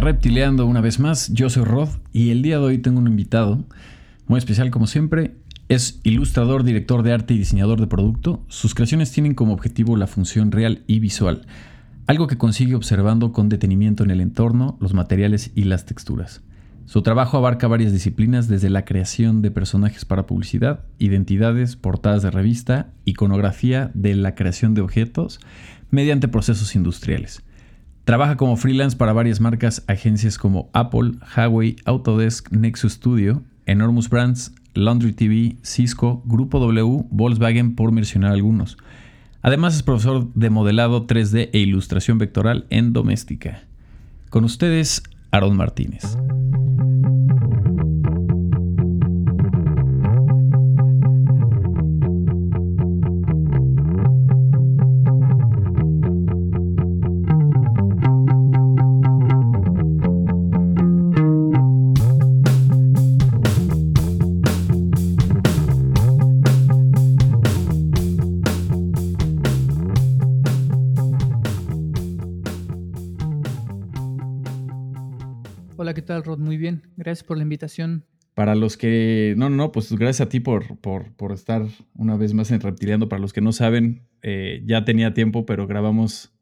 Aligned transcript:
Reptileando 0.00 0.64
una 0.64 0.80
vez 0.80 0.98
más. 1.00 1.28
Yo 1.34 1.50
soy 1.50 1.64
Rod 1.64 1.90
y 2.12 2.30
el 2.30 2.40
día 2.40 2.58
de 2.58 2.64
hoy 2.64 2.78
tengo 2.78 2.98
un 2.98 3.08
invitado 3.08 3.62
muy 4.26 4.38
especial 4.38 4.70
como 4.70 4.86
siempre. 4.86 5.36
Es 5.68 6.00
ilustrador, 6.02 6.64
director 6.64 7.02
de 7.02 7.12
arte 7.12 7.34
y 7.34 7.38
diseñador 7.38 7.78
de 7.78 7.86
producto. 7.86 8.42
Sus 8.48 8.74
creaciones 8.74 9.12
tienen 9.12 9.34
como 9.34 9.52
objetivo 9.52 9.96
la 9.98 10.06
función 10.06 10.50
real 10.50 10.82
y 10.86 10.98
visual, 10.98 11.46
algo 12.06 12.26
que 12.26 12.38
consigue 12.38 12.74
observando 12.74 13.32
con 13.32 13.50
detenimiento 13.50 14.02
en 14.02 14.10
el 14.10 14.22
entorno, 14.22 14.78
los 14.80 14.94
materiales 14.94 15.52
y 15.54 15.64
las 15.64 15.84
texturas. 15.84 16.40
Su 16.86 17.02
trabajo 17.02 17.36
abarca 17.36 17.68
varias 17.68 17.92
disciplinas 17.92 18.48
desde 18.48 18.70
la 18.70 18.86
creación 18.86 19.42
de 19.42 19.50
personajes 19.50 20.06
para 20.06 20.26
publicidad, 20.26 20.86
identidades, 20.98 21.76
portadas 21.76 22.22
de 22.22 22.30
revista, 22.30 22.92
iconografía 23.04 23.90
de 23.92 24.16
la 24.16 24.34
creación 24.34 24.72
de 24.72 24.80
objetos 24.80 25.38
mediante 25.90 26.28
procesos 26.28 26.74
industriales. 26.76 27.42
Trabaja 28.04 28.36
como 28.36 28.56
freelance 28.56 28.96
para 28.96 29.12
varias 29.12 29.40
marcas, 29.40 29.84
agencias 29.86 30.36
como 30.36 30.68
Apple, 30.72 31.12
Huawei, 31.36 31.76
Autodesk, 31.84 32.50
Nexus 32.50 32.94
Studio, 32.94 33.42
Enormous 33.66 34.10
Brands, 34.10 34.52
Laundry 34.74 35.12
TV, 35.12 35.56
Cisco, 35.62 36.20
Grupo 36.24 36.58
W, 36.58 37.04
Volkswagen, 37.10 37.76
por 37.76 37.92
mencionar 37.92 38.32
algunos. 38.32 38.76
Además 39.40 39.76
es 39.76 39.82
profesor 39.82 40.32
de 40.34 40.50
modelado 40.50 41.06
3D 41.06 41.50
e 41.52 41.58
ilustración 41.58 42.18
vectoral 42.18 42.66
en 42.70 42.92
doméstica. 42.92 43.62
Con 44.30 44.44
ustedes, 44.44 45.02
Aaron 45.30 45.56
Martínez. 45.56 46.16
Gracias 77.02 77.26
por 77.26 77.36
la 77.36 77.42
invitación. 77.42 78.04
Para 78.34 78.54
los 78.54 78.76
que. 78.76 79.34
No, 79.36 79.50
no, 79.50 79.72
pues 79.72 79.90
gracias 79.92 80.20
a 80.24 80.28
ti 80.28 80.38
por, 80.38 80.78
por, 80.78 81.32
estar 81.32 81.66
una 81.96 82.16
vez 82.16 82.32
más 82.32 82.52
en 82.52 82.60
Reptiliando. 82.60 83.08
Para 83.08 83.20
los 83.20 83.32
que 83.32 83.40
no 83.40 83.50
saben, 83.50 84.06
eh, 84.22 84.62
ya 84.66 84.84
tenía 84.84 85.12
tiempo, 85.12 85.44
pero 85.44 85.66
grabamos 85.66 86.32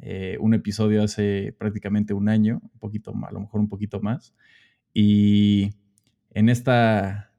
eh, 0.00 0.36
un 0.40 0.54
episodio 0.54 1.04
hace 1.04 1.54
prácticamente 1.56 2.14
un 2.14 2.28
año, 2.28 2.60
un 2.64 2.80
poquito 2.80 3.14
a 3.24 3.30
lo 3.30 3.38
mejor 3.38 3.60
un 3.60 3.68
poquito 3.68 4.00
más. 4.00 4.34
Y 4.92 5.70
en 6.32 6.48
esta, 6.48 7.32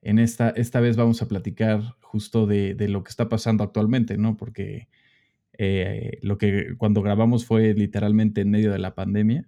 en 0.00 0.18
esta, 0.18 0.48
esta 0.48 0.80
vez 0.80 0.96
vamos 0.96 1.20
a 1.20 1.28
platicar 1.28 1.82
justo 2.00 2.46
de, 2.46 2.74
lo 2.88 3.04
que 3.04 3.10
está 3.10 3.28
pasando 3.28 3.62
actualmente, 3.62 4.16
¿no? 4.16 4.38
Porque 4.38 4.88
eh, 5.58 6.18
lo 6.22 6.38
que 6.38 6.76
cuando 6.78 7.02
grabamos 7.02 7.44
fue 7.44 7.74
literalmente 7.74 8.40
en 8.40 8.50
medio 8.50 8.72
de 8.72 8.78
la 8.78 8.94
pandemia 8.94 9.46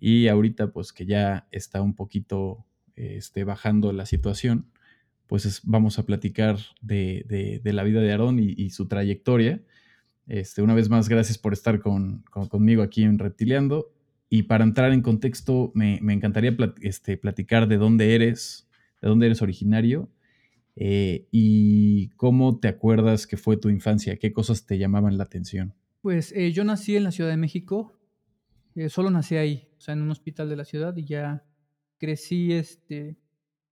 y 0.00 0.28
ahorita, 0.28 0.72
pues 0.72 0.92
que 0.92 1.06
ya 1.06 1.48
está 1.50 1.82
un 1.82 1.94
poquito 1.94 2.64
este, 2.94 3.44
bajando 3.44 3.92
la 3.92 4.06
situación, 4.06 4.66
pues 5.26 5.60
vamos 5.64 5.98
a 5.98 6.06
platicar 6.06 6.58
de, 6.80 7.60
la 7.64 7.82
vida 7.82 8.00
de 8.00 8.10
Aarón 8.10 8.38
y, 8.40 8.70
su 8.70 8.88
trayectoria. 8.88 9.62
Este, 10.26 10.62
una 10.62 10.74
vez 10.74 10.88
más, 10.88 11.08
gracias 11.08 11.38
por 11.38 11.52
estar 11.52 11.80
con, 11.80 12.24
conmigo 12.48 12.82
aquí 12.82 13.02
en 13.02 13.18
Reptiliando. 13.18 13.92
Y 14.30 14.44
para 14.44 14.64
entrar 14.64 14.92
en 14.92 15.02
contexto, 15.02 15.70
me, 15.74 15.96
encantaría 15.96 16.56
este, 16.80 17.16
platicar 17.16 17.68
de 17.68 17.76
dónde 17.76 18.14
eres, 18.14 18.68
de 19.00 19.08
dónde 19.08 19.26
eres 19.26 19.42
originario 19.42 20.10
eh, 20.76 21.26
y 21.30 22.08
cómo 22.10 22.58
te 22.58 22.68
acuerdas 22.68 23.26
que 23.26 23.36
fue 23.36 23.56
tu 23.56 23.68
infancia, 23.68 24.16
qué 24.16 24.32
cosas 24.32 24.64
te 24.64 24.78
llamaban 24.78 25.18
la 25.18 25.24
atención. 25.24 25.74
Pues 26.02 26.32
eh, 26.32 26.52
yo 26.52 26.64
nací 26.64 26.96
en 26.96 27.04
la 27.04 27.10
Ciudad 27.10 27.30
de 27.30 27.36
México, 27.36 27.98
eh, 28.76 28.88
solo 28.88 29.10
nací 29.10 29.36
ahí, 29.36 29.67
o 29.78 29.80
sea, 29.80 29.94
en 29.94 30.02
un 30.02 30.10
hospital 30.10 30.48
de 30.48 30.56
la 30.56 30.64
ciudad 30.64 30.96
y 30.96 31.04
ya 31.04 31.44
crecí 31.98 32.52
este, 32.52 33.16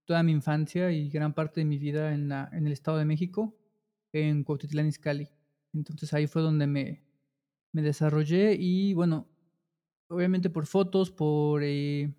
toda 0.05 0.23
mi 0.23 0.31
infancia 0.31 0.91
y 0.91 1.09
gran 1.09 1.33
parte 1.33 1.61
de 1.61 1.65
mi 1.65 1.77
vida 1.77 2.13
en, 2.13 2.29
la, 2.29 2.49
en 2.53 2.65
el 2.65 2.73
Estado 2.73 2.97
de 2.97 3.05
México, 3.05 3.55
en 4.13 4.43
Cuautitlán 4.43 4.87
Izcalli. 4.87 5.29
Entonces 5.73 6.13
ahí 6.13 6.27
fue 6.27 6.41
donde 6.41 6.65
me, 6.65 7.03
me 7.73 7.81
desarrollé 7.81 8.55
y 8.57 8.93
bueno, 8.93 9.27
obviamente 10.07 10.49
por 10.49 10.65
fotos, 10.65 11.11
por, 11.11 11.61
eh, 11.63 12.13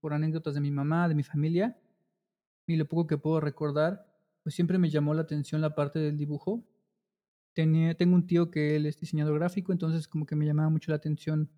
por 0.00 0.12
anécdotas 0.12 0.54
de 0.54 0.60
mi 0.60 0.70
mamá, 0.70 1.08
de 1.08 1.14
mi 1.14 1.22
familia, 1.22 1.80
y 2.66 2.76
lo 2.76 2.86
poco 2.86 3.06
que 3.06 3.18
puedo 3.18 3.40
recordar, 3.40 4.06
pues 4.42 4.54
siempre 4.54 4.78
me 4.78 4.90
llamó 4.90 5.14
la 5.14 5.22
atención 5.22 5.60
la 5.60 5.74
parte 5.74 5.98
del 5.98 6.16
dibujo. 6.16 6.64
Tenía, 7.52 7.94
tengo 7.96 8.14
un 8.14 8.26
tío 8.26 8.50
que 8.50 8.76
él 8.76 8.86
es 8.86 9.00
diseñador 9.00 9.38
gráfico, 9.38 9.72
entonces 9.72 10.06
como 10.06 10.26
que 10.26 10.36
me 10.36 10.46
llamaba 10.46 10.70
mucho 10.70 10.92
la 10.92 10.96
atención 10.96 11.50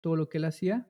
todo 0.00 0.16
lo 0.16 0.28
que 0.28 0.38
él 0.38 0.44
hacía. 0.44 0.88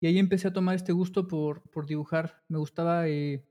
Y 0.00 0.06
ahí 0.06 0.18
empecé 0.18 0.48
a 0.48 0.52
tomar 0.52 0.76
este 0.76 0.92
gusto 0.92 1.26
por, 1.26 1.62
por 1.70 1.86
dibujar. 1.86 2.42
Me 2.48 2.58
gustaba 2.58 3.08
eh, 3.08 3.44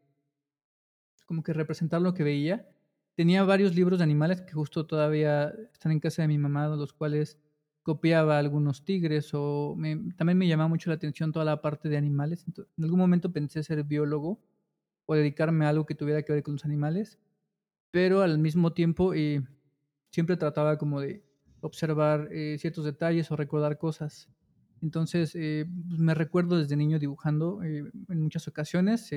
como 1.26 1.44
que 1.44 1.54
representar 1.54 2.02
lo 2.02 2.14
que 2.14 2.24
veía. 2.24 2.70
Tenía 3.16 3.44
varios 3.44 3.76
libros 3.76 4.00
de 4.00 4.04
animales 4.04 4.42
que 4.42 4.54
justo 4.54 4.86
todavía 4.86 5.54
están 5.74 5.92
en 5.92 6.00
casa 6.00 6.22
de 6.22 6.28
mi 6.28 6.38
mamá, 6.38 6.68
los 6.68 6.94
cuales 6.94 7.40
copiaba 7.88 8.38
algunos 8.38 8.84
tigres 8.84 9.30
o 9.34 9.78
también 10.18 10.38
me 10.38 10.48
llamaba 10.48 10.68
mucho 10.68 10.90
la 10.90 10.98
atención 10.98 11.32
toda 11.32 11.46
la 11.46 11.62
parte 11.62 11.88
de 11.88 11.96
animales. 11.96 12.46
en 12.78 12.84
algún 12.84 13.00
momento 13.00 13.32
pensé 13.32 13.64
ser 13.64 13.82
biólogo 13.86 14.42
o 15.06 15.16
dedicarme 15.16 15.66
a 15.66 15.70
algo 15.70 15.86
que 15.86 15.96
tuviera 15.96 16.22
que 16.24 16.34
ver 16.34 16.44
con 16.44 16.56
los 16.56 16.66
animales, 16.66 17.18
pero 17.92 18.24
al 18.24 18.40
mismo 18.40 18.74
tiempo 18.74 19.14
eh, 19.14 19.42
siempre 20.12 20.36
trataba 20.36 20.78
como 20.78 21.00
de 21.00 21.24
observar 21.62 22.28
eh, 22.32 22.58
ciertos 22.60 22.84
detalles 22.84 23.32
o 23.32 23.38
recordar 23.38 23.78
cosas. 23.78 24.30
Entonces, 24.82 25.34
eh, 25.36 25.66
pues, 25.88 26.00
me 26.00 26.14
recuerdo 26.14 26.58
desde 26.58 26.76
niño 26.76 27.00
dibujando 27.00 27.64
eh, 27.64 27.84
en 28.10 28.22
muchas 28.22 28.48
ocasiones. 28.48 29.10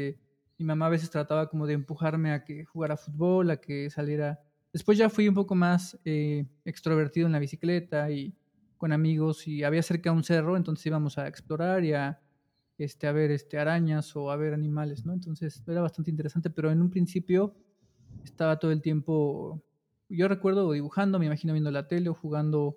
mi 0.59 0.65
mamá 0.65 0.87
a 0.87 0.91
veces 0.91 1.11
trataba 1.11 1.49
como 1.49 1.67
de 1.67 1.75
empujarme 1.75 2.33
a 2.33 2.45
que 2.45 2.65
jugara 2.65 2.97
fútbol, 2.97 3.51
a 3.51 3.57
que 3.59 3.91
saliera. 3.91 4.41
Después 4.73 4.99
ya 4.99 5.09
fui 5.09 5.29
un 5.29 5.35
poco 5.35 5.55
más 5.55 5.99
extrovertido 6.65 7.27
en 7.27 7.33
la 7.33 7.39
bicicleta 7.39 8.11
y 8.11 8.35
con 8.77 8.93
amigos 8.93 9.47
y 9.47 9.65
había 9.65 9.83
cerca 9.83 10.13
un 10.13 10.25
cerro, 10.25 10.57
entonces 10.57 10.87
íbamos 10.87 11.19
a 11.19 11.29
explorar 11.29 11.85
y 11.85 11.93
a, 11.93 12.21
este, 12.79 13.07
a 13.07 13.13
ver 13.13 13.31
este, 13.31 13.59
arañas 13.59 14.15
o 14.17 14.31
a 14.31 14.37
ver 14.37 14.55
animales, 14.55 15.05
¿no? 15.05 15.13
Entonces 15.13 15.63
era 15.67 15.83
bastante 15.83 16.11
interesante, 16.11 16.51
pero 16.51 16.71
en 16.71 16.81
un 16.81 16.89
principio 16.89 17.55
estaba 18.25 18.59
todo 18.59 18.71
el 18.73 18.81
tiempo 18.81 19.63
yo 20.11 20.29
recuerdo 20.29 20.71
dibujando, 20.73 21.19
me 21.19 21.27
imagino 21.27 21.53
viendo 21.53 21.71
la 21.71 21.87
tele 21.87 22.09
o 22.09 22.15
jugando 22.15 22.77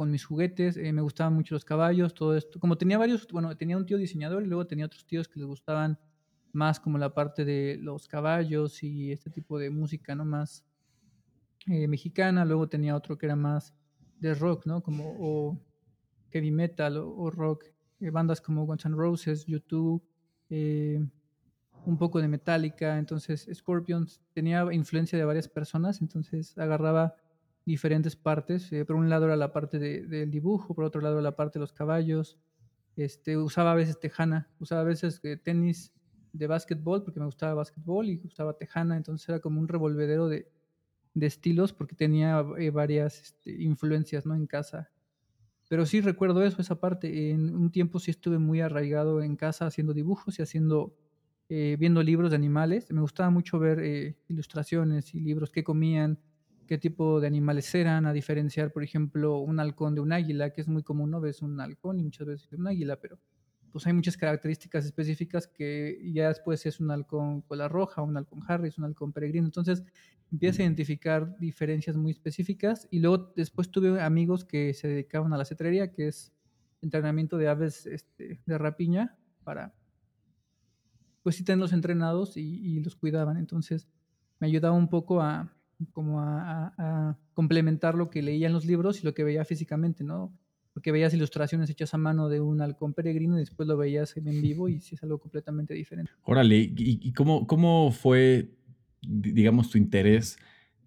con 0.00 0.10
mis 0.10 0.24
juguetes, 0.24 0.78
eh, 0.78 0.94
me 0.94 1.02
gustaban 1.02 1.34
mucho 1.34 1.54
los 1.54 1.66
caballos, 1.66 2.14
todo 2.14 2.34
esto. 2.34 2.58
Como 2.58 2.78
tenía 2.78 2.96
varios, 2.96 3.28
bueno, 3.30 3.54
tenía 3.54 3.76
un 3.76 3.84
tío 3.84 3.98
diseñador 3.98 4.42
y 4.42 4.46
luego 4.46 4.66
tenía 4.66 4.86
otros 4.86 5.04
tíos 5.04 5.28
que 5.28 5.38
les 5.38 5.46
gustaban 5.46 5.98
más 6.52 6.80
como 6.80 6.96
la 6.96 7.12
parte 7.12 7.44
de 7.44 7.76
los 7.78 8.08
caballos 8.08 8.82
y 8.82 9.12
este 9.12 9.28
tipo 9.28 9.58
de 9.58 9.68
música, 9.68 10.14
¿no? 10.14 10.24
Más 10.24 10.64
eh, 11.66 11.86
mexicana, 11.86 12.46
luego 12.46 12.66
tenía 12.66 12.96
otro 12.96 13.18
que 13.18 13.26
era 13.26 13.36
más 13.36 13.74
de 14.20 14.32
rock, 14.32 14.64
¿no? 14.64 14.82
Como 14.82 15.16
o 15.18 15.60
heavy 16.30 16.50
metal 16.50 16.96
o, 16.96 17.30
rock, 17.30 17.66
eh, 18.00 18.08
bandas 18.08 18.40
como 18.40 18.64
Guns 18.64 18.86
N' 18.86 18.96
Roses, 18.96 19.44
YouTube, 19.44 20.02
un 20.48 21.98
poco 21.98 22.22
de 22.22 22.28
Metallica, 22.28 22.96
entonces 22.96 23.46
Scorpions 23.52 24.22
tenía 24.32 24.66
influencia 24.72 25.18
de 25.18 25.26
varias 25.26 25.48
personas, 25.48 26.00
entonces 26.00 26.56
agarraba 26.56 27.16
diferentes 27.64 28.16
partes. 28.16 28.72
Eh, 28.72 28.84
por 28.84 28.96
un 28.96 29.08
lado 29.08 29.26
era 29.26 29.36
la 29.36 29.52
parte 29.52 29.78
del 29.78 30.30
dibujo, 30.30 30.74
por 30.74 30.84
otro 30.84 31.00
lado 31.00 31.20
la 31.20 31.36
parte 31.36 31.58
de 31.58 31.60
los 31.60 31.72
caballos. 31.72 32.38
Este, 32.96 33.36
usaba 33.36 33.72
a 33.72 33.74
veces 33.74 33.98
tejana, 33.98 34.50
usaba 34.58 34.82
a 34.82 34.84
veces 34.84 35.20
eh, 35.22 35.36
tenis 35.36 35.92
de 36.32 36.46
básquetbol 36.46 37.02
porque 37.02 37.20
me 37.20 37.26
gustaba 37.26 37.54
básquetbol 37.54 38.08
y 38.08 38.20
usaba 38.24 38.56
tejana, 38.56 38.96
entonces 38.96 39.28
era 39.28 39.40
como 39.40 39.60
un 39.60 39.68
revolvedero 39.68 40.28
de, 40.28 40.48
estilos 41.20 41.72
porque 41.72 41.94
tenía 41.94 42.44
eh, 42.58 42.70
varias 42.70 43.20
este, 43.20 43.50
influencias 43.62 44.26
¿no? 44.26 44.34
en 44.34 44.46
casa. 44.46 44.90
Pero 45.68 45.86
sí 45.86 46.00
recuerdo 46.00 46.42
eso, 46.42 46.60
esa 46.60 46.80
parte. 46.80 47.30
En 47.30 47.54
un 47.54 47.70
tiempo 47.70 48.00
sí 48.00 48.10
estuve 48.10 48.38
muy 48.38 48.60
arraigado 48.60 49.22
en 49.22 49.36
casa 49.36 49.66
haciendo 49.66 49.94
dibujos 49.94 50.38
y 50.38 50.42
haciendo 50.42 50.96
viendo 51.48 52.00
libros 52.04 52.30
de 52.30 52.36
animales. 52.36 52.92
Me 52.92 53.00
gustaba 53.00 53.28
mucho 53.30 53.58
ver 53.58 54.16
ilustraciones 54.28 55.14
y 55.16 55.20
libros, 55.20 55.50
qué 55.50 55.64
comían, 55.64 56.20
qué 56.70 56.78
tipo 56.78 57.20
de 57.20 57.26
animales 57.26 57.74
eran, 57.74 58.06
a 58.06 58.12
diferenciar, 58.12 58.70
por 58.70 58.84
ejemplo, 58.84 59.38
un 59.38 59.58
halcón 59.58 59.96
de 59.96 60.02
un 60.02 60.12
águila, 60.12 60.50
que 60.52 60.60
es 60.60 60.68
muy 60.68 60.84
común, 60.84 61.10
¿no? 61.10 61.20
Ves 61.20 61.42
un 61.42 61.60
halcón 61.60 61.98
y 61.98 62.04
muchas 62.04 62.28
veces 62.28 62.52
un 62.52 62.68
águila, 62.68 62.94
pero 62.94 63.18
pues 63.72 63.88
hay 63.88 63.92
muchas 63.92 64.16
características 64.16 64.84
específicas 64.84 65.48
que 65.48 66.00
ya 66.14 66.28
después 66.28 66.64
es 66.66 66.78
un 66.78 66.92
halcón 66.92 67.40
cola 67.40 67.66
roja, 67.66 68.02
un 68.02 68.16
halcón 68.16 68.44
Harris, 68.46 68.78
un 68.78 68.84
halcón 68.84 69.12
peregrino. 69.12 69.46
Entonces 69.46 69.82
empieza 70.30 70.62
a 70.62 70.66
identificar 70.66 71.36
diferencias 71.40 71.96
muy 71.96 72.12
específicas 72.12 72.86
y 72.88 73.00
luego 73.00 73.32
después 73.34 73.68
tuve 73.72 74.00
amigos 74.00 74.44
que 74.44 74.72
se 74.72 74.86
dedicaban 74.86 75.32
a 75.32 75.38
la 75.38 75.46
cetrería, 75.46 75.90
que 75.90 76.06
es 76.06 76.32
entrenamiento 76.82 77.36
de 77.36 77.48
aves 77.48 77.84
este, 77.86 78.38
de 78.46 78.58
rapiña 78.58 79.18
para, 79.42 79.74
pues 81.24 81.34
sí, 81.34 81.42
tenerlos 81.42 81.72
entrenados 81.72 82.36
y, 82.36 82.78
los 82.78 82.94
cuidaban. 82.94 83.38
Entonces, 83.38 83.88
me 84.38 84.46
ayudaba 84.46 84.76
un 84.76 84.88
poco 84.88 85.20
a, 85.20 85.52
como 85.92 86.20
a, 86.20 87.16
complementar 87.34 87.94
lo 87.94 88.10
que 88.10 88.22
leía 88.22 88.46
en 88.46 88.52
los 88.52 88.66
libros 88.66 89.00
y 89.00 89.04
lo 89.04 89.14
que 89.14 89.24
veía 89.24 89.44
físicamente, 89.44 90.04
¿no? 90.04 90.32
Porque 90.74 90.92
veías 90.92 91.14
ilustraciones 91.14 91.70
hechas 91.70 91.94
a 91.94 91.98
mano 91.98 92.28
de 92.28 92.40
un 92.40 92.60
halcón 92.60 92.92
peregrino 92.92 93.36
y 93.36 93.40
después 93.40 93.66
lo 93.66 93.76
veías 93.76 94.16
en 94.16 94.42
vivo 94.42 94.68
y 94.68 94.80
sí 94.80 94.94
es 94.94 95.02
algo 95.02 95.18
completamente 95.18 95.74
diferente. 95.74 96.12
Órale, 96.24 96.72
¿y, 96.76 97.12
cómo, 97.12 97.46
cómo 97.46 97.90
fue, 97.92 98.50
digamos, 99.02 99.70
tu 99.70 99.78
interés 99.78 100.38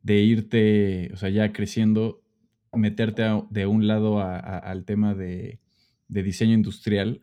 de 0.04 0.22
irte, 0.22 1.12
o 1.14 1.18
sea, 1.18 1.30
ya 1.30 1.52
creciendo, 1.52 2.22
meterte 2.74 3.24
de 3.50 3.66
un 3.66 3.88
lado 3.88 4.20
al 4.22 4.86
tema 4.86 5.16
de, 5.16 5.60
diseño 6.08 6.54
industrial, 6.54 7.22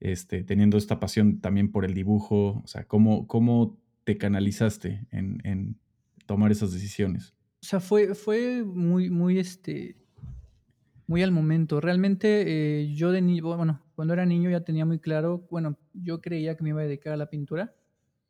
este, 0.00 0.44
teniendo 0.44 0.76
esta 0.76 1.00
pasión 1.00 1.40
también 1.40 1.70
por 1.70 1.84
el 1.84 1.94
dibujo, 1.94 2.62
o 2.62 2.66
sea, 2.66 2.84
¿cómo, 2.84 3.26
cómo 3.26 3.78
te 4.04 4.18
canalizaste 4.18 5.06
en, 5.10 5.78
tomar 6.26 6.52
esas 6.52 6.72
decisiones? 6.72 7.34
O 7.62 7.66
sea, 7.66 7.80
fue, 7.80 8.14
fue 8.14 8.62
muy, 8.64 9.10
muy, 9.10 9.38
este, 9.38 9.96
muy 11.06 11.22
al 11.22 11.32
momento. 11.32 11.80
Realmente 11.80 12.82
eh, 12.82 12.94
yo 12.94 13.12
de 13.12 13.22
niño, 13.22 13.56
bueno, 13.56 13.82
cuando 13.94 14.14
era 14.14 14.26
niño 14.26 14.50
ya 14.50 14.60
tenía 14.60 14.84
muy 14.84 14.98
claro, 14.98 15.46
bueno, 15.50 15.78
yo 15.94 16.20
creía 16.20 16.56
que 16.56 16.62
me 16.62 16.70
iba 16.70 16.80
a 16.80 16.84
dedicar 16.84 17.12
a 17.12 17.16
la 17.16 17.30
pintura, 17.30 17.74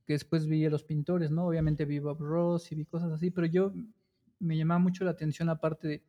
que 0.07 0.13
después 0.13 0.47
vi 0.47 0.65
a 0.65 0.71
los 0.71 0.85
pintores, 0.85 1.31
¿no? 1.31 1.47
Obviamente 1.47 1.85
vi 1.85 1.99
Bob 1.99 2.21
Ross 2.21 2.71
y 2.71 2.77
vi 2.77 2.85
cosas 2.85 3.11
así, 3.13 3.31
pero 3.31 3.47
yo 3.47 3.73
me 4.39 4.57
llamaba 4.57 4.79
mucho 4.79 5.05
la 5.05 5.11
atención 5.11 5.49
la 5.49 5.59
parte 5.59 5.89
de 5.89 6.03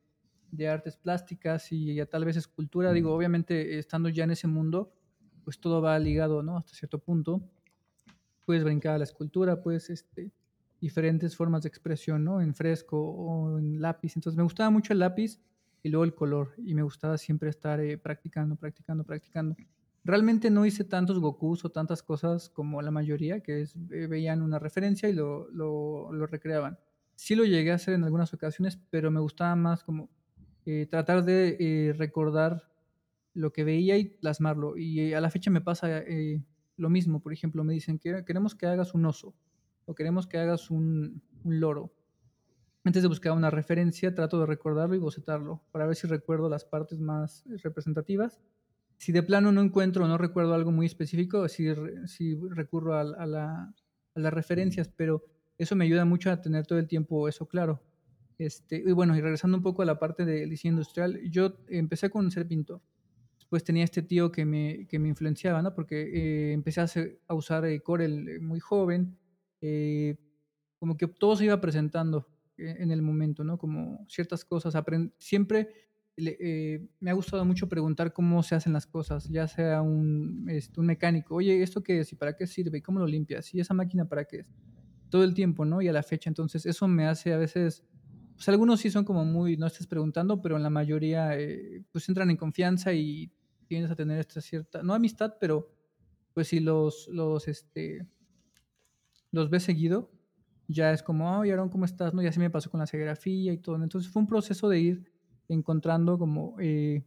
de 0.52 0.68
artes 0.68 0.98
plásticas 0.98 1.72
y 1.72 2.04
tal 2.06 2.26
vez 2.26 2.38
escultura. 2.38 2.92
Digo, 2.94 3.14
obviamente 3.14 3.78
estando 3.78 4.10
ya 4.10 4.24
en 4.24 4.32
ese 4.32 4.48
mundo, 4.48 4.94
pues 5.44 5.60
todo 5.60 5.82
va 5.82 5.98
ligado, 6.00 6.44
¿no? 6.44 6.58
Hasta 6.58 6.74
cierto 6.74 7.00
punto. 7.00 7.42
Puedes 8.46 8.64
brincar 8.64 8.96
a 8.96 8.98
la 8.98 9.04
escultura, 9.04 9.62
pues, 9.62 9.90
este, 9.90 10.32
diferentes 10.80 11.36
formas 11.36 11.64
de 11.64 11.70
expresión, 11.70 12.24
¿no? 12.24 12.42
En 12.42 12.54
fresco 12.54 13.00
o 13.00 13.58
en 13.60 13.82
lápiz. 13.82 14.16
Entonces 14.16 14.38
me 14.38 14.44
gustaba 14.44 14.70
mucho 14.70 14.94
el 14.94 15.00
lápiz 15.00 15.40
y 15.84 15.90
luego 15.90 16.04
el 16.04 16.14
color 16.14 16.54
y 16.58 16.74
me 16.74 16.84
gustaba 16.84 17.18
siempre 17.18 17.50
estar 17.50 17.80
eh, 17.80 17.98
practicando, 17.98 18.56
practicando, 18.56 19.04
practicando. 19.04 19.56
Realmente 20.04 20.50
no 20.50 20.66
hice 20.66 20.84
tantos 20.84 21.20
Gokus 21.20 21.66
o 21.66 21.70
tantas 21.70 22.02
cosas 22.02 22.50
como 22.50 22.82
la 22.82 22.92
mayoría, 22.92 23.42
que 23.42 23.62
es, 23.62 23.76
eh, 23.92 24.08
veían 24.08 24.42
una 24.42 24.60
referencia 24.60 25.10
y 25.10 25.14
lo, 25.14 25.50
lo, 25.52 26.12
lo 26.14 26.28
recreaban. 26.28 26.78
Sí 27.16 27.36
lo 27.36 27.44
llegué 27.44 27.72
a 27.72 27.76
hacer 27.76 27.96
en 27.96 28.04
algunas 28.04 28.34
ocasiones, 28.34 28.80
pero 28.90 29.12
me 29.12 29.20
gustaba 29.20 29.56
más 29.56 29.84
como 29.84 30.10
eh, 30.70 30.86
tratar 30.86 31.24
de 31.24 31.56
eh, 31.62 31.94
recordar 31.94 32.70
lo 33.34 33.54
que 33.54 33.64
veía 33.64 33.98
y 33.98 34.04
plasmarlo. 34.04 34.76
Y 34.76 35.00
eh, 35.00 35.16
a 35.16 35.22
la 35.22 35.32
fecha 35.32 35.50
me 35.50 35.62
pasa 35.62 36.04
lo 36.76 36.90
mismo. 36.90 37.22
Por 37.22 37.32
ejemplo, 37.32 37.64
me 37.64 37.74
dicen 37.74 37.98
que 37.98 38.26
queremos 38.26 38.54
que 38.54 38.66
hagas 38.66 38.94
un 38.94 39.06
oso 39.06 39.34
o 39.88 39.96
queremos 39.96 40.28
que 40.28 40.38
hagas 40.38 40.70
un, 40.70 41.24
loro. 41.44 41.92
Antes 42.84 43.02
de 43.02 43.08
buscar 43.08 43.32
una 43.32 43.50
referencia, 43.50 44.14
trato 44.14 44.40
de 44.40 44.46
recordarlo 44.46 44.96
y 44.96 45.00
bocetarlo 45.00 45.64
para 45.72 45.88
ver 45.88 45.96
si 45.96 46.08
recuerdo 46.08 46.50
las 46.50 46.66
partes 46.66 47.00
más 47.00 47.44
representativas. 47.64 48.40
Si 48.98 49.12
de 49.12 49.24
plano 49.24 49.52
no 49.52 49.62
encuentro 49.62 50.06
o 50.06 50.08
no 50.08 50.18
recuerdo 50.18 50.54
algo 50.54 50.72
muy 50.72 50.86
específico, 50.86 51.48
si, 51.48 51.68
si 52.06 52.36
recurro 52.50 52.96
a, 52.96 53.02
a, 53.02 53.26
la, 53.26 53.74
a 54.16 54.20
las 54.20 54.34
referencias, 54.34 54.90
pero 54.90 55.24
eso 55.58 55.76
me 55.76 55.86
ayuda 55.86 56.06
mucho 56.06 56.32
a 56.32 56.42
tener 56.42 56.68
todo 56.68 56.80
el 56.80 56.88
tiempo 56.88 57.28
eso 57.28 57.48
claro. 57.48 57.82
Este, 58.38 58.84
y 58.86 58.92
bueno, 58.92 59.16
y 59.16 59.22
regresando 59.22 59.58
un 59.58 59.64
poco 59.64 59.82
a 59.82 59.86
la 59.86 59.98
parte 59.98 60.26
del 60.26 60.50
diseño 60.50 60.74
industrial, 60.74 61.20
yo 61.30 61.58
empecé 61.70 62.10
con 62.10 62.30
ser 62.30 62.48
pintor. 62.48 62.82
Después 63.48 63.64
tenía 63.64 63.86
este 63.86 64.02
tío 64.02 64.30
que 64.30 64.44
me, 64.44 64.88
que 64.88 65.00
me 65.00 65.08
influenciaba, 65.08 65.62
¿no? 65.62 65.74
Porque 65.74 66.02
eh, 66.02 66.52
empecé 66.52 66.82
a, 66.82 66.88
a 67.28 67.34
usar 67.34 67.66
eh, 67.66 67.82
Corel 67.82 68.28
eh, 68.28 68.40
muy 68.40 68.60
joven. 68.60 69.18
Como 70.80 70.98
que 70.98 71.08
todo 71.08 71.36
se 71.36 71.46
iba 71.46 71.60
presentando 71.60 72.28
en 72.58 72.92
el 72.92 73.02
momento, 73.02 73.44
¿no? 73.44 73.58
Como 73.58 74.06
ciertas 74.10 74.44
cosas. 74.46 74.74
siempre 75.18 75.70
me 76.18 77.12
ha 77.12 77.14
gustado 77.14 77.46
mucho 77.46 77.70
preguntar 77.70 78.12
cómo 78.12 78.42
se 78.42 78.56
hacen 78.56 78.74
las 78.74 78.88
cosas, 78.88 79.30
ya 79.30 79.48
sea 79.48 79.82
un, 79.82 80.48
este, 80.50 80.82
mecánico, 80.82 81.36
oye, 81.36 81.62
¿esto 81.62 81.84
qué 81.84 82.00
es? 82.00 82.12
¿Y 82.12 82.16
para 82.16 82.36
qué 82.36 82.48
sirve? 82.48 82.80
¿Y 82.80 82.82
cómo 82.82 83.00
lo 83.00 83.06
limpias? 83.06 83.54
¿Y 83.54 83.60
esa 83.60 83.76
máquina 83.76 84.06
para 84.06 84.26
qué 84.26 84.40
es? 84.40 84.48
Todo 85.10 85.24
el 85.24 85.34
tiempo, 85.34 85.64
¿no? 85.64 85.82
Y 85.82 85.88
a 85.88 85.94
la 85.94 86.04
fecha. 86.04 86.30
Entonces, 86.30 86.66
eso 86.66 86.88
me 86.88 87.06
hace 87.06 87.34
a 87.34 87.38
veces 87.38 87.86
pues 88.38 88.48
algunos 88.50 88.80
sí 88.80 88.92
son 88.92 89.04
como 89.04 89.26
muy, 89.26 89.58
no 89.58 89.66
estés 89.66 89.88
preguntando, 89.88 90.40
pero 90.44 90.58
en 90.58 90.64
la 90.64 90.70
mayoría 90.70 91.38
eh, 91.40 91.84
pues 91.92 92.08
entran 92.08 92.30
en 92.30 92.38
confianza 92.38 92.94
y 92.94 93.32
tienes 93.66 93.90
a 93.90 93.96
tener 93.96 94.20
esta 94.20 94.42
cierta, 94.42 94.84
no 94.84 94.94
amistad, 94.94 95.38
pero 95.40 95.74
pues 96.36 96.50
si 96.50 96.60
los, 96.60 97.08
los, 97.08 97.48
este, 97.48 98.06
los 99.38 99.50
ves 99.50 99.64
seguido, 99.64 100.12
ya 100.68 100.92
es 100.92 101.02
como, 101.02 101.40
oye, 101.40 101.54
Aaron, 101.54 101.70
¿cómo 101.70 101.86
estás? 101.86 102.14
¿No? 102.14 102.22
Y 102.22 102.28
así 102.28 102.40
me 102.40 102.50
pasó 102.50 102.70
con 102.70 102.80
la 102.80 102.88
serigrafía 102.88 103.54
y 103.54 103.58
todo. 103.58 103.82
Entonces 103.82 104.12
fue 104.12 104.22
un 104.22 104.28
proceso 104.28 104.68
de 104.68 104.80
ir 104.80 105.12
encontrando 105.48 106.18
como 106.18 106.56
eh, 106.60 107.06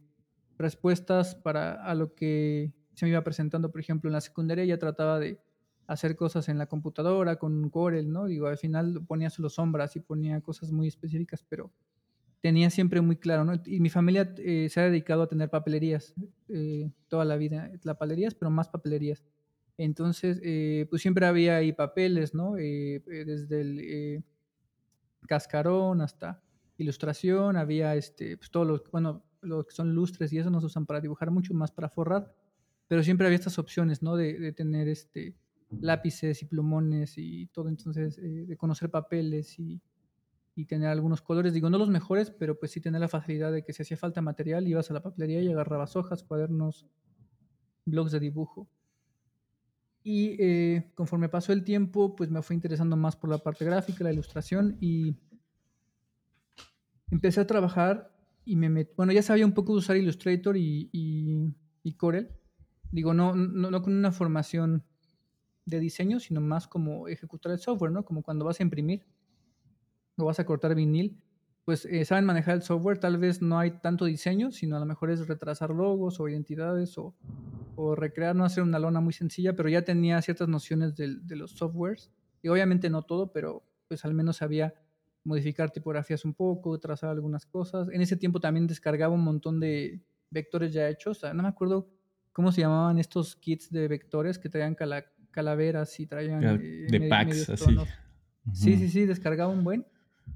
respuestas 0.57 1.35
para 1.35 1.73
a 1.83 1.93
lo 1.93 2.15
que 2.15 2.73
se 2.95 3.05
me 3.05 3.11
iba 3.11 3.23
presentando. 3.23 3.71
Por 3.71 3.81
ejemplo, 3.81 4.09
en 4.09 4.13
la 4.13 4.21
secundaria 4.21 4.65
ya 4.65 4.79
trataba 4.79 5.19
de 5.19 5.39
hacer 5.87 6.15
cosas 6.15 6.49
en 6.49 6.57
la 6.57 6.67
computadora 6.67 7.35
con 7.37 7.69
Corel, 7.69 8.11
¿no? 8.11 8.25
Digo, 8.25 8.47
al 8.47 8.57
final 8.57 9.03
ponía 9.05 9.29
solo 9.29 9.49
sombras 9.49 9.95
y 9.95 9.99
ponía 9.99 10.41
cosas 10.41 10.71
muy 10.71 10.87
específicas, 10.87 11.45
pero 11.47 11.71
tenía 12.41 12.69
siempre 12.69 13.01
muy 13.01 13.17
claro, 13.17 13.45
¿no? 13.45 13.53
Y 13.65 13.79
mi 13.79 13.89
familia 13.89 14.33
eh, 14.37 14.67
se 14.69 14.79
ha 14.79 14.83
dedicado 14.85 15.23
a 15.23 15.27
tener 15.27 15.49
papelerías 15.49 16.13
eh, 16.49 16.89
toda 17.07 17.25
la 17.25 17.35
vida, 17.35 17.71
papelerías, 17.83 18.33
pero 18.33 18.49
más 18.49 18.69
papelerías. 18.69 19.23
Entonces, 19.77 20.39
eh, 20.43 20.85
pues 20.89 21.01
siempre 21.01 21.25
había 21.25 21.57
ahí 21.57 21.73
papeles, 21.73 22.33
¿no? 22.33 22.53
desde 22.55 23.61
el 23.61 24.23
cascarón 25.27 26.01
hasta 26.01 26.41
ilustración, 26.77 27.57
había 27.57 27.95
este, 27.95 28.37
pues 28.37 28.51
todos 28.51 28.67
los, 28.67 28.83
bueno, 28.91 29.23
lo 29.41 29.65
que 29.65 29.73
son 29.73 29.93
lustres 29.93 30.33
y 30.33 30.39
eso 30.39 30.49
no 30.49 30.59
se 30.59 30.67
usan 30.67 30.85
para 30.85 31.01
dibujar 31.01 31.31
mucho, 31.31 31.53
más 31.53 31.71
para 31.71 31.89
forrar, 31.89 32.33
pero 32.87 33.03
siempre 33.03 33.27
había 33.27 33.37
estas 33.37 33.59
opciones, 33.59 34.01
¿no? 34.01 34.15
De, 34.15 34.37
de 34.39 34.51
tener 34.51 34.87
este, 34.87 35.35
lápices 35.79 36.41
y 36.41 36.45
plumones 36.45 37.17
y 37.17 37.47
todo, 37.47 37.69
entonces 37.69 38.17
eh, 38.17 38.45
de 38.47 38.57
conocer 38.57 38.89
papeles 38.89 39.57
y, 39.59 39.81
y, 40.55 40.65
tener 40.65 40.89
algunos 40.89 41.21
colores, 41.21 41.53
digo, 41.53 41.69
no 41.69 41.77
los 41.77 41.89
mejores, 41.89 42.31
pero 42.31 42.59
pues 42.59 42.71
sí 42.71 42.81
tener 42.81 42.99
la 42.99 43.07
facilidad 43.07 43.51
de 43.51 43.63
que 43.63 43.73
si 43.73 43.83
hacía 43.83 43.97
falta 43.97 44.21
material, 44.21 44.67
ibas 44.67 44.89
a 44.91 44.93
la 44.93 45.01
papelería 45.01 45.41
y 45.41 45.51
agarrabas 45.51 45.95
hojas, 45.95 46.23
cuadernos, 46.23 46.87
blogs 47.85 48.11
de 48.11 48.19
dibujo. 48.19 48.67
Y 50.03 50.35
eh, 50.39 50.91
conforme 50.95 51.29
pasó 51.29 51.53
el 51.53 51.63
tiempo, 51.63 52.15
pues 52.15 52.29
me 52.31 52.41
fui 52.41 52.55
interesando 52.55 52.95
más 52.95 53.15
por 53.15 53.29
la 53.29 53.37
parte 53.37 53.65
gráfica, 53.65 54.03
la 54.03 54.13
ilustración 54.13 54.77
y 54.81 55.15
empecé 57.11 57.41
a 57.41 57.47
trabajar 57.47 58.11
y 58.43 58.55
me 58.55 58.69
metí, 58.69 58.93
bueno, 58.97 59.11
ya 59.11 59.21
sabía 59.21 59.45
un 59.45 59.53
poco 59.53 59.73
de 59.73 59.79
usar 59.79 59.97
Illustrator 59.97 60.57
y, 60.57 60.89
y, 60.91 61.53
y 61.83 61.93
Corel. 61.93 62.29
Digo, 62.91 63.13
no, 63.13 63.35
no, 63.35 63.69
no 63.69 63.81
con 63.81 63.93
una 63.93 64.11
formación 64.11 64.83
de 65.65 65.79
diseño, 65.79 66.19
sino 66.19 66.41
más 66.41 66.67
como 66.67 67.07
ejecutar 67.07 67.51
el 67.51 67.59
software, 67.59 67.91
¿no? 67.91 68.03
Como 68.03 68.23
cuando 68.23 68.45
vas 68.45 68.59
a 68.59 68.63
imprimir 68.63 69.05
o 70.17 70.25
vas 70.25 70.39
a 70.39 70.45
cortar 70.45 70.75
vinil, 70.75 71.21
pues 71.65 71.85
eh, 71.85 72.03
saben 72.05 72.25
manejar 72.25 72.55
el 72.55 72.63
software, 72.63 72.97
tal 72.97 73.17
vez 73.17 73.41
no 73.41 73.59
hay 73.59 73.71
tanto 73.71 74.05
diseño, 74.05 74.51
sino 74.51 74.75
a 74.75 74.79
lo 74.79 74.85
mejor 74.85 75.11
es 75.11 75.27
retrasar 75.27 75.69
logos 75.69 76.19
o 76.19 76.27
identidades 76.27 76.97
o, 76.97 77.15
o 77.75 77.95
recrear, 77.95 78.35
no 78.35 78.45
hacer 78.45 78.63
una 78.63 78.79
lona 78.79 78.99
muy 78.99 79.13
sencilla, 79.13 79.55
pero 79.55 79.69
ya 79.69 79.83
tenía 79.83 80.21
ciertas 80.21 80.47
nociones 80.47 80.95
de, 80.95 81.17
de 81.21 81.35
los 81.35 81.51
softwares, 81.51 82.11
y 82.41 82.47
obviamente 82.47 82.89
no 82.89 83.03
todo, 83.03 83.31
pero 83.31 83.63
pues 83.87 84.03
al 84.05 84.13
menos 84.13 84.37
sabía 84.37 84.73
modificar 85.23 85.69
tipografías 85.69 86.25
un 86.25 86.33
poco, 86.33 86.79
trazar 86.79 87.11
algunas 87.11 87.45
cosas. 87.45 87.89
En 87.91 88.01
ese 88.01 88.17
tiempo 88.17 88.39
también 88.39 88.65
descargaba 88.65 89.13
un 89.13 89.23
montón 89.23 89.59
de 89.59 90.01
vectores 90.31 90.73
ya 90.73 90.89
hechos, 90.89 91.21
no 91.35 91.43
me 91.43 91.49
acuerdo 91.49 91.89
cómo 92.31 92.51
se 92.51 92.61
llamaban 92.61 92.97
estos 92.97 93.35
kits 93.35 93.69
de 93.69 93.87
vectores 93.87 94.39
que 94.39 94.49
traían 94.49 94.75
cala 94.75 95.05
calaveras 95.31 95.97
y 95.99 96.07
traían... 96.07 96.43
Eh, 96.43 96.87
de 96.89 97.07
packs, 97.07 97.49
así. 97.49 97.77
Sí, 98.53 98.75
sí, 98.75 98.89
sí, 98.89 99.05
descargaba 99.05 99.51
un 99.51 99.63
buen. 99.63 99.85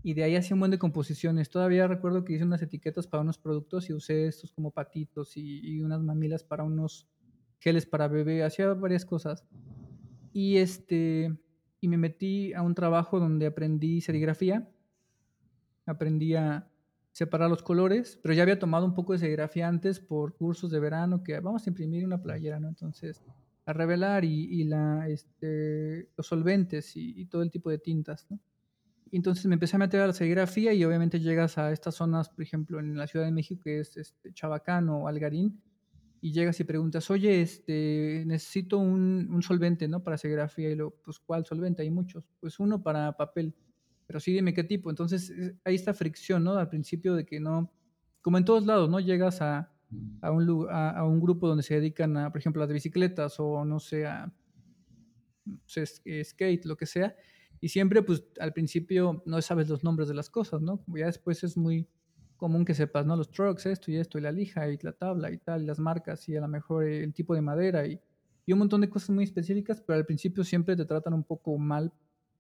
Y 0.03 0.13
de 0.13 0.23
ahí 0.23 0.35
hacía 0.35 0.55
un 0.55 0.59
buen 0.59 0.71
de 0.71 0.79
composiciones. 0.79 1.49
Todavía 1.49 1.87
recuerdo 1.87 2.23
que 2.23 2.33
hice 2.33 2.43
unas 2.43 2.61
etiquetas 2.61 3.07
para 3.07 3.21
unos 3.21 3.37
productos 3.37 3.89
y 3.89 3.93
usé 3.93 4.27
estos 4.27 4.51
como 4.51 4.71
patitos 4.71 5.35
y, 5.35 5.81
unas 5.81 6.01
mamilas 6.01 6.43
para 6.43 6.63
unos 6.63 7.07
geles 7.59 7.85
para 7.85 8.07
bebé. 8.07 8.43
Hacía 8.43 8.73
varias 8.73 9.05
cosas. 9.05 9.45
Y 10.33 10.57
este 10.57 11.35
y 11.81 11.87
me 11.87 11.97
metí 11.97 12.53
a 12.53 12.61
un 12.61 12.73
trabajo 12.73 13.19
donde 13.19 13.45
aprendí 13.45 14.01
serigrafía. 14.01 14.69
Aprendí 15.85 16.35
a 16.35 16.67
separar 17.11 17.49
los 17.49 17.63
colores, 17.63 18.19
pero 18.21 18.33
ya 18.33 18.43
había 18.43 18.59
tomado 18.59 18.85
un 18.85 18.93
poco 18.93 19.13
de 19.13 19.19
serigrafía 19.19 19.67
antes 19.67 19.99
por 19.99 20.35
cursos 20.35 20.71
de 20.71 20.79
verano 20.79 21.23
que 21.23 21.39
vamos 21.39 21.65
a 21.65 21.69
imprimir 21.69 22.03
una 22.03 22.21
playera, 22.21 22.59
¿no? 22.59 22.67
Entonces 22.67 23.23
a 23.65 23.73
revelar 23.73 24.23
y, 24.23 24.63
la, 24.63 25.07
este, 25.09 26.09
los 26.15 26.27
solventes 26.27 26.95
y, 26.95 27.25
todo 27.25 27.41
el 27.41 27.49
tipo 27.49 27.69
de 27.69 27.79
tintas. 27.79 28.27
¿no? 28.29 28.39
Entonces 29.12 29.45
me 29.45 29.53
empecé 29.53 29.75
a 29.75 29.79
meter 29.79 30.01
a 30.01 30.07
la 30.07 30.13
serigrafía 30.13 30.74
y 30.74 30.83
obviamente 30.83 31.19
llegas 31.19 31.57
a 31.57 31.71
estas 31.71 31.95
zonas, 31.95 32.29
por 32.29 32.43
ejemplo, 32.43 32.79
en 32.79 32.97
la 32.97 33.07
Ciudad 33.07 33.25
de 33.25 33.31
México, 33.31 33.62
que 33.63 33.79
es 33.79 33.95
este, 33.97 34.33
Chabacán 34.33 34.89
o 34.89 35.07
Algarín, 35.07 35.62
y 36.21 36.31
llegas 36.31 36.59
y 36.59 36.63
preguntas, 36.63 37.12
oye, 37.12 37.41
este, 37.41 38.24
necesito 38.25 38.79
un, 38.79 39.29
un 39.31 39.41
solvente, 39.43 39.88
¿no? 39.88 40.03
Para 40.03 40.17
serigrafía. 40.17 40.71
Y 40.71 40.75
luego, 40.75 40.95
pues, 41.03 41.19
¿cuál 41.19 41.45
solvente? 41.45 41.83
Hay 41.83 41.91
muchos. 41.91 42.24
Pues 42.39 42.59
uno 42.59 42.81
para 42.81 43.15
papel. 43.15 43.53
Pero 44.07 44.19
sí, 44.19 44.33
dime 44.33 44.53
qué 44.53 44.63
tipo. 44.63 44.89
Entonces, 44.89 45.31
hay 45.63 45.75
esta 45.75 45.93
fricción, 45.93 46.43
¿no? 46.43 46.53
Al 46.53 46.67
principio 46.67 47.13
de 47.13 47.27
que 47.27 47.39
no, 47.39 47.71
como 48.21 48.39
en 48.39 48.45
todos 48.45 48.65
lados, 48.65 48.89
¿no? 48.89 49.00
Llegas 49.00 49.39
a, 49.43 49.71
a 50.21 50.31
un, 50.31 50.67
a, 50.71 50.89
a, 50.91 51.05
un 51.05 51.19
grupo 51.21 51.47
donde 51.47 51.62
se 51.62 51.75
dedican 51.75 52.17
a, 52.17 52.31
por 52.31 52.39
ejemplo, 52.39 52.63
a 52.63 52.65
las 52.65 52.74
bicicletas 52.74 53.39
o 53.39 53.63
no 53.63 53.79
sé, 53.79 54.07
a 54.07 54.33
no 55.45 55.59
sé, 55.67 55.85
skate, 56.24 56.65
lo 56.65 56.75
que 56.75 56.88
sea. 56.88 57.15
Y 57.62 57.69
siempre, 57.69 58.01
pues, 58.03 58.24
al 58.39 58.53
principio 58.53 59.24
no 59.25 59.41
sabes 59.41 59.69
los 59.69 59.83
nombres 59.83 60.07
de 60.07 60.13
las 60.13 60.29
cosas, 60.29 60.62
¿no? 60.62 60.83
Ya 60.88 61.05
después 61.07 61.43
es 61.43 61.57
muy 61.57 61.88
común 62.38 62.65
que 62.65 62.74
sepas, 62.74 63.05
¿no? 63.05 63.15
Los 63.15 63.31
trucks, 63.31 63.65
esto 63.65 63.91
y 63.91 63.97
esto, 63.97 64.17
y 64.17 64.21
la 64.21 64.31
lija, 64.31 64.69
y 64.69 64.77
la 64.81 64.91
tabla, 64.91 65.31
y 65.31 65.38
tal, 65.38 65.63
y 65.63 65.65
las 65.65 65.79
marcas, 65.79 66.27
y 66.27 66.35
a 66.35 66.41
lo 66.41 66.47
mejor 66.47 66.83
el 66.85 67.13
tipo 67.13 67.33
de 67.33 67.41
madera, 67.41 67.88
y, 67.88 68.00
y 68.45 68.53
un 68.53 68.59
montón 68.59 68.81
de 68.81 68.89
cosas 68.89 69.09
muy 69.09 69.24
específicas, 69.24 69.81
pero 69.81 69.97
al 69.97 70.05
principio 70.05 70.43
siempre 70.43 70.75
te 70.75 70.85
tratan 70.85 71.13
un 71.13 71.24
poco 71.24 71.57
mal 71.57 71.93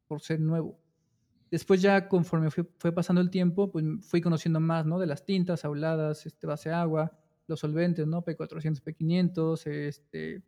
por 0.07 0.21
ser 0.21 0.39
nuevo. 0.39 0.77
Después 1.49 1.81
ya 1.81 2.07
conforme 2.09 2.51
fue, 2.51 2.65
fue 2.77 2.91
pasando 2.91 3.21
el 3.21 3.29
tiempo, 3.29 3.71
pues 3.71 3.85
fui 4.01 4.21
conociendo 4.21 4.59
más, 4.59 4.85
¿no? 4.85 4.99
De 4.99 5.07
las 5.07 5.25
tintas, 5.25 5.63
auladas, 5.63 6.25
este, 6.25 6.47
base 6.47 6.71
agua, 6.71 7.17
los 7.47 7.59
solventes, 7.59 8.05
¿no? 8.07 8.23
P400, 8.23 8.83
P500, 8.83 9.67
este, 9.67 10.43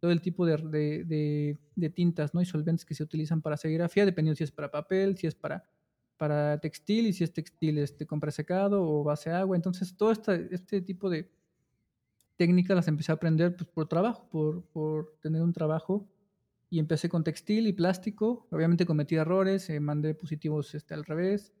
todo 0.00 0.10
el 0.10 0.20
tipo 0.20 0.46
de, 0.46 0.56
de, 0.56 1.58
de, 1.76 1.90
tintas 1.90 2.34
¿no? 2.34 2.40
y 2.40 2.46
solventes 2.46 2.84
que 2.84 2.94
se 2.94 3.02
utilizan 3.02 3.42
para 3.42 3.56
serigrafía, 3.56 4.06
dependiendo 4.06 4.36
si 4.36 4.44
es 4.44 4.50
para 4.50 4.70
papel, 4.70 5.16
si 5.16 5.26
es 5.26 5.34
para 5.34 5.64
para 6.20 6.58
textil 6.58 7.06
y 7.06 7.14
si 7.14 7.24
es 7.24 7.32
textil 7.32 7.78
este, 7.78 8.06
con 8.06 8.20
presecado 8.20 8.86
o 8.86 9.02
base 9.02 9.30
agua. 9.30 9.56
Entonces, 9.56 9.96
todo 9.96 10.12
este, 10.12 10.54
este 10.54 10.82
tipo 10.82 11.08
de 11.08 11.30
técnicas 12.36 12.76
las 12.76 12.88
empecé 12.88 13.10
a 13.10 13.14
aprender 13.14 13.56
pues, 13.56 13.66
por 13.70 13.88
trabajo, 13.88 14.28
por, 14.30 14.62
por, 14.66 15.16
tener 15.22 15.40
un 15.40 15.54
trabajo. 15.54 16.06
Y 16.68 16.78
empecé 16.78 17.08
con 17.08 17.24
textil 17.24 17.66
y 17.66 17.72
plástico. 17.72 18.46
Obviamente 18.50 18.84
cometí 18.84 19.14
errores, 19.14 19.70
eh, 19.70 19.80
mandé 19.80 20.14
positivos 20.14 20.74
este, 20.74 20.92
al 20.92 21.06
revés. 21.06 21.54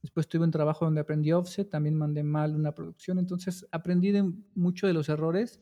Después 0.00 0.26
tuve 0.26 0.44
un 0.44 0.50
trabajo 0.50 0.86
donde 0.86 1.02
aprendí 1.02 1.32
offset, 1.32 1.68
también 1.68 1.94
mandé 1.94 2.22
mal 2.22 2.56
una 2.56 2.74
producción. 2.74 3.18
Entonces, 3.18 3.68
aprendí 3.70 4.12
de 4.12 4.32
mucho 4.54 4.86
de 4.86 4.94
los 4.94 5.10
errores 5.10 5.60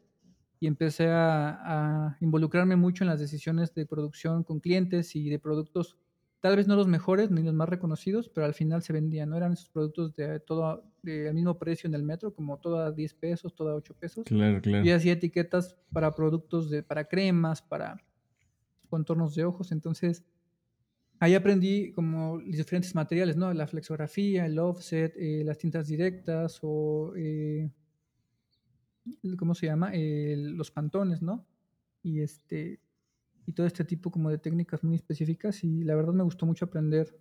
y 0.64 0.66
empecé 0.66 1.08
a, 1.08 2.08
a 2.08 2.16
involucrarme 2.22 2.74
mucho 2.74 3.04
en 3.04 3.10
las 3.10 3.20
decisiones 3.20 3.74
de 3.74 3.84
producción 3.84 4.44
con 4.44 4.60
clientes 4.60 5.14
y 5.14 5.28
de 5.28 5.38
productos 5.38 5.98
tal 6.40 6.56
vez 6.56 6.66
no 6.66 6.74
los 6.74 6.88
mejores 6.88 7.30
ni 7.30 7.42
los 7.42 7.52
más 7.52 7.68
reconocidos, 7.68 8.30
pero 8.30 8.46
al 8.46 8.54
final 8.54 8.82
se 8.82 8.94
vendían, 8.94 9.28
¿no? 9.28 9.36
Eran 9.36 9.52
esos 9.52 9.68
productos 9.68 10.14
de 10.14 10.40
todo, 10.40 10.84
de 11.02 11.30
mismo 11.34 11.58
precio 11.58 11.86
en 11.86 11.94
el 11.94 12.02
metro, 12.02 12.34
como 12.34 12.58
toda 12.58 12.92
10 12.92 13.14
pesos, 13.14 13.54
toda 13.54 13.74
8 13.74 13.94
pesos. 13.94 14.24
Claro, 14.24 14.62
claro. 14.62 14.84
Y 14.86 14.90
hacía 14.90 15.12
etiquetas 15.14 15.76
para 15.92 16.14
productos, 16.14 16.70
de, 16.70 16.82
para 16.82 17.04
cremas, 17.04 17.60
para 17.60 17.96
contornos 18.88 19.34
de 19.34 19.44
ojos. 19.44 19.70
Entonces, 19.70 20.24
ahí 21.18 21.34
aprendí 21.34 21.92
como 21.92 22.38
los 22.38 22.56
diferentes 22.56 22.94
materiales, 22.94 23.36
¿no? 23.36 23.52
La 23.52 23.66
flexografía, 23.66 24.46
el 24.46 24.58
offset, 24.58 25.14
eh, 25.16 25.42
las 25.44 25.58
tintas 25.58 25.88
directas 25.88 26.58
o, 26.62 27.14
eh, 27.16 27.70
¿cómo 29.38 29.54
se 29.54 29.66
llama? 29.66 29.92
Los 29.94 30.70
pantones, 30.70 31.22
¿no? 31.22 31.46
Y 32.02 32.20
este, 32.20 32.80
y 33.46 33.52
todo 33.52 33.66
este 33.66 33.84
tipo 33.84 34.10
como 34.10 34.30
de 34.30 34.38
técnicas 34.38 34.82
muy 34.84 34.96
específicas 34.96 35.64
y 35.64 35.84
la 35.84 35.94
verdad 35.94 36.12
me 36.12 36.24
gustó 36.24 36.46
mucho 36.46 36.64
aprender 36.64 37.18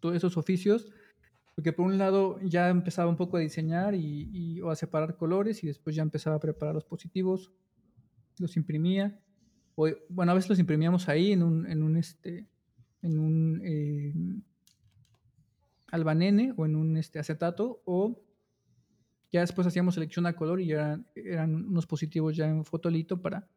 todos 0.00 0.16
esos 0.16 0.36
oficios 0.36 0.90
porque 1.54 1.72
por 1.72 1.86
un 1.86 1.98
lado 1.98 2.40
ya 2.40 2.68
empezaba 2.68 3.08
un 3.08 3.16
poco 3.16 3.36
a 3.36 3.40
diseñar 3.40 3.94
y, 3.94 4.28
y, 4.32 4.60
o 4.60 4.70
a 4.70 4.76
separar 4.76 5.16
colores 5.16 5.62
y 5.62 5.68
después 5.68 5.94
ya 5.94 6.02
empezaba 6.02 6.36
a 6.36 6.40
preparar 6.40 6.74
los 6.74 6.84
positivos, 6.84 7.52
los 8.38 8.56
imprimía, 8.56 9.20
o, 9.76 9.88
bueno, 10.08 10.32
a 10.32 10.34
veces 10.34 10.50
los 10.50 10.58
imprimíamos 10.58 11.08
ahí 11.08 11.32
en 11.32 11.42
un, 11.42 11.66
en 11.70 11.82
un, 11.82 11.96
este, 11.96 12.48
en 13.02 13.18
un 13.18 13.60
eh, 13.64 14.14
albanene 15.92 16.54
o 16.56 16.66
en 16.66 16.74
un 16.74 16.96
este, 16.96 17.20
acetato 17.20 17.82
o 17.84 18.20
ya 19.34 19.40
después 19.40 19.66
hacíamos 19.66 19.94
selección 19.94 20.26
a 20.26 20.36
color 20.36 20.60
y 20.60 20.66
ya 20.68 21.00
eran, 21.16 21.66
unos 21.66 21.88
positivos 21.88 22.36
ya 22.36 22.46
en 22.46 22.64
fotolito 22.64 23.20
para 23.20 23.48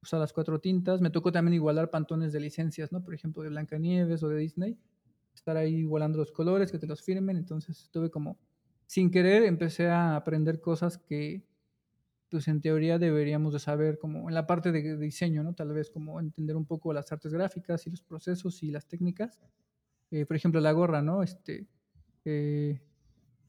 usar 0.00 0.20
las 0.20 0.32
cuatro 0.32 0.60
tintas. 0.60 1.00
Me 1.00 1.10
tocó 1.10 1.32
también 1.32 1.54
igualar 1.54 1.90
pantones 1.90 2.32
de 2.32 2.38
licencias, 2.38 2.92
¿no? 2.92 3.02
Por 3.02 3.14
ejemplo, 3.14 3.42
de 3.42 3.48
Blancanieves 3.48 4.22
o 4.22 4.28
de 4.28 4.38
Disney. 4.38 4.78
Estar 5.34 5.56
ahí 5.56 5.74
igualando 5.74 6.18
los 6.18 6.30
colores, 6.30 6.70
que 6.70 6.78
te 6.78 6.86
los 6.86 7.02
firmen. 7.02 7.36
Entonces 7.36 7.80
estuve 7.82 8.12
como, 8.12 8.38
sin 8.86 9.10
querer, 9.10 9.42
empecé 9.42 9.88
a 9.88 10.14
aprender 10.14 10.60
cosas 10.60 10.98
que, 10.98 11.42
pues 12.30 12.46
en 12.46 12.60
teoría 12.60 13.00
deberíamos 13.00 13.52
de 13.54 13.58
saber, 13.58 13.98
como 13.98 14.28
en 14.28 14.36
la 14.36 14.46
parte 14.46 14.70
de 14.70 14.96
diseño, 14.98 15.42
¿no? 15.42 15.52
Tal 15.54 15.72
vez 15.72 15.90
como 15.90 16.20
entender 16.20 16.54
un 16.54 16.64
poco 16.64 16.92
las 16.92 17.10
artes 17.10 17.32
gráficas 17.32 17.88
y 17.88 17.90
los 17.90 18.02
procesos 18.02 18.62
y 18.62 18.70
las 18.70 18.86
técnicas. 18.86 19.40
Eh, 20.12 20.26
por 20.26 20.36
ejemplo, 20.36 20.60
la 20.60 20.70
gorra, 20.70 21.02
¿no? 21.02 21.24
Este, 21.24 21.66
eh, 22.24 22.80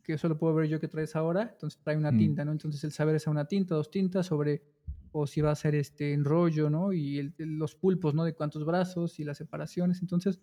que 0.06 0.14
eso 0.14 0.30
lo 0.30 0.38
puedo 0.38 0.54
ver 0.54 0.68
yo 0.68 0.80
que 0.80 0.88
traes 0.88 1.16
ahora. 1.16 1.50
Entonces 1.52 1.82
trae 1.82 1.98
una 1.98 2.12
mm. 2.12 2.18
tinta, 2.18 2.46
¿no? 2.46 2.52
Entonces 2.52 2.84
el 2.84 2.92
saber 2.92 3.16
es 3.16 3.28
una 3.28 3.46
tinta, 3.46 3.76
dos 3.76 3.90
tintas 3.92 4.28
sobre 4.28 4.64
o 5.12 5.26
si 5.26 5.42
va 5.42 5.52
a 5.52 5.56
ser 5.56 5.76
este 5.76 6.14
enrollo, 6.14 6.70
¿no? 6.70 6.94
Y 6.94 7.20
el, 7.20 7.34
los 7.38 7.76
pulpos, 7.76 8.14
¿no? 8.14 8.24
De 8.24 8.34
cuántos 8.34 8.66
brazos 8.66 9.20
y 9.20 9.24
las 9.24 9.38
separaciones. 9.38 10.02
Entonces, 10.02 10.42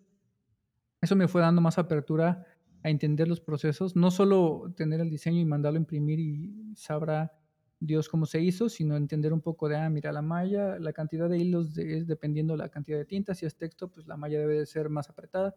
eso 1.01 1.15
me 1.15 1.29
fue 1.29 1.43
dando 1.43 1.61
más 1.61 1.79
apertura 1.79 2.47
a 2.83 2.91
entender 2.91 3.29
los 3.29 3.41
procesos, 3.41 3.95
no 3.95 4.11
solo 4.11 4.73
tener 4.77 5.01
el 5.01 5.11
diseño 5.11 5.41
y 5.41 5.45
mandarlo 5.45 5.77
a 5.77 5.83
imprimir 5.83 6.19
y 6.19 6.75
sabrá 6.75 7.33
Dios 7.79 8.09
cómo 8.09 8.27
se 8.27 8.41
hizo, 8.41 8.69
sino 8.69 8.97
entender 8.97 9.33
un 9.33 9.41
poco 9.41 9.69
de, 9.69 9.77
ah, 9.77 9.91
mira, 9.91 10.11
la 10.11 10.23
malla, 10.23 10.79
la 10.79 10.93
cantidad 10.93 11.29
de 11.29 11.39
hilos 11.39 11.75
de, 11.75 11.99
es 11.99 12.07
dependiendo 12.07 12.57
la 12.57 12.69
cantidad 12.69 12.97
de 12.97 13.05
tinta, 13.05 13.35
si 13.35 13.45
es 13.45 13.57
texto, 13.57 13.91
pues 13.91 14.07
la 14.07 14.17
malla 14.17 14.39
debe 14.39 14.59
de 14.59 14.67
ser 14.67 14.89
más 14.89 15.11
apretada, 15.11 15.55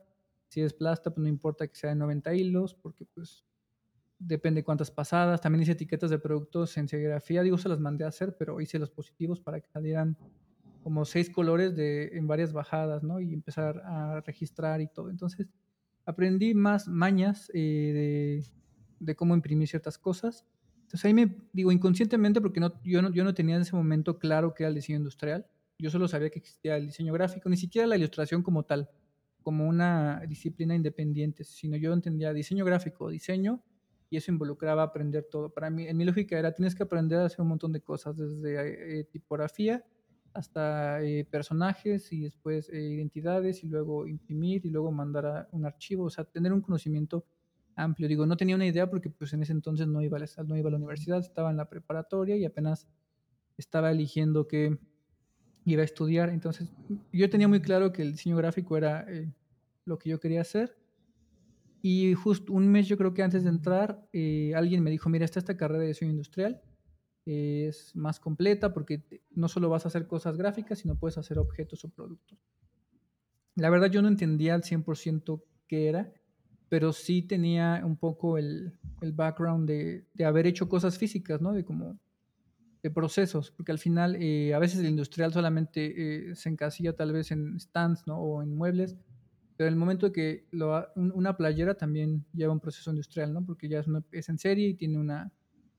si 0.48 0.62
es 0.62 0.74
plasta, 0.74 1.12
pues 1.12 1.24
no 1.24 1.30
importa 1.30 1.68
que 1.68 1.76
sea 1.76 1.92
de 1.92 1.96
90 1.96 2.34
hilos, 2.34 2.74
porque 2.76 3.06
pues 3.06 3.46
depende 4.20 4.64
cuántas 4.64 4.92
pasadas. 4.92 5.42
También 5.42 5.64
hice 5.64 5.74
etiquetas 5.74 6.10
de 6.10 6.20
productos 6.20 6.78
en 6.78 6.88
serigrafía. 6.88 7.44
Digo, 7.44 7.58
se 7.58 7.70
las 7.70 7.80
mandé 7.80 8.06
a 8.06 8.10
hacer, 8.10 8.36
pero 8.38 8.62
hice 8.62 8.80
los 8.80 8.92
positivos 8.92 9.40
para 9.40 9.60
que 9.60 9.68
salieran 9.70 10.18
como 10.84 11.04
seis 11.06 11.30
colores 11.30 11.76
de, 11.76 12.10
en 12.14 12.28
varias 12.28 12.54
bajadas, 12.54 13.04
¿no? 13.04 13.20
Y 13.20 13.34
empezar 13.34 13.82
a 13.86 14.22
registrar 14.22 14.82
y 14.82 14.88
todo. 14.88 15.10
Entonces, 15.10 15.48
aprendí 16.06 16.54
más 16.54 16.88
mañas 16.88 17.50
eh, 17.54 18.44
de, 19.00 19.16
cómo 19.16 19.34
imprimir 19.34 19.68
ciertas 19.68 19.98
cosas. 19.98 20.46
Entonces 20.84 21.06
ahí 21.06 21.14
me 21.14 21.36
digo 21.52 21.72
inconscientemente 21.72 22.40
porque 22.40 22.60
no, 22.60 22.80
yo, 22.84 23.02
no, 23.02 23.12
yo 23.12 23.24
no 23.24 23.34
tenía 23.34 23.56
en 23.56 23.64
ese 23.64 23.76
momento 23.76 24.20
claro 24.20 24.54
qué 24.54 24.64
era 24.64 24.70
el 24.70 24.76
diseño 24.76 25.00
industrial. 25.00 25.48
Yo 25.80 25.90
solo 25.90 26.08
sabía 26.08 26.30
que 26.30 26.40
existía 26.40 26.78
el 26.78 26.86
diseño 26.86 27.12
gráfico, 27.12 27.50
ni 27.50 27.58
siquiera 27.58 27.88
la 27.88 27.98
ilustración 27.98 28.44
como 28.44 28.64
tal, 28.64 28.90
como 29.42 29.68
una 29.68 30.22
disciplina 30.28 30.76
independiente, 30.76 31.44
sino 31.44 31.76
yo 31.76 31.92
entendía 31.92 32.32
diseño 32.32 32.64
gráfico, 32.64 33.10
diseño 33.10 33.64
y 34.16 34.18
eso 34.18 34.32
involucraba 34.32 34.82
aprender 34.82 35.28
todo. 35.30 35.50
Para 35.50 35.70
mí, 35.70 35.86
en 35.88 35.98
mi 35.98 36.06
lógica 36.06 36.40
era, 36.40 36.54
tienes 36.54 36.74
que 36.74 36.84
aprender 36.84 37.20
a 37.20 37.26
hacer 37.26 37.42
un 37.42 37.50
montón 37.50 37.74
de 37.74 37.82
cosas, 37.82 38.16
desde 38.16 39.00
eh, 39.00 39.04
tipografía 39.04 39.84
hasta 40.34 41.04
eh, 41.04 41.26
personajes 41.26 42.14
y 42.14 42.22
después 42.22 42.70
eh, 42.70 42.80
identidades 42.82 43.62
y 43.66 43.68
luego 43.68 44.08
imprimir 44.08 44.66
y 44.66 44.70
luego 44.70 44.90
mandar 44.94 45.26
a 45.26 45.50
un 45.52 45.66
archivo, 45.66 46.06
o 46.06 46.10
sea, 46.10 46.24
tener 46.24 46.54
un 46.54 46.62
conocimiento 46.62 47.26
amplio. 47.76 48.08
Digo, 48.08 48.26
no 48.26 48.38
tenía 48.38 48.56
una 48.56 48.66
idea 48.66 48.90
porque 48.90 49.10
pues 49.10 49.34
en 49.34 49.44
ese 49.44 49.52
entonces 49.52 49.86
no 49.86 50.02
iba 50.02 50.18
a 50.18 50.22
la, 50.22 50.28
no 50.46 50.56
iba 50.56 50.70
a 50.70 50.72
la 50.72 50.78
universidad, 50.78 51.20
estaba 51.20 51.52
en 51.52 51.58
la 51.58 51.68
preparatoria 51.68 52.38
y 52.38 52.46
apenas 52.46 52.88
estaba 53.58 53.92
eligiendo 53.92 54.48
qué 54.48 54.78
iba 55.66 55.82
a 55.82 55.86
estudiar. 55.86 56.30
Entonces, 56.30 56.72
yo 57.12 57.30
tenía 57.30 57.50
muy 57.50 57.60
claro 57.60 57.92
que 57.92 58.02
el 58.02 58.14
diseño 58.14 58.38
gráfico 58.38 58.78
era 58.78 59.06
lo 59.84 60.00
que 60.00 60.10
yo 60.10 60.22
quería 60.22 60.40
hacer 60.40 60.78
y 61.88 62.16
justo 62.16 62.52
un 62.52 62.68
mes 62.68 62.88
yo 62.88 62.98
creo 62.98 63.14
que 63.14 63.22
antes 63.22 63.44
de 63.44 63.50
entrar, 63.52 64.10
eh, 64.12 64.54
alguien 64.56 64.82
me 64.82 64.90
dijo, 64.90 65.08
mira, 65.08 65.24
está 65.24 65.38
esta 65.38 65.56
carrera 65.56 65.82
de 65.82 65.90
diseño 65.90 66.10
industrial, 66.10 66.60
es 67.28 67.96
más 67.96 68.20
completa 68.20 68.74
porque 68.74 69.04
no 69.30 69.48
solo 69.48 69.70
vas 69.70 69.86
a 69.86 69.90
hacer 69.90 70.08
cosas 70.08 70.36
gráficas, 70.36 70.80
sino 70.80 70.96
puedes 70.96 71.20
hacer 71.20 71.38
objetos 71.38 71.86
o 71.86 71.90
productos. 71.90 72.40
La 73.54 73.70
verdad 73.70 73.92
yo 73.92 74.02
no 74.02 74.08
entendía 74.08 74.56
al 74.56 74.64
100% 74.64 75.44
qué 75.68 75.88
era, 75.88 76.12
pero 76.70 76.92
sí 76.92 77.22
tenía 77.22 77.84
un 77.86 77.98
poco 77.98 78.40
el, 78.40 78.74
el 79.02 79.12
background 79.12 79.68
de, 79.68 80.08
de, 80.16 80.26
haber 80.26 80.48
hecho 80.48 80.68
cosas 80.68 80.98
físicas, 80.98 81.40
¿no? 81.40 81.54
De 81.54 81.66
como 81.66 82.00
de 82.82 82.90
procesos, 82.90 83.52
porque 83.52 83.72
al 83.72 83.80
final 83.80 84.16
eh, 84.16 84.56
a 84.56 84.60
veces 84.60 84.80
el 84.80 84.88
industrial 84.88 85.32
solamente 85.34 86.32
eh, 86.32 86.36
se 86.36 86.50
encasilla 86.50 86.96
tal 86.96 87.14
vez 87.14 87.30
en 87.30 87.60
stands, 87.60 88.08
¿no? 88.08 88.18
O 88.18 88.42
en 88.42 88.56
muebles, 88.56 88.98
pero 89.58 89.68
en 89.68 89.74
el 89.74 89.80
momento 89.80 90.12
que 90.12 90.48
lo, 90.52 90.88
una 90.96 91.38
playera 91.38 91.76
también 91.76 92.26
lleva 92.34 92.54
un 92.54 92.60
proceso 92.60 92.90
industrial, 92.90 93.34
¿no? 93.34 93.46
Porque 93.46 93.70
ya 93.70 93.80
es, 93.80 93.88
una, 93.88 94.04
es 94.12 94.30
en 94.30 94.38
serie 94.38 94.70
y 94.70 94.74
tiene 94.74 94.98
una, 94.98 95.32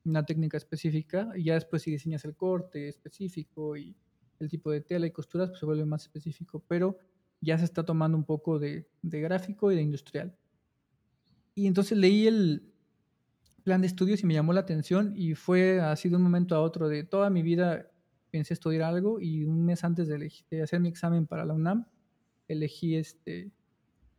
una, 0.05 0.25
técnica 0.25 0.57
específica 0.57 1.31
y 1.37 1.45
ya 1.45 1.55
después 1.55 1.83
si 1.83 1.91
diseñas 1.91 2.25
el 2.25 2.35
corte 2.35 2.89
específico 2.89 3.77
y 3.77 3.95
el 4.39 4.49
tipo 4.49 4.71
de 4.71 4.81
tela 4.81 5.07
y 5.07 5.11
costuras, 5.11 5.49
pues 5.51 5.61
se 5.61 5.67
vuelve 5.67 5.85
más 5.85 6.03
específico, 6.03 6.65
pero 6.67 6.99
ya 7.41 7.59
se 7.59 7.65
está 7.65 7.85
tomando 7.85 8.17
un 8.17 8.25
poco 8.25 8.59
de, 8.59 8.89
de 9.03 9.21
gráfico 9.21 9.71
y 9.71 9.77
de 9.77 9.83
industrial. 9.83 10.37
Y 11.55 11.67
entonces 11.67 11.97
leí 11.97 12.27
el, 12.27 12.73
plan 13.67 13.81
de 13.81 13.89
estudios 13.89 14.23
y 14.23 14.27
me 14.27 14.35
llamó 14.35 14.53
la 14.53 14.61
atención 14.61 15.13
y 15.17 15.35
fue 15.35 15.81
así 15.81 16.09
de 16.09 16.15
un 16.15 16.23
momento 16.23 16.55
a 16.55 16.61
otro 16.61 16.89
de 16.89 17.03
toda 17.03 17.31
mi 17.31 17.43
vida 17.43 17.91
pensé 18.31 18.55
estudiar 18.55 18.83
algo 18.83 19.21
y 19.21 19.45
un 19.45 19.65
mes 19.65 19.83
antes 19.83 20.07
de, 20.07 20.33
de 20.49 20.63
hacer 20.63 20.79
mi 20.79 20.89
examen 20.89 21.27
para 21.27 21.45
la 21.45 21.53
UNAM 21.53 21.85
elegí 22.47 22.95
este 22.95 23.51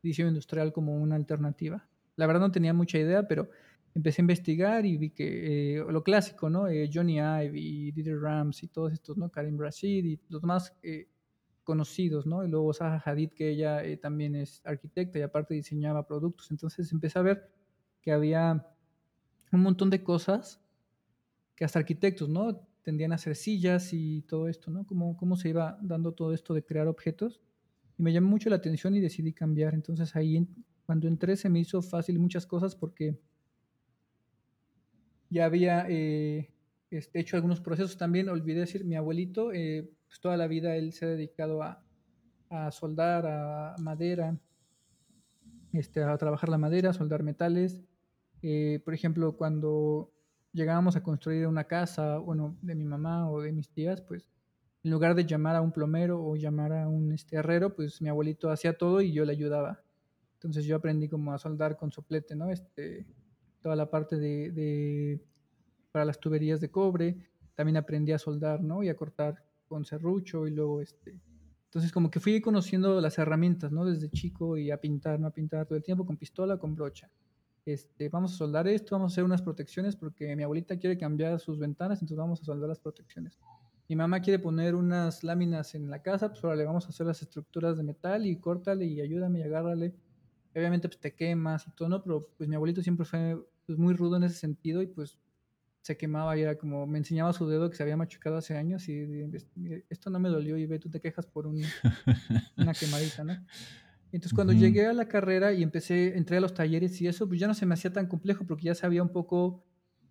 diseño 0.02 0.30
industrial 0.30 0.72
como 0.74 0.96
una 0.96 1.16
alternativa. 1.16 1.88
La 2.16 2.28
verdad 2.28 2.42
no 2.42 2.52
tenía 2.52 2.74
mucha 2.74 2.98
idea, 2.98 3.28
pero 3.28 3.50
empecé 3.94 4.22
a 4.22 4.24
investigar 4.24 4.86
y 4.86 4.98
vi 4.98 5.10
que 5.10 5.78
eh, 5.78 5.86
lo 5.90 6.04
clásico, 6.04 6.50
¿no? 6.50 6.68
Eh, 6.68 6.90
Johnny 6.94 7.18
Ive 7.18 7.60
y 7.60 7.92
Rams 8.14 8.64
y 8.64 8.68
todos 8.68 8.94
estos, 8.94 9.18
¿no? 9.18 9.30
Karim 9.30 9.60
Rashid 9.60 10.06
y 10.06 10.20
los 10.30 10.44
más 10.44 10.76
eh, 10.84 11.08
conocidos, 11.64 12.26
¿no? 12.26 12.44
Y 12.44 12.48
luego 12.48 12.74
Zaha 12.74 13.02
Hadid, 13.04 13.32
que 13.32 13.50
ella 13.50 13.82
también 14.00 14.36
es 14.36 14.62
arquitecta 14.66 15.20
y 15.20 15.24
aparte 15.24 15.54
diseñaba 15.54 16.08
productos. 16.08 16.52
Entonces 16.52 16.92
empecé 16.92 17.20
a 17.20 17.24
ver 17.24 17.50
que 18.02 18.12
había 18.12 18.68
un 19.52 19.62
montón 19.62 19.90
de 19.90 20.04
cosas 20.04 20.62
que 21.56 21.66
hasta 21.66 21.80
arquitectos, 21.80 22.30
¿no? 22.30 22.62
Tendían 22.84 23.12
a 23.12 23.16
hacer 23.16 23.36
sillas 23.36 23.92
y 23.92 24.22
todo 24.22 24.48
esto, 24.48 24.72
¿no? 24.72 24.86
Cómo, 24.86 25.18
cómo 25.18 25.36
se 25.36 25.50
iba 25.50 25.78
dando 25.82 26.14
todo 26.14 26.34
esto 26.34 26.54
de 26.54 26.64
crear 26.64 26.88
objetos. 26.88 27.42
Y 27.98 28.04
me 28.04 28.14
llamó 28.14 28.30
mucho 28.30 28.50
la 28.50 28.58
atención 28.58 28.96
y 28.96 29.02
decidí 29.02 29.34
cambiar. 29.34 29.74
Entonces 29.74 30.16
ahí, 30.16 30.48
cuando 30.86 31.08
entré, 31.08 31.36
se 31.36 31.50
me 31.50 31.60
hizo 31.60 31.82
fácil 31.82 32.20
muchas 32.20 32.46
cosas 32.46 32.76
porque 32.76 33.20
ya 35.30 35.46
había 35.46 35.86
eh, 35.90 36.52
este, 36.92 37.20
hecho 37.20 37.36
algunos 37.36 37.62
procesos 37.62 37.98
también. 37.98 38.30
Olvidé 38.30 38.62
decir, 38.62 38.86
mi 38.86 38.96
abuelito, 38.96 39.52
eh, 39.52 39.90
pues 40.08 40.20
toda 40.20 40.38
la 40.38 40.48
vida 40.48 40.76
él 40.76 40.94
se 40.94 41.06
ha 41.06 41.10
dedicado 41.10 41.64
a, 41.64 41.84
soldar, 42.72 43.26
a 43.26 43.76
madera, 43.80 44.38
este, 45.74 46.02
a 46.04 46.18
trabajar 46.18 46.50
la 46.50 46.58
madera, 46.58 46.92
a 46.92 46.94
soldar 46.94 47.24
metales. 47.24 47.82
Eh, 48.42 48.80
por 48.86 48.94
ejemplo, 48.94 49.36
cuando 49.36 50.14
llegábamos 50.54 50.96
a 50.96 51.04
construir 51.04 51.48
una 51.48 51.66
casa, 51.66 52.20
bueno, 52.20 52.58
de 52.62 52.76
mi 52.76 52.86
mamá 52.86 53.30
o 53.30 53.42
de 53.42 53.52
mis 53.52 53.70
tías, 53.70 54.02
pues 54.02 54.30
en 54.88 54.92
lugar 54.92 55.16
de 55.16 55.26
llamar 55.26 55.58
a 55.58 55.62
un 55.62 55.74
plomero 55.74 56.24
o 56.24 56.38
llamar 56.38 56.72
a 56.72 56.88
un 56.88 57.12
este, 57.12 57.36
herrero, 57.36 57.76
pues 57.76 58.02
mi 58.02 58.08
abuelito 58.08 58.50
hacía 58.50 58.78
todo 58.78 59.02
y 59.02 59.12
yo 59.12 59.26
le 59.26 59.34
ayudaba. 59.34 59.82
Entonces 60.36 60.64
yo 60.64 60.78
aprendí 60.78 61.10
como 61.10 61.34
a 61.34 61.38
soldar 61.38 61.76
con 61.76 61.92
soplete, 61.92 62.38
¿no? 62.38 62.50
Este, 62.52 63.06
toda 63.62 63.76
la 63.76 63.90
parte 63.90 64.16
de, 64.16 65.22
para 65.92 66.06
las 66.06 66.22
tuberías 66.22 66.62
de 66.62 66.72
cobre. 66.72 67.18
También 67.54 67.76
aprendí 67.76 68.14
a 68.14 68.18
soldar, 68.18 68.64
¿no? 68.64 68.82
Y 68.82 68.88
a 68.88 68.96
cortar 68.96 69.44
con 69.68 69.84
serrucho 69.84 70.48
y 70.48 70.52
luego 70.52 70.80
este... 70.80 71.20
Entonces 71.66 71.92
como 71.92 72.10
que 72.10 72.22
fui 72.22 72.40
conociendo 72.40 73.02
las 73.02 73.18
herramientas, 73.18 73.74
¿no? 73.74 73.84
Desde 73.84 74.10
chico 74.10 74.58
y 74.58 74.72
a 74.72 74.80
pintar, 74.80 75.20
¿no? 75.20 75.28
A 75.28 75.32
pintar 75.32 75.66
todo 75.66 75.76
el 75.76 75.84
tiempo 75.84 76.06
con 76.06 76.16
pistola, 76.16 76.58
con 76.58 76.76
brocha. 76.76 77.12
Este, 77.66 78.08
vamos 78.08 78.34
a 78.34 78.38
soldar 78.38 78.70
esto, 78.70 78.96
vamos 78.96 79.12
a 79.12 79.14
hacer 79.14 79.26
unas 79.26 79.42
protecciones 79.42 79.98
porque 79.98 80.34
mi 80.34 80.44
abuelita 80.44 80.78
quiere 80.78 80.98
cambiar 80.98 81.38
sus 81.42 81.60
ventanas, 81.60 81.98
entonces 81.98 82.18
vamos 82.18 82.40
a 82.40 82.46
soldar 82.46 82.70
las 82.70 82.80
protecciones. 82.80 83.38
Mi 83.90 83.96
mamá 83.96 84.22
quiere 84.22 84.40
poner 84.40 84.76
unas 84.76 85.24
láminas 85.24 85.74
en 85.76 85.90
la 85.90 86.02
casa, 86.02 86.30
pues 86.30 86.44
ahora 86.44 86.58
le 86.58 86.66
vamos 86.66 86.86
a 86.86 86.90
hacer 86.90 87.08
las 87.08 87.22
estructuras 87.22 87.78
de 87.78 87.84
metal 87.84 88.26
y 88.26 88.38
córtale 88.38 88.86
y 88.86 89.00
ayúdame 89.00 89.40
y 89.40 89.44
agárrale. 89.44 89.96
Obviamente 90.54 90.90
pues 90.90 91.00
te 91.00 91.16
quemas 91.16 91.68
y 91.68 91.72
todo, 91.72 91.88
¿no? 91.88 92.04
Pero 92.04 92.30
pues 92.38 92.50
mi 92.50 92.56
abuelito 92.56 92.82
siempre 92.82 93.06
fue 93.06 93.38
pues, 93.66 93.78
muy 93.78 93.94
rudo 93.94 94.18
en 94.18 94.24
ese 94.24 94.36
sentido 94.36 94.82
y 94.82 94.88
pues 94.88 95.18
se 95.82 95.96
quemaba 95.96 96.38
y 96.38 96.42
era 96.42 96.58
como, 96.58 96.86
me 96.86 96.98
enseñaba 96.98 97.32
su 97.32 97.48
dedo 97.48 97.70
que 97.70 97.78
se 97.78 97.84
había 97.84 97.96
machucado 97.96 98.36
hace 98.36 98.58
años 98.58 98.90
y 98.90 99.08
esto 99.90 100.10
no 100.10 100.20
me 100.20 100.28
dolió 100.28 100.58
y 100.58 100.66
ve, 100.66 100.80
tú 100.80 100.90
te 100.90 101.00
quejas 101.00 101.26
por 101.26 101.48
un, 101.48 101.62
una 102.58 102.74
quemadita, 102.74 103.24
¿no? 103.24 103.34
Entonces 104.12 104.34
cuando 104.34 104.54
llegué 104.54 104.86
a 104.86 104.94
la 104.94 105.08
carrera 105.08 105.54
y 105.54 105.64
empecé, 105.64 106.18
entré 106.18 106.38
a 106.38 106.42
los 106.42 106.54
talleres 106.54 107.00
y 107.02 107.08
eso, 107.08 107.28
pues 107.28 107.40
ya 107.40 107.48
no 107.48 107.54
se 107.54 107.66
me 107.66 107.74
hacía 107.74 107.92
tan 107.92 108.08
complejo 108.08 108.46
porque 108.46 108.66
ya 108.66 108.76
sabía 108.76 109.04
un 109.04 109.10
poco 109.10 109.64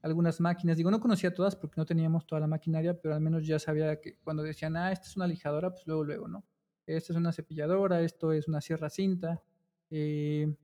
algunas 0.06 0.40
máquinas. 0.40 0.76
Digo, 0.76 0.90
no 0.90 1.00
conocía 1.00 1.34
todas 1.34 1.56
porque 1.56 1.80
no 1.80 1.84
teníamos 1.84 2.26
toda 2.26 2.40
la 2.40 2.46
maquinaria, 2.46 2.98
pero 3.00 3.14
al 3.14 3.20
menos 3.20 3.46
ya 3.46 3.58
sabía 3.58 4.00
que 4.00 4.16
cuando 4.18 4.42
decían, 4.42 4.76
ah, 4.76 4.92
esta 4.92 5.06
es 5.06 5.16
una 5.16 5.26
lijadora, 5.26 5.70
pues 5.70 5.86
luego, 5.86 6.04
luego, 6.04 6.28
¿no? 6.28 6.44
Esta 6.86 7.12
es 7.12 7.16
una 7.18 7.32
cepilladora, 7.32 8.00
esto 8.00 8.32
es 8.32 8.48
una 8.48 8.60
sierra 8.60 8.88
cinta. 8.90 9.42
Eh, 9.90 10.54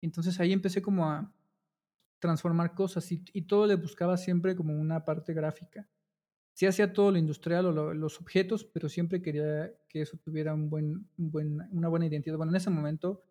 entonces 0.00 0.38
ahí 0.40 0.52
empecé 0.52 0.80
como 0.80 1.10
a 1.10 1.32
transformar 2.20 2.74
cosas 2.74 3.10
y, 3.12 3.42
todo 3.42 3.66
le 3.66 3.76
buscaba 3.76 4.16
siempre 4.16 4.54
como 4.54 4.78
una 4.78 5.04
parte 5.04 5.32
gráfica 5.32 5.88
sí 6.52 6.66
hacía 6.66 6.92
todo 6.92 7.10
lo 7.10 7.16
industrial 7.16 7.66
o 7.66 7.94
los 7.94 8.20
objetos, 8.20 8.64
pero 8.64 8.90
siempre 8.90 9.22
quería 9.22 9.72
que 9.88 10.02
eso 10.02 10.18
tuviera 10.18 10.52
un 10.52 10.68
buen, 10.68 11.08
una 11.16 11.88
buena 11.88 12.04
identidad. 12.04 12.36
Bueno, 12.36 12.52
en 12.52 12.56
ese 12.56 12.68
momento, 12.68 13.22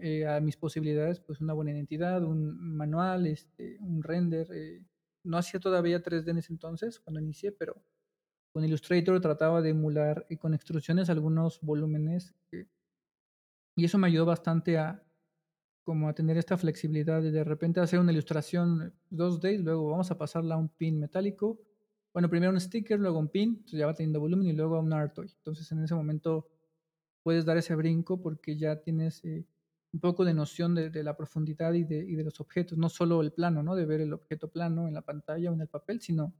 eh, 0.00 0.26
a 0.26 0.40
mis 0.40 0.56
posibilidades, 0.56 1.20
pues 1.20 1.40
una 1.40 1.54
buena 1.54 1.72
identidad, 1.72 2.22
un 2.24 2.76
manual, 2.76 3.26
este, 3.26 3.78
un 3.80 4.02
render. 4.02 4.48
Eh, 4.52 4.82
no 5.24 5.38
hacía 5.38 5.60
todavía 5.60 6.02
3D 6.02 6.30
en 6.30 6.38
ese 6.38 6.52
entonces, 6.52 7.00
cuando 7.00 7.20
inicié, 7.20 7.52
pero 7.52 7.82
con 8.52 8.64
Illustrator 8.64 9.20
trataba 9.20 9.62
de 9.62 9.70
emular 9.70 10.26
y 10.28 10.36
con 10.36 10.54
extrusiones 10.54 11.10
algunos 11.10 11.60
volúmenes. 11.60 12.34
Eh, 12.52 12.66
y 13.76 13.84
eso 13.84 13.98
me 13.98 14.06
ayudó 14.06 14.26
bastante 14.26 14.78
a 14.78 15.02
como 15.84 16.08
a 16.08 16.14
tener 16.14 16.38
esta 16.38 16.56
flexibilidad 16.56 17.20
de 17.20 17.30
de 17.30 17.44
repente 17.44 17.80
hacer 17.80 17.98
una 17.98 18.12
ilustración 18.12 18.94
2D 19.10 19.54
y 19.54 19.58
luego 19.58 19.90
vamos 19.90 20.10
a 20.10 20.16
pasarla 20.16 20.54
a 20.54 20.58
un 20.58 20.70
pin 20.70 20.98
metálico 20.98 21.60
bueno, 22.14 22.30
primero 22.30 22.52
un 22.52 22.60
sticker, 22.60 23.00
luego 23.00 23.18
un 23.18 23.28
pin, 23.28 23.56
entonces 23.56 23.80
ya 23.80 23.86
va 23.86 23.94
teniendo 23.94 24.20
volumen 24.20 24.46
y 24.46 24.52
luego 24.52 24.78
un 24.78 24.92
Artoy. 24.92 25.26
Entonces 25.36 25.70
en 25.72 25.82
ese 25.82 25.96
momento 25.96 26.48
puedes 27.24 27.44
dar 27.44 27.56
ese 27.56 27.74
brinco 27.74 28.20
porque 28.22 28.56
ya 28.56 28.80
tienes 28.80 29.24
eh, 29.24 29.44
un 29.94 30.00
poco 30.00 30.24
de 30.24 30.34
noción 30.34 30.74
de, 30.74 31.02
la 31.04 31.16
profundidad 31.16 31.72
y 31.72 31.84
de, 31.84 32.24
los 32.24 32.40
objetos, 32.40 32.76
no 32.76 32.88
solo 32.88 33.22
el 33.22 33.32
plano, 33.32 33.62
¿no? 33.62 33.76
De 33.76 33.86
ver 33.86 34.00
el 34.00 34.12
objeto 34.12 34.48
plano 34.48 34.88
en 34.88 34.94
la 34.94 35.02
pantalla 35.02 35.50
o 35.50 35.54
en 35.54 35.60
el 35.60 35.68
papel, 35.68 36.00
sino 36.00 36.34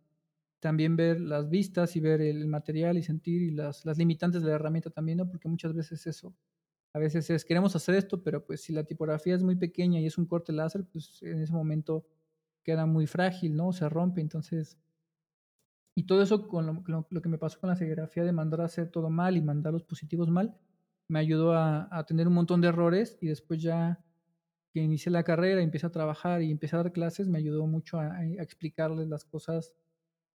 también 0.58 0.96
ver 0.96 1.20
las 1.20 1.48
vistas 1.48 1.94
y 1.94 2.00
ver 2.00 2.20
el 2.20 2.48
material 2.48 2.98
y 2.98 3.04
sentir 3.04 3.42
y 3.42 3.52
las, 3.52 3.86
las 3.86 3.96
limitantes 3.96 4.42
de 4.42 4.48
la 4.48 4.56
herramienta 4.56 4.90
también, 4.90 5.18
¿no? 5.18 5.28
Porque 5.30 5.48
muchas 5.48 5.72
veces 5.72 6.04
eso, 6.06 6.34
a 6.92 6.98
veces 6.98 7.30
es, 7.30 7.44
queremos 7.44 7.76
hacer 7.76 7.94
esto, 7.94 8.22
pero 8.24 8.44
pues 8.44 8.60
si 8.60 8.72
la 8.72 8.82
tipografía 8.82 9.36
es 9.36 9.44
muy 9.44 9.54
pequeña 9.54 10.00
y 10.00 10.06
es 10.06 10.18
un 10.18 10.26
corte 10.26 10.52
láser, 10.52 10.84
pues 10.84 11.22
en 11.22 11.40
ese 11.40 11.52
momento 11.52 12.04
queda 12.64 12.86
muy 12.86 13.06
frágil, 13.06 13.54
¿no? 13.54 13.72
Se 13.72 13.88
rompe, 13.88 14.20
entonces 14.20 14.78
y 15.96 16.06
todo 16.06 16.22
eso, 16.22 16.48
con 16.48 16.84
lo, 16.86 17.22
que 17.22 17.28
me 17.28 17.38
pasó 17.38 17.60
con 17.60 17.70
la 17.70 17.76
serigrafía 17.76 18.24
de 18.24 18.32
mandar 18.32 18.62
a 18.62 18.64
hacer 18.64 18.90
todo 18.90 19.10
mal 19.10 19.36
y 19.36 19.40
mandar 19.40 19.72
los 19.72 19.84
positivos 19.84 20.28
mal, 20.28 20.56
me 21.08 21.18
ayudó 21.18 21.54
a, 21.54 22.04
tener 22.06 22.28
un 22.28 22.34
montón 22.34 22.60
de 22.60 22.68
errores 22.68 23.18
y 23.20 23.28
después 23.28 23.60
ya 23.62 24.02
que 24.72 24.80
inicié 24.80 25.12
la 25.12 25.22
carrera, 25.22 25.62
empecé 25.62 25.86
a 25.86 25.92
trabajar 25.92 26.42
y 26.42 26.50
empecé 26.50 26.76
a 26.76 26.82
dar 26.82 26.92
clases, 26.92 27.28
me 27.28 27.38
ayudó 27.38 27.66
mucho 27.66 27.98
a, 27.98 28.24
explicarles 28.38 29.08
las 29.08 29.24
cosas 29.24 29.74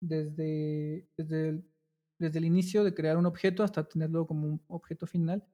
desde, 0.02 1.08
desde, 1.18 1.50
el, 1.50 1.66
desde 2.20 2.40
el 2.40 2.46
inicio 2.46 2.84
de 2.84 2.94
crear 2.94 3.18
un 3.18 3.26
objeto 3.26 3.64
hasta 3.64 3.88
tenerlo 3.88 4.28
como 4.28 4.48
un 4.48 4.62
objeto 4.68 5.08
final 5.08 5.46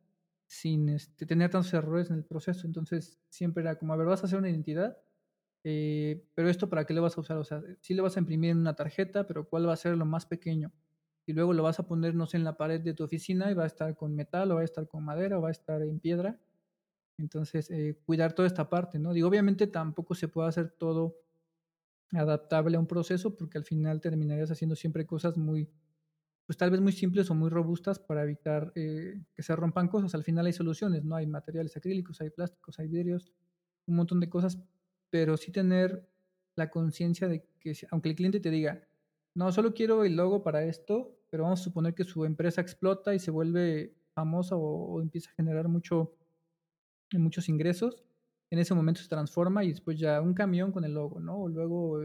sin 0.47 0.89
este, 0.89 1.25
tener 1.25 1.49
tantos 1.49 1.73
errores 1.73 2.09
en 2.09 2.17
el 2.17 2.25
proceso. 2.25 2.67
Entonces 2.67 3.21
siempre 3.29 3.63
era 3.63 3.77
como, 3.77 3.93
a 3.93 3.97
ver, 3.97 4.07
vas 4.07 4.21
a 4.23 4.25
hacer 4.25 4.39
una 4.39 4.49
identidad, 4.49 4.97
eh, 5.63 6.25
pero 6.35 6.49
esto 6.49 6.69
para 6.69 6.85
qué 6.85 6.93
le 6.93 6.99
vas 6.99 7.17
a 7.17 7.21
usar? 7.21 7.37
O 7.37 7.43
sea, 7.43 7.61
sí 7.81 7.93
le 7.93 8.01
vas 8.01 8.17
a 8.17 8.19
imprimir 8.19 8.51
en 8.51 8.57
una 8.57 8.75
tarjeta, 8.75 9.27
pero 9.27 9.47
¿cuál 9.47 9.67
va 9.67 9.73
a 9.73 9.77
ser 9.77 9.95
lo 9.95 10.05
más 10.05 10.25
pequeño? 10.25 10.73
Y 11.31 11.33
luego 11.33 11.53
lo 11.53 11.63
vas 11.63 11.79
a 11.79 11.87
poner, 11.87 12.13
no 12.13 12.25
sé, 12.25 12.35
en 12.35 12.43
la 12.43 12.57
pared 12.57 12.81
de 12.81 12.93
tu 12.93 13.05
oficina 13.05 13.49
y 13.49 13.53
va 13.53 13.63
a 13.63 13.67
estar 13.67 13.95
con 13.95 14.13
metal 14.13 14.51
o 14.51 14.55
va 14.55 14.61
a 14.61 14.65
estar 14.65 14.85
con 14.89 15.05
madera 15.05 15.39
o 15.39 15.41
va 15.41 15.47
a 15.47 15.51
estar 15.51 15.81
en 15.81 15.97
piedra. 15.97 16.37
Entonces, 17.17 17.71
eh, 17.71 17.97
cuidar 18.05 18.33
toda 18.33 18.49
esta 18.49 18.69
parte, 18.69 18.99
¿no? 18.99 19.13
Digo, 19.13 19.29
obviamente 19.29 19.65
tampoco 19.67 20.13
se 20.13 20.27
puede 20.27 20.49
hacer 20.49 20.71
todo 20.71 21.15
adaptable 22.11 22.75
a 22.75 22.81
un 22.81 22.85
proceso 22.85 23.37
porque 23.37 23.57
al 23.57 23.63
final 23.63 24.01
terminarías 24.01 24.51
haciendo 24.51 24.75
siempre 24.75 25.05
cosas 25.05 25.37
muy, 25.37 25.69
pues 26.45 26.57
tal 26.57 26.69
vez 26.69 26.81
muy 26.81 26.91
simples 26.91 27.31
o 27.31 27.33
muy 27.33 27.49
robustas 27.49 27.97
para 27.97 28.23
evitar 28.23 28.73
eh, 28.75 29.23
que 29.33 29.41
se 29.41 29.55
rompan 29.55 29.87
cosas. 29.87 30.13
Al 30.13 30.25
final 30.25 30.47
hay 30.47 30.53
soluciones, 30.53 31.05
¿no? 31.05 31.15
Hay 31.15 31.27
materiales 31.27 31.77
acrílicos, 31.77 32.19
hay 32.19 32.29
plásticos, 32.29 32.77
hay 32.77 32.89
vidrios, 32.89 33.31
un 33.85 33.95
montón 33.95 34.19
de 34.19 34.29
cosas, 34.29 34.61
pero 35.09 35.37
sí 35.37 35.53
tener 35.53 36.09
la 36.55 36.69
conciencia 36.69 37.29
de 37.29 37.47
que, 37.61 37.73
aunque 37.89 38.09
el 38.09 38.15
cliente 38.15 38.41
te 38.41 38.49
diga, 38.49 38.85
no, 39.33 39.49
solo 39.53 39.73
quiero 39.73 40.03
el 40.03 40.17
logo 40.17 40.43
para 40.43 40.65
esto, 40.65 41.20
pero 41.31 41.43
vamos 41.43 41.61
a 41.61 41.63
suponer 41.63 41.95
que 41.95 42.03
su 42.03 42.25
empresa 42.25 42.61
explota 42.61 43.15
y 43.15 43.19
se 43.19 43.31
vuelve 43.31 43.95
famosa 44.13 44.55
o, 44.57 45.01
empieza 45.01 45.31
a 45.31 45.33
generar 45.33 45.67
mucho, 45.69 46.13
muchos 47.13 47.47
ingresos, 47.49 48.03
en 48.49 48.59
ese 48.59 48.73
momento 48.73 49.01
se 49.01 49.07
transforma 49.07 49.63
y 49.63 49.69
después 49.69 49.97
ya 49.97 50.19
un 50.21 50.33
camión 50.33 50.73
con 50.73 50.83
el 50.83 50.93
logo, 50.93 51.21
¿no? 51.21 51.37
O 51.37 51.47
luego, 51.47 51.99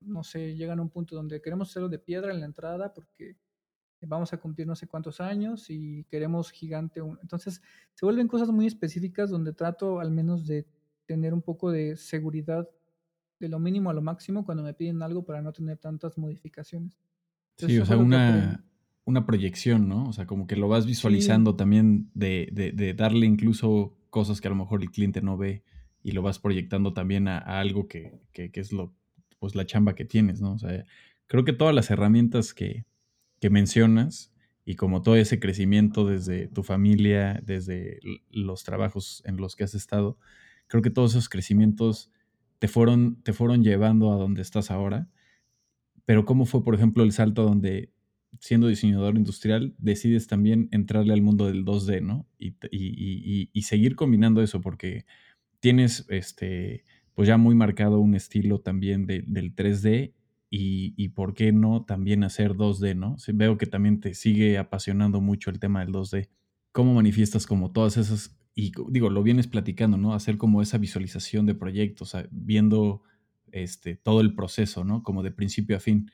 no 0.00 0.24
sé, 0.24 0.56
llegan 0.56 0.80
a 0.80 0.82
un 0.82 0.90
punto 0.90 1.14
donde 1.14 1.40
queremos 1.40 1.70
hacerlo 1.70 1.88
de 1.88 2.00
piedra 2.00 2.32
en 2.32 2.40
la 2.40 2.46
entrada 2.46 2.92
porque 2.92 3.36
vamos 4.00 4.32
a 4.32 4.38
cumplir 4.38 4.66
no 4.66 4.74
sé 4.74 4.88
cuántos 4.88 5.20
años 5.20 5.70
y 5.70 6.02
queremos 6.10 6.50
gigante. 6.50 7.00
Entonces, 7.22 7.62
se 7.94 8.04
vuelven 8.04 8.26
cosas 8.26 8.48
muy 8.48 8.66
específicas 8.66 9.30
donde 9.30 9.52
trato 9.52 10.00
al 10.00 10.10
menos 10.10 10.44
de 10.44 10.66
tener 11.06 11.32
un 11.32 11.42
poco 11.42 11.70
de 11.70 11.96
seguridad 11.96 12.68
de 13.38 13.48
lo 13.48 13.60
mínimo 13.60 13.88
a 13.90 13.94
lo 13.94 14.02
máximo 14.02 14.44
cuando 14.44 14.64
me 14.64 14.74
piden 14.74 15.02
algo 15.02 15.24
para 15.24 15.40
no 15.40 15.52
tener 15.52 15.78
tantas 15.78 16.18
modificaciones. 16.18 16.98
sí, 17.56 17.78
o 17.78 17.86
sea, 17.86 17.96
una, 17.96 18.64
una 19.04 19.26
proyección, 19.26 19.88
¿no? 19.88 20.08
O 20.08 20.12
sea, 20.12 20.26
como 20.26 20.46
que 20.46 20.56
lo 20.56 20.68
vas 20.68 20.86
visualizando 20.86 21.56
también 21.56 22.10
de, 22.14 22.48
de, 22.52 22.94
darle 22.94 23.26
incluso 23.26 23.96
cosas 24.10 24.40
que 24.40 24.48
a 24.48 24.50
lo 24.50 24.56
mejor 24.56 24.82
el 24.82 24.90
cliente 24.90 25.22
no 25.22 25.36
ve 25.36 25.64
y 26.02 26.12
lo 26.12 26.22
vas 26.22 26.38
proyectando 26.38 26.92
también 26.92 27.28
a, 27.28 27.38
algo 27.38 27.88
que, 27.88 28.20
que, 28.32 28.50
que, 28.50 28.60
es 28.60 28.72
lo 28.72 28.94
pues 29.38 29.56
la 29.56 29.66
chamba 29.66 29.94
que 29.96 30.04
tienes, 30.04 30.40
¿no? 30.40 30.52
O 30.52 30.58
sea, 30.58 30.84
creo 31.26 31.44
que 31.44 31.52
todas 31.52 31.74
las 31.74 31.90
herramientas 31.90 32.54
que, 32.54 32.84
que 33.40 33.50
mencionas 33.50 34.32
y 34.64 34.76
como 34.76 35.02
todo 35.02 35.16
ese 35.16 35.40
crecimiento 35.40 36.06
desde 36.06 36.46
tu 36.46 36.62
familia, 36.62 37.40
desde 37.44 37.98
los 38.30 38.62
trabajos 38.62 39.22
en 39.26 39.36
los 39.36 39.56
que 39.56 39.64
has 39.64 39.74
estado, 39.74 40.16
creo 40.68 40.82
que 40.82 40.90
todos 40.90 41.12
esos 41.12 41.28
crecimientos 41.28 42.12
te 42.60 42.68
fueron, 42.68 43.20
te 43.22 43.32
fueron 43.32 43.64
llevando 43.64 44.12
a 44.12 44.16
donde 44.16 44.42
estás 44.42 44.70
ahora. 44.70 45.08
Pero 46.04 46.24
¿cómo 46.24 46.46
fue, 46.46 46.62
por 46.62 46.76
ejemplo, 46.76 47.02
el 47.02 47.10
salto 47.10 47.42
donde, 47.42 47.90
siendo 48.40 48.68
diseñador 48.68 49.16
industrial, 49.16 49.74
decides 49.78 50.26
también 50.26 50.68
entrarle 50.72 51.12
al 51.12 51.22
mundo 51.22 51.46
del 51.46 51.64
2D, 51.64 52.02
¿no? 52.02 52.26
Y, 52.38 53.50
y 53.52 53.62
seguir 53.62 53.96
combinando 53.96 54.42
eso, 54.42 54.60
porque 54.60 55.04
tienes, 55.60 56.06
este, 56.08 56.84
pues 57.14 57.28
ya 57.28 57.36
muy 57.36 57.54
marcado 57.54 58.00
un 58.00 58.14
estilo 58.14 58.60
también 58.60 59.06
de, 59.06 59.22
del 59.26 59.54
3D 59.54 60.12
y, 60.54 61.08
por 61.10 61.34
qué 61.34 61.50
no 61.50 61.84
también 61.84 62.24
hacer 62.24 62.52
2D, 62.52 62.94
¿no? 62.94 63.16
veo 63.32 63.56
que 63.56 63.64
también 63.64 64.00
te 64.00 64.12
sigue 64.12 64.58
apasionando 64.58 65.22
mucho 65.22 65.48
el 65.48 65.58
tema 65.58 65.80
del 65.80 65.94
2D. 65.94 66.28
¿Cómo 66.72 66.92
manifiestas 66.92 67.46
como 67.46 67.72
todas 67.72 67.96
esas, 67.96 68.38
y 68.54 68.72
digo, 68.90 69.08
lo 69.08 69.22
vienes 69.22 69.46
platicando, 69.46 69.96
¿no? 69.96 70.12
Hacer 70.12 70.36
como 70.36 70.60
esa 70.60 70.76
visualización 70.76 71.46
de 71.46 71.54
proyectos, 71.54 72.14
viendo 72.30 73.02
este, 73.50 73.96
todo 73.96 74.20
el 74.20 74.34
proceso, 74.34 74.84
¿no? 74.84 75.02
Como 75.02 75.22
de 75.22 75.30
principio 75.30 75.76
a 75.76 75.80
fin, 75.80 76.10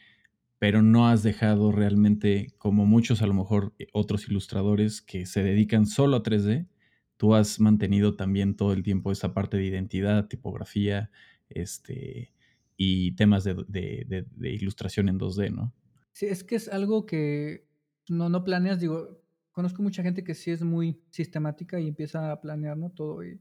pero 0.59 0.83
no 0.83 1.09
has 1.09 1.23
dejado 1.23 1.71
realmente, 1.73 2.53
como 2.59 2.85
muchos 2.85 3.23
a 3.23 3.27
lo 3.27 3.35
mejor 3.35 3.75
eh, 3.79 3.87
otros 3.93 4.29
ilustradores 4.29 5.01
que 5.01 5.27
se 5.27 5.43
dedican 5.43 5.87
solo 5.87 6.17
a 6.17 6.23
3D, 6.23 6.69
tú 7.17 7.35
has 7.35 7.61
mantenido 7.61 8.17
también 8.17 8.57
todo 8.57 8.73
el 8.73 8.83
tiempo 8.83 9.13
esa 9.13 9.35
parte 9.35 9.57
de 9.57 9.67
identidad, 9.67 10.27
tipografía, 10.27 11.11
este, 11.49 12.33
y 12.77 13.13
temas 13.13 13.45
de, 13.45 14.27
ilustración 14.41 15.09
en 15.09 15.19
2D, 15.19 15.51
¿no? 15.51 15.75
Sí, 16.13 16.27
es 16.27 16.45
que 16.45 16.57
es 16.57 16.69
algo 16.69 17.07
que 17.07 17.67
no, 18.09 18.29
no 18.29 18.45
planeas, 18.45 18.81
digo, 18.81 19.23
conozco 19.53 19.83
mucha 19.83 20.03
gente 20.03 20.25
que 20.25 20.35
sí 20.35 20.51
es 20.51 20.63
muy 20.63 21.01
sistemática 21.11 21.81
y 21.81 21.89
empieza 21.89 22.33
a 22.33 22.41
planear, 22.41 22.77
¿no? 22.77 22.91
Todo. 22.91 23.25
Y, 23.25 23.41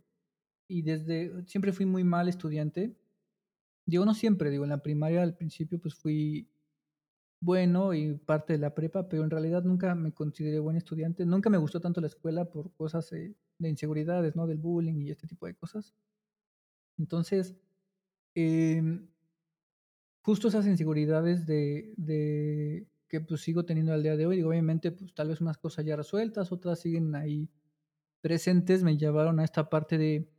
y 0.68 0.82
desde, 0.84 1.46
siempre 1.46 1.72
fui 1.72 1.86
muy 1.86 2.04
mal 2.04 2.28
estudiante. 2.28 2.96
Digo, 3.86 4.06
no 4.06 4.14
siempre, 4.14 4.50
digo, 4.50 4.64
en 4.64 4.72
la 4.72 4.84
primaria 4.84 5.24
al 5.24 5.36
principio 5.36 5.80
pues 5.80 5.96
fui 5.96 6.50
bueno 7.40 7.94
y 7.94 8.16
parte 8.16 8.54
de 8.54 8.60
la 8.60 8.74
prepa, 8.74 9.08
pero 9.10 9.24
en 9.24 9.30
realidad 9.30 9.64
nunca 9.64 9.94
me 9.96 10.12
consideré 10.14 10.60
buen 10.60 10.78
estudiante. 10.78 11.26
Nunca 11.26 11.50
me 11.50 11.58
gustó 11.58 11.80
tanto 11.80 12.02
la 12.02 12.08
escuela 12.08 12.46
por 12.46 12.74
cosas 12.74 13.12
eh, 13.14 13.36
de 13.60 13.70
inseguridades, 13.70 14.36
¿no? 14.36 14.48
Del 14.48 14.58
bullying 14.58 15.02
y 15.02 15.12
este 15.12 15.28
tipo 15.28 15.46
de 15.46 15.56
cosas. 15.56 15.94
Entonces, 16.98 17.56
em, 18.36 19.08
justo 20.22 20.48
esas 20.48 20.68
inseguridades 20.68 21.46
de, 21.46 21.94
de, 21.98 22.88
que 23.08 23.22
pues 23.22 23.42
sigo 23.42 23.66
teniendo 23.66 23.94
al 23.94 24.04
día 24.04 24.18
de 24.18 24.26
hoy, 24.26 24.38
digo, 24.38 24.50
obviamente, 24.50 24.92
pues 24.92 25.14
tal 25.14 25.30
vez 25.30 25.42
unas 25.42 25.58
cosas 25.58 25.86
ya 25.86 25.96
resueltas, 25.96 26.52
otras 26.52 26.80
siguen 26.80 27.16
ahí 27.16 27.50
presentes, 28.22 28.84
me 28.84 28.98
llevaron 28.98 29.40
a 29.40 29.44
esta 29.44 29.70
parte 29.70 29.98
de 29.98 30.30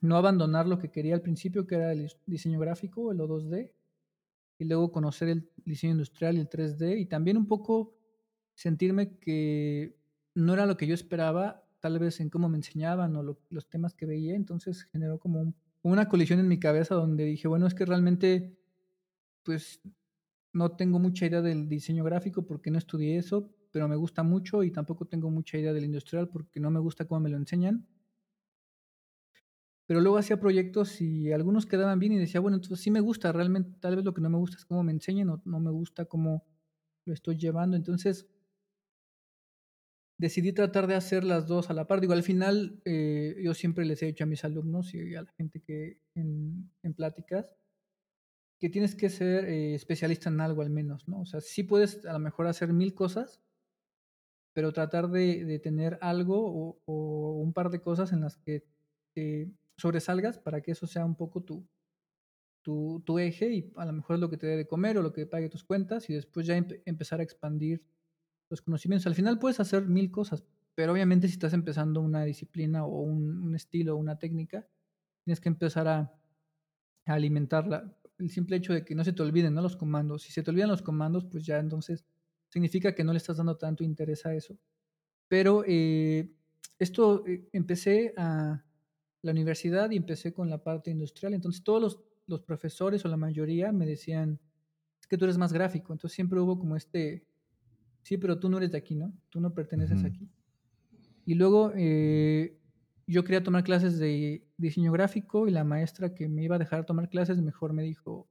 no 0.00 0.16
abandonar 0.16 0.66
lo 0.66 0.78
que 0.78 0.90
quería 0.90 1.14
al 1.14 1.22
principio, 1.22 1.66
que 1.66 1.76
era 1.76 1.92
el 1.92 2.10
diseño 2.26 2.58
gráfico, 2.58 3.12
el 3.12 3.20
O2D, 3.20 3.72
y 4.60 4.66
luego 4.66 4.92
conocer 4.92 5.28
el 5.28 5.50
diseño 5.64 5.92
industrial 5.92 6.36
y 6.36 6.40
el 6.40 6.48
3D, 6.48 7.00
y 7.00 7.06
también 7.06 7.38
un 7.38 7.46
poco 7.46 7.96
sentirme 8.54 9.16
que 9.18 9.96
no 10.34 10.52
era 10.52 10.66
lo 10.66 10.76
que 10.76 10.86
yo 10.86 10.94
esperaba, 10.94 11.64
tal 11.80 11.98
vez 11.98 12.20
en 12.20 12.28
cómo 12.28 12.48
me 12.50 12.58
enseñaban 12.58 13.16
o 13.16 13.38
los 13.48 13.68
temas 13.70 13.94
que 13.94 14.04
veía, 14.04 14.36
entonces 14.36 14.84
generó 14.92 15.18
como 15.18 15.54
una 15.82 16.08
colisión 16.08 16.40
en 16.40 16.48
mi 16.48 16.60
cabeza 16.60 16.94
donde 16.94 17.24
dije, 17.24 17.48
bueno, 17.48 17.66
es 17.66 17.74
que 17.74 17.86
realmente, 17.86 18.54
pues, 19.44 19.80
no 20.52 20.72
tengo 20.72 20.98
mucha 20.98 21.26
idea 21.26 21.40
del 21.40 21.68
diseño 21.68 22.04
gráfico 22.04 22.44
porque 22.44 22.70
no 22.70 22.76
estudié 22.76 23.16
eso, 23.16 23.50
pero 23.70 23.88
me 23.88 23.96
gusta 23.96 24.22
mucho 24.22 24.62
y 24.62 24.70
tampoco 24.70 25.06
tengo 25.06 25.30
mucha 25.30 25.56
idea 25.56 25.72
del 25.72 25.84
industrial 25.84 26.28
porque 26.28 26.60
no 26.60 26.70
me 26.70 26.80
gusta 26.80 27.06
cómo 27.06 27.20
me 27.20 27.30
lo 27.30 27.38
enseñan. 27.38 27.86
Pero 29.90 30.00
luego 30.00 30.18
hacía 30.18 30.38
proyectos 30.38 31.00
y 31.00 31.32
algunos 31.32 31.66
quedaban 31.66 31.98
bien 31.98 32.12
y 32.12 32.18
decía, 32.18 32.38
bueno, 32.38 32.58
entonces 32.58 32.78
sí 32.78 32.92
me 32.92 33.00
gusta, 33.00 33.32
realmente 33.32 33.76
tal 33.80 33.96
vez 33.96 34.04
lo 34.04 34.14
que 34.14 34.20
no 34.20 34.30
me 34.30 34.38
gusta 34.38 34.56
es 34.56 34.64
cómo 34.64 34.84
me 34.84 34.92
enseñan 34.92 35.30
o 35.30 35.42
no 35.44 35.58
me 35.58 35.72
gusta 35.72 36.04
cómo 36.04 36.46
lo 37.06 37.12
estoy 37.12 37.36
llevando. 37.36 37.76
Entonces, 37.76 38.28
decidí 40.16 40.52
tratar 40.52 40.86
de 40.86 40.94
hacer 40.94 41.24
las 41.24 41.48
dos 41.48 41.70
a 41.70 41.72
la 41.74 41.88
par. 41.88 42.00
Digo, 42.00 42.12
al 42.12 42.22
final 42.22 42.80
eh, 42.84 43.34
yo 43.42 43.52
siempre 43.52 43.84
les 43.84 44.00
he 44.04 44.06
dicho 44.06 44.22
a 44.22 44.28
mis 44.28 44.44
alumnos 44.44 44.94
y 44.94 45.16
a 45.16 45.22
la 45.22 45.32
gente 45.32 45.60
que 45.60 45.98
en, 46.14 46.70
pláticas 46.94 47.50
que 48.60 48.70
tienes 48.70 48.94
que 48.94 49.10
ser 49.10 49.44
eh, 49.46 49.74
especialista 49.74 50.28
en 50.28 50.40
algo 50.40 50.62
al 50.62 50.70
menos, 50.70 51.08
¿no? 51.08 51.22
O 51.22 51.26
sea, 51.26 51.40
sí 51.40 51.64
puedes 51.64 52.06
a 52.06 52.12
lo 52.12 52.20
mejor 52.20 52.46
hacer 52.46 52.72
mil 52.72 52.94
cosas, 52.94 53.42
pero 54.52 54.72
tratar 54.72 55.08
de, 55.08 55.58
tener 55.58 55.98
algo 56.00 56.78
o, 56.86 57.40
un 57.42 57.52
par 57.52 57.70
de 57.70 57.80
cosas 57.80 58.12
en 58.12 58.20
las 58.20 58.36
que 58.36 58.64
te 59.14 59.50
sobresalgas 59.80 60.38
para 60.38 60.60
que 60.60 60.72
eso 60.72 60.86
sea 60.86 61.04
un 61.04 61.14
poco 61.16 61.42
tu, 61.42 61.66
tu, 62.62 63.02
tu, 63.04 63.18
eje 63.18 63.52
y 63.52 63.72
a 63.76 63.84
lo 63.84 63.92
mejor 63.92 64.16
es 64.16 64.20
lo 64.20 64.30
que 64.30 64.36
te 64.36 64.46
dé 64.46 64.56
de 64.56 64.66
comer 64.66 64.98
o 64.98 65.02
lo 65.02 65.12
que 65.12 65.26
pague 65.26 65.48
tus 65.48 65.64
cuentas 65.64 66.10
y 66.10 66.14
después 66.14 66.46
ya 66.46 66.56
empezar 66.56 67.20
a 67.20 67.22
expandir 67.22 67.82
los 68.50 68.60
conocimientos. 68.60 69.06
Al 69.06 69.14
final 69.14 69.38
puedes 69.38 69.60
hacer 69.60 69.86
mil 69.86 70.10
cosas, 70.10 70.44
pero 70.74 70.92
obviamente 70.92 71.28
si 71.28 71.34
estás 71.34 71.54
empezando 71.54 72.00
una 72.00 72.24
disciplina 72.24 72.84
o 72.84 73.00
un, 73.00 73.54
estilo 73.54 73.94
o 73.94 73.96
una 73.96 74.18
técnica, 74.18 74.66
tienes 75.24 75.40
que 75.40 75.48
empezar 75.48 75.88
a, 75.88 76.12
alimentarla. 77.06 77.92
El 78.18 78.30
simple 78.30 78.56
hecho 78.56 78.72
de 78.72 78.84
que 78.84 78.94
no 78.94 79.02
se 79.02 79.12
te 79.12 79.22
olviden 79.22 79.54
¿no? 79.54 79.62
los 79.62 79.76
comandos. 79.76 80.22
Si 80.22 80.32
se 80.32 80.42
te 80.42 80.50
olvidan 80.50 80.68
los 80.68 80.82
comandos, 80.82 81.24
pues 81.24 81.44
ya 81.44 81.58
entonces 81.58 82.04
significa 82.48 82.94
que 82.94 83.02
no 83.02 83.12
le 83.12 83.16
estás 83.16 83.38
dando 83.38 83.56
tanto 83.56 83.82
interés 83.82 84.26
a 84.26 84.34
eso. 84.34 84.56
Pero 85.26 85.64
eh, 85.66 86.30
esto 86.78 87.26
eh, 87.26 87.48
empecé 87.52 88.14
a 88.16 88.62
la 89.22 89.32
universidad 89.32 89.90
y 89.90 89.96
empecé 89.96 90.32
con 90.32 90.48
la 90.50 90.62
parte 90.62 90.90
industrial. 90.90 91.34
Entonces 91.34 91.62
todos 91.62 91.80
los, 91.80 92.00
los 92.26 92.42
profesores 92.42 93.04
o 93.04 93.08
la 93.08 93.16
mayoría 93.16 93.72
me 93.72 93.86
decían, 93.86 94.40
es 95.00 95.06
que 95.06 95.18
tú 95.18 95.24
eres 95.24 95.38
más 95.38 95.52
gráfico. 95.52 95.92
Entonces 95.92 96.14
siempre 96.14 96.40
hubo 96.40 96.58
como 96.58 96.76
este 96.76 97.26
sí, 98.02 98.16
pero 98.16 98.38
tú 98.38 98.48
no 98.48 98.58
eres 98.58 98.72
de 98.72 98.78
aquí, 98.78 98.94
¿no? 98.94 99.12
Tú 99.28 99.40
no 99.40 99.54
perteneces 99.54 100.04
aquí. 100.04 100.28
Y 101.24 101.34
luego 101.34 101.72
eh, 101.76 102.58
yo 103.06 103.24
quería 103.24 103.42
tomar 103.42 103.64
clases 103.64 103.98
de 103.98 104.46
diseño 104.56 104.92
gráfico 104.92 105.48
y 105.48 105.50
la 105.50 105.64
maestra 105.64 106.14
que 106.14 106.28
me 106.28 106.42
iba 106.42 106.56
a 106.56 106.58
dejar 106.58 106.86
tomar 106.86 107.08
clases 107.08 107.40
mejor 107.40 107.72
me 107.72 107.82
dijo, 107.82 108.28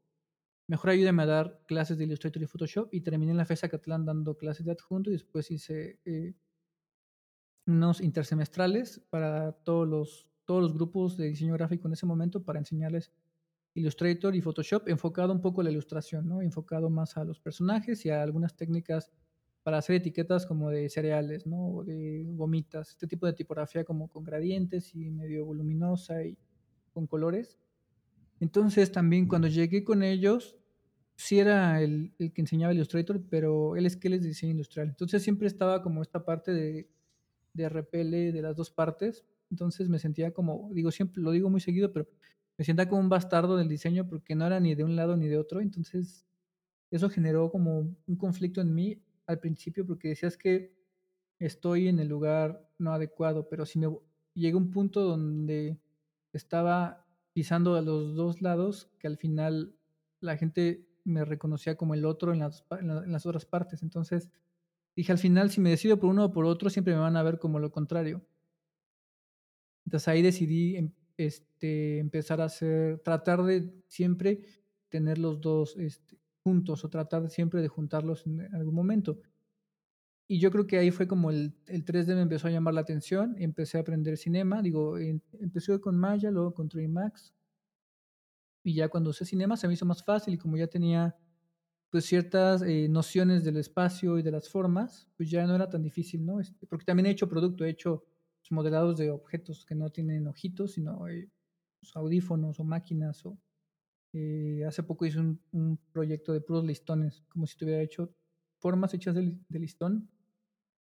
mejor 0.67 0.91
ayúdame 0.91 1.23
a 1.23 1.27
dar 1.27 1.61
clases 1.65 1.97
de 1.97 2.05
Illustrator 2.05 2.41
y 2.41 2.47
Photoshop 2.47 2.89
y 2.91 3.01
terminé 3.01 3.31
en 3.31 3.37
la 3.37 3.45
FESA 3.45 3.69
Catlán 3.69 4.05
dando 4.05 4.37
clases 4.37 4.65
de 4.65 4.71
adjunto 4.71 5.09
y 5.09 5.13
después 5.13 5.51
hice 5.51 5.99
eh, 6.05 6.33
unos 7.65 8.01
intersemestrales 8.01 8.99
para 9.09 9.51
todos 9.51 9.87
los, 9.87 10.28
todos 10.49 10.63
los 10.63 10.73
grupos 10.73 11.15
de 11.15 11.27
diseño 11.27 11.53
gráfico 11.53 11.87
en 11.87 11.93
ese 11.93 12.07
momento 12.07 12.43
para 12.43 12.57
enseñarles 12.57 13.11
Illustrator 13.75 14.35
y 14.35 14.41
Photoshop 14.41 14.89
enfocado 14.89 15.31
un 15.31 15.41
poco 15.41 15.61
a 15.61 15.63
la 15.63 15.69
ilustración, 15.69 16.27
¿no? 16.27 16.41
enfocado 16.41 16.89
más 16.89 17.17
a 17.17 17.23
los 17.23 17.39
personajes 17.39 18.03
y 18.03 18.09
a 18.09 18.23
algunas 18.23 18.55
técnicas 18.55 19.11
para 19.61 19.77
hacer 19.77 19.97
etiquetas 19.97 20.47
como 20.47 20.71
de 20.71 20.89
cereales, 20.89 21.45
¿no? 21.45 21.67
O 21.67 21.83
de 21.83 22.25
gomitas, 22.29 22.89
este 22.89 23.05
tipo 23.05 23.27
de 23.27 23.33
tipografía 23.33 23.83
como 23.83 24.07
con 24.07 24.23
gradientes 24.23 24.95
y 24.95 25.11
medio 25.11 25.45
voluminosa 25.45 26.23
y 26.23 26.35
con 26.93 27.05
colores. 27.05 27.59
Entonces 28.39 28.91
también 28.91 29.27
cuando 29.27 29.49
llegué 29.49 29.83
con 29.83 30.01
ellos, 30.01 30.57
sí 31.15 31.37
era 31.37 31.79
el, 31.79 32.11
el 32.17 32.33
que 32.33 32.41
enseñaba 32.41 32.73
Illustrator, 32.73 33.21
pero 33.29 33.75
él 33.75 33.85
es 33.85 33.95
que 33.95 34.07
él 34.07 34.15
es 34.15 34.23
diseño 34.23 34.53
industrial. 34.53 34.87
Entonces 34.87 35.21
siempre 35.21 35.47
estaba 35.47 35.83
como 35.83 36.01
esta 36.01 36.25
parte 36.25 36.51
de, 36.51 36.89
de 37.53 37.69
repele 37.69 38.31
de 38.31 38.41
las 38.41 38.55
dos 38.55 38.71
partes. 38.71 39.23
Entonces 39.51 39.89
me 39.89 39.99
sentía 39.99 40.31
como, 40.31 40.69
digo, 40.73 40.91
siempre 40.91 41.21
lo 41.21 41.31
digo 41.31 41.49
muy 41.49 41.61
seguido, 41.61 41.91
pero 41.91 42.07
me 42.57 42.65
sentía 42.65 42.89
como 42.89 43.01
un 43.01 43.09
bastardo 43.09 43.57
del 43.57 43.69
diseño 43.69 44.07
porque 44.07 44.35
no 44.35 44.45
era 44.45 44.59
ni 44.59 44.75
de 44.75 44.83
un 44.83 44.95
lado 44.95 45.17
ni 45.17 45.27
de 45.27 45.37
otro. 45.37 45.61
Entonces 45.61 46.25
eso 46.91 47.09
generó 47.09 47.51
como 47.51 47.79
un 47.79 48.15
conflicto 48.17 48.61
en 48.61 48.73
mí 48.73 49.01
al 49.27 49.39
principio 49.39 49.85
porque 49.85 50.09
decías 50.09 50.37
que 50.37 50.73
estoy 51.39 51.87
en 51.87 51.99
el 51.99 52.07
lugar 52.07 52.67
no 52.77 52.93
adecuado, 52.93 53.47
pero 53.47 53.65
si 53.65 53.79
me 53.79 53.87
llega 54.33 54.57
un 54.57 54.71
punto 54.71 55.01
donde 55.01 55.79
estaba 56.33 57.05
pisando 57.33 57.75
a 57.75 57.81
los 57.81 58.15
dos 58.15 58.41
lados, 58.41 58.89
que 58.99 59.07
al 59.07 59.17
final 59.17 59.75
la 60.19 60.37
gente 60.37 60.87
me 61.03 61.25
reconocía 61.25 61.75
como 61.75 61.93
el 61.93 62.05
otro 62.05 62.33
en 62.33 62.39
las, 62.39 62.65
en 62.71 63.11
las 63.11 63.25
otras 63.25 63.45
partes. 63.45 63.83
Entonces 63.83 64.29
dije, 64.95 65.11
al 65.11 65.17
final, 65.17 65.49
si 65.49 65.61
me 65.61 65.69
decido 65.69 65.99
por 65.99 66.09
uno 66.09 66.25
o 66.25 66.31
por 66.31 66.45
otro, 66.45 66.69
siempre 66.69 66.93
me 66.93 66.99
van 66.99 67.17
a 67.17 67.23
ver 67.23 67.39
como 67.39 67.59
lo 67.59 67.71
contrario. 67.71 68.21
Entonces 69.89 70.07
ahí 70.07 70.21
decidí 70.21 70.75
em, 70.75 70.91
este, 71.17 71.97
empezar 71.97 72.39
a 72.41 72.45
hacer, 72.45 72.99
tratar 72.99 73.41
de 73.41 73.73
siempre 73.87 74.43
tener 74.87 75.17
los 75.17 75.41
dos 75.41 75.75
este, 75.77 76.19
juntos 76.43 76.85
o 76.85 76.89
tratar 76.89 77.27
siempre 77.31 77.59
de 77.63 77.69
juntarlos 77.69 78.27
en 78.27 78.53
algún 78.53 78.75
momento. 78.75 79.19
Y 80.27 80.39
yo 80.39 80.51
creo 80.51 80.67
que 80.67 80.77
ahí 80.77 80.91
fue 80.91 81.07
como 81.07 81.31
el, 81.31 81.55
el 81.65 81.83
3D 81.83 82.13
me 82.13 82.21
empezó 82.21 82.47
a 82.47 82.51
llamar 82.51 82.75
la 82.75 82.81
atención, 82.81 83.35
empecé 83.39 83.79
a 83.79 83.81
aprender 83.81 84.15
cinema, 84.15 84.61
digo, 84.61 84.99
empecé 84.99 85.79
con 85.81 85.97
Maya, 85.97 86.29
luego 86.29 86.53
con 86.53 86.69
3Max, 86.69 87.33
Y 88.61 88.75
ya 88.75 88.89
cuando 88.89 89.09
usé 89.09 89.25
Cinema 89.25 89.57
se 89.57 89.67
me 89.67 89.73
hizo 89.73 89.87
más 89.87 90.03
fácil 90.03 90.35
y 90.35 90.37
como 90.37 90.55
ya 90.55 90.67
tenía 90.67 91.17
pues 91.89 92.05
ciertas 92.05 92.61
eh, 92.61 92.87
nociones 92.87 93.43
del 93.43 93.57
espacio 93.57 94.19
y 94.19 94.21
de 94.21 94.29
las 94.29 94.49
formas, 94.49 95.07
pues 95.17 95.31
ya 95.31 95.47
no 95.47 95.55
era 95.55 95.67
tan 95.67 95.81
difícil, 95.81 96.23
¿no? 96.23 96.39
Este, 96.39 96.67
porque 96.67 96.85
también 96.85 97.07
he 97.07 97.09
hecho 97.09 97.27
producto, 97.27 97.65
he 97.65 97.69
hecho 97.71 98.05
modelados 98.49 98.97
de 98.97 99.11
objetos 99.11 99.65
que 99.65 99.75
no 99.75 99.89
tienen 99.89 100.27
ojitos, 100.27 100.73
sino 100.73 101.07
eh, 101.07 101.29
audífonos 101.93 102.59
o 102.59 102.63
máquinas. 102.63 103.25
O, 103.25 103.37
eh, 104.13 104.63
hace 104.67 104.83
poco 104.83 105.05
hice 105.05 105.19
un, 105.19 105.79
proyecto 105.91 106.33
de 106.33 106.41
puros 106.41 106.65
listones, 106.65 107.23
como 107.29 107.45
si 107.45 107.57
tuviera 107.57 107.81
hecho 107.81 108.13
formas 108.59 108.93
hechas 108.93 109.15
de, 109.15 109.37
de, 109.47 109.59
listón. 109.59 110.09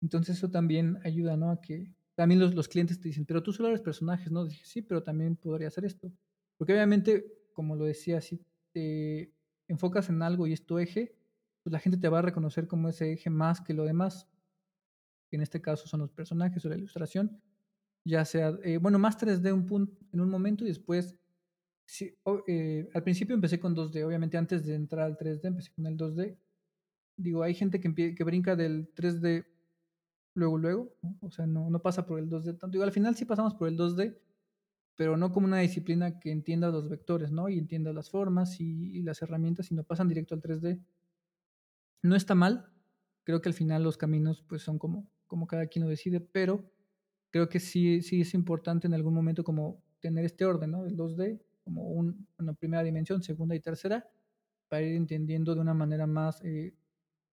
Entonces 0.02 0.38
eso 0.38 0.50
también 0.50 1.00
ayuda, 1.04 1.36
¿no? 1.36 1.52
A 1.52 1.62
que 1.62 1.94
también 2.16 2.40
los, 2.40 2.54
los 2.54 2.68
clientes 2.68 3.00
te 3.00 3.10
dicen, 3.10 3.26
pero 3.26 3.44
tú 3.44 3.52
solo 3.52 3.70
eres 3.70 3.82
personajes, 3.82 4.32
¿no? 4.32 4.46
Dije, 4.46 4.64
sí, 4.66 4.82
pero 4.82 5.04
también 5.04 5.36
podría 5.36 5.68
hacer 5.68 5.86
esto. 5.86 6.12
Porque 6.58 6.74
obviamente, 6.74 7.26
como 7.54 7.76
lo 7.76 7.86
decía, 7.86 8.22
si 8.22 8.44
te 8.72 9.34
enfocas 9.68 10.10
en 10.10 10.22
algo 10.22 10.48
y 10.48 10.54
es 10.54 10.66
tu 10.66 10.80
eje, 10.80 11.16
pues 11.64 11.72
la 11.74 11.80
gente 11.80 11.98
te 11.98 12.10
va 12.10 12.20
a 12.20 12.24
reconocer 12.24 12.68
como 12.68 12.90
ese 12.90 13.12
eje 13.14 13.30
más 13.30 13.62
que 13.62 13.74
lo 13.74 13.84
demás. 13.84 14.28
Que 15.30 15.36
en 15.36 15.42
este 15.42 15.62
caso 15.62 15.88
son 15.88 16.02
los 16.02 16.12
personajes 16.12 16.64
o 16.66 16.70
la 16.70 16.78
ilustración. 16.78 17.42
Ya 18.06 18.24
sea, 18.26 18.58
eh, 18.64 18.78
bueno, 18.78 19.00
más 19.00 19.18
3D 19.18 19.54
un 19.54 19.66
punto, 19.66 19.98
en 20.14 20.22
un 20.22 20.30
momento 20.30 20.64
y 20.64 20.70
después, 20.70 21.16
sí, 21.86 22.16
eh, 22.48 22.90
al 22.94 23.04
principio 23.04 23.36
empecé 23.36 23.60
con 23.60 23.76
2D, 23.76 24.06
obviamente 24.06 24.38
antes 24.38 24.66
de 24.66 24.76
entrar 24.76 25.06
al 25.06 25.18
3D 25.18 25.46
empecé 25.46 25.72
con 25.74 25.86
el 25.88 25.98
2D. 25.98 26.38
Digo, 27.18 27.44
hay 27.44 27.54
gente 27.54 27.80
que, 27.80 28.16
que 28.16 28.24
brinca 28.24 28.56
del 28.56 28.94
3D 28.94 29.46
luego, 30.36 30.58
luego, 30.58 30.96
¿no? 31.02 31.18
o 31.22 31.32
sea, 31.32 31.48
no, 31.48 31.70
no 31.70 31.80
pasa 31.82 32.06
por 32.06 32.20
el 32.20 32.30
2D 32.30 32.58
tanto. 32.58 32.70
Digo, 32.70 32.84
al 32.84 32.92
final 32.92 33.16
sí 33.16 33.26
pasamos 33.26 33.56
por 33.56 33.68
el 33.68 33.78
2D, 33.78 34.18
pero 34.96 35.18
no 35.18 35.32
como 35.34 35.48
una 35.48 35.60
disciplina 35.60 36.20
que 36.20 36.32
entienda 36.32 36.70
los 36.70 36.90
vectores, 36.90 37.32
¿no? 37.32 37.50
Y 37.50 37.58
entienda 37.58 37.92
las 37.94 38.10
formas 38.10 38.60
y, 38.62 38.98
y, 38.98 39.04
las 39.04 39.22
herramientas, 39.22 39.68
sino 39.68 39.84
pasan 39.84 40.08
directo 40.08 40.36
al 40.36 40.42
3D. 40.42 40.80
No 42.04 42.16
está 42.16 42.36
mal, 42.36 42.72
creo 43.24 43.42
que 43.42 43.50
al 43.50 43.54
final 43.54 43.84
los 43.84 43.98
caminos 43.98 44.44
pues 44.48 44.62
son 44.62 44.80
como, 44.80 45.10
como 45.28 45.48
cada 45.48 45.68
quien 45.68 45.84
lo 45.86 45.90
decide, 45.90 46.20
pero 46.20 46.64
creo 47.30 47.50
que 47.50 47.60
sí, 47.60 48.02
sí 48.02 48.22
es 48.22 48.34
importante 48.34 48.88
en 48.88 48.94
algún 48.94 49.14
momento 49.14 49.44
como 49.44 49.84
tener 50.00 50.26
este 50.26 50.46
orden, 50.46 50.72
¿no? 50.72 50.86
El 50.86 50.96
2D 50.96 51.42
como 51.64 51.90
un, 51.90 52.28
una 52.40 52.54
primera 52.54 52.84
dimensión, 52.84 53.22
segunda 53.22 53.56
y 53.56 53.60
tercera, 53.60 54.10
para 54.70 54.84
ir 54.84 54.96
entendiendo 54.96 55.54
de 55.54 55.62
una 55.62 55.74
manera 55.74 56.08
más 56.08 56.44
eh, 56.44 56.74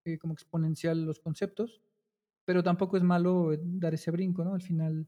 eh, 0.04 0.18
como 0.18 0.34
exponencial 0.34 1.04
los 1.04 1.20
conceptos, 1.20 1.82
pero 2.44 2.62
tampoco 2.62 2.96
es 2.96 3.02
malo 3.02 3.52
dar 3.62 3.94
ese 3.94 4.10
brinco, 4.10 4.44
¿no? 4.44 4.54
Al 4.54 4.62
final 4.62 5.06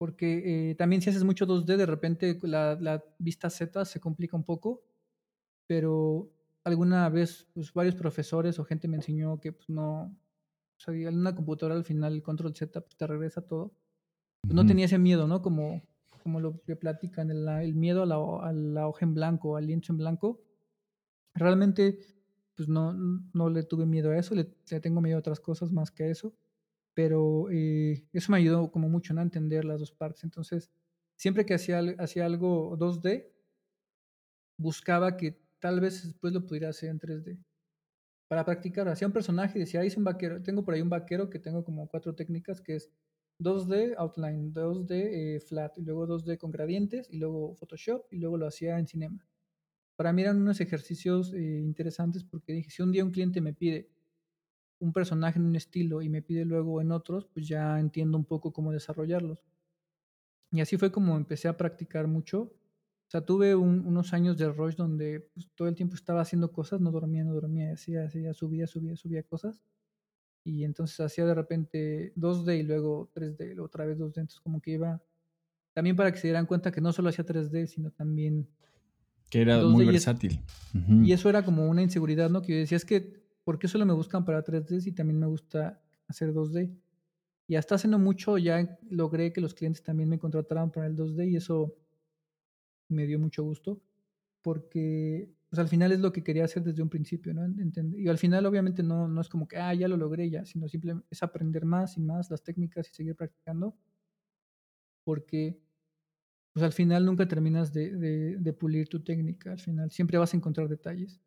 porque 0.00 0.70
eh, 0.70 0.74
también 0.76 1.02
si 1.02 1.10
haces 1.10 1.24
mucho 1.24 1.46
2D, 1.46 1.76
de 1.76 1.84
repente 1.84 2.38
la, 2.44 2.74
la, 2.80 3.04
vista 3.18 3.50
Z 3.50 3.84
se 3.84 4.00
complica 4.00 4.34
un 4.34 4.44
poco, 4.44 4.82
pero 5.66 6.32
alguna 6.64 7.06
vez 7.10 7.46
pues, 7.52 7.70
varios 7.74 7.94
profesores 7.94 8.58
o 8.58 8.64
gente 8.64 8.88
me 8.88 8.96
enseñó 8.96 9.38
que 9.38 9.52
pues, 9.52 9.68
no, 9.68 10.16
o 10.80 10.92
sea, 10.92 10.94
en 10.94 11.18
una 11.18 11.34
computadora 11.34 11.74
al 11.74 11.84
final 11.84 12.14
el 12.14 12.22
control 12.22 12.54
Z 12.54 12.80
pues, 12.80 12.96
te 12.96 13.06
regresa 13.06 13.42
todo. 13.42 13.72
Pues, 14.42 14.54
no 14.54 14.64
tenía 14.64 14.86
ese 14.86 14.98
miedo, 14.98 15.28
¿no? 15.28 15.42
Como, 15.42 15.82
como 16.22 16.40
lo 16.40 16.62
que 16.62 16.74
platican, 16.74 17.30
el, 17.30 17.46
el 17.46 17.74
miedo 17.74 18.02
a 18.02 18.06
la, 18.06 18.16
a 18.16 18.52
la, 18.52 18.88
hoja 18.88 19.04
en 19.04 19.14
blanco, 19.14 19.56
al 19.56 19.66
lienzo 19.66 19.92
en 19.92 19.98
blanco. 19.98 20.42
Realmente, 21.34 21.98
pues 22.54 22.68
no, 22.68 22.94
no 22.94 23.50
le 23.50 23.62
tuve 23.62 23.84
miedo 23.84 24.10
a 24.10 24.18
eso, 24.18 24.34
le, 24.34 24.54
le 24.70 24.80
tengo 24.80 25.00
miedo 25.00 25.16
a 25.16 25.20
otras 25.20 25.40
cosas 25.40 25.70
más 25.70 25.90
que 25.90 26.04
a 26.04 26.08
eso 26.08 26.34
pero 26.94 27.48
eh, 27.50 28.04
eso 28.12 28.32
me 28.32 28.38
ayudó 28.38 28.70
como 28.70 28.88
mucho 28.88 29.14
¿no? 29.14 29.20
a 29.20 29.24
entender 29.24 29.64
las 29.64 29.80
dos 29.80 29.92
partes. 29.92 30.24
Entonces, 30.24 30.70
siempre 31.16 31.46
que 31.46 31.54
hacía, 31.54 31.80
hacía 31.98 32.26
algo 32.26 32.76
2D, 32.76 33.32
buscaba 34.58 35.16
que 35.16 35.40
tal 35.60 35.80
vez 35.80 36.04
después 36.04 36.32
lo 36.32 36.46
pudiera 36.46 36.68
hacer 36.68 36.90
en 36.90 37.00
3D. 37.00 37.38
Para 38.30 38.44
practicar, 38.44 38.86
hacía 38.86 39.08
un 39.08 39.12
personaje 39.12 39.58
y 39.58 39.62
decía, 39.62 39.84
hice 39.84 39.98
un 39.98 40.04
vaquero, 40.04 40.40
tengo 40.40 40.64
por 40.64 40.74
ahí 40.74 40.80
un 40.80 40.88
vaquero 40.88 41.28
que 41.28 41.40
tengo 41.40 41.64
como 41.64 41.88
cuatro 41.88 42.14
técnicas, 42.14 42.60
que 42.60 42.76
es 42.76 42.88
2D 43.40 43.96
outline, 43.98 44.54
2D 44.54 44.92
eh, 44.92 45.40
flat, 45.40 45.76
y 45.76 45.82
luego 45.82 46.06
2D 46.06 46.38
con 46.38 46.52
gradientes, 46.52 47.08
y 47.10 47.18
luego 47.18 47.56
Photoshop, 47.56 48.04
y 48.12 48.18
luego 48.18 48.36
lo 48.36 48.46
hacía 48.46 48.78
en 48.78 48.86
Cinema. 48.86 49.26
Para 49.96 50.12
mí 50.12 50.22
eran 50.22 50.40
unos 50.40 50.60
ejercicios 50.60 51.34
eh, 51.34 51.40
interesantes 51.40 52.22
porque 52.22 52.52
dije, 52.52 52.70
si 52.70 52.82
un 52.82 52.92
día 52.92 53.04
un 53.04 53.10
cliente 53.10 53.40
me 53.40 53.52
pide, 53.52 53.90
un 54.78 54.92
personaje 54.92 55.40
en 55.40 55.46
un 55.46 55.56
estilo 55.56 56.00
y 56.00 56.08
me 56.08 56.22
pide 56.22 56.44
luego 56.44 56.80
en 56.80 56.92
otros, 56.92 57.26
pues 57.34 57.48
ya 57.48 57.80
entiendo 57.80 58.16
un 58.16 58.24
poco 58.26 58.52
cómo 58.52 58.70
desarrollarlos. 58.70 59.42
Y 60.52 60.60
así 60.60 60.76
fue 60.76 60.92
como 60.92 61.16
empecé 61.16 61.48
a 61.48 61.56
practicar 61.56 62.06
mucho. 62.06 62.52
O 63.10 63.12
sea, 63.12 63.22
tuve 63.22 63.56
un, 63.56 63.84
unos 63.88 64.12
años 64.12 64.38
de 64.38 64.52
rush 64.52 64.76
donde 64.76 65.28
pues, 65.34 65.48
todo 65.56 65.66
el 65.66 65.74
tiempo 65.74 65.96
estaba 65.96 66.20
haciendo 66.20 66.52
cosas, 66.52 66.80
no 66.80 66.92
dormía, 66.92 67.24
no 67.24 67.34
dormía, 67.34 67.72
hacía, 67.72 68.04
hacía, 68.04 68.32
subía, 68.32 68.68
subía, 68.68 68.94
subía 68.94 69.24
cosas. 69.24 69.60
Y 70.44 70.62
entonces 70.62 71.00
hacía 71.00 71.26
de 71.26 71.34
repente 71.34 72.12
2D 72.14 72.60
y 72.60 72.62
luego 72.62 73.10
3D, 73.12 73.54
luego 73.54 73.64
otra 73.64 73.84
vez 73.84 73.98
2D. 73.98 74.04
Entonces 74.18 74.38
como 74.38 74.60
que 74.60 74.70
iba, 74.70 75.02
también 75.72 75.96
para 75.96 76.12
que 76.12 76.18
se 76.18 76.28
dieran 76.28 76.46
cuenta 76.46 76.70
que 76.70 76.80
no 76.80 76.92
solo 76.92 77.08
hacía 77.08 77.26
3D, 77.26 77.66
sino 77.66 77.90
también... 77.90 78.46
Que 79.28 79.40
era 79.40 79.60
muy 79.64 79.86
versátil. 79.86 80.30
Y, 80.32 80.36
es, 80.36 80.74
uh 80.74 80.78
-huh. 80.78 81.06
y 81.08 81.12
eso 81.12 81.28
era 81.28 81.44
como 81.44 81.68
una 81.68 81.82
inseguridad, 81.82 82.30
¿no? 82.30 82.42
Que 82.42 82.52
yo 82.52 82.58
decía, 82.60 82.76
es 82.76 82.84
que 82.84 83.20
¿por 83.42 83.58
qué 83.58 83.66
solo 83.66 83.86
me 83.86 83.92
buscan 83.92 84.24
para 84.24 84.44
3D 84.44 84.86
y 84.86 84.92
también 84.92 85.18
me 85.18 85.26
gusta 85.26 85.82
hacer 86.06 86.32
2D? 86.32 86.72
Y 87.48 87.56
hasta 87.56 87.74
hace 87.74 87.88
no 87.88 87.98
mucho 87.98 88.38
ya 88.38 88.78
logré 88.88 89.32
que 89.32 89.40
los 89.40 89.52
clientes 89.52 89.82
también 89.82 90.08
me 90.08 90.20
contrataran 90.20 90.70
para 90.70 90.86
el 90.86 90.94
2D 90.96 91.28
y 91.32 91.34
eso 91.34 91.74
me 92.90 93.06
dio 93.06 93.18
mucho 93.18 93.42
gusto 93.44 93.80
porque 94.42 95.30
pues, 95.50 95.60
al 95.60 95.68
final 95.68 95.92
es 95.92 96.00
lo 96.00 96.12
que 96.12 96.22
quería 96.24 96.44
hacer 96.44 96.62
desde 96.64 96.82
un 96.82 96.90
principio, 96.90 97.34
¿no? 97.34 97.46
Y 97.96 98.08
al 98.08 98.18
final 98.18 98.46
obviamente 98.46 98.82
no, 98.82 99.08
no 99.08 99.20
es 99.20 99.28
como 99.28 99.48
que, 99.48 99.58
ah, 99.58 99.74
ya 99.74 99.88
lo 99.88 99.96
logré 99.96 100.30
ya, 100.30 100.44
sino 100.46 100.68
simplemente 100.68 101.06
es 101.10 101.22
aprender 101.22 101.64
más 101.64 101.96
y 101.98 102.00
más 102.00 102.30
las 102.30 102.42
técnicas 102.42 102.88
y 102.90 102.94
seguir 102.94 103.16
practicando 103.16 103.76
porque 105.04 105.58
pues 106.52 106.64
al 106.64 106.72
final 106.72 107.06
nunca 107.06 107.28
terminas 107.28 107.72
de, 107.72 107.96
de, 107.96 108.36
de 108.38 108.52
pulir 108.52 108.88
tu 108.88 109.02
técnica, 109.02 109.52
al 109.52 109.60
final 109.60 109.90
siempre 109.90 110.18
vas 110.18 110.34
a 110.34 110.36
encontrar 110.36 110.68
detalles. 110.68 111.20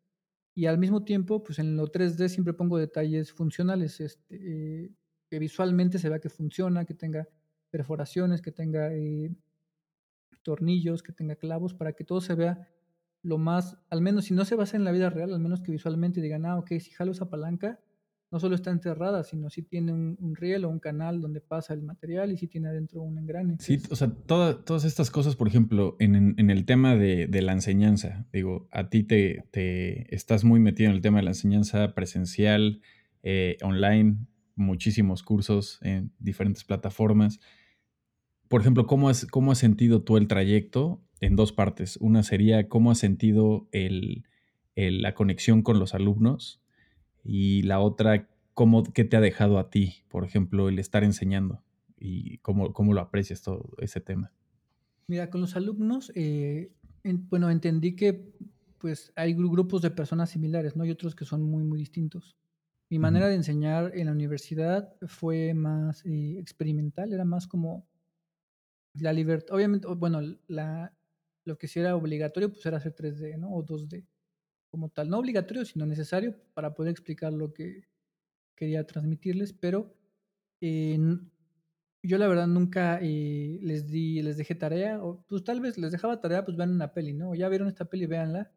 Y 0.54 0.66
al 0.66 0.78
mismo 0.78 1.04
tiempo, 1.04 1.42
pues 1.42 1.58
en 1.60 1.76
lo 1.76 1.90
3D 1.90 2.28
siempre 2.28 2.54
pongo 2.54 2.78
detalles 2.78 3.32
funcionales, 3.32 4.00
este, 4.00 4.84
eh, 4.86 4.92
que 5.30 5.38
visualmente 5.40 5.98
se 5.98 6.08
vea 6.10 6.20
que 6.20 6.30
funciona, 6.30 6.84
que 6.84 6.94
tenga 6.94 7.28
perforaciones, 7.70 8.42
que 8.42 8.52
tenga 8.52 8.94
eh, 8.94 9.34
tornillos, 10.44 11.02
que 11.02 11.12
tenga 11.12 11.34
clavos, 11.34 11.74
para 11.74 11.94
que 11.94 12.04
todo 12.04 12.20
se 12.20 12.34
vea 12.36 12.68
lo 13.22 13.38
más, 13.38 13.78
al 13.90 14.02
menos 14.02 14.26
si 14.26 14.34
no 14.34 14.44
se 14.44 14.54
basa 14.54 14.76
en 14.76 14.84
la 14.84 14.92
vida 14.92 15.10
real, 15.10 15.32
al 15.32 15.40
menos 15.40 15.62
que 15.62 15.72
visualmente 15.72 16.20
digan, 16.20 16.46
ah, 16.46 16.58
ok, 16.58 16.74
si 16.78 16.90
jalo 16.90 17.10
esa 17.10 17.30
palanca, 17.30 17.80
no 18.30 18.38
solo 18.38 18.54
está 18.54 18.70
enterrada, 18.70 19.22
sino 19.24 19.48
si 19.48 19.62
tiene 19.62 19.92
un, 19.92 20.34
riel 20.34 20.64
o 20.64 20.68
un 20.68 20.80
canal 20.80 21.20
donde 21.20 21.40
pasa 21.40 21.72
el 21.72 21.82
material 21.82 22.32
y 22.32 22.36
si 22.36 22.48
tiene 22.48 22.68
adentro 22.68 23.00
un 23.00 23.16
engrane. 23.16 23.56
Sí, 23.60 23.80
o 23.90 23.96
sea, 23.96 24.10
toda, 24.10 24.64
todas 24.64 24.84
estas 24.84 25.10
cosas, 25.10 25.36
por 25.36 25.48
ejemplo, 25.48 25.96
en, 26.00 26.16
en, 26.16 26.34
en 26.36 26.50
el 26.50 26.64
tema 26.64 26.96
de, 26.96 27.28
de, 27.28 27.42
la 27.42 27.52
enseñanza, 27.52 28.26
digo, 28.32 28.68
a 28.72 28.88
ti 28.88 29.04
te, 29.04 29.44
te, 29.52 30.14
estás 30.14 30.44
muy 30.44 30.60
metido 30.60 30.90
en 30.90 30.96
el 30.96 31.02
tema 31.02 31.18
de 31.18 31.24
la 31.24 31.30
enseñanza 31.30 31.94
presencial, 31.94 32.82
eh, 33.22 33.56
online, 33.62 34.18
muchísimos 34.56 35.22
cursos 35.22 35.78
en 35.82 36.12
diferentes 36.18 36.64
plataformas. 36.64 37.40
Por 38.48 38.60
ejemplo, 38.60 38.86
¿cómo 38.86 39.08
has, 39.08 39.26
¿cómo 39.26 39.52
has 39.52 39.58
sentido 39.58 40.02
tú 40.02 40.16
el 40.16 40.28
trayecto 40.28 41.00
en 41.20 41.36
dos 41.36 41.52
partes? 41.52 41.96
Una 42.00 42.22
sería, 42.22 42.68
¿cómo 42.68 42.90
has 42.90 42.98
sentido 42.98 43.68
el, 43.72 44.24
el, 44.74 45.02
la 45.02 45.14
conexión 45.14 45.62
con 45.62 45.78
los 45.78 45.94
alumnos? 45.94 46.60
y 47.24 47.62
la 47.62 47.80
otra, 47.80 48.28
cómo, 48.52 48.84
¿qué 48.84 49.04
te 49.04 49.16
ha 49.16 49.20
dejado 49.20 49.58
a 49.58 49.70
ti, 49.70 50.04
por 50.08 50.24
ejemplo, 50.24 50.68
el 50.68 50.78
estar 50.78 51.02
enseñando 51.02 51.62
y 51.98 52.38
cómo, 52.38 52.72
cómo 52.72 52.92
lo 52.92 53.00
aprecias 53.00 53.42
todo 53.42 53.72
ese 53.78 54.00
tema? 54.00 54.30
Mira, 55.08 55.30
con 55.30 55.40
los 55.40 55.56
alumnos, 55.56 56.12
eh, 56.14 56.70
en, 57.02 57.28
bueno, 57.28 57.50
entendí 57.50 57.96
que 57.96 58.32
pues 58.78 59.12
hay 59.16 59.32
grupos 59.32 59.80
de 59.80 59.90
personas 59.90 60.30
similares, 60.30 60.76
¿no? 60.76 60.84
Y 60.84 60.90
otros 60.90 61.14
que 61.14 61.24
son 61.24 61.42
muy, 61.42 61.64
muy 61.64 61.78
distintos. 61.78 62.36
Mi 62.90 62.98
manera 62.98 63.28
de 63.28 63.34
enseñar 63.34 63.92
en 63.94 64.06
la 64.06 64.12
universidad 64.12 64.94
fue 65.06 65.54
más 65.54 66.04
eh, 66.04 66.38
experimental, 66.38 67.12
era 67.14 67.24
más 67.24 67.46
como 67.46 67.86
la 68.94 69.12
libertad, 69.12 69.54
obviamente, 69.54 69.88
bueno, 69.88 70.20
lo 71.44 71.58
que 71.58 71.68
sí 71.68 71.80
era 71.80 71.96
obligatorio 71.96 72.50
pues 72.50 72.64
era 72.66 72.78
hacer 72.78 72.94
3D, 72.94 73.38
¿no? 73.38 73.52
O 73.54 73.64
2D 73.64 74.06
como 74.68 74.88
tal, 74.88 75.08
no 75.08 75.18
obligatorio, 75.18 75.64
sino 75.64 75.86
necesario 75.86 76.34
para 76.52 76.74
poder 76.74 76.90
explicar 76.90 77.32
lo 77.32 77.52
que 77.52 77.86
quería 78.56 78.84
transmitirles, 78.84 79.52
pero 79.52 79.94
eh, 80.60 80.98
yo 82.02 82.18
la 82.18 82.28
verdad 82.28 82.46
nunca 82.48 82.98
eh, 83.00 83.58
les 83.62 83.86
di, 83.86 84.20
les 84.20 84.36
dejé 84.36 84.54
tarea, 84.54 85.02
o 85.02 85.24
pues 85.28 85.44
tal 85.44 85.60
vez 85.60 85.78
les 85.78 85.92
dejaba 85.92 86.20
tarea, 86.20 86.44
pues 86.44 86.56
vean 86.56 86.70
una 86.70 86.92
peli, 86.92 87.14
¿no? 87.14 87.30
O 87.30 87.34
ya 87.34 87.48
vieron 87.48 87.68
esta 87.68 87.84
peli, 87.86 88.06
véanla, 88.06 88.52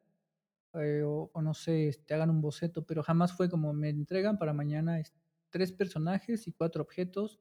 eh, 0.74 1.04
o, 1.06 1.32
no 1.42 1.54
sé, 1.54 1.88
este, 1.88 2.14
hagan 2.14 2.30
un 2.30 2.42
boceto, 2.42 2.86
pero 2.86 3.04
jamás 3.04 3.34
fue 3.34 3.50
como 3.50 3.74
me 3.74 3.90
entregan 3.90 4.38
para 4.38 4.54
mañana 4.54 5.02
tres 5.50 5.72
personajes 5.72 6.48
y 6.48 6.52
cuatro 6.52 6.82
objetos 6.84 7.40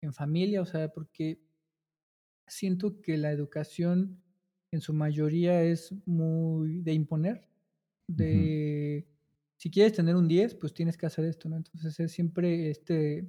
en 0.00 0.12
familia, 0.12 0.62
o 0.62 0.66
sea, 0.66 0.88
porque 0.88 1.40
siento 2.48 3.00
que 3.00 3.16
la 3.16 3.30
educación 3.30 4.22
en 4.70 4.80
su 4.80 4.92
mayoría 4.92 5.62
es 5.62 5.94
muy 6.06 6.80
de 6.82 6.92
imponer, 6.92 7.48
de 8.06 9.06
si 9.56 9.70
quieres 9.70 9.92
tener 9.92 10.14
un 10.14 10.28
10, 10.28 10.54
pues 10.54 10.72
tienes 10.72 10.96
que 10.96 11.06
hacer 11.06 11.24
esto, 11.24 11.48
¿no? 11.48 11.56
Entonces 11.56 11.98
es 11.98 12.12
siempre 12.12 12.70
este 12.70 13.28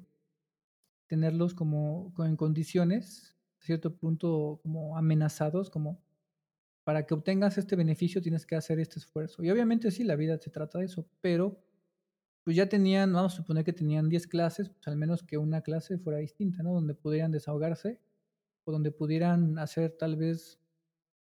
tenerlos 1.07 1.55
como, 1.55 2.13
en 2.19 2.35
condiciones, 2.35 3.35
a 3.59 3.65
cierto 3.65 3.95
punto 3.95 4.59
como 4.61 4.95
amenazados, 4.95 5.69
como 5.69 6.03
para 6.83 7.05
que 7.05 7.15
obtengas 7.15 7.57
este 7.57 7.75
beneficio 7.75 8.21
tienes 8.21 8.45
que 8.45 8.55
hacer 8.55 8.79
este 8.79 8.99
esfuerzo. 8.99 9.43
Y 9.43 9.49
obviamente 9.49 9.91
sí, 9.91 10.03
la 10.03 10.15
vida 10.15 10.37
se 10.37 10.51
trata 10.51 10.79
de 10.79 10.85
eso, 10.85 11.09
pero 11.19 11.59
pues 12.43 12.55
ya 12.55 12.69
tenían, 12.69 13.11
vamos 13.11 13.33
a 13.33 13.37
suponer 13.37 13.63
que 13.63 13.73
tenían 13.73 14.07
10 14.07 14.27
clases, 14.27 14.69
pues 14.69 14.87
al 14.87 14.95
menos 14.95 15.23
que 15.23 15.37
una 15.37 15.61
clase 15.61 15.97
fuera 15.97 16.19
distinta, 16.19 16.63
¿no? 16.63 16.73
Donde 16.73 16.93
pudieran 16.93 17.31
desahogarse 17.31 17.99
o 18.69 18.71
donde 18.71 18.91
pudieran 18.91 19.57
hacer 19.57 19.95
tal 19.97 20.15
vez 20.15 20.59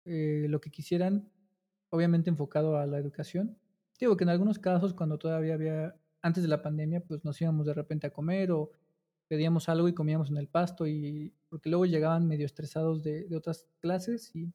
eh, 0.04 0.46
lo 0.48 0.60
que 0.60 0.70
quisieran, 0.70 1.30
obviamente 1.90 2.28
enfocado 2.28 2.76
a 2.76 2.86
la 2.86 2.98
educación. 2.98 3.56
Digo 3.98 4.16
que 4.16 4.24
en 4.24 4.30
algunos 4.30 4.58
casos, 4.58 4.94
cuando 4.94 5.18
todavía 5.18 5.54
había, 5.54 5.94
antes 6.22 6.42
de 6.42 6.48
la 6.48 6.62
pandemia, 6.62 7.00
pues 7.00 7.24
nos 7.24 7.40
íbamos 7.40 7.66
de 7.66 7.74
repente 7.74 8.06
a 8.06 8.12
comer 8.12 8.50
o 8.50 8.72
pedíamos 9.28 9.68
algo 9.68 9.88
y 9.88 9.94
comíamos 9.94 10.30
en 10.30 10.38
el 10.38 10.48
pasto, 10.48 10.86
y 10.86 11.32
porque 11.48 11.70
luego 11.70 11.86
llegaban 11.86 12.26
medio 12.26 12.46
estresados 12.46 13.04
de, 13.04 13.28
otras 13.36 13.68
clases 13.78 14.34
y 14.34 14.52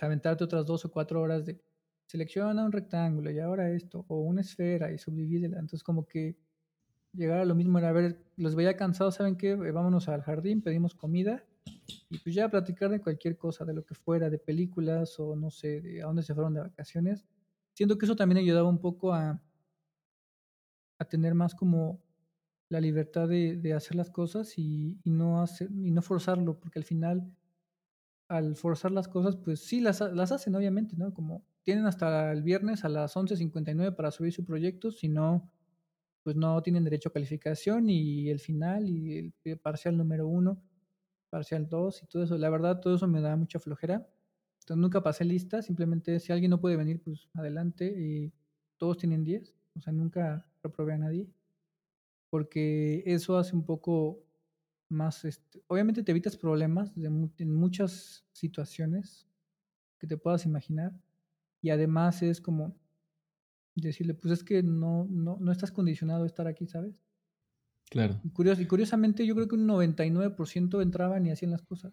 aventarte 0.00 0.44
otras 0.44 0.66
dos 0.66 0.84
o 0.84 0.90
cuatro 0.90 1.20
horas 1.20 1.44
de 1.44 1.60
selecciona 2.06 2.64
un 2.64 2.72
rectángulo 2.72 3.30
y 3.30 3.38
ahora 3.38 3.70
esto, 3.70 4.04
o 4.08 4.20
una 4.20 4.40
esfera 4.40 4.90
y 4.90 4.98
subdivídela. 4.98 5.58
Entonces, 5.58 5.84
como 5.84 6.06
que 6.06 6.36
llegar 7.12 7.38
a 7.38 7.44
lo 7.44 7.54
mismo 7.54 7.78
era, 7.78 7.90
a 7.90 7.92
ver, 7.92 8.18
los 8.36 8.54
veía 8.56 8.76
cansados, 8.76 9.16
¿saben 9.16 9.36
qué? 9.36 9.50
Eh, 9.50 9.72
vámonos 9.72 10.08
al 10.08 10.22
jardín, 10.22 10.62
pedimos 10.62 10.94
comida 10.94 11.44
y 12.10 12.18
pues 12.18 12.34
ya 12.34 12.48
platicar 12.48 12.90
de 12.90 13.00
cualquier 13.00 13.36
cosa, 13.36 13.64
de 13.64 13.74
lo 13.74 13.84
que 13.84 13.94
fuera, 13.94 14.30
de 14.30 14.38
películas 14.38 15.18
o 15.18 15.36
no 15.36 15.50
sé, 15.50 15.80
de 15.80 16.02
a 16.02 16.06
dónde 16.06 16.22
se 16.22 16.34
fueron 16.34 16.54
de 16.54 16.60
vacaciones. 16.60 17.24
Siento 17.74 17.96
que 17.96 18.06
eso 18.06 18.16
también 18.16 18.38
ayudaba 18.38 18.68
un 18.68 18.80
poco 18.80 19.12
a, 19.12 19.40
a 20.98 21.04
tener 21.04 21.34
más 21.34 21.54
como 21.54 22.00
la 22.68 22.80
libertad 22.80 23.28
de, 23.28 23.56
de 23.56 23.72
hacer 23.72 23.94
las 23.94 24.10
cosas 24.10 24.58
y, 24.58 25.00
y, 25.02 25.10
no 25.10 25.40
hacer, 25.42 25.70
y 25.70 25.90
no 25.90 26.02
forzarlo, 26.02 26.58
porque 26.58 26.78
al 26.78 26.84
final, 26.84 27.30
al 28.28 28.56
forzar 28.56 28.90
las 28.90 29.08
cosas, 29.08 29.36
pues 29.36 29.60
sí 29.60 29.80
las, 29.80 30.00
las 30.00 30.32
hacen, 30.32 30.54
obviamente, 30.54 30.96
¿no? 30.96 31.14
Como 31.14 31.44
tienen 31.62 31.86
hasta 31.86 32.32
el 32.32 32.42
viernes 32.42 32.84
a 32.84 32.88
las 32.88 33.16
11.59 33.16 33.94
para 33.94 34.10
subir 34.10 34.32
su 34.32 34.44
proyecto, 34.44 34.90
si 34.90 35.08
no, 35.08 35.50
pues 36.22 36.36
no 36.36 36.60
tienen 36.62 36.84
derecho 36.84 37.08
a 37.08 37.12
calificación 37.12 37.88
y 37.88 38.28
el 38.28 38.40
final 38.40 38.88
y 38.88 39.32
el 39.44 39.58
parcial 39.58 39.96
número 39.96 40.26
uno, 40.28 40.62
parcial 41.30 41.68
dos 41.68 42.02
y 42.02 42.06
todo 42.06 42.24
eso. 42.24 42.38
La 42.38 42.50
verdad, 42.50 42.80
todo 42.80 42.94
eso 42.96 43.06
me 43.08 43.20
da 43.20 43.36
mucha 43.36 43.58
flojera. 43.58 44.08
Entonces 44.60 44.82
nunca 44.82 45.02
pasé 45.02 45.24
lista, 45.24 45.62
simplemente 45.62 46.20
si 46.20 46.32
alguien 46.32 46.50
no 46.50 46.60
puede 46.60 46.76
venir, 46.76 47.00
pues 47.02 47.28
adelante 47.34 47.86
y 47.98 48.32
todos 48.76 48.98
tienen 48.98 49.24
10, 49.24 49.54
o 49.74 49.80
sea, 49.80 49.92
nunca 49.94 50.46
reprobé 50.62 50.92
a 50.92 50.98
nadie, 50.98 51.26
porque 52.28 53.02
eso 53.06 53.38
hace 53.38 53.56
un 53.56 53.64
poco 53.64 54.22
más, 54.90 55.24
este, 55.24 55.62
obviamente 55.68 56.02
te 56.02 56.12
evitas 56.12 56.36
problemas 56.36 56.92
en 56.96 57.54
muchas 57.54 58.26
situaciones 58.32 59.26
que 59.98 60.06
te 60.06 60.18
puedas 60.18 60.44
imaginar, 60.44 60.92
y 61.62 61.70
además 61.70 62.22
es 62.22 62.40
como 62.40 62.76
decirle, 63.74 64.14
pues 64.14 64.32
es 64.32 64.44
que 64.44 64.62
no, 64.62 65.06
no, 65.08 65.38
no 65.40 65.50
estás 65.52 65.72
condicionado 65.72 66.24
a 66.24 66.26
estar 66.26 66.46
aquí, 66.46 66.66
¿sabes? 66.66 67.02
Claro. 67.90 68.20
Y, 68.22 68.28
y 68.28 68.66
curiosamente 68.66 69.26
yo 69.26 69.34
creo 69.34 69.48
que 69.48 69.54
un 69.54 69.66
99% 69.66 70.82
entraban 70.82 71.26
y 71.26 71.30
hacían 71.30 71.50
las 71.50 71.62
cosas. 71.62 71.92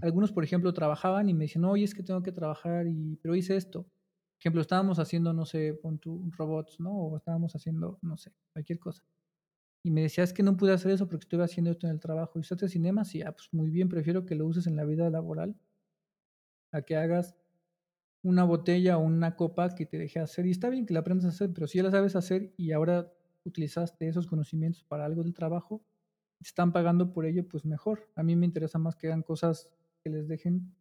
Algunos, 0.00 0.32
por 0.32 0.42
ejemplo, 0.42 0.72
trabajaban 0.74 1.28
y 1.28 1.34
me 1.34 1.44
decían, 1.44 1.64
oye, 1.66 1.84
es 1.84 1.94
que 1.94 2.02
tengo 2.02 2.20
que 2.22 2.32
trabajar, 2.32 2.88
y, 2.88 3.16
pero 3.22 3.36
hice 3.36 3.56
esto. 3.56 3.84
Por 3.84 4.40
ejemplo, 4.40 4.60
estábamos 4.60 4.98
haciendo, 4.98 5.32
no 5.32 5.44
sé, 5.44 5.78
con 5.80 6.00
tu 6.00 6.32
robots, 6.32 6.80
¿no? 6.80 6.90
O 6.92 7.16
estábamos 7.16 7.54
haciendo, 7.54 7.98
no 8.02 8.16
sé, 8.16 8.32
cualquier 8.52 8.80
cosa. 8.80 9.04
Y 9.84 9.92
me 9.92 10.02
decía, 10.02 10.24
es 10.24 10.32
que 10.32 10.42
no 10.42 10.56
pude 10.56 10.72
hacer 10.72 10.90
eso 10.92 11.08
porque 11.08 11.24
estuve 11.24 11.44
haciendo 11.44 11.70
esto 11.70 11.86
en 11.86 11.92
el 11.92 12.00
trabajo. 12.00 12.38
¿Y 12.38 12.42
hace 12.42 12.68
cinema? 12.68 13.04
Sí, 13.04 13.22
ah, 13.22 13.32
pues 13.32 13.48
muy 13.52 13.70
bien, 13.70 13.88
prefiero 13.88 14.26
que 14.26 14.34
lo 14.34 14.46
uses 14.46 14.66
en 14.66 14.76
la 14.76 14.84
vida 14.84 15.10
laboral 15.10 15.56
a 16.72 16.82
que 16.82 16.96
hagas 16.96 17.36
una 18.22 18.44
botella 18.44 18.98
o 18.98 19.00
una 19.00 19.36
copa 19.36 19.74
que 19.74 19.86
te 19.86 19.98
deje 19.98 20.20
hacer. 20.20 20.46
Y 20.46 20.50
está 20.50 20.68
bien 20.70 20.86
que 20.86 20.94
la 20.94 21.00
aprendas 21.00 21.26
a 21.26 21.28
hacer, 21.30 21.52
pero 21.52 21.66
si 21.66 21.78
ya 21.78 21.84
la 21.84 21.90
sabes 21.90 22.16
hacer 22.16 22.52
y 22.56 22.72
ahora 22.72 23.12
utilizaste 23.44 24.08
esos 24.08 24.26
conocimientos 24.26 24.84
para 24.84 25.04
algo 25.04 25.22
del 25.22 25.34
trabajo, 25.34 25.84
están 26.40 26.72
pagando 26.72 27.12
por 27.12 27.26
ello, 27.26 27.46
pues 27.48 27.64
mejor. 27.64 28.10
A 28.16 28.22
mí 28.22 28.36
me 28.36 28.46
interesa 28.46 28.78
más 28.78 28.96
que 28.96 29.06
hagan 29.08 29.22
cosas 29.22 29.70
que 30.00 30.10
les 30.10 30.28
dejen 30.28 30.74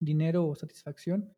dinero 0.00 0.46
o 0.46 0.54
satisfacción 0.54 1.32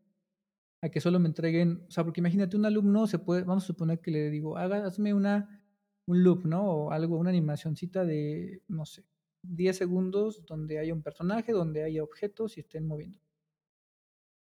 a 0.81 0.91
que 0.91 1.01
solo 1.01 1.19
me 1.19 1.29
entreguen, 1.29 1.85
o 1.89 1.91
sea, 1.91 2.05
porque 2.05 2.21
imagínate 2.21 2.57
un 2.57 2.67
alumno 2.67 3.07
se 3.07 3.19
puede, 3.19 3.43
vamos 3.43 3.65
a 3.65 3.67
suponer 3.69 4.01
que 4.01 4.11
le 4.11 4.29
digo, 4.29 4.59
haga, 4.59 4.85
hazme 4.85 5.15
una, 5.15 5.63
un 6.07 6.23
loop, 6.23 6.45
¿no? 6.45 6.63
O 6.63 6.91
algo, 6.91 7.17
una 7.17 7.31
animacioncita 7.31 8.05
de, 8.05 8.63
no 8.69 8.85
sé, 8.85 9.05
10 9.43 9.77
segundos 9.77 10.45
donde 10.45 10.79
haya 10.79 10.93
un 10.93 11.03
personaje, 11.03 11.53
donde 11.53 11.85
haya 11.85 12.03
objetos 12.03 12.59
y 12.59 12.61
estén 12.61 12.87
moviendo. 12.87 13.19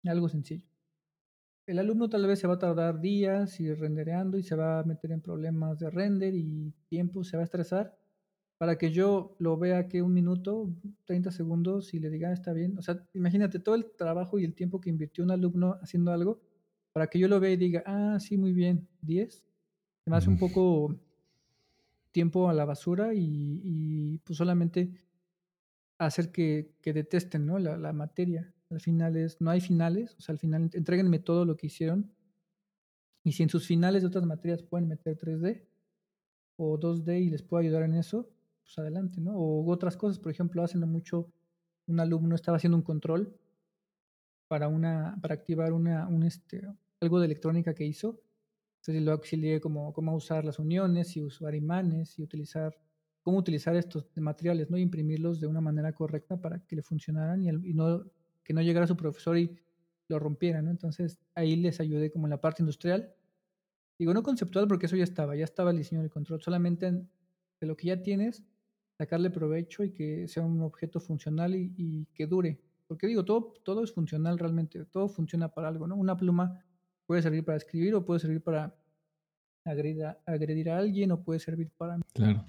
Algo 0.06 0.30
sencillo. 0.30 0.71
El 1.72 1.80
alumno 1.80 2.10
tal 2.10 2.28
vez 2.28 2.38
se 2.38 2.48
va 2.48 2.56
a 2.56 2.60
tardar 2.60 3.00
días 3.00 3.62
y 3.62 3.74
rendereando 3.74 4.38
y 4.38 4.44
se 4.44 4.56
va 4.58 4.80
a 4.80 4.84
meter 4.84 5.14
en 5.14 5.22
problemas 5.22 5.80
de 5.80 5.90
render 5.90 6.36
y 6.36 6.74
tiempo, 6.90 7.24
se 7.24 7.38
va 7.38 7.44
a 7.44 7.46
estresar 7.46 7.98
para 8.58 8.78
que 8.78 8.92
yo 8.92 9.38
lo 9.40 9.58
vea 9.58 9.88
que 9.88 10.02
un 10.02 10.14
minuto, 10.14 10.70
30 11.06 11.32
segundos 11.32 11.94
y 11.94 12.02
le 12.02 12.10
diga, 12.10 12.28
ah, 12.28 12.34
está 12.34 12.52
bien. 12.52 12.78
O 12.78 12.82
sea, 12.82 13.08
imagínate 13.14 13.60
todo 13.60 13.76
el 13.76 13.90
trabajo 13.96 14.38
y 14.38 14.44
el 14.44 14.54
tiempo 14.54 14.82
que 14.82 14.90
invirtió 14.90 15.24
un 15.24 15.32
alumno 15.32 15.78
haciendo 15.82 16.12
algo 16.12 16.42
para 16.92 17.08
que 17.08 17.20
yo 17.20 17.30
lo 17.30 17.40
vea 17.40 17.52
y 17.52 17.58
diga, 17.58 17.84
ah, 17.86 18.18
sí, 18.20 18.38
muy 18.38 18.52
bien, 18.52 18.90
10. 19.04 19.34
Se 19.34 20.10
me 20.10 20.18
hace 20.18 20.30
un 20.30 20.38
poco 20.38 20.94
tiempo 22.12 22.50
a 22.50 22.54
la 22.54 22.66
basura 22.66 23.14
y, 23.14 24.20
pues 24.26 24.36
solamente 24.36 24.92
hacer 26.00 26.34
que, 26.34 26.74
detesten 26.84 27.46
¿no? 27.46 27.60
la, 27.60 27.78
la 27.78 27.94
materia. 27.94 28.54
Al 28.72 28.80
final 28.80 29.16
es, 29.18 29.42
no 29.42 29.50
hay 29.50 29.62
finales, 29.62 30.16
o 30.18 30.22
sea, 30.22 30.34
al 30.34 30.40
final 30.40 30.70
entreguenme 30.74 31.20
todo 31.20 31.46
lo 31.46 31.58
que 31.58 31.68
hicieron. 31.68 32.12
Y 33.24 33.34
si 33.34 33.44
en 33.44 33.50
sus 33.50 33.68
finales 33.68 34.02
de 34.02 34.08
otras 34.08 34.26
materias 34.26 34.64
pueden 34.64 34.88
meter 34.88 35.18
3D 35.18 35.68
o 36.58 36.80
2D 36.80 37.22
y 37.22 37.30
les 37.30 37.44
puedo 37.44 37.62
ayudar 37.62 37.84
en 37.84 37.94
eso, 37.94 38.30
pues 38.64 38.78
adelante, 38.80 39.22
¿no? 39.22 39.36
O 39.36 39.70
otras 39.70 39.98
cosas, 39.98 40.20
por 40.20 40.32
ejemplo, 40.32 40.64
haciendo 40.64 40.88
mucho, 40.88 41.32
un 41.88 42.00
alumno 42.00 42.36
estaba 42.36 42.58
haciendo 42.58 42.78
un 42.78 42.84
control 42.84 43.36
para, 44.48 44.68
una, 44.68 45.18
para 45.22 45.36
activar 45.36 45.74
una, 45.74 46.08
un 46.08 46.24
este, 46.24 46.68
algo 47.00 47.20
de 47.20 47.26
electrónica 47.26 47.74
que 47.74 47.86
hizo. 47.86 48.22
Entonces 48.80 49.04
lo 49.04 49.12
auxilié 49.12 49.62
como 49.62 49.94
cómo 49.94 50.16
usar 50.16 50.44
las 50.44 50.58
uniones 50.58 51.16
y 51.16 51.22
usar 51.22 51.54
imanes 51.54 52.18
y 52.18 52.24
utilizar 52.24 52.76
cómo 53.22 53.38
utilizar 53.38 53.76
estos 53.76 54.08
materiales, 54.16 54.70
¿no? 54.70 54.78
Y 54.78 54.82
imprimirlos 54.82 55.40
de 55.40 55.48
una 55.48 55.62
manera 55.62 55.94
correcta 55.94 56.42
para 56.42 56.60
que 56.66 56.76
le 56.76 56.82
funcionaran 56.82 57.44
y 57.44 57.74
no 57.74 58.04
que 58.44 58.54
no 58.54 58.62
llegara 58.62 58.88
su 58.88 58.96
profesor 58.96 59.38
y 59.38 59.58
lo 60.12 60.20
rompiera, 60.20 60.62
¿no? 60.62 60.70
Entonces 60.70 61.20
ahí 61.34 61.56
les 61.56 61.80
ayudé 61.80 62.12
como 62.12 62.28
en 62.28 62.32
la 62.32 62.42
parte 62.42 62.62
industrial. 62.62 63.14
Digo, 63.98 64.14
no 64.14 64.24
conceptual 64.24 64.68
porque 64.68 64.86
eso 64.86 64.96
ya 64.96 65.04
estaba, 65.04 65.36
ya 65.36 65.44
estaba 65.44 65.72
el 65.72 65.78
diseño 65.78 66.02
del 66.02 66.12
control, 66.12 66.42
solamente 66.42 66.92
de 66.92 67.68
lo 67.68 67.76
que 67.76 67.88
ya 67.88 68.02
tienes, 68.02 68.44
sacarle 68.98 69.30
provecho 69.30 69.84
y 69.84 69.92
que 69.92 70.28
sea 70.28 70.44
un 70.44 70.62
objeto 70.62 71.00
funcional 71.00 71.56
y, 71.56 72.08
que 72.14 72.28
dure. 72.28 72.60
Porque 72.88 73.08
digo, 73.08 73.24
todo, 73.24 73.54
todo 73.64 73.84
es 73.84 73.94
funcional 73.94 74.38
realmente, 74.38 74.86
todo 74.86 75.08
funciona 75.08 75.50
para 75.50 75.70
algo, 75.70 75.88
¿no? 75.88 75.96
Una 75.96 76.18
pluma 76.18 76.64
puede 77.06 77.22
servir 77.22 77.46
para 77.46 77.58
escribir 77.58 77.96
o 77.96 78.04
puede 78.04 78.20
servir 78.20 78.42
para 78.42 78.76
agredir 79.64 80.06
a, 80.06 80.20
agredir 80.26 80.70
a 80.70 80.78
alguien 80.78 81.12
o 81.12 81.24
puede 81.24 81.40
servir 81.40 81.70
para... 81.78 82.00
Claro. 82.14 82.46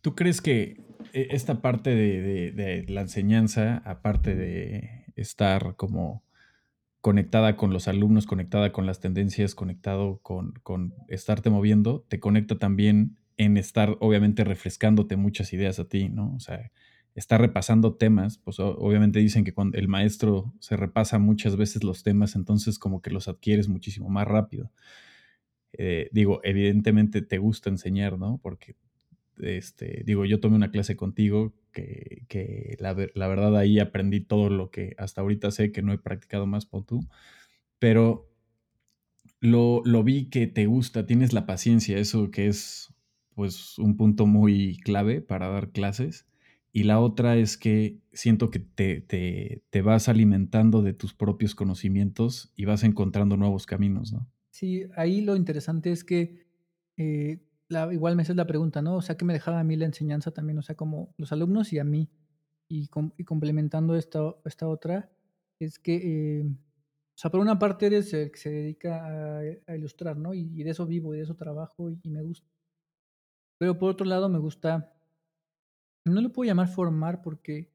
¿Tú 0.00 0.16
crees 0.16 0.40
que 0.40 0.80
eh, 1.12 1.28
esta 1.30 1.60
parte 1.62 1.90
de 1.94 2.84
la 2.88 3.02
enseñanza, 3.02 3.78
aparte 3.84 4.34
de 4.34 5.01
estar 5.16 5.76
como 5.76 6.22
conectada 7.00 7.56
con 7.56 7.72
los 7.72 7.88
alumnos, 7.88 8.26
conectada 8.26 8.72
con 8.72 8.86
las 8.86 9.00
tendencias, 9.00 9.54
conectado 9.54 10.20
con, 10.22 10.52
con 10.62 10.94
estarte 11.08 11.50
moviendo, 11.50 12.04
te 12.08 12.20
conecta 12.20 12.58
también 12.58 13.18
en 13.36 13.56
estar 13.56 13.96
obviamente 14.00 14.44
refrescándote 14.44 15.16
muchas 15.16 15.52
ideas 15.52 15.78
a 15.78 15.88
ti, 15.88 16.08
¿no? 16.08 16.34
O 16.34 16.40
sea, 16.40 16.70
estar 17.14 17.40
repasando 17.40 17.94
temas, 17.94 18.38
pues 18.38 18.58
obviamente 18.60 19.18
dicen 19.18 19.44
que 19.44 19.52
cuando 19.52 19.78
el 19.78 19.88
maestro 19.88 20.54
se 20.60 20.76
repasa 20.76 21.18
muchas 21.18 21.56
veces 21.56 21.84
los 21.84 22.02
temas, 22.02 22.36
entonces 22.36 22.78
como 22.78 23.02
que 23.02 23.10
los 23.10 23.28
adquieres 23.28 23.68
muchísimo 23.68 24.08
más 24.08 24.26
rápido. 24.26 24.70
Eh, 25.72 26.08
digo, 26.12 26.40
evidentemente 26.44 27.22
te 27.22 27.38
gusta 27.38 27.70
enseñar, 27.70 28.18
¿no? 28.18 28.38
Porque 28.42 28.76
este, 29.38 30.02
digo, 30.04 30.24
yo 30.24 30.40
tomé 30.40 30.56
una 30.56 30.70
clase 30.70 30.96
contigo 30.96 31.54
que, 31.72 32.76
la, 32.78 32.92
verdad 32.92 33.56
ahí 33.56 33.78
aprendí 33.78 34.20
todo 34.20 34.50
lo 34.50 34.70
que 34.70 34.94
hasta 34.98 35.20
ahorita 35.22 35.50
sé 35.50 35.72
que 35.72 35.82
no 35.82 35.92
he 35.92 35.98
practicado 35.98 36.46
más 36.46 36.66
por 36.66 36.84
tú, 36.84 37.00
pero 37.78 38.28
lo, 39.40 39.82
lo, 39.84 40.04
vi 40.04 40.26
que 40.28 40.46
te 40.46 40.66
gusta, 40.66 41.06
tienes 41.06 41.32
la 41.32 41.46
paciencia, 41.46 41.98
eso 41.98 42.30
que 42.30 42.46
es 42.46 42.94
pues 43.34 43.78
un 43.78 43.96
punto 43.96 44.26
muy 44.26 44.76
clave 44.78 45.20
para 45.20 45.48
dar 45.48 45.70
clases 45.70 46.26
Y 46.72 46.84
la 46.84 47.00
otra 47.00 47.36
es 47.36 47.56
que 47.56 47.98
siento 48.12 48.50
que 48.50 48.58
te, 48.58 49.00
te, 49.00 49.62
te, 49.70 49.82
vas 49.82 50.08
alimentando 50.08 50.82
de 50.82 50.92
tus 50.92 51.14
propios 51.14 51.54
conocimientos 51.54 52.52
y 52.56 52.66
vas 52.66 52.84
encontrando 52.84 53.36
nuevos 53.36 53.66
caminos, 53.66 54.12
¿no? 54.12 54.28
Sí, 54.50 54.84
ahí 54.96 55.22
lo 55.22 55.34
interesante 55.34 55.92
es 55.92 56.04
que 56.04 56.46
eh, 56.98 57.40
la, 57.72 57.92
igual 57.92 58.16
me 58.16 58.22
haces 58.22 58.36
la 58.36 58.46
pregunta, 58.46 58.82
¿no? 58.82 58.96
O 58.96 59.02
sea, 59.02 59.16
que 59.16 59.24
me 59.24 59.32
dejaba 59.32 59.60
a 59.60 59.64
mí 59.64 59.76
la 59.76 59.86
enseñanza 59.86 60.30
también, 60.30 60.58
o 60.58 60.62
sea, 60.62 60.76
como 60.76 61.14
los 61.18 61.32
alumnos 61.32 61.72
y 61.72 61.78
a 61.78 61.84
mí. 61.84 62.08
Y, 62.68 62.88
y 63.18 63.24
complementando 63.24 63.96
esta, 63.96 64.34
esta 64.44 64.68
otra, 64.68 65.10
es 65.58 65.78
que, 65.78 66.40
eh, 66.40 66.44
o 66.44 67.18
sea, 67.18 67.30
por 67.30 67.40
una 67.40 67.58
parte 67.58 67.86
eres 67.86 68.14
el 68.14 68.30
que 68.30 68.38
se 68.38 68.50
dedica 68.50 69.40
a, 69.66 69.76
ilustrar, 69.76 70.16
¿no? 70.16 70.34
Y, 70.34 70.62
de 70.62 70.70
eso 70.70 70.86
vivo, 70.86 71.14
y 71.14 71.18
de 71.18 71.24
eso 71.24 71.34
trabajo 71.34 71.90
y, 71.90 71.98
y 72.02 72.10
me 72.10 72.22
gusta. 72.22 72.48
Pero 73.58 73.78
por 73.78 73.90
otro 73.90 74.06
lado 74.06 74.28
me 74.28 74.38
gusta 74.38 74.92
no 76.04 76.20
lo 76.20 76.32
puedo 76.32 76.48
llamar 76.48 76.68
formar 76.68 77.22
porque 77.22 77.70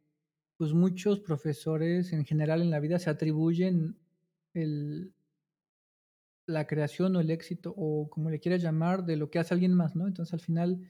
pues 0.58 0.74
muchos 0.74 1.20
profesores 1.20 2.14
en 2.14 2.26
general 2.26 2.62
en 2.62 2.72
la 2.72 2.80
vida 2.80 3.00
se 3.00 3.10
atribuyen 3.10 3.96
el, 4.54 5.14
la 6.48 6.66
creación 6.66 7.16
o 7.16 7.20
el 7.20 7.30
éxito 7.30 7.74
o 7.78 8.10
como 8.10 8.30
le 8.30 8.40
quieras 8.40 8.62
llamar 8.62 9.06
de 9.06 9.18
lo 9.18 9.30
que 9.30 9.38
hace 9.38 9.54
alguien 9.54 9.74
más, 9.74 9.96
¿no? 9.96 10.08
Entonces 10.08 10.34
al 10.34 10.40
final, 10.40 10.82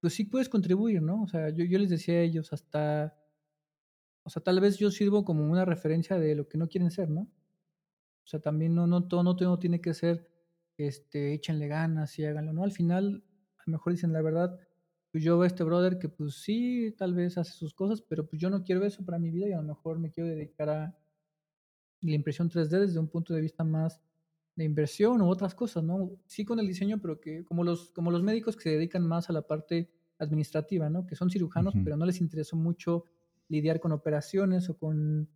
pues 0.00 0.14
sí 0.14 0.24
puedes 0.24 0.48
contribuir, 0.48 1.02
¿no? 1.02 1.22
O 1.22 1.28
sea, 1.28 1.50
yo, 1.50 1.64
yo 1.64 1.78
les 1.78 1.90
decía 1.90 2.14
a 2.14 2.20
ellos 2.20 2.52
hasta, 2.52 3.14
o 4.22 4.30
sea, 4.30 4.42
tal 4.42 4.60
vez 4.60 4.78
yo 4.78 4.90
sirvo 4.90 5.24
como 5.24 5.44
una 5.50 5.64
referencia 5.64 6.18
de 6.18 6.36
lo 6.36 6.48
que 6.48 6.56
no 6.56 6.68
quieren 6.68 6.90
ser, 6.90 7.10
¿no? 7.10 7.22
O 7.22 8.26
sea, 8.26 8.40
también 8.40 8.74
no, 8.74 8.86
no 8.86 9.08
todo 9.08 9.24
no, 9.24 9.34
no 9.34 9.58
tiene 9.58 9.80
que 9.80 9.92
ser, 9.92 10.28
este, 10.78 11.34
échenle 11.34 11.66
ganas 11.66 12.16
y 12.18 12.24
háganlo, 12.24 12.52
¿no? 12.52 12.62
Al 12.62 12.72
final, 12.72 13.24
a 13.58 13.62
lo 13.66 13.72
mejor 13.72 13.92
dicen 13.92 14.12
la 14.12 14.22
verdad, 14.22 14.58
pues 15.10 15.24
yo 15.24 15.36
veo 15.36 15.46
este 15.46 15.64
brother 15.64 15.98
que 15.98 16.08
pues 16.08 16.36
sí, 16.42 16.94
tal 16.96 17.12
vez 17.12 17.36
hace 17.38 17.52
sus 17.52 17.74
cosas, 17.74 18.02
pero 18.02 18.26
pues 18.28 18.40
yo 18.40 18.50
no 18.50 18.62
quiero 18.62 18.84
eso 18.86 19.04
para 19.04 19.18
mi 19.18 19.30
vida 19.30 19.48
y 19.48 19.52
a 19.52 19.56
lo 19.56 19.64
mejor 19.64 19.98
me 19.98 20.12
quiero 20.12 20.30
dedicar 20.30 20.70
a 20.70 20.96
la 22.00 22.14
impresión 22.14 22.48
3D 22.48 22.80
desde 22.80 23.00
un 23.00 23.08
punto 23.08 23.34
de 23.34 23.40
vista 23.40 23.64
más 23.64 24.00
de 24.54 24.64
inversión 24.64 25.22
u 25.22 25.28
otras 25.28 25.54
cosas, 25.54 25.82
¿no? 25.82 26.10
Sí 26.26 26.44
con 26.44 26.58
el 26.58 26.66
diseño, 26.66 27.00
pero 27.00 27.20
que 27.20 27.44
como 27.44 27.64
los, 27.64 27.90
como 27.90 28.10
los 28.10 28.22
médicos 28.22 28.56
que 28.56 28.64
se 28.64 28.70
dedican 28.70 29.06
más 29.06 29.30
a 29.30 29.32
la 29.32 29.42
parte 29.42 29.90
administrativa, 30.18 30.88
¿no? 30.90 31.06
Que 31.06 31.16
son 31.16 31.30
cirujanos, 31.30 31.74
pero 31.84 31.96
no 31.96 32.06
les 32.06 32.20
interesó 32.20 32.56
mucho 32.56 33.04
lidiar 33.48 33.80
con 33.80 33.92
operaciones 33.92 34.68
o 34.68 34.76
con 34.76 35.28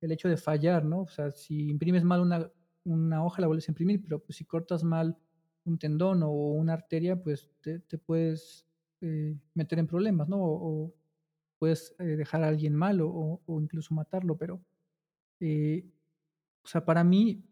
el 0.00 0.12
hecho 0.12 0.28
de 0.28 0.36
fallar, 0.36 0.84
¿no? 0.84 1.02
O 1.02 1.08
sea, 1.08 1.30
si 1.30 1.68
imprimes 1.68 2.02
mal 2.02 2.20
una, 2.20 2.50
una 2.84 3.24
hoja, 3.24 3.40
la 3.40 3.46
vuelves 3.46 3.68
a 3.68 3.72
imprimir, 3.72 4.02
pero 4.02 4.18
pues 4.18 4.36
si 4.36 4.44
cortas 4.44 4.82
mal 4.82 5.16
un 5.64 5.78
tendón 5.78 6.22
o 6.22 6.30
una 6.30 6.72
arteria, 6.72 7.22
pues 7.22 7.50
te, 7.60 7.78
te 7.80 7.98
puedes 7.98 8.66
eh, 9.00 9.36
meter 9.54 9.78
en 9.78 9.86
problemas, 9.86 10.28
¿no? 10.28 10.38
O, 10.40 10.94
puedes 11.58 11.94
eh, 12.00 12.16
dejar 12.16 12.42
a 12.42 12.48
alguien 12.48 12.74
malo 12.74 13.08
o, 13.08 13.60
incluso 13.60 13.94
matarlo, 13.94 14.36
pero, 14.36 14.60
eh, 15.38 15.88
o 16.64 16.66
sea, 16.66 16.84
para 16.84 17.04
mí, 17.04 17.44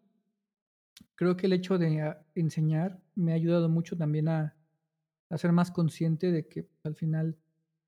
creo 1.15 1.37
que 1.37 1.47
el 1.47 1.53
hecho 1.53 1.79
de 1.79 2.01
ah, 2.01 2.25
enseñar 2.35 3.01
me 3.15 3.33
ha 3.33 3.35
ayudado 3.35 3.69
mucho 3.69 3.97
también 3.97 4.29
a, 4.29 4.57
ser 5.37 5.53
más 5.53 5.71
consciente 5.71 6.33
de 6.33 6.49
que 6.49 6.67
al 6.83 6.97
final 6.97 7.37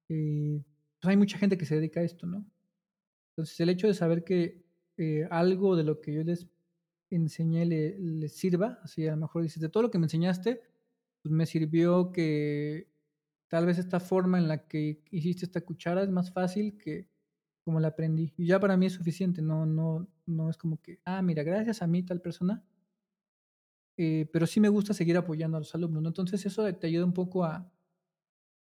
pues 0.07 0.63
hay 1.03 1.17
mucha 1.17 1.39
gente 1.39 1.59
que 1.59 1.65
se 1.65 1.75
dedica 1.75 1.99
a 1.99 2.05
esto, 2.05 2.25
¿no? 2.25 2.47
Entonces, 3.31 3.59
el 3.59 3.71
hecho 3.71 3.89
de 3.89 3.95
saber 3.95 4.23
que 4.23 4.63
algo 5.31 5.75
de 5.75 5.83
lo 5.83 6.01
que 6.01 6.13
yo 6.13 6.23
les 6.23 6.47
enseñé 7.11 7.67
les 7.67 7.99
le 7.99 8.29
sirva, 8.29 8.79
así 8.85 9.07
a 9.09 9.13
lo 9.13 9.23
mejor 9.23 9.43
dices, 9.43 9.61
de 9.61 9.69
todo 9.69 9.83
lo 9.83 9.91
que 9.91 9.99
me 9.99 10.07
enseñaste, 10.07 10.63
pues 11.23 11.33
me 11.33 11.47
sirvió 11.47 12.13
que 12.13 12.89
tal 13.49 13.67
vez 13.67 13.79
esta 13.79 14.01
forma 14.01 14.39
en 14.39 14.49
la 14.49 14.67
que 14.67 15.03
hiciste 15.11 15.45
esta 15.47 15.61
cuchara 15.61 16.03
es 16.03 16.11
más 16.11 16.33
fácil 16.33 16.79
que 16.79 17.09
como 17.65 17.81
la 17.81 17.89
aprendí. 17.89 18.33
Y 18.37 18.47
ya 18.47 18.59
para 18.59 18.77
mí 18.77 18.87
es 18.87 18.95
suficiente, 18.95 19.43
no, 19.43 19.67
no, 19.67 20.09
no 20.27 20.51
es 20.51 20.57
como 20.57 20.81
que, 20.81 21.01
ah, 21.05 21.23
mira, 21.23 21.43
gracias 21.43 21.83
a 21.83 21.87
mí 21.87 22.03
tal 22.03 22.21
persona. 22.21 22.63
Eh, 23.97 24.29
pero 24.33 24.47
sí 24.47 24.61
me 24.61 24.69
gusta 24.69 24.95
seguir 24.95 25.17
apoyando 25.17 25.57
a 25.57 25.61
los 25.61 25.75
alumnos, 25.75 26.03
¿no? 26.03 26.09
Entonces 26.09 26.45
eso 26.47 26.73
te 26.75 26.87
ayuda 26.87 27.05
un 27.05 27.13
poco 27.13 27.45
a, 27.45 27.71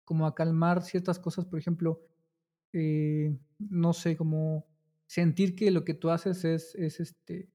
como 0.04 0.26
a 0.26 0.34
calmar 0.34 0.82
ciertas 0.82 1.18
cosas, 1.18 1.46
por 1.46 1.58
ejemplo, 1.58 2.02
eh, 2.72 3.36
no 3.58 3.92
sé, 3.92 4.16
como 4.16 4.66
sentir 5.06 5.54
que 5.54 5.70
lo 5.70 5.84
que 5.84 5.94
tú 5.94 6.10
haces 6.10 6.44
es, 6.44 6.74
es 6.74 7.00
este, 7.00 7.48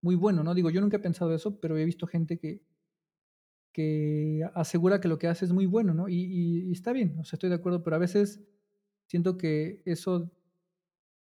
muy 0.00 0.14
bueno, 0.14 0.42
¿no? 0.44 0.54
Digo, 0.54 0.70
yo 0.70 0.80
nunca 0.80 0.96
he 0.96 1.00
pensado 1.00 1.34
eso, 1.34 1.60
pero 1.60 1.76
he 1.76 1.84
visto 1.84 2.06
gente 2.06 2.38
que, 2.38 2.62
que 3.72 4.48
asegura 4.54 5.00
que 5.00 5.08
lo 5.08 5.18
que 5.18 5.28
hace 5.28 5.44
es 5.44 5.52
muy 5.52 5.66
bueno, 5.66 5.94
¿no? 5.94 6.08
Y, 6.08 6.70
está 6.72 6.92
bien, 6.92 7.16
o 7.18 7.24
sea, 7.24 7.36
estoy 7.36 7.50
de 7.50 7.56
acuerdo, 7.56 7.82
pero 7.82 7.96
a 7.96 7.98
veces 7.98 8.40
siento 9.06 9.36
que 9.36 9.82
eso 9.84 10.30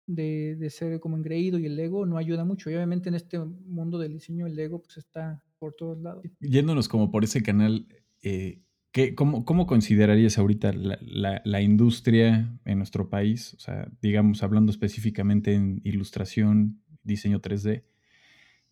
de, 0.08 0.56
de, 0.58 0.70
ser 0.70 1.00
como 1.00 1.18
engreído 1.18 1.60
y 1.60 1.66
el 1.66 1.80
ego 1.80 2.06
no 2.06 2.18
ayuda 2.18 2.44
mucho. 2.46 2.70
Y 2.70 2.76
obviamente 2.76 3.10
en 3.10 3.16
este 3.16 3.40
mundo 3.40 4.00
del 4.00 4.14
diseño 4.14 4.48
el 4.48 4.60
ego 4.60 4.82
pues 4.82 4.98
está 4.98 5.44
por 5.64 5.76
todos 5.76 5.98
lados. 5.98 6.26
Yéndonos 6.42 6.90
como 6.90 7.10
por 7.10 7.24
ese 7.24 7.42
canal, 7.42 7.88
eh, 8.22 8.60
¿qué, 8.92 9.16
cómo, 9.16 9.46
cómo, 9.46 9.66
considerarías 9.66 10.38
ahorita 10.38 10.74
la, 10.74 11.42
la, 11.46 11.62
industria 11.62 12.60
en 12.66 12.80
nuestro 12.80 13.10
país? 13.10 13.54
O 13.54 13.60
sea, 13.60 13.90
digamos, 14.02 14.44
hablando 14.44 14.74
específicamente 14.74 15.54
en 15.54 15.80
ilustración, 15.86 16.82
diseño 17.04 17.42
3D 17.42 17.86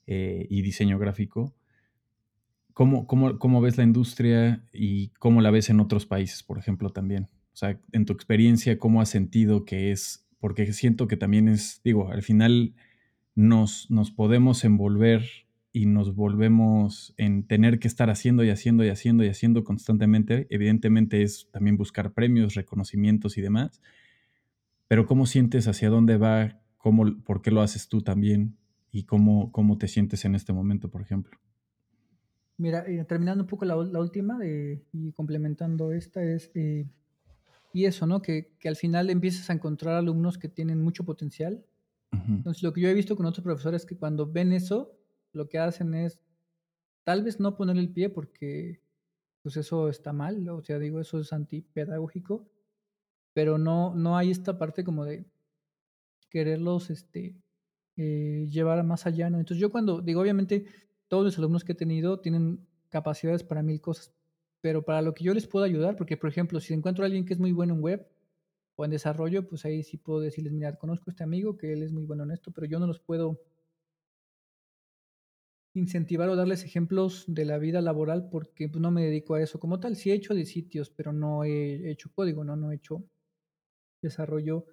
eh, 0.06 0.48
y 0.50 0.62
diseño 0.64 1.00
gráfico. 1.00 1.56
¿Cómo, 2.74 3.08
cómo, 3.08 3.62
ves 3.62 3.78
la 3.78 3.86
industria 3.86 4.66
y 4.74 5.12
cómo 5.20 5.40
la 5.40 5.50
ves 5.50 5.70
en 5.70 5.80
otros 5.80 6.06
países, 6.06 6.44
por 6.44 6.58
ejemplo, 6.58 6.90
también? 6.90 7.30
O 7.54 7.56
sea, 7.56 7.80
en 7.94 8.04
tu 8.04 8.12
experiencia, 8.12 8.78
¿cómo 8.78 9.00
has 9.00 9.08
sentido 9.08 9.64
que 9.64 9.94
es? 9.94 10.28
Porque 10.42 10.74
siento 10.74 11.08
que 11.08 11.16
también 11.16 11.48
es, 11.48 11.80
digo, 11.86 12.12
al 12.12 12.22
final 12.22 12.76
nos, 13.34 13.90
nos 13.90 14.12
podemos 14.12 14.66
envolver 14.66 15.24
y 15.74 15.86
nos 15.86 16.16
volvemos 16.16 17.14
en 17.18 17.48
tener 17.48 17.80
que 17.80 17.88
estar 17.88 18.10
haciendo 18.10 18.44
y 18.44 18.50
haciendo 18.50 18.84
y 18.84 18.90
haciendo 18.90 19.24
y 19.24 19.30
haciendo 19.30 19.64
constantemente. 19.64 20.48
Evidentemente 20.50 21.24
es 21.24 21.48
también 21.52 21.78
buscar 21.78 22.14
premios, 22.14 22.56
reconocimientos 22.56 23.38
y 23.38 23.42
demás. 23.42 23.82
Pero 24.88 25.06
¿cómo 25.06 25.26
sientes 25.26 25.68
hacia 25.68 25.90
dónde 25.90 26.18
va? 26.18 26.60
¿Cómo, 26.78 27.24
¿Por 27.24 27.42
qué 27.42 27.52
lo 27.52 27.62
haces 27.62 27.88
tú 27.88 28.02
también? 28.02 28.58
¿Y 28.92 29.04
cómo, 29.04 29.52
cómo 29.52 29.78
te 29.78 29.88
sientes 29.88 30.26
en 30.26 30.36
este 30.36 30.52
momento, 30.52 30.90
por 30.90 31.02
ejemplo? 31.02 31.38
Mira, 32.58 32.84
eh, 32.86 33.04
terminando 33.06 33.44
un 33.44 33.48
poco 33.48 33.66
la, 33.66 33.78
última 33.78 34.40
y 34.46 35.12
complementando 35.14 35.94
esta 35.94 36.22
es, 36.22 36.52
eh, 36.54 36.86
y 37.74 37.86
eso, 37.86 38.06
¿no? 38.06 38.22
Que, 38.22 38.52
al 38.66 38.76
final 38.76 39.10
empiezas 39.10 39.50
a 39.50 39.54
encontrar 39.54 39.96
alumnos 39.96 40.38
que 40.38 40.50
tienen 40.50 40.82
mucho 40.82 41.06
potencial. 41.06 41.64
Entonces, 42.28 42.62
lo 42.62 42.74
que 42.74 42.82
yo 42.82 42.90
he 42.90 42.94
visto 42.94 43.16
con 43.16 43.26
otros 43.26 43.42
profesores 43.42 43.84
es 43.84 43.88
que 43.88 43.96
cuando 43.96 44.30
ven 44.30 44.52
eso, 44.52 44.98
lo 45.34 45.50
que 45.50 45.60
hacen 45.60 45.94
es 45.94 46.20
tal 47.04 47.24
vez 47.24 47.40
no 47.40 47.56
poner 47.56 47.78
el 47.78 47.92
pie 47.92 48.10
porque 48.10 48.82
pues 49.42 49.58
eso 49.58 49.90
está 49.90 50.14
mal, 50.14 50.48
o 50.50 50.62
sea, 50.62 50.78
digo, 50.78 51.00
eso 51.00 51.20
es 51.20 51.34
antipedagógico, 51.34 52.48
pero 53.34 53.58
no, 53.58 53.96
no 53.96 54.18
hay 54.18 54.30
esta 54.32 54.58
parte 54.58 54.84
como 54.84 55.04
de 55.04 55.26
quererlos 56.30 56.90
este, 56.90 57.36
eh, 57.98 58.48
llevar 58.50 58.84
más 58.84 59.06
allá, 59.08 59.30
¿no? 59.30 59.40
Entonces 59.40 59.60
yo 59.60 59.72
cuando 59.72 60.02
digo, 60.02 60.22
obviamente 60.22 60.66
todos 61.08 61.26
los 61.26 61.38
alumnos 61.38 61.64
que 61.64 61.72
he 61.72 61.76
tenido 61.76 62.20
tienen 62.20 62.66
capacidades 62.90 63.44
para 63.44 63.64
mil 63.64 63.82
cosas, 63.82 64.14
pero 64.62 64.84
para 64.84 65.02
lo 65.02 65.14
que 65.14 65.24
yo 65.24 65.34
les 65.34 65.48
puedo 65.48 65.66
ayudar, 65.66 65.96
porque 65.96 66.18
por 66.18 66.30
ejemplo, 66.30 66.60
si 66.60 66.74
encuentro 66.74 67.04
a 67.04 67.08
alguien 67.08 67.26
que 67.26 67.34
es 67.34 67.40
muy 67.40 67.52
bueno 67.52 67.74
en 67.74 67.82
web 67.82 68.08
o 68.76 68.86
en 68.86 68.92
desarrollo, 68.92 69.48
pues 69.48 69.66
ahí 69.66 69.84
sí 69.84 69.98
puedo 69.98 70.20
decirles, 70.20 70.54
mira, 70.54 70.78
conozco 70.78 71.10
a 71.10 71.12
este 71.12 71.24
amigo 71.24 71.58
que 71.58 71.74
él 71.74 71.84
es 71.84 71.92
muy 71.92 72.06
bueno 72.06 72.24
en 72.24 72.32
esto, 72.32 72.52
pero 72.52 72.68
yo 72.68 72.80
no 72.80 72.88
los 72.88 73.00
puedo 73.00 73.42
incentivar 75.74 76.30
o 76.30 76.36
darles 76.36 76.64
ejemplos 76.64 77.26
de 77.28 77.46
la 77.46 77.58
vida 77.58 77.82
laboral 77.82 78.30
porque 78.30 78.68
pues, 78.70 78.82
no 78.82 78.92
me 78.92 79.04
dedico 79.04 79.36
a 79.36 79.42
eso 79.42 79.60
como 79.60 79.80
tal. 79.80 79.96
Sí 79.96 80.12
he 80.12 80.16
hecho 80.16 80.34
de 80.34 80.46
sitios, 80.46 80.90
pero 80.90 81.14
no 81.14 81.44
he 81.44 81.92
hecho 81.92 82.12
código, 82.14 82.44
no, 82.44 82.56
no 82.56 82.72
he 82.72 82.76
hecho 82.76 83.04
desarrollo 84.02 84.66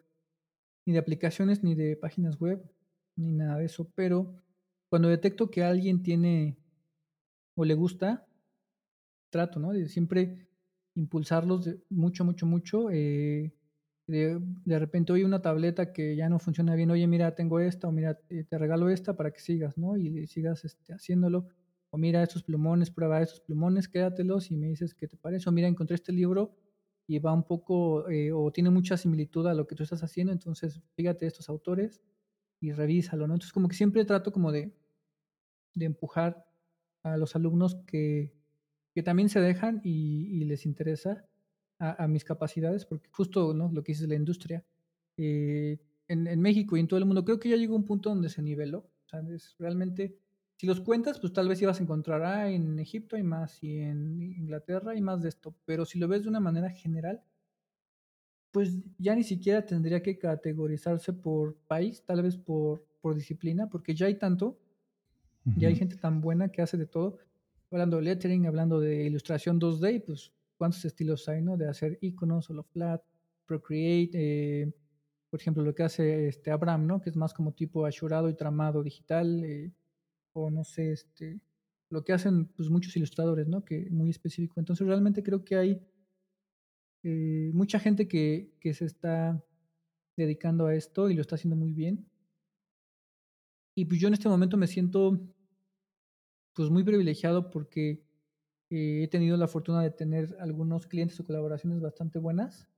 ni 0.86 0.94
de 0.94 1.00
aplicaciones, 1.00 1.62
ni 1.62 1.74
de 1.74 1.96
páginas 1.96 2.38
web, 2.40 2.62
ni 3.16 3.32
nada 3.32 3.58
de 3.58 3.66
eso, 3.66 3.90
pero 3.94 4.42
cuando 4.88 5.08
detecto 5.08 5.50
que 5.50 5.62
alguien 5.62 6.02
tiene 6.02 6.56
o 7.54 7.64
le 7.64 7.74
gusta, 7.74 8.26
trato, 9.30 9.60
¿no? 9.60 9.72
De 9.72 9.88
siempre 9.88 10.48
impulsarlos 10.94 11.64
de 11.64 11.80
mucho, 11.90 12.24
mucho, 12.24 12.46
mucho. 12.46 12.90
Eh, 12.90 13.52
de, 14.08 14.78
repente, 14.78 15.12
oye, 15.12 15.24
una 15.24 15.42
tableta 15.42 15.92
que 15.92 16.16
ya 16.16 16.28
no 16.28 16.38
funciona 16.38 16.74
bien, 16.74 16.90
oye, 16.90 17.06
mira, 17.06 17.34
tengo 17.34 17.60
esta, 17.60 17.88
o 17.88 17.92
mira, 17.92 18.18
eh, 18.30 18.44
te 18.44 18.58
regalo 18.58 18.88
esta 18.88 19.14
para 19.16 19.30
que 19.30 19.40
sigas, 19.40 19.78
¿no? 19.78 19.96
Y 19.96 20.26
sigas 20.26 20.64
este, 20.64 20.92
haciéndolo. 20.92 21.46
O 21.90 21.98
mira 21.98 22.22
estos 22.22 22.42
plumones, 22.42 22.90
prueba 22.90 23.22
estos 23.22 23.40
plumones, 23.40 23.88
quédatelos 23.88 24.50
y 24.50 24.56
me 24.56 24.68
dices 24.68 24.94
qué 24.94 25.08
te 25.08 25.16
parece. 25.16 25.48
O 25.48 25.52
mira, 25.52 25.68
encontré 25.68 25.94
este 25.94 26.12
libro 26.12 26.54
y 27.06 27.18
va 27.18 27.32
un 27.32 27.44
poco, 27.44 28.08
eh, 28.10 28.32
o 28.32 28.50
tiene 28.50 28.70
mucha 28.70 28.96
similitud 28.96 29.46
a 29.46 29.54
lo 29.54 29.66
que 29.66 29.74
tú 29.74 29.82
estás 29.82 30.02
haciendo, 30.02 30.32
entonces 30.32 30.82
fíjate 30.94 31.26
estos 31.26 31.48
autores 31.48 32.02
y 32.60 32.72
revísalo, 32.72 33.26
¿no? 33.26 33.34
Entonces 33.34 33.52
como 33.52 33.68
que 33.68 33.76
siempre 33.76 34.04
trato 34.04 34.32
como 34.32 34.52
de, 34.52 34.74
de 35.74 35.86
empujar 35.86 36.46
a 37.02 37.16
los 37.16 37.34
alumnos 37.36 37.76
que, 37.86 38.34
que 38.94 39.02
también 39.02 39.28
se 39.28 39.40
dejan 39.40 39.80
y, 39.84 40.44
les 40.44 40.66
interesa 40.66 41.24
a, 41.78 42.08
mis 42.08 42.24
capacidades, 42.24 42.84
porque 42.84 43.08
justo 43.10 43.54
¿no? 43.54 43.70
lo 43.72 43.82
que 43.82 43.92
dice 43.92 44.06
la 44.06 44.16
industria, 44.16 44.64
eh, 45.16 45.78
en, 46.08 46.40
México 46.40 46.76
y 46.76 46.80
en 46.80 46.88
todo 46.88 46.98
el 46.98 47.06
mundo, 47.06 47.24
creo 47.24 47.38
que 47.38 47.48
ya 47.48 47.56
llegó 47.56 47.76
un 47.76 47.84
punto 47.84 48.08
donde 48.08 48.28
se 48.28 48.42
niveló. 48.42 48.88
¿sabes? 49.06 49.54
Realmente, 49.58 50.18
si 50.56 50.66
los 50.66 50.80
cuentas, 50.80 51.20
pues 51.20 51.32
tal 51.32 51.48
vez 51.48 51.62
ibas 51.62 51.80
a 51.80 51.82
encontrar, 51.82 52.22
ah, 52.22 52.50
en 52.50 52.78
Egipto 52.78 53.16
hay 53.16 53.22
más 53.22 53.62
y 53.62 53.78
en 53.78 54.20
Inglaterra 54.22 54.92
hay 54.92 55.00
más 55.00 55.22
de 55.22 55.28
esto, 55.28 55.54
pero 55.64 55.84
si 55.84 55.98
lo 55.98 56.08
ves 56.08 56.24
de 56.24 56.28
una 56.28 56.40
manera 56.40 56.70
general, 56.70 57.22
pues 58.50 58.72
ya 58.98 59.14
ni 59.14 59.22
siquiera 59.22 59.64
tendría 59.64 60.02
que 60.02 60.18
categorizarse 60.18 61.12
por 61.12 61.56
país, 61.68 62.02
tal 62.04 62.22
vez 62.22 62.36
por, 62.36 62.84
por 63.00 63.14
disciplina, 63.14 63.68
porque 63.68 63.94
ya 63.94 64.06
hay 64.06 64.16
tanto, 64.16 64.58
ya 65.56 65.68
hay 65.68 65.76
gente 65.76 65.96
tan 65.96 66.20
buena 66.20 66.48
que 66.48 66.60
hace 66.60 66.76
de 66.76 66.86
todo. 66.86 67.18
Hablando 67.70 67.98
de 67.98 68.02
lettering, 68.02 68.46
hablando 68.46 68.80
de 68.80 69.04
ilustración 69.04 69.60
2D, 69.60 70.04
pues 70.04 70.32
cuántos 70.58 70.84
estilos 70.84 71.28
hay, 71.28 71.40
¿no? 71.40 71.56
De 71.56 71.68
hacer 71.68 71.98
iconos, 72.02 72.46
solo 72.46 72.64
flat, 72.64 73.02
Procreate, 73.46 74.10
eh, 74.12 74.72
por 75.30 75.40
ejemplo, 75.40 75.62
lo 75.62 75.74
que 75.74 75.82
hace 75.82 76.28
este 76.28 76.50
Abraham, 76.50 76.86
¿no? 76.86 77.00
Que 77.00 77.10
es 77.10 77.16
más 77.16 77.32
como 77.32 77.52
tipo 77.52 77.86
ashurado 77.86 78.28
y 78.28 78.34
tramado 78.34 78.82
digital, 78.82 79.44
eh, 79.44 79.72
o 80.32 80.50
no 80.50 80.64
sé, 80.64 80.92
este, 80.92 81.40
lo 81.90 82.04
que 82.04 82.12
hacen 82.12 82.46
pues 82.46 82.68
muchos 82.68 82.96
ilustradores, 82.96 83.48
¿no? 83.48 83.64
Que 83.64 83.88
muy 83.90 84.10
específico. 84.10 84.60
Entonces 84.60 84.86
realmente 84.86 85.22
creo 85.22 85.44
que 85.44 85.56
hay 85.56 85.80
eh, 87.04 87.50
mucha 87.54 87.78
gente 87.78 88.08
que, 88.08 88.52
que, 88.60 88.74
se 88.74 88.84
está 88.84 89.42
dedicando 90.16 90.66
a 90.66 90.74
esto 90.74 91.08
y 91.08 91.14
lo 91.14 91.22
está 91.22 91.36
haciendo 91.36 91.56
muy 91.56 91.72
bien. 91.72 92.06
Y 93.74 93.84
pues 93.84 94.00
yo 94.00 94.08
en 94.08 94.14
este 94.14 94.28
momento 94.28 94.56
me 94.56 94.66
siento 94.66 95.18
pues 96.54 96.70
muy 96.70 96.82
privilegiado 96.82 97.50
porque 97.50 98.02
he 98.70 99.08
tenido 99.08 99.36
la 99.36 99.48
fortuna 99.48 99.82
de 99.82 99.90
tener 99.90 100.36
algunos 100.40 100.86
clientes 100.86 101.18
o 101.20 101.24
colaboraciones 101.24 101.80
bastante 101.80 102.18
buenas 102.18 102.68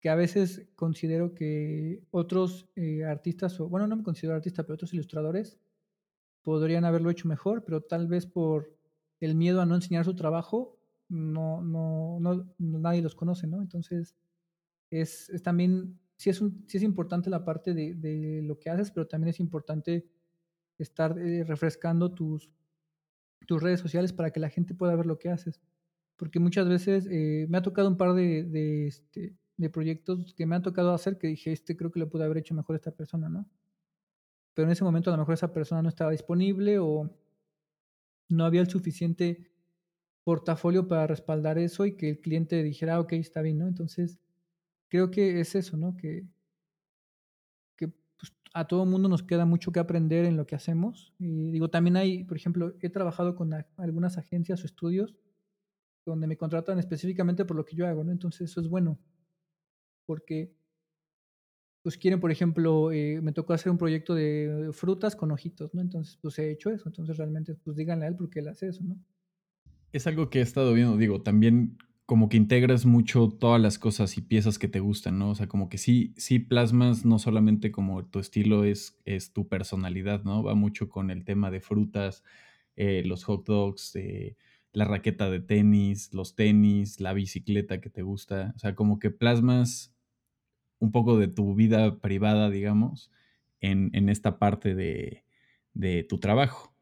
que 0.00 0.10
a 0.10 0.14
veces 0.14 0.68
considero 0.76 1.34
que 1.34 2.02
otros 2.10 2.68
eh, 2.76 3.04
artistas, 3.04 3.58
o 3.60 3.68
bueno, 3.68 3.86
no 3.86 3.96
me 3.96 4.02
considero 4.02 4.36
artista, 4.36 4.62
pero 4.62 4.74
otros 4.74 4.92
ilustradores 4.94 5.58
podrían 6.42 6.84
haberlo 6.84 7.10
hecho 7.10 7.26
mejor, 7.28 7.64
pero 7.64 7.80
tal 7.80 8.06
vez 8.06 8.26
por 8.26 8.72
el 9.20 9.34
miedo 9.34 9.60
a 9.60 9.66
no 9.66 9.74
enseñar 9.74 10.04
su 10.04 10.14
trabajo, 10.14 10.78
no, 11.08 11.60
no, 11.62 12.20
no, 12.20 12.46
nadie 12.58 13.02
los 13.02 13.14
conoce, 13.14 13.46
¿no? 13.46 13.60
Entonces, 13.62 14.14
es, 14.90 15.30
es 15.30 15.42
también, 15.42 15.98
sí 16.16 16.30
es, 16.30 16.38
sí 16.38 16.76
es 16.76 16.82
importante 16.82 17.30
la 17.30 17.44
parte 17.44 17.74
de, 17.74 17.94
de, 17.94 18.42
lo 18.42 18.58
que 18.58 18.70
haces, 18.70 18.90
pero 18.90 19.06
también 19.06 19.30
es 19.30 19.40
importante 19.40 20.06
estar 20.78 21.18
eh, 21.18 21.42
refrescando 21.44 22.12
tus, 22.12 22.50
tus 23.46 23.62
redes 23.62 23.80
sociales 23.80 24.12
para 24.12 24.30
que 24.30 24.40
la 24.40 24.48
gente 24.48 24.74
pueda 24.74 24.94
ver 24.96 25.06
lo 25.06 25.18
que 25.18 25.30
haces. 25.30 25.60
Porque 26.16 26.40
muchas 26.40 26.68
veces 26.68 27.06
eh, 27.10 27.46
me 27.48 27.58
ha 27.58 27.62
tocado 27.62 27.88
un 27.88 27.96
par 27.96 28.14
de, 28.14 28.86
este, 28.86 29.34
de 29.56 29.70
proyectos 29.70 30.34
que 30.34 30.46
me 30.46 30.56
han 30.56 30.62
tocado 30.62 30.92
hacer 30.92 31.18
que 31.18 31.28
dije, 31.28 31.52
este 31.52 31.76
creo 31.76 31.90
que 31.90 32.00
lo 32.00 32.08
puede 32.08 32.24
haber 32.24 32.38
hecho 32.38 32.54
mejor 32.54 32.76
esta 32.76 32.90
persona, 32.90 33.28
¿no? 33.28 33.46
Pero 34.54 34.66
en 34.66 34.72
ese 34.72 34.84
momento 34.84 35.10
a 35.10 35.12
lo 35.14 35.18
mejor 35.18 35.34
esa 35.34 35.52
persona 35.52 35.82
no 35.82 35.88
estaba 35.88 36.12
disponible 36.12 36.78
o 36.78 37.10
no 38.28 38.44
había 38.44 38.62
el 38.62 38.70
suficiente 38.70 39.50
portafolio 40.24 40.88
para 40.88 41.06
respaldar 41.06 41.58
eso 41.58 41.86
y 41.86 41.96
que 41.96 42.10
el 42.10 42.20
cliente 42.20 42.62
dijera, 42.62 42.94
ah, 42.94 43.00
ok, 43.00 43.12
está 43.12 43.42
bien, 43.42 43.58
¿no? 43.58 43.68
Entonces, 43.68 44.18
creo 44.88 45.10
que 45.10 45.40
es 45.40 45.54
eso, 45.54 45.76
¿no? 45.76 45.96
Que, 45.96 46.26
a 48.56 48.66
todo 48.66 48.86
mundo 48.86 49.10
nos 49.10 49.22
queda 49.22 49.44
mucho 49.44 49.70
que 49.70 49.80
aprender 49.80 50.24
en 50.24 50.38
lo 50.38 50.46
que 50.46 50.54
hacemos. 50.54 51.12
Y 51.18 51.50
digo, 51.50 51.68
también 51.68 51.96
hay, 51.96 52.24
por 52.24 52.38
ejemplo, 52.38 52.74
he 52.80 52.88
trabajado 52.88 53.36
con 53.36 53.52
algunas 53.76 54.16
agencias 54.16 54.62
o 54.62 54.66
estudios 54.66 55.14
donde 56.06 56.26
me 56.26 56.38
contratan 56.38 56.78
específicamente 56.78 57.44
por 57.44 57.54
lo 57.54 57.66
que 57.66 57.76
yo 57.76 57.86
hago, 57.86 58.02
¿no? 58.02 58.12
Entonces, 58.12 58.50
eso 58.50 58.62
es 58.62 58.68
bueno 58.68 58.98
porque 60.06 60.56
pues 61.82 61.98
quieren, 61.98 62.18
por 62.18 62.30
ejemplo, 62.30 62.92
eh, 62.92 63.20
me 63.20 63.32
tocó 63.32 63.52
hacer 63.52 63.70
un 63.70 63.78
proyecto 63.78 64.14
de 64.14 64.70
frutas 64.72 65.14
con 65.14 65.30
ojitos, 65.32 65.74
¿no? 65.74 65.82
Entonces, 65.82 66.18
pues 66.22 66.38
he 66.38 66.50
hecho 66.50 66.70
eso. 66.70 66.88
Entonces, 66.88 67.18
realmente, 67.18 67.56
pues 67.56 67.76
díganle 67.76 68.06
a 68.06 68.08
él 68.08 68.16
porque 68.16 68.40
él 68.40 68.48
hace 68.48 68.68
eso, 68.68 68.82
¿no? 68.84 68.98
Es 69.92 70.06
algo 70.06 70.30
que 70.30 70.38
he 70.38 70.42
estado 70.42 70.72
viendo, 70.72 70.96
digo, 70.96 71.22
también 71.22 71.76
como 72.06 72.28
que 72.28 72.36
integras 72.36 72.86
mucho 72.86 73.28
todas 73.28 73.60
las 73.60 73.78
cosas 73.78 74.16
y 74.16 74.22
piezas 74.22 74.58
que 74.58 74.68
te 74.68 74.80
gustan, 74.80 75.18
¿no? 75.18 75.30
O 75.30 75.34
sea, 75.34 75.48
como 75.48 75.68
que 75.68 75.76
sí, 75.76 76.14
sí 76.16 76.38
plasmas 76.38 77.04
no 77.04 77.18
solamente 77.18 77.72
como 77.72 78.06
tu 78.06 78.20
estilo 78.20 78.64
es, 78.64 78.96
es 79.04 79.32
tu 79.32 79.48
personalidad, 79.48 80.22
¿no? 80.22 80.42
Va 80.44 80.54
mucho 80.54 80.88
con 80.88 81.10
el 81.10 81.24
tema 81.24 81.50
de 81.50 81.60
frutas, 81.60 82.22
eh, 82.76 83.02
los 83.04 83.24
hot 83.24 83.44
dogs, 83.46 83.96
eh, 83.96 84.36
la 84.72 84.84
raqueta 84.84 85.30
de 85.30 85.40
tenis, 85.40 86.12
los 86.14 86.36
tenis, 86.36 87.00
la 87.00 87.12
bicicleta 87.12 87.80
que 87.80 87.90
te 87.90 88.02
gusta. 88.02 88.52
O 88.54 88.58
sea, 88.58 88.74
como 88.76 88.98
que 89.00 89.10
plasmas 89.10 89.92
un 90.78 90.92
poco 90.92 91.18
de 91.18 91.28
tu 91.28 91.54
vida 91.54 92.00
privada, 92.00 92.50
digamos, 92.50 93.10
en, 93.60 94.08
esta 94.08 94.38
parte 94.38 94.74
de, 94.74 95.24
tu 96.08 96.18
trabajo. 96.18 96.74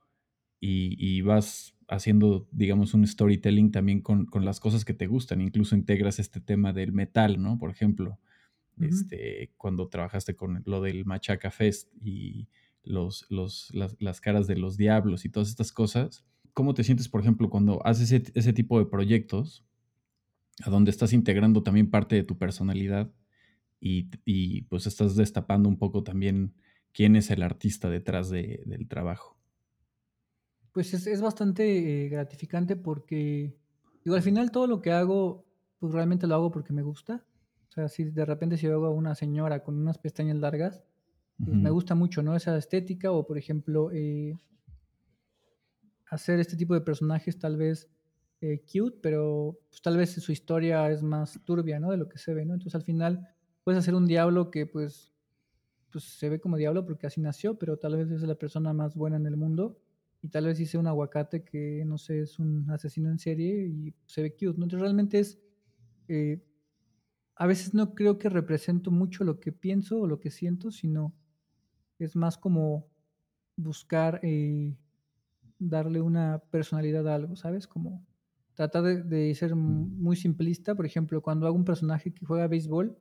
Y, 0.61 1.20
vas 1.22 1.74
haciendo, 1.89 2.49
digamos, 2.53 2.95
un 2.95 3.07
storytelling 3.07 3.70
también 3.70 4.01
con, 4.01 4.28
las 4.45 4.61
cosas 4.61 4.85
que 4.85 4.95
te 4.95 5.07
gustan. 5.07 5.41
Incluso 5.41 5.76
integras 5.76 6.18
este 6.18 6.41
tema 6.41 6.72
del 6.72 6.93
metal, 6.93 7.43
¿no? 7.43 7.59
Por 7.59 7.70
ejemplo, 7.70 8.18
este, 8.80 9.53
cuando 9.57 9.89
trabajaste 9.89 10.35
con 10.35 10.62
lo 10.66 10.80
del 10.80 11.05
Machaca 11.05 11.51
Fest 11.51 11.91
y 12.01 12.49
los, 12.82 13.26
las, 13.30 14.20
caras 14.20 14.47
de 14.47 14.57
los 14.57 14.76
diablos 14.76 15.24
y 15.24 15.28
todas 15.28 15.49
estas 15.49 15.72
cosas. 15.72 16.24
¿Cómo 16.53 16.74
te 16.74 16.85
sientes, 16.85 17.09
por 17.09 17.20
ejemplo, 17.20 17.51
cuando 17.51 17.85
haces 17.87 18.12
ese, 18.12 18.32
ese 18.35 18.53
tipo 18.53 18.78
de 18.78 18.87
proyectos 18.87 19.64
a 20.62 20.70
donde 20.70 20.91
estás 20.91 21.12
integrando 21.12 21.62
también 21.62 21.91
parte 21.91 22.14
de 22.14 22.22
tu 22.22 22.39
personalidad 22.39 23.12
y, 23.80 24.62
pues 24.62 24.87
estás 24.87 25.14
destapando 25.14 25.68
un 25.68 25.78
poco 25.78 26.03
también 26.03 26.55
quién 26.93 27.16
es 27.16 27.30
el 27.30 27.43
artista 27.43 27.91
detrás 27.91 28.30
del 28.30 28.89
trabajo. 28.89 29.34
Pues 30.75 30.93
es, 30.93 31.20
bastante 31.20 32.05
eh, 32.05 32.09
gratificante 32.09 32.75
porque, 32.75 33.57
digo, 34.05 34.16
al 34.16 34.22
final 34.22 34.51
todo 34.51 34.66
lo 34.66 34.83
que 34.83 34.91
hago, 34.91 35.47
pues 35.79 35.93
realmente 35.93 36.27
lo 36.27 36.35
hago 36.35 36.51
porque 36.51 36.72
me 36.72 36.83
gusta. 36.83 37.25
O 37.68 37.72
sea, 37.72 37.89
si 37.89 38.03
de 38.03 38.25
repente 38.25 38.57
si 38.57 38.66
hago 38.66 38.87
a 38.87 38.91
una 38.91 39.14
señora 39.14 39.62
con 39.62 39.77
unas 39.77 39.99
pestañas 39.99 40.37
largas, 40.37 40.83
pues 41.39 41.57
me 41.57 41.70
gusta 41.70 41.95
mucho, 41.95 42.25
¿no? 42.25 42.35
Esa 42.35 42.59
estética 42.59 43.12
o, 43.12 43.25
por 43.25 43.39
ejemplo, 43.39 43.93
eh, 43.93 44.37
hacer 46.11 46.41
este 46.41 46.57
tipo 46.57 46.75
de 46.75 46.81
personajes 46.81 47.39
tal 47.39 47.57
vez 47.57 47.89
eh, 48.41 48.61
cute, 48.61 48.99
pero 49.01 49.61
pues, 49.70 49.81
tal 49.81 49.97
vez 49.97 50.11
su 50.14 50.33
historia 50.33 50.91
es 50.91 51.05
más 51.05 51.41
turbia, 51.45 51.79
¿no? 51.79 51.93
De 51.93 51.99
lo 51.99 52.09
que 52.09 52.18
se 52.18 52.35
ve, 52.35 52.45
¿no? 52.45 52.55
Entonces 52.55 52.75
al 52.75 52.83
final 52.83 53.29
puedes 53.62 53.79
hacer 53.79 53.95
un 53.95 54.09
diablo 54.09 54.51
que 54.51 54.66
pues, 54.66 55.14
pues 55.93 56.03
se 56.03 56.29
ve 56.29 56.41
como 56.41 56.57
diablo 56.57 56.85
porque 56.85 57.07
así 57.07 57.20
nació, 57.20 57.61
pero 57.61 57.77
tal 57.77 57.97
vez 57.97 58.11
es 58.11 58.22
la 58.22 58.35
persona 58.35 58.72
más 58.72 58.97
buena 58.97 59.18
en 59.18 59.27
el 59.27 59.37
mundo 59.37 59.79
y 60.25 60.29
tal 60.31 60.47
vez 60.47 60.59
hice 60.59 60.79
un 60.79 60.87
aguacate 60.87 61.45
que, 61.45 61.85
no 61.85 61.99
sé, 61.99 62.22
es 62.22 62.39
un 62.39 62.70
asesino 62.70 63.11
en 63.11 63.18
serie 63.18 63.66
y 63.66 63.95
se 64.07 64.22
ve 64.22 64.33
cute, 64.33 64.59
¿no? 64.59 64.66
Realmente 64.66 65.18
es, 65.18 65.39
eh, 66.09 66.43
a 67.37 67.47
veces 67.47 67.75
no 67.75 67.95
creo 67.95 68.18
que 68.18 68.31
represento 68.31 68.91
mucho 68.91 69.22
lo 69.22 69.39
que 69.39 69.53
pienso 69.53 70.01
o 70.01 70.07
lo 70.07 70.20
que 70.20 70.31
siento, 70.31 70.70
sino 70.70 71.14
es 71.99 72.16
más 72.16 72.39
como 72.39 72.89
buscar 73.55 74.20
eh, 74.22 74.75
darle 75.59 76.01
una 76.01 76.39
personalidad 76.51 77.07
a 77.07 77.16
algo, 77.16 77.37
¿sabes? 77.37 77.66
Como 77.66 78.03
tratar 78.55 78.83
de, 78.83 79.03
de, 79.03 79.35
ser 79.35 79.55
muy 79.55 80.16
simplista. 80.16 80.75
Por 80.75 80.87
ejemplo, 80.87 81.20
cuando 81.20 81.47
hago 81.47 81.57
un 81.57 81.66
personaje 81.66 82.14
que 82.14 82.25
juega 82.25 82.49
béisbol, 82.49 82.97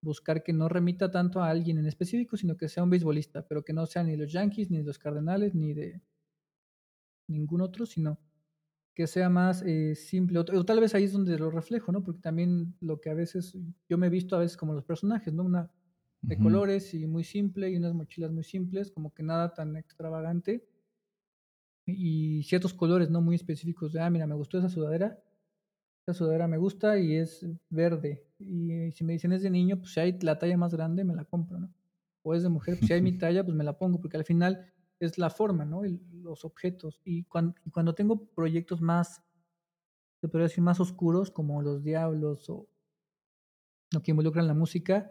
buscar 0.00 0.44
que 0.44 0.52
no 0.52 0.68
remita 0.68 1.10
tanto 1.10 1.42
a 1.42 1.50
alguien 1.50 1.78
en 1.78 1.88
específico, 1.88 2.36
sino 2.36 2.56
que 2.56 2.68
sea 2.68 2.84
un 2.84 2.90
beisbolista, 2.90 3.48
pero 3.48 3.64
que 3.64 3.72
no 3.72 3.84
sea 3.86 4.04
ni 4.04 4.16
los 4.16 4.30
Yankees, 4.30 4.70
ni 4.70 4.84
los 4.84 5.00
Cardenales, 5.00 5.56
ni 5.56 5.74
de 5.74 6.00
ningún 7.28 7.60
otro, 7.60 7.86
sino 7.86 8.18
que 8.94 9.06
sea 9.06 9.28
más 9.28 9.62
eh, 9.62 9.94
simple. 9.94 10.38
O, 10.38 10.44
tal 10.64 10.80
vez 10.80 10.94
ahí 10.94 11.04
es 11.04 11.12
donde 11.12 11.38
lo 11.38 11.50
reflejo, 11.50 11.92
¿no? 11.92 12.02
Porque 12.02 12.20
también 12.20 12.74
lo 12.80 13.00
que 13.00 13.10
a 13.10 13.14
veces, 13.14 13.56
yo 13.88 13.98
me 13.98 14.08
he 14.08 14.10
visto 14.10 14.36
a 14.36 14.40
veces 14.40 14.56
como 14.56 14.74
los 14.74 14.84
personajes, 14.84 15.32
¿no? 15.32 15.44
Una 15.44 15.70
de 16.20 16.38
colores 16.38 16.94
y 16.94 17.06
muy 17.08 17.24
simple 17.24 17.68
y 17.68 17.76
unas 17.76 17.94
mochilas 17.94 18.30
muy 18.30 18.44
simples, 18.44 18.92
como 18.92 19.12
que 19.12 19.24
nada 19.24 19.54
tan 19.54 19.76
extravagante. 19.76 20.64
Y 21.84 22.44
ciertos 22.44 22.74
colores, 22.74 23.10
¿no? 23.10 23.20
Muy 23.20 23.34
específicos 23.34 23.92
de, 23.92 24.00
ah, 24.00 24.10
mira, 24.10 24.26
me 24.26 24.36
gustó 24.36 24.58
esa 24.58 24.68
sudadera, 24.68 25.20
esa 26.06 26.14
sudadera 26.14 26.46
me 26.46 26.58
gusta 26.58 26.98
y 26.98 27.16
es 27.16 27.44
verde. 27.70 28.24
Y 28.38 28.92
si 28.92 29.02
me 29.04 29.14
dicen 29.14 29.32
es 29.32 29.42
de 29.42 29.50
niño, 29.50 29.78
pues 29.78 29.94
si 29.94 30.00
hay 30.00 30.18
la 30.20 30.38
talla 30.38 30.56
más 30.56 30.74
grande, 30.74 31.02
me 31.02 31.14
la 31.14 31.24
compro, 31.24 31.58
¿no? 31.58 31.74
O 32.22 32.34
es 32.34 32.44
de 32.44 32.50
mujer, 32.50 32.76
pues 32.78 32.86
si 32.86 32.92
hay 32.92 33.02
mi 33.02 33.12
talla, 33.18 33.42
pues 33.42 33.56
me 33.56 33.64
la 33.64 33.76
pongo, 33.76 34.00
porque 34.00 34.16
al 34.16 34.24
final 34.24 34.72
es 35.06 35.18
la 35.18 35.30
forma, 35.30 35.64
¿no? 35.64 35.82
los 36.12 36.44
objetos. 36.44 37.00
Y 37.04 37.24
cuando, 37.24 37.54
cuando 37.72 37.94
tengo 37.94 38.24
proyectos 38.26 38.80
más, 38.80 39.22
se 40.20 40.28
podría 40.28 40.48
más 40.62 40.80
oscuros, 40.80 41.30
como 41.30 41.62
los 41.62 41.82
diablos 41.82 42.48
o 42.48 42.68
lo 43.92 44.02
que 44.02 44.12
involucran 44.12 44.46
la 44.46 44.54
música, 44.54 45.10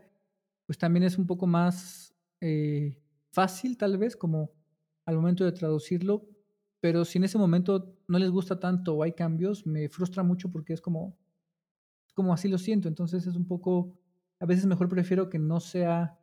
pues 0.65 0.77
también 0.77 1.03
es 1.03 1.17
un 1.17 1.27
poco 1.27 1.47
más 1.47 2.15
eh, 2.39 2.97
fácil, 3.31 3.77
tal 3.77 3.97
vez, 3.97 4.15
como 4.15 4.51
al 5.05 5.15
momento 5.15 5.43
de 5.43 5.51
traducirlo, 5.51 6.27
pero 6.79 7.05
si 7.05 7.17
en 7.17 7.25
ese 7.25 7.37
momento 7.37 7.95
no 8.07 8.17
les 8.17 8.31
gusta 8.31 8.59
tanto 8.59 8.95
o 8.95 9.03
hay 9.03 9.13
cambios, 9.13 9.67
me 9.67 9.89
frustra 9.89 10.23
mucho 10.23 10.49
porque 10.49 10.73
es 10.73 10.81
como, 10.81 11.17
como 12.13 12.33
así 12.33 12.47
lo 12.47 12.57
siento. 12.57 12.87
Entonces 12.87 13.27
es 13.27 13.35
un 13.35 13.45
poco 13.45 13.97
a 14.41 14.45
veces 14.47 14.65
mejor 14.65 14.89
prefiero 14.89 15.29
que 15.29 15.37
no 15.37 15.59
sea 15.59 16.19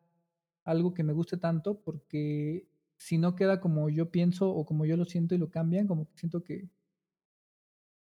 algo 0.64 0.93
que 0.93 1.05
me 1.05 1.12
guste 1.12 1.37
tanto 1.37 1.81
porque 1.81 2.69
si 2.99 3.17
no 3.17 3.35
queda 3.35 3.61
como 3.61 3.89
yo 3.89 4.11
pienso 4.11 4.51
o 4.51 4.67
como 4.67 4.85
yo 4.85 4.97
lo 4.97 5.05
siento 5.07 5.35
y 5.35 5.39
lo 5.39 5.51
cambian, 5.51 5.87
como 5.87 6.07
que 6.07 6.19
siento 6.19 6.43
que 6.43 6.69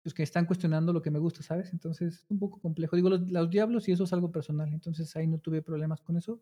pues 0.02 0.14
que 0.14 0.24
están 0.24 0.46
cuestionando 0.46 0.94
lo 0.94 1.02
que 1.02 1.12
me 1.12 1.20
gusta, 1.20 1.44
¿sabes? 1.44 1.74
Entonces 1.74 2.16
es 2.16 2.26
un 2.30 2.40
poco 2.40 2.62
complejo. 2.62 2.96
Digo, 2.96 3.10
los, 3.10 3.30
los 3.30 3.50
diablos 3.50 3.90
y 3.90 3.92
eso 3.92 4.06
es 4.06 4.14
algo 4.14 4.32
personal, 4.32 4.74
entonces 4.74 5.14
ahí 5.18 5.28
no 5.28 5.38
tuve 5.38 5.62
problemas 5.62 6.02
con 6.02 6.16
eso. 6.16 6.42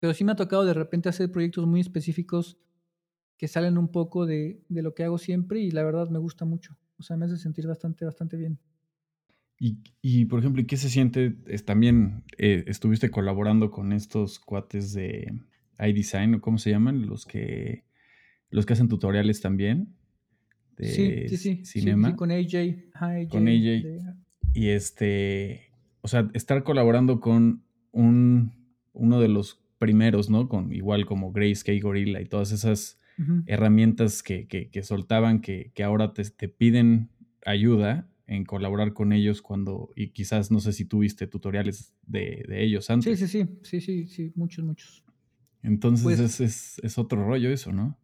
Pero 0.00 0.12
sí 0.12 0.24
me 0.24 0.32
ha 0.32 0.36
tocado 0.36 0.64
de 0.64 0.74
repente 0.74 1.08
hacer 1.08 1.30
proyectos 1.30 1.64
muy 1.66 1.80
específicos 1.80 2.58
que 3.38 3.46
salen 3.46 3.78
un 3.78 3.88
poco 3.88 4.26
de, 4.26 4.60
de 4.68 4.82
lo 4.82 4.94
que 4.94 5.04
hago 5.04 5.18
siempre 5.18 5.60
y 5.60 5.70
la 5.70 5.84
verdad 5.84 6.10
me 6.10 6.18
gusta 6.18 6.44
mucho. 6.44 6.76
O 6.98 7.02
sea, 7.02 7.16
me 7.16 7.26
hace 7.26 7.36
sentir 7.36 7.66
bastante, 7.66 8.04
bastante 8.04 8.36
bien. 8.36 8.58
Y, 9.58 9.78
y, 10.02 10.24
por 10.24 10.40
ejemplo, 10.40 10.60
¿y 10.60 10.66
qué 10.66 10.76
se 10.76 10.90
siente? 10.90 11.36
Es, 11.46 11.64
también 11.64 12.24
eh, 12.38 12.64
estuviste 12.66 13.10
colaborando 13.10 13.70
con 13.70 13.92
estos 13.92 14.40
cuates 14.40 14.92
de 14.92 15.32
iDesign, 15.78 16.34
o 16.34 16.40
cómo 16.40 16.58
se 16.58 16.70
llaman, 16.70 17.06
los 17.06 17.24
que 17.26 17.84
los 18.50 18.66
que 18.66 18.72
hacen 18.74 18.88
tutoriales 18.88 19.40
también 19.40 19.88
de 20.76 20.88
sí, 20.88 21.28
sí, 21.28 21.36
sí, 21.36 21.64
cinema. 21.64 22.10
Sí, 22.10 22.16
con 22.16 22.30
AJ. 22.30 22.54
AJ 22.94 23.28
con 23.28 23.48
AJ. 23.48 23.82
De... 23.82 24.02
Y 24.52 24.68
este, 24.68 25.72
o 26.00 26.08
sea, 26.08 26.30
estar 26.34 26.62
colaborando 26.62 27.20
con 27.20 27.64
un, 27.92 28.52
uno 28.92 29.20
de 29.20 29.28
los 29.28 29.60
primeros, 29.78 30.30
¿no? 30.30 30.48
Con 30.48 30.72
igual 30.72 31.06
como 31.06 31.32
Grace, 31.32 31.64
K 31.64 31.72
Gorilla 31.82 32.20
y 32.20 32.26
todas 32.26 32.52
esas 32.52 32.98
uh 33.18 33.22
-huh. 33.22 33.42
herramientas 33.46 34.22
que, 34.22 34.46
que, 34.46 34.70
que, 34.70 34.82
soltaban, 34.82 35.40
que, 35.40 35.72
que 35.74 35.82
ahora 35.82 36.12
te, 36.12 36.24
te 36.24 36.48
piden 36.48 37.10
ayuda 37.44 38.08
en 38.26 38.44
colaborar 38.44 38.94
con 38.94 39.12
ellos 39.12 39.42
cuando, 39.42 39.92
y 39.96 40.08
quizás 40.10 40.50
no 40.50 40.60
sé 40.60 40.72
si 40.72 40.84
tuviste 40.86 41.26
tutoriales 41.26 41.94
de, 42.06 42.44
de 42.48 42.64
ellos 42.64 42.88
antes. 42.88 43.18
Sí, 43.18 43.26
sí, 43.26 43.44
sí, 43.44 43.58
sí, 43.62 43.80
sí, 43.80 44.06
sí, 44.06 44.32
muchos, 44.34 44.64
muchos. 44.64 45.03
Entonces 45.64 46.04
pues, 46.04 46.20
es, 46.20 46.40
es, 46.40 46.78
es, 46.84 46.98
otro 46.98 47.24
rollo 47.24 47.48
eso, 47.48 47.72
¿no? 47.72 47.98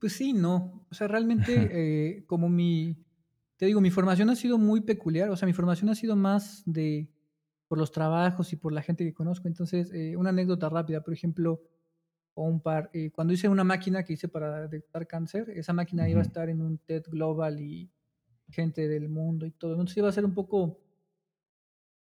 Pues 0.00 0.14
sí, 0.14 0.32
no. 0.32 0.86
O 0.90 0.94
sea, 0.94 1.06
realmente 1.06 1.52
eh, 1.70 2.24
como 2.26 2.48
mi, 2.48 2.96
te 3.58 3.66
digo, 3.66 3.82
mi 3.82 3.90
formación 3.90 4.30
ha 4.30 4.34
sido 4.34 4.56
muy 4.56 4.80
peculiar, 4.80 5.28
o 5.30 5.36
sea, 5.36 5.46
mi 5.46 5.52
formación 5.52 5.90
ha 5.90 5.94
sido 5.94 6.16
más 6.16 6.62
de, 6.64 7.10
por 7.68 7.76
los 7.76 7.92
trabajos 7.92 8.52
y 8.54 8.56
por 8.56 8.72
la 8.72 8.80
gente 8.80 9.04
que 9.04 9.12
conozco. 9.12 9.48
Entonces, 9.48 9.92
eh, 9.92 10.16
una 10.16 10.30
anécdota 10.30 10.70
rápida, 10.70 11.02
por 11.02 11.12
ejemplo, 11.12 11.62
o 12.32 12.44
un 12.44 12.62
par, 12.62 12.88
eh, 12.94 13.10
cuando 13.10 13.34
hice 13.34 13.48
una 13.48 13.64
máquina 13.64 14.02
que 14.02 14.14
hice 14.14 14.28
para 14.28 14.62
detectar 14.62 15.06
cáncer, 15.06 15.50
esa 15.50 15.74
máquina 15.74 16.04
uh 16.04 16.06
-huh. 16.06 16.10
iba 16.12 16.20
a 16.20 16.24
estar 16.24 16.48
en 16.48 16.62
un 16.62 16.78
TED 16.78 17.02
Global 17.08 17.60
y 17.60 17.90
gente 18.48 18.88
del 18.88 19.10
mundo 19.10 19.44
y 19.44 19.50
todo. 19.50 19.72
Entonces 19.72 19.98
iba 19.98 20.08
a 20.08 20.12
ser 20.12 20.24
un 20.24 20.32
poco, 20.32 20.80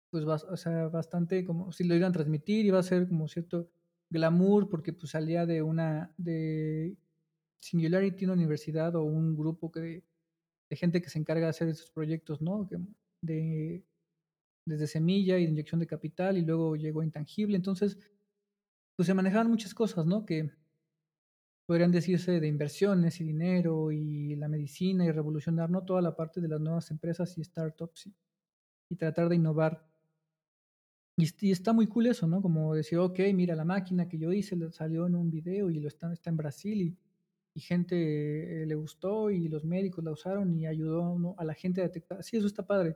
pues, 0.09 0.23
o 0.23 0.55
sea, 0.55 0.87
bastante 0.87 1.43
como 1.43 1.73
si 1.73 1.83
lo 1.83 1.95
iban 1.95 2.11
a 2.11 2.13
transmitir, 2.13 2.65
iba 2.65 2.79
a 2.79 2.83
ser 2.83 3.09
como 3.09 3.27
cierto 3.27 3.69
glamour 4.09 4.69
porque 4.69 4.93
pues 4.93 5.11
salía 5.11 5.45
de 5.45 5.61
una, 5.61 6.13
de 6.17 6.97
Singularity, 7.59 8.25
una 8.25 8.33
universidad 8.33 8.95
o 8.95 9.03
un 9.03 9.35
grupo 9.35 9.71
que, 9.71 10.03
de 10.69 10.75
gente 10.75 11.01
que 11.01 11.09
se 11.09 11.19
encarga 11.19 11.45
de 11.45 11.49
hacer 11.49 11.67
esos 11.67 11.91
proyectos, 11.91 12.41
¿no? 12.41 12.67
De, 13.21 13.83
desde 14.65 14.87
semilla 14.87 15.37
y 15.37 15.45
de 15.45 15.51
inyección 15.51 15.79
de 15.79 15.87
capital 15.87 16.37
y 16.37 16.41
luego 16.43 16.75
llegó 16.75 17.03
intangible. 17.03 17.55
Entonces, 17.55 17.97
pues 18.95 19.07
se 19.07 19.13
manejaban 19.13 19.49
muchas 19.49 19.73
cosas, 19.73 20.05
¿no? 20.05 20.25
Que 20.25 20.51
podrían 21.65 21.91
decirse 21.91 22.39
de 22.39 22.47
inversiones 22.47 23.19
y 23.19 23.23
dinero 23.23 23.91
y 23.91 24.35
la 24.35 24.47
medicina 24.47 25.05
y 25.05 25.11
revolucionar, 25.11 25.69
¿no? 25.69 25.83
Toda 25.83 26.01
la 26.01 26.15
parte 26.15 26.41
de 26.41 26.47
las 26.47 26.61
nuevas 26.61 26.91
empresas 26.91 27.37
y 27.37 27.43
startups 27.43 28.07
y, 28.07 28.15
y 28.89 28.95
tratar 28.95 29.29
de 29.29 29.35
innovar. 29.35 29.88
Y, 31.19 31.51
está 31.51 31.73
muy 31.73 31.87
cool 31.87 32.07
eso, 32.07 32.27
¿no? 32.27 32.41
Como 32.41 32.73
decir, 32.73 32.97
ok, 32.97 33.19
mira 33.33 33.55
la 33.55 33.65
máquina 33.65 34.07
que 34.07 34.17
yo 34.17 34.31
hice, 34.31 34.55
salió 34.71 35.05
en 35.05 35.15
un 35.15 35.29
video 35.29 35.69
y 35.69 35.79
lo 35.79 35.87
está, 35.87 36.13
está 36.13 36.29
en 36.29 36.37
Brasil 36.37 36.81
y, 36.81 36.97
y 37.53 37.59
gente 37.59 38.63
eh, 38.63 38.65
le 38.65 38.75
gustó 38.75 39.29
y 39.29 39.49
los 39.49 39.65
médicos 39.65 40.03
la 40.03 40.11
usaron 40.11 40.57
y 40.57 40.65
ayudó 40.65 41.35
a 41.37 41.43
la 41.43 41.53
gente 41.53 41.81
a 41.81 41.85
detectar. 41.85 42.23
Sí, 42.23 42.37
eso 42.37 42.47
está 42.47 42.65
padre. 42.65 42.95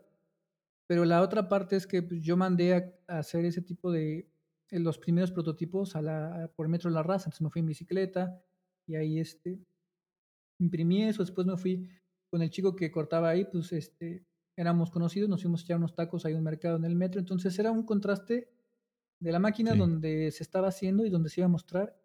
Pero 0.88 1.06
la 1.06 1.22
otra 1.22 1.50
parte 1.50 1.76
es 1.76 1.86
que 1.86 2.02
pues, 2.02 2.22
yo 2.22 2.38
mandé 2.38 2.74
a, 3.08 3.18
hacer 3.20 3.46
ese 3.46 3.62
tipo 3.62 3.92
de 3.92 4.30
eh, 4.70 4.80
los 4.80 4.98
primeros 4.98 5.32
prototipos 5.32 5.96
a 5.96 6.50
por 6.56 6.68
Metro 6.70 6.90
La 6.90 7.04
Raza. 7.04 7.26
Entonces 7.26 7.42
me 7.42 7.50
fui 7.50 7.60
en 7.60 7.68
bicicleta 7.68 8.42
y 8.88 8.96
ahí 8.96 9.20
este, 9.20 9.60
imprimí 10.60 11.04
eso. 11.04 11.24
Después 11.24 11.46
me 11.46 11.58
fui 11.58 11.90
con 12.30 12.42
el 12.42 12.50
chico 12.50 12.76
que 12.76 12.92
cortaba 12.92 13.30
ahí, 13.30 13.46
pues 13.46 13.72
este, 13.74 14.24
éramos 14.56 14.92
conocidos, 14.92 15.30
nos 15.30 15.42
fuimos 15.42 15.62
a 15.62 15.64
echar 15.64 15.78
unos 15.78 15.96
tacos 15.96 16.26
en 16.26 16.38
un 16.38 16.44
mercado 16.44 16.78
en 16.78 16.86
el 16.86 16.96
metro. 16.96 17.20
Entonces 17.20 17.58
era 17.58 17.72
un 17.72 17.84
contraste 17.84 18.50
de 19.20 19.32
la 19.32 19.40
máquina 19.40 19.72
sí. 19.74 19.78
donde 19.78 20.32
se 20.32 20.44
estaba 20.44 20.68
haciendo 20.68 21.06
y 21.06 21.10
donde 21.10 21.30
se 21.30 21.42
iba 21.42 21.46
a 21.46 21.50
mostrar. 21.50 21.98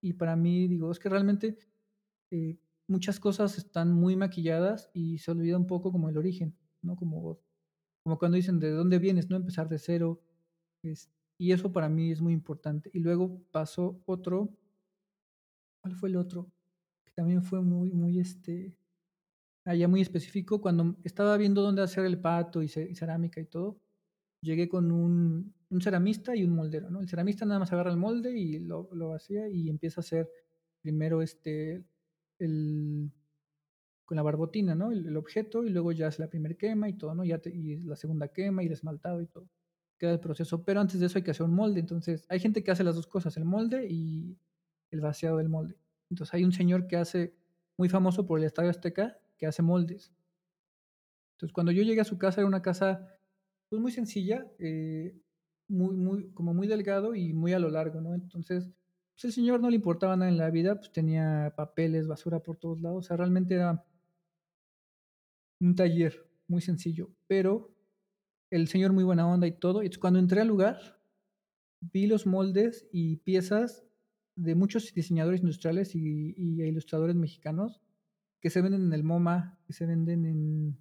Y 0.00 0.12
para 0.14 0.36
mí, 0.36 0.68
digo, 0.68 0.90
es 0.90 0.98
que 0.98 1.08
realmente 1.08 1.58
eh, 2.30 2.58
muchas 2.86 3.18
cosas 3.18 3.58
están 3.58 3.92
muy 3.92 4.16
maquilladas 4.16 4.90
y 4.92 5.18
se 5.18 5.30
olvida 5.30 5.56
un 5.56 5.66
poco 5.66 5.92
como 5.92 6.08
el 6.08 6.18
origen, 6.18 6.56
¿no? 6.82 6.96
Como, 6.96 7.40
como 8.02 8.18
cuando 8.18 8.36
dicen 8.36 8.58
de 8.58 8.70
dónde 8.70 8.98
vienes, 8.98 9.30
¿no? 9.30 9.36
Empezar 9.36 9.68
de 9.68 9.78
cero. 9.78 10.20
Es, 10.82 11.10
y 11.38 11.52
eso 11.52 11.72
para 11.72 11.88
mí 11.88 12.12
es 12.12 12.20
muy 12.20 12.32
importante. 12.32 12.90
Y 12.92 13.00
luego 13.00 13.42
pasó 13.50 14.00
otro, 14.06 14.54
¿cuál 15.80 15.94
fue 15.94 16.08
el 16.08 16.16
otro? 16.16 16.50
Que 17.04 17.12
también 17.12 17.42
fue 17.42 17.60
muy, 17.62 17.90
muy, 17.92 18.18
este, 18.18 18.76
allá 19.66 19.88
muy 19.88 20.00
específico. 20.00 20.60
Cuando 20.60 20.96
estaba 21.04 21.36
viendo 21.36 21.60
dónde 21.60 21.82
hacer 21.82 22.06
el 22.06 22.18
pato 22.18 22.62
y, 22.62 22.66
y 22.66 22.94
cerámica 22.94 23.40
y 23.40 23.46
todo, 23.46 23.78
llegué 24.40 24.68
con 24.68 24.90
un, 24.92 25.54
un, 25.68 25.80
ceramista 25.80 26.34
y 26.34 26.44
un 26.44 26.54
moldero, 26.54 26.88
¿no? 26.88 27.00
El 27.00 27.08
ceramista 27.08 27.44
nada 27.44 27.60
más 27.60 27.72
agarra 27.72 27.90
el 27.90 27.96
molde 27.96 28.38
y 28.38 28.60
lo, 28.60 28.88
lo 28.92 29.10
vacía 29.10 29.48
y 29.48 29.68
empieza 29.68 30.00
a 30.00 30.04
hacer 30.04 30.30
primero 30.80 31.20
este 31.20 31.84
el, 32.38 33.10
con 34.04 34.16
la 34.16 34.22
barbotina, 34.22 34.74
¿no? 34.74 34.92
El, 34.92 35.06
el, 35.06 35.16
objeto 35.16 35.64
y 35.64 35.70
luego 35.70 35.92
ya 35.92 36.08
hace 36.08 36.22
la 36.22 36.30
primera 36.30 36.54
quema 36.54 36.88
y 36.88 36.94
todo, 36.94 37.14
¿no? 37.14 37.24
Ya 37.24 37.38
te, 37.38 37.50
y 37.50 37.76
la 37.80 37.96
segunda 37.96 38.28
quema 38.28 38.62
y 38.62 38.66
el 38.66 38.72
esmaltado 38.72 39.20
y 39.20 39.26
todo. 39.26 39.48
Queda 39.98 40.12
el 40.12 40.20
proceso, 40.20 40.62
pero 40.64 40.80
antes 40.80 41.00
de 41.00 41.06
eso 41.06 41.18
hay 41.18 41.24
que 41.24 41.30
hacer 41.32 41.44
un 41.44 41.54
molde. 41.54 41.80
Entonces, 41.80 42.26
hay 42.28 42.38
gente 42.38 42.62
que 42.62 42.70
hace 42.70 42.84
las 42.84 42.94
dos 42.94 43.06
cosas, 43.06 43.36
el 43.36 43.46
molde 43.46 43.86
y 43.88 44.38
el 44.90 45.00
vaciado 45.00 45.38
del 45.38 45.48
molde. 45.48 45.76
Entonces, 46.10 46.34
hay 46.34 46.44
un 46.44 46.52
señor 46.52 46.86
que 46.86 46.96
hace, 46.96 47.34
muy 47.78 47.88
famoso 47.88 48.26
por 48.26 48.38
el 48.38 48.44
Estadio 48.44 48.70
Azteca, 48.70 49.18
que 49.36 49.46
hace 49.46 49.62
moldes. 49.62 50.12
Entonces, 51.36 51.52
cuando 51.52 51.72
yo 51.72 51.82
llegué 51.82 52.00
a 52.00 52.04
su 52.04 52.18
casa, 52.18 52.40
era 52.40 52.48
una 52.48 52.62
casa 52.62 53.18
pues, 53.68 53.80
muy 53.80 53.92
sencilla, 53.92 54.46
eh, 54.58 55.14
muy, 55.68 55.96
muy, 55.96 56.30
como 56.32 56.54
muy 56.54 56.66
delgado 56.66 57.14
y 57.14 57.34
muy 57.34 57.52
a 57.52 57.58
lo 57.58 57.70
largo, 57.70 58.00
¿no? 58.00 58.14
Entonces, 58.14 58.70
pues 59.14 59.24
el 59.24 59.32
señor 59.32 59.60
no 59.60 59.68
le 59.70 59.76
importaba 59.76 60.16
nada 60.16 60.30
en 60.30 60.38
la 60.38 60.50
vida, 60.50 60.76
pues 60.76 60.92
tenía 60.92 61.52
papeles, 61.56 62.06
basura 62.06 62.40
por 62.42 62.56
todos 62.56 62.80
lados, 62.80 62.98
o 62.98 63.08
sea, 63.08 63.16
realmente 63.16 63.54
era 63.54 63.84
un 65.60 65.74
taller 65.74 66.28
muy 66.48 66.60
sencillo, 66.60 67.10
pero 67.26 67.74
el 68.50 68.68
señor 68.68 68.92
muy 68.92 69.04
buena 69.04 69.26
onda 69.26 69.46
y 69.46 69.52
todo, 69.52 69.82
y 69.82 69.90
cuando 69.90 70.18
entré 70.18 70.40
al 70.40 70.48
lugar, 70.48 71.00
vi 71.80 72.06
los 72.06 72.26
moldes 72.26 72.88
y 72.92 73.16
piezas 73.18 73.84
de 74.36 74.54
muchos 74.54 74.92
diseñadores 74.92 75.40
industriales 75.40 75.94
y, 75.94 76.34
y 76.36 76.62
ilustradores 76.62 77.16
mexicanos 77.16 77.80
que 78.40 78.50
se 78.50 78.62
venden 78.62 78.82
en 78.82 78.92
el 78.92 79.04
MoMA, 79.04 79.58
que 79.66 79.72
se 79.72 79.86
venden 79.86 80.26
en, 80.26 80.78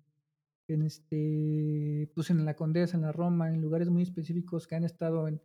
en 0.67 0.81
este, 0.81 2.11
pues 2.13 2.29
en 2.29 2.45
la 2.45 2.55
Condesa, 2.55 2.97
en 2.97 3.03
la 3.03 3.11
Roma, 3.11 3.49
en 3.49 3.61
lugares 3.61 3.89
muy 3.89 4.03
específicos 4.03 4.67
que 4.67 4.75
han 4.75 4.83
estado 4.83 5.27
en, 5.27 5.41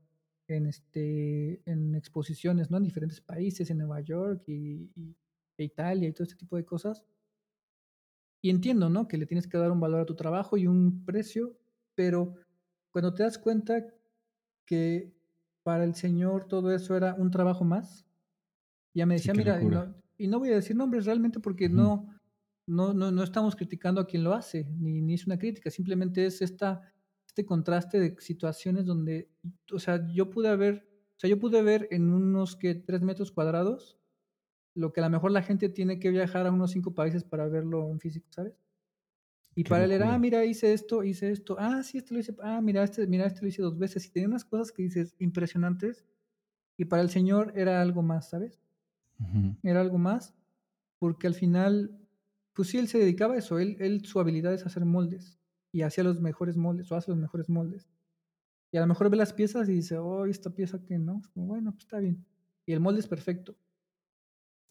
en, 0.48 0.66
este, 0.66 1.62
en 1.70 1.94
exposiciones 1.94 2.70
¿no? 2.70 2.78
en 2.78 2.84
diferentes 2.84 3.20
países, 3.20 3.70
en 3.70 3.78
Nueva 3.78 4.00
York 4.00 4.42
y, 4.46 4.90
y, 4.94 5.16
e 5.56 5.64
Italia 5.64 6.08
y 6.08 6.12
todo 6.12 6.24
este 6.24 6.36
tipo 6.36 6.56
de 6.56 6.64
cosas. 6.64 7.04
Y 8.42 8.50
entiendo 8.50 8.88
¿no? 8.88 9.06
que 9.06 9.18
le 9.18 9.26
tienes 9.26 9.46
que 9.46 9.58
dar 9.58 9.70
un 9.70 9.80
valor 9.80 10.00
a 10.00 10.06
tu 10.06 10.16
trabajo 10.16 10.56
y 10.56 10.66
un 10.66 11.04
precio, 11.04 11.56
pero 11.94 12.34
cuando 12.90 13.12
te 13.12 13.22
das 13.22 13.38
cuenta 13.38 13.84
que 14.64 15.14
para 15.62 15.84
el 15.84 15.94
Señor 15.94 16.46
todo 16.46 16.72
eso 16.72 16.96
era 16.96 17.14
un 17.14 17.30
trabajo 17.30 17.64
más, 17.64 18.06
ya 18.94 19.06
me 19.06 19.14
decía, 19.14 19.34
sí, 19.34 19.38
mira, 19.38 19.60
no, 19.60 19.94
y 20.20 20.28
no, 20.28 20.38
voy 20.38 20.50
a 20.50 20.56
decir 20.56 20.76
nombres 20.76 21.06
realmente 21.06 21.40
porque 21.40 21.66
uh 21.66 21.70
-huh. 21.70 21.74
no, 21.74 22.20
no, 22.66 22.94
no, 22.94 23.10
no 23.10 23.22
estamos 23.22 23.56
criticando 23.56 24.00
a 24.00 24.06
quien 24.06 24.24
lo 24.24 24.34
hace, 24.34 24.64
ni, 24.78 25.00
ni 25.00 25.14
es 25.14 25.26
una 25.26 25.38
crítica, 25.38 25.70
simplemente 25.70 26.26
es 26.26 26.42
esta 26.42 26.82
este 27.30 27.46
contraste 27.46 28.00
de 28.00 28.16
situaciones 28.18 28.86
donde, 28.86 29.30
o 29.72 29.78
sea, 29.78 30.04
yo 30.12 30.30
pude 30.30 30.48
haber, 30.48 30.88
o 31.16 31.20
sea, 31.20 31.30
yo 31.30 31.38
pude 31.38 31.62
ver 31.62 31.86
en 31.92 32.12
unos 32.12 32.56
que 32.56 32.74
tres 32.74 33.02
metros 33.02 33.30
cuadrados 33.30 33.98
lo 34.74 34.92
que 34.92 35.00
a 35.00 35.04
lo 35.04 35.10
mejor 35.10 35.30
la 35.30 35.42
gente 35.42 35.68
tiene 35.68 35.98
que 35.98 36.10
viajar 36.10 36.46
a 36.46 36.52
unos 36.52 36.72
cinco 36.72 36.94
países 36.94 37.24
para 37.24 37.48
verlo 37.48 37.88
en 37.90 38.00
físico, 38.00 38.26
¿sabes? 38.30 38.54
Y 39.54 39.64
Qué 39.64 39.68
para 39.68 39.84
él 39.84 39.92
era, 39.92 40.14
ah, 40.14 40.18
mira, 40.18 40.44
hice 40.44 40.72
esto, 40.72 41.02
hice 41.02 41.30
esto, 41.30 41.56
ah, 41.58 41.82
sí, 41.82 41.98
este 41.98 42.14
lo 42.14 42.20
hice, 42.20 42.34
ah, 42.40 42.60
mira, 42.60 42.82
este, 42.82 43.06
mira, 43.06 43.26
este 43.26 43.42
lo 43.42 43.48
hice 43.48 43.62
dos 43.62 43.78
veces. 43.78 44.06
Y 44.06 44.10
tenía 44.10 44.28
unas 44.28 44.44
cosas 44.44 44.70
que 44.70 44.82
dices 44.82 45.14
impresionantes. 45.18 46.06
Y 46.76 46.84
para 46.86 47.02
el 47.02 47.10
Señor 47.10 47.52
era 47.56 47.82
algo 47.82 48.02
más, 48.02 48.30
¿sabes? 48.30 48.60
Era 49.62 49.80
algo 49.80 49.98
más, 49.98 50.34
porque 50.98 51.26
al 51.26 51.34
final, 51.34 51.98
pues 52.54 52.68
sí, 52.68 52.78
él 52.78 52.88
se 52.88 52.98
dedicaba 52.98 53.34
a 53.34 53.38
eso, 53.38 53.58
él, 53.58 53.76
él 53.80 54.04
su 54.04 54.18
habilidad 54.20 54.54
es 54.54 54.64
hacer 54.64 54.84
moldes 54.84 55.38
y 55.72 55.82
hacía 55.82 56.04
los 56.04 56.20
mejores 56.20 56.56
moldes 56.56 56.90
o 56.90 56.96
hace 56.96 57.10
los 57.10 57.20
mejores 57.20 57.48
moldes. 57.48 57.88
Y 58.72 58.78
a 58.78 58.80
lo 58.80 58.86
mejor 58.86 59.10
ve 59.10 59.16
las 59.16 59.32
piezas 59.32 59.68
y 59.68 59.74
dice, 59.74 59.98
oh, 59.98 60.26
esta 60.26 60.50
pieza 60.50 60.82
que 60.84 60.98
no. 60.98 61.18
Es 61.18 61.28
como, 61.28 61.46
bueno, 61.46 61.72
pues 61.72 61.84
está 61.84 61.98
bien. 61.98 62.24
Y 62.66 62.72
el 62.72 62.80
molde 62.80 63.00
es 63.00 63.08
perfecto. 63.08 63.56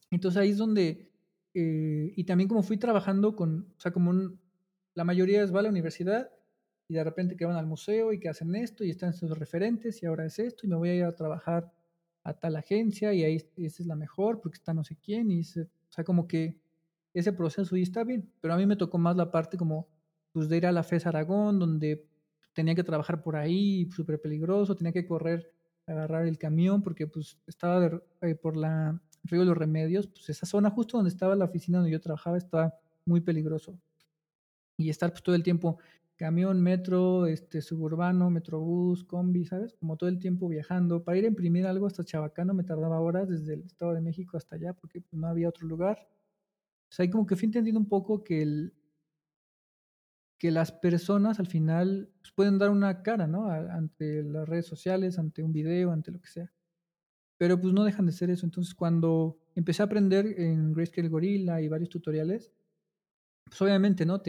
Entonces 0.10 0.42
ahí 0.42 0.50
es 0.52 0.58
donde, 0.58 1.12
eh, 1.54 2.14
y 2.16 2.24
también 2.24 2.48
como 2.48 2.64
fui 2.64 2.78
trabajando 2.78 3.36
con, 3.36 3.74
o 3.78 3.80
sea, 3.80 3.92
como 3.92 4.14
la 4.96 5.04
mayoría 5.04 5.44
es 5.44 5.54
va 5.54 5.60
a 5.60 5.64
la 5.64 5.70
universidad 5.70 6.32
y 6.88 6.96
de 6.96 7.04
repente 7.04 7.36
que 7.36 7.46
van 7.46 7.58
al 7.58 7.68
museo 7.68 8.12
y 8.12 8.20
que 8.20 8.30
hacen 8.30 8.56
esto 8.56 8.84
y 8.84 8.90
están 8.90 9.10
esos 9.10 9.38
referentes 9.38 10.02
y 10.02 10.08
ahora 10.08 10.26
es 10.26 10.40
esto 10.40 10.66
y 10.66 10.70
me 10.70 10.76
voy 10.76 10.90
a 10.90 10.96
ir 10.96 11.04
a 11.04 11.16
trabajar 11.16 11.72
a 12.24 12.34
tal 12.34 12.56
agencia 12.56 13.14
y 13.14 13.24
ahí 13.24 13.36
esa 13.58 13.84
es 13.84 13.88
la 13.88 13.96
mejor 13.96 14.42
porque 14.42 14.58
está 14.58 14.74
no 14.74 14.84
sé 14.84 14.98
quién 14.98 15.32
y 15.32 15.42
o 15.42 15.44
sea, 15.90 16.04
como 16.04 16.28
que 16.28 16.60
ese 17.14 17.34
proceso 17.34 17.76
y 17.76 17.82
está 17.82 18.04
bien, 18.04 18.32
pero 18.42 18.54
a 18.54 18.58
mí 18.58 18.66
me 18.66 18.76
tocó 18.76 18.98
más 18.98 19.16
la 19.16 19.32
parte 19.32 19.58
como 19.58 19.88
pues 20.32 20.48
de 20.48 20.58
ir 20.58 20.66
a 20.66 20.72
la 20.72 20.84
FES 20.84 21.08
Aragón 21.08 21.60
donde 21.60 22.08
tenía 22.54 22.76
que 22.76 22.84
trabajar 22.84 23.22
por 23.22 23.36
ahí, 23.36 23.90
súper 23.92 24.22
peligroso, 24.22 24.76
tenía 24.76 24.94
que 24.94 25.08
correr, 25.08 25.52
agarrar 25.88 26.28
el 26.28 26.38
camión 26.38 26.84
porque 26.84 27.08
pues 27.08 27.38
estaba 27.48 28.02
eh, 28.22 28.36
por 28.36 28.56
la 28.56 29.02
Río 29.24 29.42
de 29.42 29.48
los 29.48 29.58
Remedios, 29.58 30.08
pues 30.08 30.30
esa 30.30 30.46
zona 30.46 30.70
justo 30.70 30.98
donde 30.98 31.10
estaba 31.10 31.36
la 31.36 31.46
oficina 31.46 31.80
donde 31.80 31.92
yo 31.92 32.00
trabajaba 32.00 32.38
estaba 32.38 32.74
muy 33.06 33.22
peligroso. 33.22 33.78
Y 34.78 34.90
estar 34.90 35.12
pues 35.12 35.24
todo 35.24 35.36
el 35.36 35.44
tiempo 35.44 35.78
camión, 36.20 36.62
metro, 36.62 37.28
este 37.28 37.62
suburbano, 37.62 38.30
metrobús, 38.30 39.06
combi, 39.06 39.46
¿sabes? 39.46 39.74
Como 39.74 39.96
todo 39.96 40.10
el 40.10 40.20
tiempo 40.20 40.50
viajando. 40.50 41.02
Para 41.02 41.18
ir 41.18 41.24
a 41.24 41.30
imprimir 41.30 41.66
algo 41.66 41.88
hasta 41.88 42.04
Chabacano 42.04 42.54
me 42.54 42.66
tardaba 42.66 43.00
horas 43.00 43.30
desde 43.30 43.54
el 43.54 43.64
Estado 43.64 43.94
de 43.94 44.02
México 44.02 44.36
hasta 44.36 44.58
allá 44.58 44.74
porque 44.74 45.00
pues, 45.00 45.14
no 45.14 45.28
había 45.28 45.48
otro 45.48 45.66
lugar. 45.66 46.10
O 46.90 46.92
sea, 46.92 47.04
ahí 47.04 47.10
como 47.10 47.26
que 47.26 47.38
fui 47.38 47.46
entendiendo 47.46 47.80
un 47.80 47.88
poco 47.88 48.22
que 48.22 48.42
el, 48.42 48.74
que 50.38 50.52
las 50.52 50.74
personas 50.74 51.40
al 51.40 51.48
final 51.48 52.10
pues, 52.20 52.34
pueden 52.34 52.58
dar 52.58 52.70
una 52.70 53.02
cara, 53.02 53.26
¿no? 53.26 53.50
ante 53.50 54.22
las 54.22 54.48
redes 54.48 54.66
sociales, 54.66 55.18
ante 55.20 55.42
un 55.42 55.54
video, 55.54 55.94
ante 55.94 56.12
lo 56.12 56.20
que 56.20 56.28
sea. 56.28 56.52
Pero 57.38 57.62
pues 57.62 57.74
no 57.74 57.86
dejan 57.86 58.06
de 58.06 58.12
ser 58.12 58.30
eso. 58.30 58.46
Entonces 58.46 58.76
cuando 58.76 59.40
empecé 59.56 59.84
a 59.84 59.86
aprender 59.86 60.26
en 60.38 60.74
Grayscale 60.74 61.08
Gorilla 61.08 61.62
y 61.62 61.70
varios 61.70 61.90
tutoriales, 61.90 62.52
pues 63.46 63.62
obviamente, 63.62 64.06
¿no? 64.06 64.22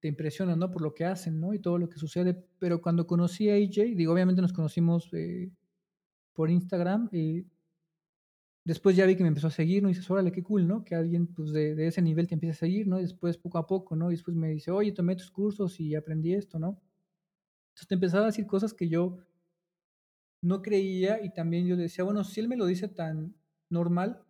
Te 0.00 0.08
impresiona, 0.08 0.56
¿no? 0.56 0.70
Por 0.70 0.82
lo 0.82 0.94
que 0.94 1.04
hacen, 1.04 1.40
¿no? 1.40 1.54
Y 1.54 1.58
todo 1.58 1.78
lo 1.78 1.88
que 1.88 1.98
sucede. 1.98 2.34
Pero 2.58 2.80
cuando 2.80 3.06
conocí 3.06 3.50
a 3.50 3.54
AJ, 3.54 3.94
digo, 3.96 4.12
obviamente 4.12 4.42
nos 4.42 4.52
conocimos 4.52 5.08
eh, 5.12 5.50
por 6.32 6.50
Instagram 6.50 7.08
y 7.12 7.46
después 8.64 8.96
ya 8.96 9.06
vi 9.06 9.16
que 9.16 9.22
me 9.22 9.28
empezó 9.28 9.48
a 9.48 9.50
seguir, 9.50 9.82
¿no? 9.82 9.90
Y 9.90 9.92
dices, 9.92 10.10
órale, 10.10 10.32
qué 10.32 10.42
cool, 10.42 10.66
¿no? 10.66 10.84
Que 10.84 10.94
alguien 10.94 11.26
pues 11.26 11.52
de, 11.52 11.86
ese 11.86 12.02
nivel 12.02 12.26
te 12.26 12.34
empiece 12.34 12.52
a 12.52 12.58
seguir, 12.58 12.86
¿no? 12.88 12.98
Y 12.98 13.02
después 13.02 13.36
poco 13.36 13.58
a 13.58 13.66
poco, 13.66 13.94
¿no? 13.94 14.10
Y 14.10 14.14
después 14.14 14.36
me 14.36 14.48
dice, 14.48 14.70
oye, 14.70 14.92
tomé 14.92 15.16
tus 15.16 15.30
cursos 15.30 15.78
y 15.80 15.94
aprendí 15.94 16.32
esto, 16.34 16.58
¿no? 16.58 16.80
Entonces 17.68 17.88
te 17.88 17.94
empezaba 17.94 18.24
a 18.24 18.26
decir 18.26 18.46
cosas 18.46 18.72
que 18.72 18.88
yo 18.88 19.18
no 20.42 20.62
creía 20.62 21.22
y 21.22 21.32
también 21.32 21.66
yo 21.66 21.76
decía, 21.76 22.04
bueno, 22.04 22.24
si 22.24 22.40
él 22.40 22.48
me 22.48 22.56
lo 22.56 22.64
dice 22.64 22.88
tan 22.88 23.34
normal, 23.68 24.22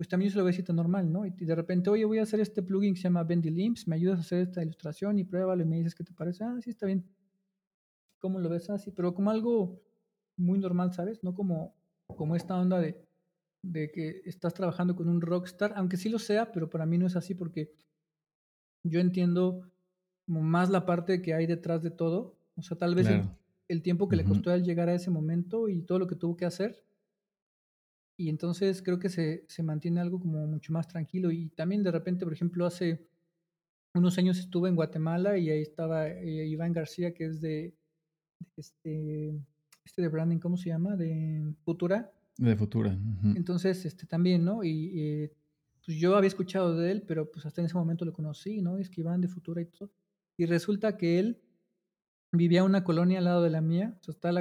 pues 0.00 0.08
también 0.08 0.30
yo 0.30 0.32
se 0.32 0.38
lo 0.38 0.44
voy 0.44 0.50
a 0.50 0.52
decir 0.52 0.64
tan 0.64 0.76
normal, 0.76 1.12
¿no? 1.12 1.26
Y 1.26 1.30
de 1.30 1.54
repente, 1.54 1.90
oye, 1.90 2.06
voy 2.06 2.20
a 2.20 2.22
hacer 2.22 2.40
este 2.40 2.62
plugin 2.62 2.94
que 2.94 3.00
se 3.00 3.08
llama 3.08 3.22
Bendy 3.22 3.50
Limps, 3.50 3.86
me 3.86 3.96
ayudas 3.96 4.18
a 4.18 4.22
hacer 4.22 4.38
esta 4.40 4.62
ilustración 4.62 5.18
y 5.18 5.24
pruébalo 5.24 5.62
y 5.62 5.66
me 5.66 5.76
dices 5.76 5.94
qué 5.94 6.04
te 6.04 6.14
parece. 6.14 6.42
Ah, 6.42 6.58
sí, 6.62 6.70
está 6.70 6.86
bien. 6.86 7.04
¿Cómo 8.18 8.38
lo 8.38 8.48
ves 8.48 8.70
así? 8.70 8.92
Pero 8.92 9.12
como 9.12 9.30
algo 9.30 9.82
muy 10.38 10.58
normal, 10.58 10.94
¿sabes? 10.94 11.22
No 11.22 11.34
como, 11.34 11.76
como 12.16 12.34
esta 12.34 12.58
onda 12.58 12.78
de 12.80 13.06
de 13.62 13.90
que 13.90 14.22
estás 14.24 14.54
trabajando 14.54 14.96
con 14.96 15.08
un 15.08 15.20
rockstar, 15.20 15.72
aunque 15.76 15.96
sí 15.96 16.08
lo 16.08 16.18
sea, 16.18 16.52
pero 16.52 16.70
para 16.70 16.86
mí 16.86 16.98
no 16.98 17.06
es 17.06 17.16
así 17.16 17.34
porque 17.34 17.72
yo 18.82 19.00
entiendo 19.00 19.70
más 20.26 20.70
la 20.70 20.86
parte 20.86 21.20
que 21.20 21.34
hay 21.34 21.46
detrás 21.46 21.82
de 21.82 21.90
todo. 21.90 22.38
O 22.56 22.62
sea, 22.62 22.78
tal 22.78 22.94
vez 22.94 23.08
el, 23.68 23.82
tiempo 23.82 24.08
que 24.08 24.16
le 24.16 24.24
costó 24.24 24.50
a 24.50 24.54
él 24.54 24.64
llegar 24.64 24.88
a 24.88 24.94
ese 24.94 25.10
momento 25.10 25.68
y 25.68 25.82
todo 25.82 25.98
lo 25.98 26.06
que 26.06 26.16
tuvo 26.16 26.36
que 26.36 26.46
hacer. 26.46 26.82
Y 28.20 28.28
entonces 28.28 28.82
creo 28.82 28.98
que 28.98 29.08
se, 29.08 29.46
se 29.48 29.62
mantiene 29.62 29.98
algo 29.98 30.20
como 30.20 30.46
mucho 30.46 30.74
más 30.74 30.86
tranquilo. 30.86 31.30
Y 31.30 31.48
también 31.48 31.82
de 31.82 31.90
repente, 31.90 32.26
por 32.26 32.34
ejemplo, 32.34 32.66
hace 32.66 33.08
unos 33.94 34.18
años 34.18 34.38
estuve 34.38 34.68
en 34.68 34.76
Guatemala 34.76 35.38
y 35.38 35.48
ahí 35.48 35.62
estaba 35.62 36.06
eh, 36.06 36.46
Iván 36.46 36.74
García, 36.74 37.14
que 37.14 37.24
es 37.24 37.40
de, 37.40 37.72
este, 38.58 39.34
este 39.86 40.02
de 40.02 40.08
branding, 40.08 40.38
¿cómo 40.38 40.58
se 40.58 40.68
llama? 40.68 40.96
De 40.96 41.50
Futura. 41.64 42.12
De 42.36 42.54
Futura. 42.56 42.94
Entonces, 43.34 43.86
este 43.86 44.06
también, 44.06 44.44
¿no? 44.44 44.62
Y 44.62 45.30
pues 45.82 45.96
yo 45.96 46.14
había 46.14 46.28
escuchado 46.28 46.76
de 46.76 46.92
él, 46.92 47.02
pero 47.08 47.30
pues 47.30 47.46
hasta 47.46 47.62
en 47.62 47.68
ese 47.68 47.78
momento 47.78 48.04
lo 48.04 48.12
conocí, 48.12 48.60
¿no? 48.60 48.76
Es 48.76 48.90
que 48.90 49.00
iban 49.00 49.22
de 49.22 49.28
Futura 49.28 49.62
y 49.62 49.64
todo. 49.64 49.90
Y 50.36 50.44
resulta 50.44 50.98
que 50.98 51.18
él 51.18 51.40
vivía 52.32 52.64
una 52.64 52.84
colonia 52.84 53.18
al 53.18 53.24
lado 53.24 53.42
de 53.42 53.50
la 53.50 53.60
mía. 53.60 53.96
O 54.00 54.04
sea, 54.04 54.12
está, 54.12 54.32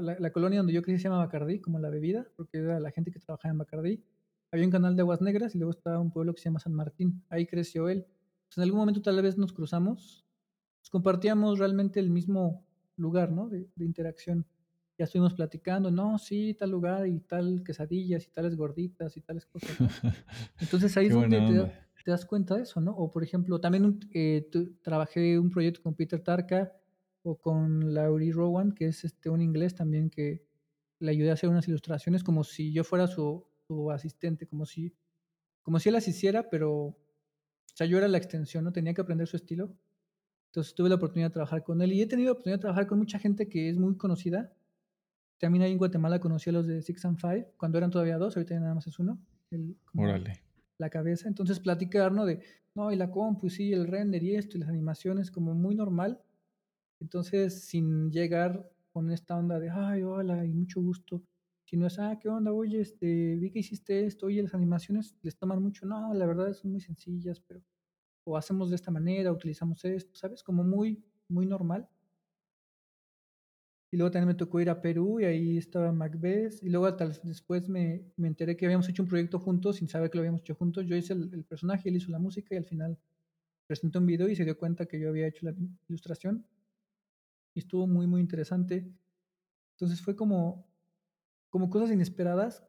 la, 0.00 0.18
la, 0.18 0.32
colonia 0.32 0.60
donde 0.60 0.72
yo 0.72 0.82
crecí 0.82 0.98
se 0.98 1.04
llama 1.04 1.18
Bacardí, 1.18 1.60
como 1.60 1.78
la 1.78 1.90
bebida, 1.90 2.26
porque 2.36 2.58
era 2.58 2.80
la 2.80 2.90
gente 2.90 3.10
que 3.10 3.18
trabajaba 3.18 3.52
en 3.52 3.58
Bacardí. 3.58 4.02
Había 4.50 4.66
un 4.66 4.72
canal 4.72 4.96
de 4.96 5.02
aguas 5.02 5.20
negras 5.20 5.54
y 5.54 5.58
luego 5.58 5.72
estaba 5.72 5.98
un 5.98 6.10
pueblo 6.10 6.34
que 6.34 6.40
se 6.40 6.44
llama 6.44 6.60
San 6.60 6.74
Martín. 6.74 7.22
Ahí 7.28 7.46
creció 7.46 7.88
él. 7.88 8.06
Pues 8.48 8.58
en 8.58 8.62
algún 8.62 8.80
momento 8.80 9.02
tal 9.02 9.20
vez 9.20 9.36
nos 9.36 9.52
cruzamos, 9.52 10.24
pues, 10.80 10.90
compartíamos 10.90 11.58
realmente 11.58 11.98
el 11.98 12.10
mismo 12.10 12.64
lugar, 12.96 13.32
¿no? 13.32 13.48
de 13.48 13.68
interacción 13.78 14.46
ya 14.98 15.04
estuvimos 15.04 15.34
platicando, 15.34 15.90
no, 15.90 16.18
sí, 16.18 16.54
tal 16.54 16.70
lugar 16.70 17.06
y 17.06 17.18
tal 17.20 17.62
quesadillas 17.64 18.26
y 18.26 18.30
tales 18.30 18.56
gorditas 18.56 19.16
y 19.16 19.20
tales 19.20 19.44
cosas. 19.46 19.70
Entonces 20.60 20.96
ahí 20.96 21.06
es 21.06 21.14
donde 21.14 21.70
te, 22.04 22.10
das 22.10 22.24
cuenta 22.26 22.56
de 22.56 22.62
eso, 22.62 22.80
¿no? 22.80 22.92
O 22.92 23.10
por 23.10 23.24
ejemplo, 23.24 23.58
también 23.60 23.98
eh, 24.12 24.48
trabajé 24.82 25.38
un 25.38 25.50
proyecto 25.50 25.82
con 25.82 25.94
Peter 25.94 26.20
Tarka 26.20 26.72
o 27.24 27.36
con 27.36 27.92
Laurie 27.92 28.32
Rowan, 28.32 28.70
que 28.72 28.86
es 28.86 29.04
este, 29.04 29.28
un 29.28 29.42
inglés 29.42 29.74
también 29.74 30.08
que 30.10 30.46
le 31.00 31.10
ayudé 31.10 31.30
a 31.30 31.34
hacer 31.34 31.50
unas 31.50 31.66
ilustraciones 31.66 32.22
como 32.22 32.44
si 32.44 32.72
yo 32.72 32.84
fuera 32.84 33.08
su, 33.08 33.44
su 33.66 33.90
asistente, 33.90 34.46
como 34.46 34.64
si, 34.64 34.94
como 35.62 35.80
si 35.80 35.88
él 35.88 35.94
las 35.94 36.06
hiciera, 36.06 36.48
pero, 36.48 36.72
o 36.72 36.96
sea, 37.74 37.88
yo 37.88 37.98
era 37.98 38.06
la 38.06 38.18
extensión, 38.18 38.62
¿no? 38.62 38.72
Tenía 38.72 38.94
que 38.94 39.00
aprender 39.00 39.26
su 39.26 39.36
estilo. 39.36 39.74
Entonces 40.50 40.72
tuve 40.74 40.88
la 40.88 40.94
oportunidad 40.94 41.30
de 41.30 41.34
trabajar 41.34 41.64
con 41.64 41.82
él 41.82 41.92
y 41.92 42.00
he 42.00 42.06
tenido 42.06 42.28
la 42.28 42.32
oportunidad 42.32 42.58
de 42.58 42.62
trabajar 42.62 42.86
con 42.86 42.98
mucha 42.98 43.18
gente 43.18 43.48
que 43.48 43.68
es 43.68 43.76
muy 43.76 43.96
conocida 43.96 44.54
también 45.38 45.62
ahí 45.62 45.72
en 45.72 45.78
Guatemala 45.78 46.20
conocí 46.20 46.50
a 46.50 46.54
los 46.54 46.66
de 46.66 46.80
Six 46.82 47.04
and 47.04 47.18
Five, 47.18 47.52
cuando 47.56 47.78
eran 47.78 47.90
todavía 47.90 48.18
dos, 48.18 48.36
ahorita 48.36 48.54
ya 48.54 48.60
nada 48.60 48.74
más 48.74 48.86
es 48.86 48.98
uno. 48.98 49.18
Órale. 49.94 50.40
La 50.78 50.90
cabeza. 50.90 51.28
Entonces 51.28 51.60
platicar, 51.60 52.12
¿no? 52.12 52.24
De, 52.24 52.40
no, 52.74 52.90
y 52.90 52.96
la 52.96 53.10
compu, 53.10 53.50
sí, 53.50 53.72
el 53.72 53.86
render 53.86 54.22
y 54.22 54.36
esto, 54.36 54.56
y 54.56 54.60
las 54.60 54.68
animaciones, 54.68 55.30
como 55.30 55.54
muy 55.54 55.74
normal. 55.74 56.20
Entonces, 57.00 57.64
sin 57.66 58.10
llegar 58.10 58.70
con 58.92 59.10
esta 59.10 59.36
onda 59.36 59.58
de, 59.58 59.70
ay, 59.70 60.02
hola, 60.02 60.44
y 60.44 60.52
mucho 60.52 60.80
gusto. 60.80 61.22
Sino 61.64 61.86
es, 61.86 61.98
ah, 61.98 62.18
¿qué 62.20 62.28
onda? 62.28 62.52
Oye, 62.52 62.80
este, 62.80 63.36
vi 63.36 63.50
que 63.50 63.60
hiciste 63.60 64.06
esto, 64.06 64.26
oye, 64.26 64.42
las 64.42 64.54
animaciones 64.54 65.16
les 65.22 65.36
toman 65.36 65.62
mucho. 65.62 65.86
No, 65.86 66.12
la 66.14 66.26
verdad 66.26 66.52
son 66.52 66.72
muy 66.72 66.80
sencillas, 66.80 67.40
pero, 67.40 67.62
o 68.24 68.36
hacemos 68.36 68.70
de 68.70 68.76
esta 68.76 68.90
manera, 68.90 69.32
utilizamos 69.32 69.84
esto, 69.84 70.14
¿sabes? 70.14 70.42
Como 70.42 70.62
muy, 70.64 71.04
muy 71.28 71.46
normal. 71.46 71.88
Y 73.94 73.96
luego 73.96 74.10
también 74.10 74.26
me 74.26 74.34
tocó 74.34 74.60
ir 74.60 74.70
a 74.70 74.82
Perú 74.82 75.20
y 75.20 75.24
ahí 75.24 75.56
estaba 75.56 75.92
Macbeth. 75.92 76.60
Y 76.62 76.68
luego 76.68 76.86
hasta 76.86 77.06
después 77.22 77.68
me, 77.68 78.02
me, 78.16 78.26
enteré 78.26 78.56
que 78.56 78.64
habíamos 78.64 78.88
hecho 78.88 79.04
un 79.04 79.08
proyecto 79.08 79.38
juntos 79.38 79.76
sin 79.76 79.86
saber 79.86 80.10
que 80.10 80.18
lo 80.18 80.22
habíamos 80.22 80.40
hecho 80.40 80.56
juntos. 80.56 80.84
Yo 80.84 80.96
hice 80.96 81.12
el, 81.12 81.44
personaje, 81.44 81.90
él 81.90 81.96
hizo 81.96 82.10
la 82.10 82.18
música 82.18 82.56
y 82.56 82.58
al 82.58 82.64
final 82.64 82.98
presentó 83.68 84.00
un 84.00 84.06
video 84.06 84.28
y 84.28 84.34
se 84.34 84.44
dio 84.44 84.58
cuenta 84.58 84.86
que 84.86 84.98
yo 84.98 85.10
había 85.10 85.28
hecho 85.28 85.46
la 85.46 85.54
ilustración. 85.88 86.44
Y 87.54 87.60
estuvo 87.60 87.86
muy, 87.86 88.06
muy 88.06 88.20
interesante. 88.20 88.92
Entonces 89.72 90.00
fue 90.02 90.16
como, 90.16 90.66
como 91.50 91.70
cosas 91.70 91.90
inesperadas, 91.90 92.66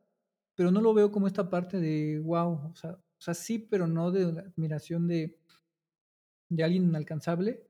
pero 0.56 0.72
no 0.72 0.82
lo 0.82 0.94
veo 0.94 1.12
como 1.12 1.28
esta 1.28 1.50
parte 1.50 1.80
de 1.80 2.20
wow. 2.20 2.72
O 2.72 2.76
sea, 2.76 2.92
o 2.92 3.22
sea 3.22 3.34
sí, 3.34 3.60
pero 3.60 3.88
no 3.88 4.12
de 4.12 4.40
admiración 4.40 5.08
de, 5.08 5.40
de 6.50 6.64
alguien 6.64 6.86
inalcanzable 6.86 7.68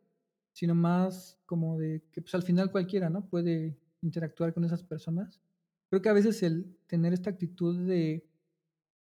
sino 0.55 0.73
más 0.73 1.37
como 1.45 1.77
de 1.77 2.01
que 2.13 2.21
pues 2.21 2.33
al 2.33 2.43
final 2.43 2.71
cualquiera, 2.71 3.09
¿no? 3.09 3.27
Puede 3.27 3.77
interactuar 4.01 4.53
con 4.53 4.63
esas 4.63 4.83
personas. 4.83 5.41
Creo 5.89 6.01
que 6.01 6.07
a 6.07 6.13
veces 6.13 6.41
el 6.43 6.77
tener 6.87 7.11
esta 7.11 7.29
actitud 7.29 7.85
de, 7.85 8.25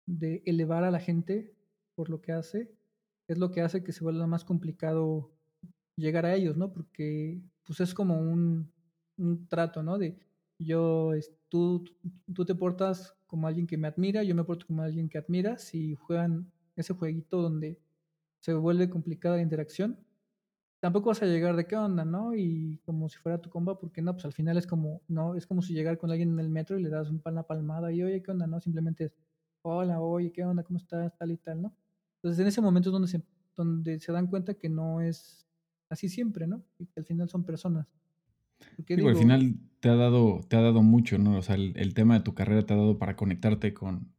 de 0.07 0.43
elevar 0.47 0.83
a 0.85 0.91
la 0.91 0.99
gente 0.99 1.55
por 1.95 2.09
lo 2.09 2.23
que 2.23 2.33
hace 2.33 2.75
es 3.29 3.37
lo 3.37 3.51
que 3.51 3.61
hace 3.61 3.85
que 3.85 3.93
se 3.93 4.03
vuelva 4.03 4.27
más 4.27 4.45
complicado 4.45 5.31
llegar 5.97 6.25
a 6.25 6.35
ellos, 6.35 6.57
¿no? 6.57 6.73
Porque 6.73 7.43
pues 7.65 7.81
es 7.81 7.95
como 7.95 8.21
un, 8.21 8.71
un 9.19 9.47
trato, 9.49 9.83
¿no? 9.83 9.99
De 9.99 10.19
yo, 10.59 11.13
tú, 11.49 11.85
tú 12.33 12.45
te 12.45 12.55
portas 12.55 13.17
como 13.27 13.47
alguien 13.47 13.67
que 13.67 13.77
me 13.77 13.89
admira, 13.89 14.23
yo 14.23 14.35
me 14.35 14.45
porto 14.45 14.67
como 14.67 14.83
alguien 14.83 15.09
que 15.09 15.19
admiras 15.19 15.75
y 15.75 15.95
juegan 15.97 16.53
ese 16.77 16.95
jueguito 16.95 17.43
donde 17.43 17.81
se 18.41 18.55
vuelve 18.55 18.91
complicada 18.91 19.37
la 19.37 19.43
interacción 19.43 19.99
tampoco 20.83 21.11
vas 21.11 21.23
a 21.23 21.27
llegar 21.27 21.55
de 21.55 21.65
qué 21.65 21.77
onda, 21.77 22.05
¿no? 22.05 22.35
Y 22.35 22.81
como 22.85 23.09
si 23.09 23.17
fuera 23.19 23.41
tu 23.41 23.49
comba, 23.49 23.79
porque 23.79 24.03
no, 24.03 24.15
pues 24.15 24.25
al 24.25 24.33
final 24.33 24.57
es 24.57 24.67
como, 24.67 25.01
no, 25.07 25.37
es 25.37 25.47
como 25.47 25.63
si 25.63 25.75
llegar 25.75 25.97
con 25.97 26.11
alguien 26.11 26.33
en 26.33 26.41
el 26.41 26.49
metro 26.49 26.77
y 26.77 26.83
le 26.83 26.91
das 26.91 27.09
un 27.09 27.23
la 27.25 27.45
palmada 27.45 27.93
y 27.93 28.03
oye, 28.03 28.21
¿qué 28.21 28.33
onda? 28.33 28.49
No, 28.49 28.61
simplemente 28.61 29.05
es, 29.05 29.15
hola, 29.63 30.01
oye, 30.01 30.33
¿qué 30.33 30.45
onda? 30.45 30.65
¿Cómo 30.65 30.79
estás? 30.79 31.17
Tal 31.17 31.31
y 31.31 31.37
tal, 31.37 31.63
¿no? 31.63 31.73
Entonces 32.17 32.41
en 32.41 32.49
ese 32.49 32.61
momento 32.61 32.89
es 32.89 32.93
donde 32.93 33.07
se, 33.07 33.23
donde 33.57 34.01
se 34.01 34.11
dan 34.11 34.27
cuenta 34.27 34.55
que 34.55 34.69
no 34.69 35.01
es 35.01 35.47
así 35.93 36.09
siempre, 36.09 36.47
¿no? 36.47 36.65
Y 36.79 36.87
que 36.87 37.01
al 37.01 37.05
final 37.05 37.29
son 37.29 37.45
personas. 37.45 37.87
Digo, 38.89 39.09
al 39.09 39.17
final 39.17 39.57
te 39.81 39.89
ha 39.89 39.95
dado, 39.95 40.41
te 40.49 40.57
ha 40.57 40.61
dado 40.61 40.83
mucho, 40.83 41.19
¿no? 41.19 41.37
O 41.37 41.43
sea, 41.43 41.57
el, 41.57 41.95
tema 41.95 42.15
de 42.15 42.25
tu 42.25 42.35
carrera 42.35 42.65
te 42.65 42.73
ha 42.73 42.77
dado 42.77 42.99
para 42.99 43.17
conectarte 43.17 43.75
con 43.75 44.13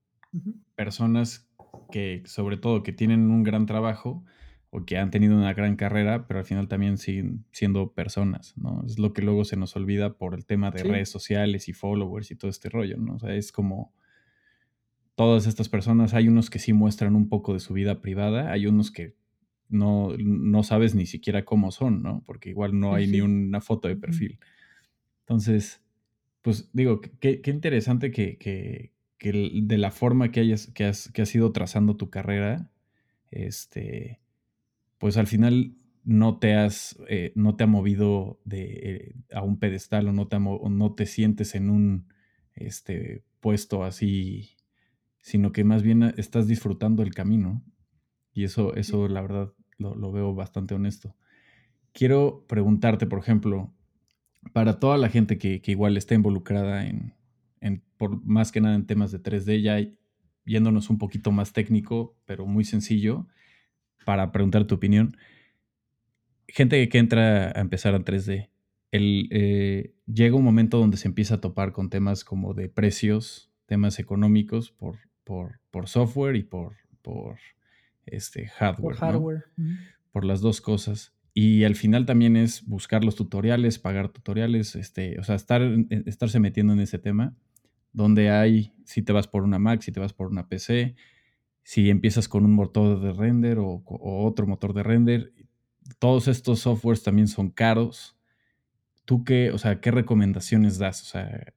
personas 0.75 1.49
que, 1.91 2.23
sobre 2.25 2.57
todo, 2.57 2.83
que 2.83 2.93
tienen 2.93 3.31
un 3.31 3.43
gran 3.43 3.65
trabajo 3.65 4.23
o 4.69 4.85
que 4.85 4.97
han 4.97 5.11
tenido 5.11 5.35
una 5.35 5.53
gran 5.53 5.75
carrera, 5.75 6.27
pero 6.27 6.39
al 6.39 6.45
final 6.45 6.67
también 6.67 6.97
siguen 6.97 7.45
siendo 7.51 7.93
personas, 7.93 8.57
¿no? 8.57 8.83
Es 8.85 8.99
lo 8.99 9.13
que 9.13 9.21
luego 9.21 9.45
se 9.45 9.55
nos 9.55 9.75
olvida 9.75 10.17
por 10.17 10.33
el 10.33 10.45
tema 10.45 10.71
de 10.71 10.83
redes 10.83 11.09
sociales 11.09 11.69
y 11.69 11.73
followers 11.73 12.31
y 12.31 12.35
todo 12.35 12.49
este 12.49 12.69
rollo, 12.69 12.97
¿no? 12.97 13.15
O 13.15 13.19
sea, 13.19 13.35
es 13.35 13.51
como 13.51 13.93
todas 15.15 15.45
estas 15.45 15.69
personas, 15.69 16.13
hay 16.13 16.27
unos 16.27 16.49
que 16.49 16.59
sí 16.59 16.73
muestran 16.73 17.15
un 17.15 17.29
poco 17.29 17.53
de 17.53 17.59
su 17.59 17.73
vida 17.73 18.01
privada, 18.01 18.51
hay 18.51 18.65
unos 18.65 18.91
que 18.91 19.15
no, 19.73 20.15
no 20.17 20.63
sabes 20.63 20.95
ni 20.95 21.05
siquiera 21.05 21.45
cómo 21.45 21.71
son, 21.71 22.01
¿no? 22.01 22.23
Porque 22.25 22.49
igual 22.49 22.79
no 22.79 22.93
hay 22.95 23.07
ni 23.07 23.21
una 23.21 23.61
foto 23.61 23.87
de 23.87 23.95
perfil. 23.95 24.39
Entonces, 25.21 25.81
pues 26.41 26.69
digo, 26.73 27.01
qué, 27.19 27.41
interesante 27.45 28.11
que, 28.11 28.37
que, 28.37 28.91
de 29.63 29.77
la 29.77 29.91
forma 29.91 30.31
que, 30.31 30.41
hayas, 30.41 30.67
que, 30.67 30.85
has, 30.85 31.09
que 31.11 31.21
has 31.21 31.33
ido 31.33 31.51
trazando 31.53 31.95
tu 31.95 32.09
carrera, 32.09 32.69
este, 33.31 34.19
pues 34.97 35.17
al 35.17 35.27
final 35.27 35.75
no 36.03 36.37
te 36.39 36.55
has, 36.55 36.97
eh, 37.07 37.31
no 37.35 37.55
te 37.55 37.63
ha 37.63 37.67
movido 37.67 38.39
de, 38.43 38.63
eh, 38.63 39.15
a 39.33 39.41
un 39.41 39.57
pedestal 39.57 40.07
o 40.09 40.13
no 40.13 40.27
te, 40.27 40.37
no 40.39 40.93
te 40.95 41.05
sientes 41.05 41.55
en 41.55 41.69
un 41.69 42.07
este, 42.53 43.23
puesto 43.39 43.83
así, 43.83 44.57
sino 45.21 45.53
que 45.53 45.63
más 45.63 45.83
bien 45.83 46.03
estás 46.17 46.47
disfrutando 46.47 47.03
el 47.03 47.13
camino. 47.13 47.63
Y 48.33 48.43
eso, 48.43 48.75
eso 48.75 49.07
la 49.07 49.21
verdad, 49.21 49.53
lo, 49.77 50.11
veo 50.11 50.33
bastante 50.33 50.73
honesto. 50.73 51.15
Quiero 51.91 52.45
preguntarte, 52.47 53.05
por 53.05 53.19
ejemplo, 53.19 53.73
para 54.51 54.79
toda 54.79 54.97
la 54.97 55.09
gente 55.09 55.37
que, 55.37 55.61
igual 55.65 55.97
está 55.97 56.15
involucrada 56.15 56.85
en, 56.85 57.13
por 57.97 58.23
más 58.25 58.51
que 58.51 58.61
nada 58.61 58.75
en 58.75 58.85
temas 58.85 59.11
de 59.11 59.21
3D, 59.21 59.61
ya 59.61 59.79
yéndonos 60.45 60.89
un 60.89 60.97
poquito 60.97 61.31
más 61.31 61.53
técnico, 61.53 62.17
pero 62.25 62.45
muy 62.45 62.65
sencillo, 62.65 63.27
para 64.05 64.31
preguntar 64.31 64.65
tu 64.65 64.75
opinión. 64.75 65.15
Gente 66.47 66.87
que 66.89 66.97
entra 66.97 67.57
a 67.57 67.61
empezar 67.61 67.93
en 67.95 68.03
3D, 68.03 68.49
el, 68.91 69.27
eh, 69.31 69.95
llega 70.05 70.35
un 70.35 70.43
momento 70.43 70.77
donde 70.77 70.97
se 70.97 71.07
empieza 71.07 71.35
a 71.35 71.41
topar 71.41 71.71
con 71.71 71.89
temas 71.89 72.23
como 72.23 72.53
de 72.53 72.69
precios, 72.69 73.51
temas 73.65 73.97
económicos 73.99 74.71
por, 74.71 74.99
por, 75.23 75.61
por 75.71 75.87
software 75.87 76.35
y 76.35 76.43
por, 76.43 76.75
por 77.01 77.39
este, 78.05 78.47
hardware. 78.47 78.81
Por 78.81 78.95
hardware. 78.95 79.43
Por 80.11 80.25
las 80.25 80.41
dos 80.41 80.61
cosas. 80.61 81.13
Y 81.33 81.63
al 81.63 81.75
final 81.75 82.05
también 82.05 82.37
es 82.37 82.65
buscar 82.65 83.03
los 83.03 83.15
tutoriales, 83.15 83.79
pagar 83.79 84.09
tutoriales, 84.09 84.75
este, 84.75 85.19
o 85.19 85.23
sea, 85.23 85.35
estar, 85.35 85.61
estarse 85.89 86.39
metiendo 86.39 86.73
en 86.73 86.79
ese 86.79 86.99
tema, 86.99 87.35
donde 87.91 88.29
hay, 88.29 88.73
si 88.85 89.01
te 89.01 89.13
vas 89.13 89.27
por 89.27 89.43
una 89.43 89.57
Mac, 89.57 89.81
si 89.81 89.91
te 89.91 89.99
vas 89.99 90.13
por 90.13 90.27
una 90.27 90.47
PC, 90.47 90.95
si 91.63 91.89
empiezas 91.89 92.27
con 92.27 92.45
un 92.45 92.53
motor 92.53 92.99
de 93.01 93.13
render 93.13 93.57
o, 93.57 93.83
otro 93.87 94.45
motor 94.45 94.73
de 94.73 94.83
render, 94.83 95.33
todos 95.97 96.27
estos 96.27 96.59
softwares 96.59 97.01
también 97.01 97.27
son 97.27 97.49
caros. 97.49 98.15
¿Tú 99.05 99.23
qué, 99.23 99.51
o 99.51 99.57
sea, 99.57 99.81
qué 99.81 99.89
recomendaciones 99.89 100.77
das? 100.77 101.01
O 101.01 101.05
sea, 101.05 101.53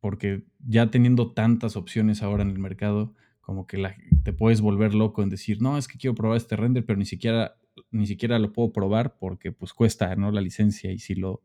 porque 0.00 0.44
ya 0.66 0.90
teniendo 0.90 1.32
tantas 1.32 1.76
opciones 1.76 2.22
ahora 2.22 2.42
en 2.42 2.50
el 2.50 2.58
mercado, 2.58 3.14
como 3.42 3.66
que 3.66 3.76
te 4.22 4.32
puedes 4.32 4.60
volver 4.60 4.94
loco 4.94 5.22
en 5.22 5.28
decir, 5.28 5.60
no, 5.60 5.76
es 5.76 5.88
que 5.88 5.98
quiero 5.98 6.14
probar 6.14 6.38
este 6.38 6.56
render, 6.56 6.86
pero 6.86 6.98
ni 6.98 7.04
siquiera, 7.04 7.56
ni 7.90 8.06
siquiera 8.06 8.38
lo 8.38 8.52
puedo 8.52 8.72
probar 8.72 9.18
porque 9.18 9.52
pues 9.52 9.74
cuesta, 9.74 10.14
¿no? 10.16 10.30
La 10.30 10.40
licencia 10.40 10.90
y 10.90 10.98
si 10.98 11.14
lo, 11.14 11.42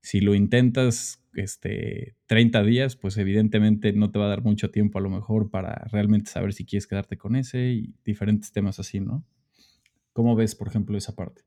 si 0.00 0.20
lo 0.20 0.34
intentas 0.34 1.24
este, 1.34 2.14
30 2.26 2.62
días, 2.62 2.96
pues 2.96 3.16
evidentemente 3.16 3.92
no 3.92 4.10
te 4.10 4.18
va 4.18 4.26
a 4.26 4.28
dar 4.28 4.42
mucho 4.42 4.70
tiempo 4.70 4.98
a 4.98 5.02
lo 5.02 5.10
mejor 5.10 5.50
para 5.50 5.86
realmente 5.90 6.30
saber 6.30 6.52
si 6.52 6.66
quieres 6.66 6.86
quedarte 6.86 7.16
con 7.16 7.34
ese 7.34 7.72
y 7.72 7.94
diferentes 8.04 8.52
temas 8.52 8.78
así, 8.78 9.00
¿no? 9.00 9.24
¿Cómo 10.12 10.36
ves, 10.36 10.54
por 10.54 10.68
ejemplo, 10.68 10.96
esa 10.98 11.16
parte? 11.16 11.42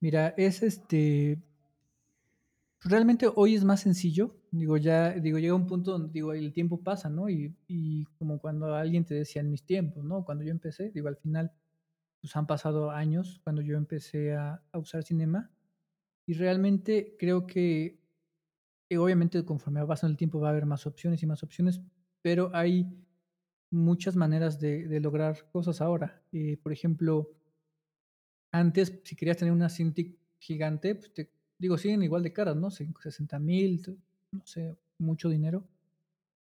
Mira, 0.00 0.34
es 0.36 0.62
este, 0.62 1.38
realmente 2.82 3.28
hoy 3.34 3.54
es 3.54 3.64
más 3.64 3.80
sencillo. 3.80 4.36
Digo, 4.50 4.76
ya, 4.76 5.10
digo, 5.12 5.38
llega 5.38 5.54
un 5.54 5.66
punto 5.66 5.92
donde 5.92 6.12
digo, 6.12 6.32
el 6.32 6.52
tiempo 6.52 6.82
pasa, 6.82 7.08
¿no? 7.08 7.28
Y, 7.28 7.54
y, 7.68 8.04
como 8.18 8.40
cuando 8.40 8.74
alguien 8.74 9.04
te 9.04 9.14
decía 9.14 9.40
en 9.42 9.50
mis 9.50 9.64
tiempos, 9.64 10.04
¿no? 10.04 10.24
Cuando 10.24 10.44
yo 10.44 10.50
empecé, 10.50 10.90
digo, 10.90 11.08
al 11.08 11.16
final, 11.16 11.52
pues 12.20 12.34
han 12.36 12.46
pasado 12.46 12.90
años 12.90 13.40
cuando 13.44 13.62
yo 13.62 13.76
empecé 13.76 14.34
a, 14.34 14.62
usar 14.74 15.02
cinema. 15.04 15.50
Y 16.26 16.34
realmente 16.34 17.16
creo 17.18 17.46
que, 17.46 18.00
eh, 18.88 18.98
obviamente, 18.98 19.44
conforme 19.44 19.80
va 19.80 19.88
pasando 19.88 20.12
el 20.12 20.18
tiempo 20.18 20.40
va 20.40 20.48
a 20.48 20.50
haber 20.50 20.66
más 20.66 20.86
opciones 20.86 21.22
y 21.22 21.26
más 21.26 21.42
opciones, 21.42 21.80
pero 22.22 22.50
hay 22.54 22.86
muchas 23.70 24.16
maneras 24.16 24.60
de, 24.60 24.88
de 24.88 25.00
lograr 25.00 25.48
cosas 25.50 25.80
ahora. 25.80 26.22
Eh, 26.32 26.58
por 26.62 26.72
ejemplo, 26.72 27.30
antes, 28.52 29.00
si 29.04 29.16
querías 29.16 29.36
tener 29.36 29.52
una 29.52 29.68
Cintiq 29.68 30.18
gigante, 30.38 30.94
pues 30.94 31.12
te 31.12 31.30
digo, 31.60 31.76
siguen 31.76 32.02
igual 32.02 32.22
de 32.22 32.32
caras, 32.32 32.56
¿no? 32.56 32.70
60 32.70 33.38
mil, 33.38 33.80
no 34.32 34.44
sé, 34.46 34.74
mucho 34.98 35.28
dinero. 35.28 35.62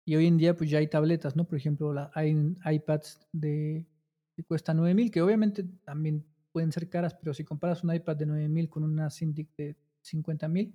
Y 0.05 0.15
hoy 0.15 0.27
en 0.27 0.37
día 0.37 0.55
pues 0.55 0.71
ya 0.71 0.79
hay 0.79 0.89
tabletas, 0.89 1.37
¿no? 1.37 1.45
Por 1.45 1.57
ejemplo, 1.57 1.95
hay 2.15 2.37
iPads 2.65 3.27
de, 3.33 3.87
que 4.37 4.45
cuestan 4.45 4.77
9 4.77 4.95
mil, 4.95 5.11
que 5.11 5.23
obviamente 5.23 5.65
también 5.85 6.25
pueden 6.53 6.71
ser 6.71 6.89
caras, 6.89 7.15
pero 7.15 7.33
si 7.33 7.45
comparas 7.45 7.83
un 7.83 7.95
iPad 7.95 8.17
de 8.17 8.27
9 8.27 8.49
mil 8.49 8.69
con 8.69 8.83
una 8.83 9.11
Cintiq 9.11 9.49
de 9.57 9.77
50 10.03 10.49
mil, 10.49 10.75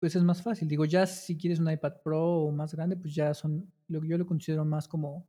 pues 0.00 0.16
es 0.16 0.22
más 0.22 0.42
fácil. 0.42 0.66
Digo, 0.66 0.84
ya 0.84 1.06
si 1.06 1.36
quieres 1.36 1.60
un 1.60 1.70
iPad 1.70 2.02
Pro 2.02 2.20
o 2.20 2.52
más 2.52 2.74
grande, 2.74 2.96
pues 2.96 3.14
ya 3.14 3.32
son, 3.34 3.70
lo 3.88 4.00
que 4.00 4.08
yo 4.08 4.18
lo 4.18 4.26
considero 4.26 4.64
más 4.64 4.88
como, 4.88 5.28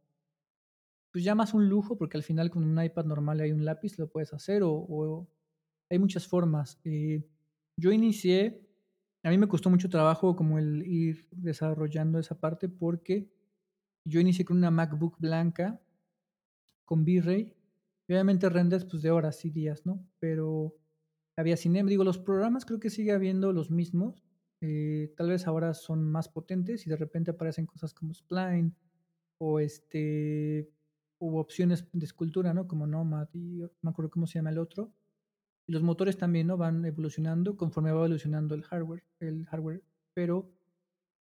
pues 1.11 1.23
ya 1.23 1.35
más 1.35 1.53
un 1.53 1.69
lujo, 1.69 1.95
porque 1.95 2.17
al 2.17 2.23
final 2.23 2.49
con 2.49 2.63
un 2.63 2.83
iPad 2.83 3.05
normal 3.05 3.39
hay 3.39 3.51
un 3.51 3.63
lápiz, 3.63 3.99
lo 3.99 4.07
puedes 4.07 4.33
hacer, 4.33 4.63
o, 4.63 5.27
hay 5.89 5.99
muchas 5.99 6.25
formas. 6.25 6.79
Eh, 6.83 7.23
yo 7.77 7.91
inicié, 7.91 8.61
a 9.23 9.29
mí 9.29 9.37
me 9.37 9.47
costó 9.47 9.69
mucho 9.69 9.89
trabajo 9.89 10.35
como 10.35 10.59
el 10.59 10.85
ir 10.85 11.27
desarrollando 11.31 12.19
esa 12.19 12.39
parte 12.39 12.69
porque 12.69 13.29
yo 14.05 14.19
inicié 14.19 14.45
con 14.45 14.57
una 14.57 14.71
MacBook 14.71 15.17
blanca 15.19 15.81
con 16.85 17.01
V-Ray. 17.01 17.53
Obviamente 18.07 18.49
renders 18.49 18.85
pues 18.85 19.01
de 19.01 19.11
horas 19.11 19.43
y 19.45 19.49
días, 19.49 19.85
¿no? 19.85 20.07
Pero 20.19 20.75
había 21.37 21.57
cine, 21.57 21.83
digo, 21.83 22.03
los 22.03 22.19
programas 22.19 22.65
creo 22.65 22.79
que 22.79 22.91
sigue 22.91 23.11
habiendo 23.11 23.51
los 23.51 23.71
mismos. 23.71 24.23
Eh, 24.61 25.13
tal 25.17 25.29
vez 25.29 25.47
ahora 25.47 25.73
son 25.73 26.03
más 26.03 26.29
potentes 26.29 26.85
y 26.85 26.89
de 26.89 26.95
repente 26.95 27.31
aparecen 27.31 27.65
cosas 27.65 27.93
como 27.93 28.13
Spline 28.13 28.73
o 29.39 29.59
este 29.59 30.71
hubo 31.19 31.39
opciones 31.39 31.87
de 31.91 32.05
escultura, 32.05 32.53
¿no? 32.53 32.67
Como 32.67 32.87
Nomad 32.87 33.29
y 33.33 33.57
no 33.57 33.69
me 33.81 33.89
acuerdo 33.89 34.11
cómo 34.11 34.27
se 34.27 34.39
llama 34.39 34.51
el 34.51 34.59
otro. 34.59 34.93
Y 35.67 35.71
los 35.71 35.83
motores 35.83 36.17
también 36.17 36.47
¿no? 36.47 36.57
van 36.57 36.85
evolucionando 36.85 37.57
conforme 37.57 37.91
va 37.91 37.99
evolucionando 37.99 38.55
el 38.55 38.63
hardware, 38.63 39.03
el 39.19 39.45
hardware. 39.45 39.83
Pero, 40.13 40.51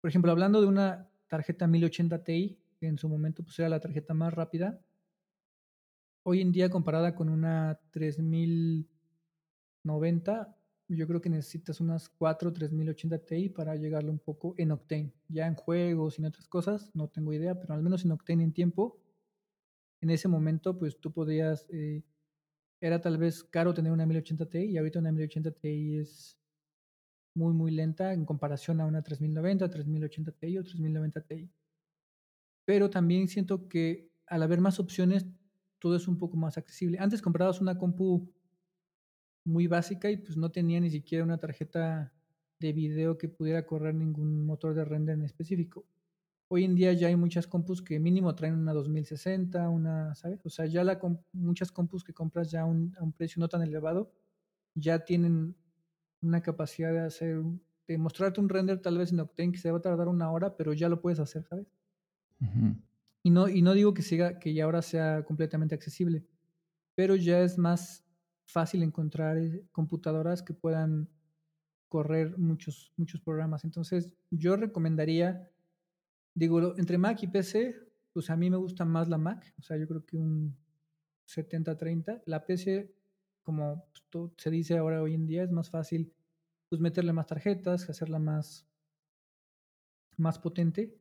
por 0.00 0.10
ejemplo, 0.10 0.30
hablando 0.30 0.60
de 0.60 0.66
una 0.66 1.08
tarjeta 1.28 1.66
1080 1.66 2.24
Ti, 2.24 2.58
que 2.78 2.86
en 2.86 2.98
su 2.98 3.08
momento 3.08 3.42
pues, 3.42 3.58
era 3.58 3.68
la 3.68 3.80
tarjeta 3.80 4.14
más 4.14 4.32
rápida, 4.34 4.80
hoy 6.24 6.40
en 6.40 6.52
día 6.52 6.70
comparada 6.70 7.14
con 7.14 7.28
una 7.28 7.78
3090, 7.90 10.56
yo 10.88 11.06
creo 11.06 11.20
que 11.20 11.30
necesitas 11.30 11.80
unas 11.80 12.08
4 12.10 12.52
3080 12.52 13.18
Ti 13.18 13.48
para 13.48 13.74
llegarle 13.76 14.10
un 14.10 14.18
poco 14.18 14.54
en 14.58 14.72
Octane. 14.72 15.14
Ya 15.28 15.46
en 15.46 15.54
juegos 15.54 16.18
y 16.18 16.22
en 16.22 16.26
otras 16.26 16.48
cosas, 16.48 16.90
no 16.94 17.08
tengo 17.08 17.32
idea, 17.32 17.58
pero 17.58 17.74
al 17.74 17.82
menos 17.82 18.04
en 18.04 18.12
Octane 18.12 18.44
en 18.44 18.52
tiempo, 18.52 18.98
en 20.00 20.10
ese 20.10 20.28
momento, 20.28 20.78
pues 20.78 21.00
tú 21.00 21.12
podías 21.12 21.66
eh, 21.70 22.02
era 22.84 23.00
tal 23.00 23.16
vez 23.16 23.42
caro 23.44 23.72
tener 23.72 23.90
una 23.90 24.04
1080 24.04 24.44
Ti 24.44 24.58
y 24.58 24.76
ahorita 24.76 24.98
una 24.98 25.10
1080 25.10 25.52
Ti 25.52 25.96
es 25.96 26.38
muy, 27.34 27.54
muy 27.54 27.70
lenta 27.70 28.12
en 28.12 28.26
comparación 28.26 28.78
a 28.78 28.84
una 28.84 29.02
3090, 29.02 29.70
3080 29.70 30.32
Ti 30.32 30.58
o 30.58 30.62
3090 30.62 31.20
Ti. 31.22 31.50
Pero 32.66 32.90
también 32.90 33.28
siento 33.28 33.68
que 33.68 34.10
al 34.26 34.42
haber 34.42 34.60
más 34.60 34.78
opciones, 34.80 35.24
todo 35.78 35.96
es 35.96 36.06
un 36.06 36.18
poco 36.18 36.36
más 36.36 36.58
accesible. 36.58 36.98
Antes 37.00 37.22
comprabas 37.22 37.62
una 37.62 37.78
compu 37.78 38.30
muy 39.46 39.66
básica 39.66 40.10
y 40.10 40.18
pues 40.18 40.36
no 40.36 40.50
tenía 40.50 40.78
ni 40.78 40.90
siquiera 40.90 41.24
una 41.24 41.38
tarjeta 41.38 42.12
de 42.60 42.72
video 42.74 43.16
que 43.16 43.30
pudiera 43.30 43.64
correr 43.64 43.94
ningún 43.94 44.44
motor 44.44 44.74
de 44.74 44.84
render 44.84 45.14
en 45.14 45.24
específico. 45.24 45.86
Hoy 46.48 46.64
en 46.64 46.74
día 46.74 46.92
ya 46.92 47.08
hay 47.08 47.16
muchas 47.16 47.46
compus 47.46 47.82
que 47.82 47.98
mínimo 47.98 48.34
traen 48.34 48.54
una 48.54 48.72
2060, 48.72 49.68
una, 49.68 50.14
¿sabes? 50.14 50.44
O 50.44 50.50
sea, 50.50 50.66
ya 50.66 50.84
la 50.84 51.00
muchas 51.32 51.72
compus 51.72 52.04
que 52.04 52.12
compras 52.12 52.50
ya 52.50 52.62
a 52.62 52.64
un 52.66 53.12
precio 53.16 53.40
no 53.40 53.48
tan 53.48 53.62
elevado, 53.62 54.12
ya 54.74 55.04
tienen 55.04 55.56
una 56.24 56.42
capacidad 56.42 56.92
de 56.92 57.00
hacer, 57.00 57.42
de 57.86 57.98
mostrarte 57.98 58.40
un 58.40 58.48
render 58.48 58.80
tal 58.80 58.98
vez 58.98 59.12
en 59.12 59.20
Octane 59.20 59.52
que 59.52 59.58
se 59.58 59.70
va 59.70 59.78
a 59.78 59.82
tardar 59.82 60.08
una 60.08 60.30
hora, 60.30 60.56
pero 60.56 60.72
ya 60.72 60.88
lo 60.88 61.00
puedes 61.00 61.20
hacer, 61.20 61.44
¿sabes? 61.44 61.66
y, 63.22 63.30
no, 63.30 63.48
y 63.48 63.62
no 63.62 63.72
digo 63.72 63.94
que, 63.94 64.02
siga, 64.02 64.38
que 64.38 64.52
ya 64.52 64.64
ahora 64.64 64.82
sea 64.82 65.24
completamente 65.24 65.74
accesible, 65.74 66.26
pero 66.94 67.16
ya 67.16 67.40
es 67.40 67.58
más 67.58 68.04
fácil 68.44 68.82
encontrar 68.82 69.38
eh, 69.38 69.64
computadoras 69.72 70.42
que 70.42 70.52
puedan 70.52 71.08
correr 71.88 72.36
muchos, 72.38 72.92
muchos 72.96 73.20
programas. 73.20 73.64
Entonces, 73.64 74.12
yo 74.30 74.56
recomendaría, 74.56 75.48
digo, 76.34 76.76
entre 76.76 76.98
Mac 76.98 77.22
y 77.22 77.28
PC, 77.28 77.76
pues 78.12 78.30
a 78.30 78.36
mí 78.36 78.50
me 78.50 78.56
gusta 78.56 78.84
más 78.84 79.08
la 79.08 79.18
Mac, 79.18 79.54
o 79.58 79.62
sea, 79.62 79.76
yo 79.76 79.86
creo 79.88 80.04
que 80.04 80.16
un 80.16 80.56
70-30. 81.26 82.22
La 82.26 82.44
PC, 82.44 82.92
como 83.42 83.86
pues, 84.10 84.32
se 84.36 84.50
dice 84.50 84.76
ahora 84.76 85.02
hoy 85.02 85.14
en 85.14 85.26
día, 85.26 85.42
es 85.42 85.50
más 85.50 85.70
fácil 85.70 86.12
pues 86.68 86.80
meterle 86.80 87.12
más 87.12 87.26
tarjetas, 87.26 87.88
hacerla 87.88 88.18
más, 88.18 88.66
más 90.16 90.38
potente. 90.38 90.98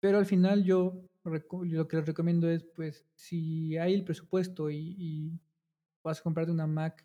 Pero 0.00 0.18
al 0.18 0.26
final 0.26 0.64
yo 0.64 1.08
lo 1.24 1.88
que 1.88 1.96
les 1.96 2.06
recomiendo 2.06 2.48
es, 2.48 2.62
pues, 2.64 3.04
si 3.14 3.76
hay 3.78 3.94
el 3.94 4.04
presupuesto 4.04 4.70
y, 4.70 5.40
vas 6.04 6.20
a 6.20 6.22
comprarte 6.22 6.52
una 6.52 6.68
Mac 6.68 7.04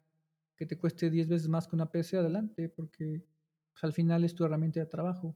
que 0.55 0.67
te 0.67 0.77
cueste 0.77 1.09
10 1.09 1.27
veces 1.27 1.47
más 1.47 1.67
que 1.67 1.75
una 1.75 1.89
PC, 1.89 2.17
adelante, 2.17 2.69
porque 2.69 3.23
pues, 3.71 3.83
al 3.83 3.93
final 3.93 4.23
es 4.23 4.35
tu 4.35 4.45
herramienta 4.45 4.79
de 4.79 4.85
trabajo. 4.85 5.35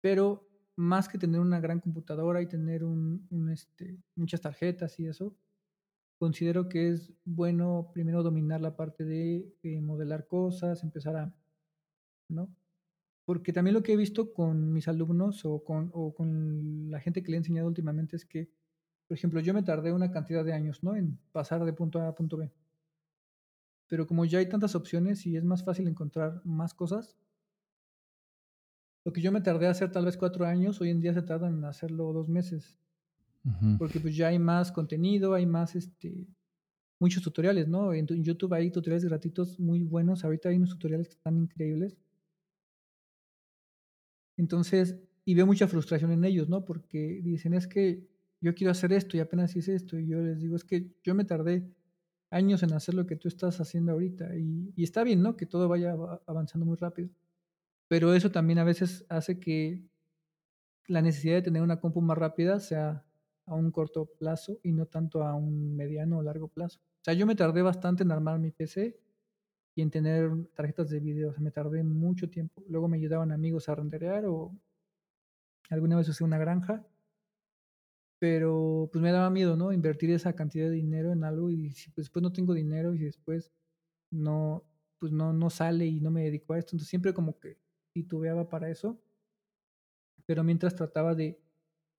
Pero 0.00 0.48
más 0.80 1.08
que 1.10 1.18
tener 1.18 1.40
una 1.40 1.60
gran 1.60 1.78
computadora 1.78 2.40
y 2.40 2.46
tener 2.46 2.84
un, 2.84 3.50
este, 3.52 3.98
muchas 4.14 4.40
tarjetas 4.40 4.98
y 4.98 5.06
eso, 5.06 5.36
considero 6.18 6.68
que 6.70 6.88
es 6.88 7.12
bueno 7.24 7.90
primero 7.92 8.22
dominar 8.22 8.62
la 8.62 8.76
parte 8.76 9.04
de 9.04 9.54
eh, 9.62 9.80
modelar 9.82 10.26
cosas, 10.26 10.82
empezar 10.82 11.16
a, 11.16 11.34
¿no? 12.30 12.48
Porque 13.26 13.52
también 13.52 13.74
lo 13.74 13.82
que 13.82 13.92
he 13.92 13.96
visto 13.96 14.32
con 14.32 14.72
mis 14.72 14.88
alumnos 14.88 15.44
o 15.44 15.62
con, 15.62 15.90
o 15.92 16.14
con 16.14 16.90
la 16.90 16.98
gente 16.98 17.22
que 17.22 17.30
le 17.30 17.36
he 17.36 17.38
enseñado 17.38 17.68
últimamente 17.68 18.16
es 18.16 18.24
que, 18.24 18.50
por 19.06 19.16
ejemplo, 19.16 19.40
yo 19.40 19.52
me 19.52 19.62
tardé 19.62 19.92
una 19.92 20.10
cantidad 20.10 20.44
de 20.44 20.54
años, 20.54 20.82
¿no? 20.82 20.96
En 20.96 21.18
pasar 21.30 21.62
de 21.64 21.74
punto 21.74 22.00
A 22.00 22.08
a 22.08 22.14
punto 22.14 22.38
B. 22.38 22.50
Pero 23.86 24.06
como 24.06 24.24
ya 24.24 24.38
hay 24.38 24.48
tantas 24.48 24.74
opciones 24.74 25.26
y 25.26 25.36
es 25.36 25.44
más 25.44 25.62
fácil 25.62 25.86
encontrar 25.88 26.40
más 26.44 26.72
cosas, 26.72 27.18
lo 29.04 29.12
que 29.12 29.20
yo 29.20 29.32
me 29.32 29.40
tardé 29.40 29.66
a 29.66 29.70
hacer 29.70 29.90
tal 29.90 30.04
vez 30.04 30.16
cuatro 30.16 30.44
años, 30.44 30.80
hoy 30.80 30.90
en 30.90 31.00
día 31.00 31.14
se 31.14 31.22
tarda 31.22 31.48
en 31.48 31.64
hacerlo 31.64 32.12
dos 32.12 32.28
meses. 32.28 32.76
Porque 33.78 34.00
pues 34.00 34.14
ya 34.14 34.28
hay 34.28 34.38
más 34.38 34.70
contenido, 34.70 35.32
hay 35.32 35.46
más, 35.46 35.74
este, 35.74 36.26
muchos 36.98 37.22
tutoriales, 37.22 37.68
¿no? 37.68 37.94
En, 37.94 38.06
en 38.10 38.22
YouTube 38.22 38.52
hay 38.52 38.70
tutoriales 38.70 39.06
gratuitos 39.06 39.58
muy 39.58 39.82
buenos. 39.82 40.24
Ahorita 40.24 40.50
hay 40.50 40.56
unos 40.56 40.70
tutoriales 40.70 41.08
que 41.08 41.14
están 41.14 41.38
increíbles 41.38 41.96
entonces, 44.40 44.96
y 45.26 45.34
veo 45.34 45.46
mucha 45.46 45.68
frustración 45.68 46.12
en 46.12 46.24
ellos, 46.24 46.48
¿no? 46.48 46.64
Porque 46.64 47.20
dicen, 47.22 47.52
es 47.52 47.66
que 47.66 48.08
yo 48.40 48.54
quiero 48.54 48.70
hacer 48.70 48.90
esto 48.92 49.16
y 49.16 49.20
apenas 49.20 49.54
hice 49.54 49.74
esto. 49.74 49.98
Y 49.98 50.06
yo 50.06 50.22
les 50.22 50.40
digo, 50.40 50.56
es 50.56 50.64
que 50.64 50.86
yo 51.04 51.14
me 51.14 51.26
tardé 51.26 51.70
años 52.30 52.62
en 52.62 52.72
hacer 52.72 52.94
lo 52.94 53.06
que 53.06 53.16
tú 53.16 53.28
estás 53.28 53.60
haciendo 53.60 53.92
ahorita. 53.92 54.34
Y, 54.36 54.82
está 54.82 55.04
bien, 55.04 55.20
¿no? 55.22 55.36
Que 55.36 55.44
todo 55.44 55.68
vaya 55.68 55.94
avanzando 56.26 56.64
muy 56.64 56.76
rápido. 56.78 57.10
Pero 57.90 58.14
eso 58.14 58.30
también 58.30 58.60
a 58.60 58.64
veces 58.64 59.04
hace 59.08 59.40
que 59.40 59.82
la 60.86 61.02
necesidad 61.02 61.34
de 61.34 61.42
tener 61.42 61.60
una 61.60 61.80
compu 61.80 62.00
más 62.00 62.16
rápida 62.16 62.60
sea 62.60 63.04
a 63.46 63.54
un 63.56 63.72
corto 63.72 64.06
plazo 64.06 64.60
y 64.62 64.70
no 64.70 64.86
tanto 64.86 65.24
a 65.24 65.34
un 65.34 65.74
mediano 65.74 66.18
o 66.18 66.22
largo 66.22 66.46
plazo. 66.46 66.78
O 66.78 67.04
sea, 67.04 67.14
yo 67.14 67.26
me 67.26 67.34
tardé 67.34 67.62
bastante 67.62 68.04
en 68.04 68.12
armar 68.12 68.38
mi 68.38 68.52
PC 68.52 68.96
y 69.74 69.82
en 69.82 69.90
tener 69.90 70.30
tarjetas 70.54 70.88
de 70.88 71.00
video. 71.00 71.30
O 71.30 71.32
sea, 71.32 71.42
me 71.42 71.50
tardé 71.50 71.82
mucho 71.82 72.30
tiempo. 72.30 72.62
Luego 72.68 72.86
me 72.86 72.96
ayudaban 72.96 73.32
amigos 73.32 73.68
a 73.68 73.74
renderear 73.74 74.24
o 74.26 74.56
alguna 75.68 75.96
vez 75.96 76.08
usé 76.08 76.22
una 76.22 76.38
granja. 76.38 76.86
Pero 78.20 78.88
pues 78.92 79.02
me 79.02 79.10
daba 79.10 79.30
miedo, 79.30 79.56
¿no? 79.56 79.72
Invertir 79.72 80.12
esa 80.12 80.32
cantidad 80.34 80.66
de 80.66 80.76
dinero 80.76 81.10
en 81.10 81.24
algo 81.24 81.50
y 81.50 81.72
si 81.72 81.90
pues, 81.90 82.06
después 82.06 82.22
no 82.22 82.32
tengo 82.32 82.54
dinero 82.54 82.94
y 82.94 83.00
después 83.00 83.50
no, 84.12 84.62
pues 85.00 85.10
no, 85.10 85.32
no 85.32 85.50
sale 85.50 85.86
y 85.86 86.00
no 86.00 86.12
me 86.12 86.22
dedico 86.22 86.52
a 86.52 86.58
esto. 86.60 86.76
Entonces 86.76 86.88
siempre 86.88 87.12
como 87.12 87.36
que 87.40 87.58
titubeaba 87.92 88.48
para 88.48 88.70
eso. 88.70 89.00
Pero 90.26 90.44
mientras 90.44 90.74
trataba 90.74 91.14
de 91.14 91.40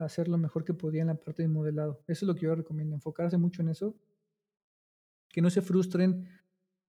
hacer 0.05 0.27
lo 0.27 0.37
mejor 0.37 0.63
que 0.65 0.73
podía 0.73 1.01
en 1.01 1.07
la 1.07 1.15
parte 1.15 1.43
de 1.43 1.47
modelado. 1.47 2.03
Eso 2.07 2.25
es 2.25 2.27
lo 2.27 2.35
que 2.35 2.41
yo 2.41 2.55
recomiendo, 2.55 2.95
enfocarse 2.95 3.37
mucho 3.37 3.61
en 3.61 3.69
eso. 3.69 3.95
Que 5.29 5.41
no 5.41 5.49
se 5.49 5.61
frustren 5.61 6.27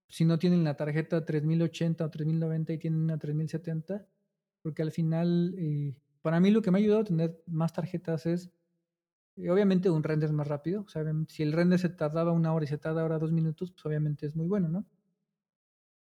si 0.09 0.25
no 0.25 0.37
tienen 0.37 0.63
la 0.63 0.75
tarjeta 0.75 1.25
3080 1.25 2.05
o 2.05 2.09
3090 2.09 2.73
y 2.73 2.77
tienen 2.77 2.99
una 3.01 3.17
3070, 3.17 4.05
porque 4.61 4.81
al 4.81 4.91
final, 4.91 5.55
eh, 5.57 5.95
para 6.21 6.39
mí 6.39 6.51
lo 6.51 6.61
que 6.61 6.71
me 6.71 6.77
ha 6.77 6.81
ayudado 6.81 7.01
a 7.01 7.05
tener 7.05 7.41
más 7.47 7.73
tarjetas 7.73 8.25
es, 8.25 8.51
eh, 9.37 9.49
obviamente, 9.49 9.89
un 9.89 10.03
render 10.03 10.31
más 10.33 10.47
rápido. 10.47 10.81
O 10.81 10.89
sea, 10.89 11.03
si 11.27 11.43
el 11.43 11.53
render 11.53 11.79
se 11.79 11.89
tardaba 11.89 12.31
una 12.31 12.53
hora 12.53 12.65
y 12.65 12.67
se 12.67 12.77
tarda 12.77 13.01
ahora 13.01 13.19
dos 13.19 13.31
minutos, 13.31 13.71
pues 13.71 13.85
obviamente 13.85 14.25
es 14.25 14.35
muy 14.35 14.47
bueno, 14.47 14.69
¿no? 14.69 14.85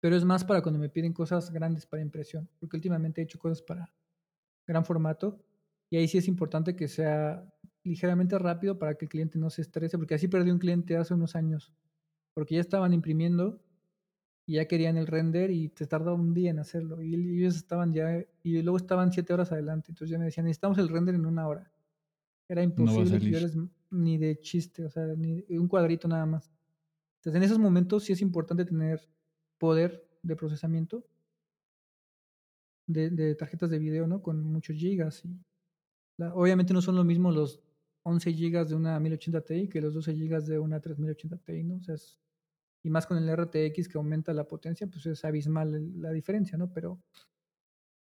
Pero 0.05 0.17
es 0.17 0.25
más 0.27 0.45
para 0.45 0.61
cuando 0.61 0.79
me 0.79 0.91
piden 0.91 1.15
cosas 1.15 1.51
grandes 1.51 1.87
para 1.87 2.03
impresión, 2.03 2.47
porque 2.61 2.77
últimamente 2.77 3.23
he 3.23 3.25
hecho 3.25 3.39
cosas 3.39 3.63
para 3.63 3.91
gran 4.67 4.85
formato 4.85 5.41
y 5.89 5.97
ahí 5.97 6.07
sí 6.09 6.19
es 6.19 6.29
importante 6.29 6.77
que 6.77 6.89
sea 6.89 7.51
ligeramente 7.85 8.39
rápido 8.39 8.79
para 8.79 8.97
que 8.97 9.07
el 9.07 9.09
cliente 9.09 9.39
no 9.39 9.49
se 9.49 9.63
estrese, 9.63 9.97
porque 9.97 10.15
así 10.15 10.29
perdí 10.29 10.51
un 10.51 10.59
cliente 10.59 10.99
hace 10.99 11.15
unos 11.15 11.35
años, 11.37 11.73
porque 12.35 12.57
ya 12.57 12.61
estaban 12.61 12.93
imprimiendo 12.93 13.63
y 14.45 14.57
ya 14.57 14.69
querían 14.69 14.99
el 14.99 15.07
render 15.07 15.51
y 15.51 15.71
te 15.71 15.87
tardó 15.87 16.17
un 16.17 16.35
día 16.35 16.51
en 16.51 16.59
hacerlo. 16.59 17.01
Y 17.01 17.15
ellos 17.15 17.57
estaban 17.57 17.95
ya, 17.95 18.23
y 18.43 18.61
luego 18.61 18.77
estaban 18.77 19.11
siete 19.11 19.33
horas 19.33 19.53
adelante. 19.53 19.87
Entonces 19.91 20.11
ya 20.11 20.19
me 20.19 20.27
decían, 20.27 20.45
necesitamos 20.45 20.77
el 20.77 20.91
render 20.91 21.15
en 21.15 21.25
una 21.25 21.49
hora. 21.49 21.73
Era 22.47 22.63
imposible 22.63 23.51
ni 23.91 24.19
de 24.19 24.39
chiste, 24.39 24.85
o 24.85 24.91
sea, 24.91 25.07
ni 25.17 25.47
un 25.49 25.67
cuadrito 25.67 26.09
nada 26.09 26.27
más. 26.27 26.53
Entonces 27.21 27.39
en 27.39 27.43
esos 27.43 27.59
momentos 27.59 28.05
sí 28.05 28.13
es 28.13 28.21
importante 28.21 28.67
tener 28.67 29.01
poder 29.59 30.09
de 30.23 30.37
procesamiento 30.37 31.05
de, 32.87 33.35
tarjetas 33.35 33.71
de 33.71 33.79
video, 33.79 34.07
¿no? 34.07 34.23
Con 34.23 34.45
muchos 34.45 34.77
gigas. 34.77 35.25
Y 35.25 35.41
obviamente 36.33 36.73
no 36.73 36.83
son 36.83 36.97
lo 36.97 37.05
mismo 37.05 37.31
los 37.31 37.61
11 38.03 38.33
gigas 38.33 38.69
de 38.69 38.75
una 38.75 39.01
1080 39.01 39.41
Ti 39.43 39.69
que 39.69 39.81
los 39.81 39.95
12 39.95 40.15
gigas 40.15 40.47
de 40.47 40.59
una 40.59 40.81
3080 40.81 41.39
Ti, 41.39 41.65
¿no? 41.65 41.77
O 41.77 41.83
sea, 41.83 41.97
y 42.83 42.91
más 42.91 43.07
con 43.07 43.17
el 43.17 43.35
RTX 43.35 43.89
que 43.89 43.97
aumenta 43.97 44.35
la 44.35 44.47
potencia, 44.47 44.87
pues 44.87 45.07
es 45.07 45.25
abismal 45.25 46.01
la 46.01 46.11
diferencia, 46.13 46.59
¿no? 46.59 46.71
Pero 46.73 47.01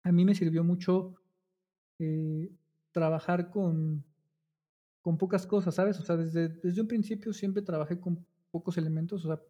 a 0.04 0.12
mí 0.12 0.26
me 0.26 0.34
sirvió 0.34 0.64
mucho 0.64 1.14
eh, 2.00 2.52
trabajar 2.92 3.52
con, 3.52 4.04
con 5.02 5.20
pocas 5.20 5.46
cosas, 5.46 5.76
¿sabes? 5.76 6.00
O 6.00 6.04
sea, 6.04 6.18
desde, 6.18 6.50
desde 6.50 6.82
un 6.82 6.88
principio 6.88 7.32
siempre 7.32 7.62
trabajé 7.62 8.00
con 8.00 8.26
pocos 8.50 8.78
elementos, 8.78 9.24
o 9.24 9.28
sea, 9.28 9.42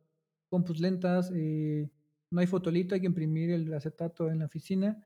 compus 0.51 0.81
lentas, 0.81 1.31
eh, 1.33 1.89
no 2.29 2.41
hay 2.41 2.47
fotolito, 2.47 2.93
hay 2.93 3.01
que 3.01 3.07
imprimir 3.07 3.51
el 3.51 3.73
acetato 3.73 4.29
en 4.29 4.39
la 4.39 4.45
oficina, 4.45 5.01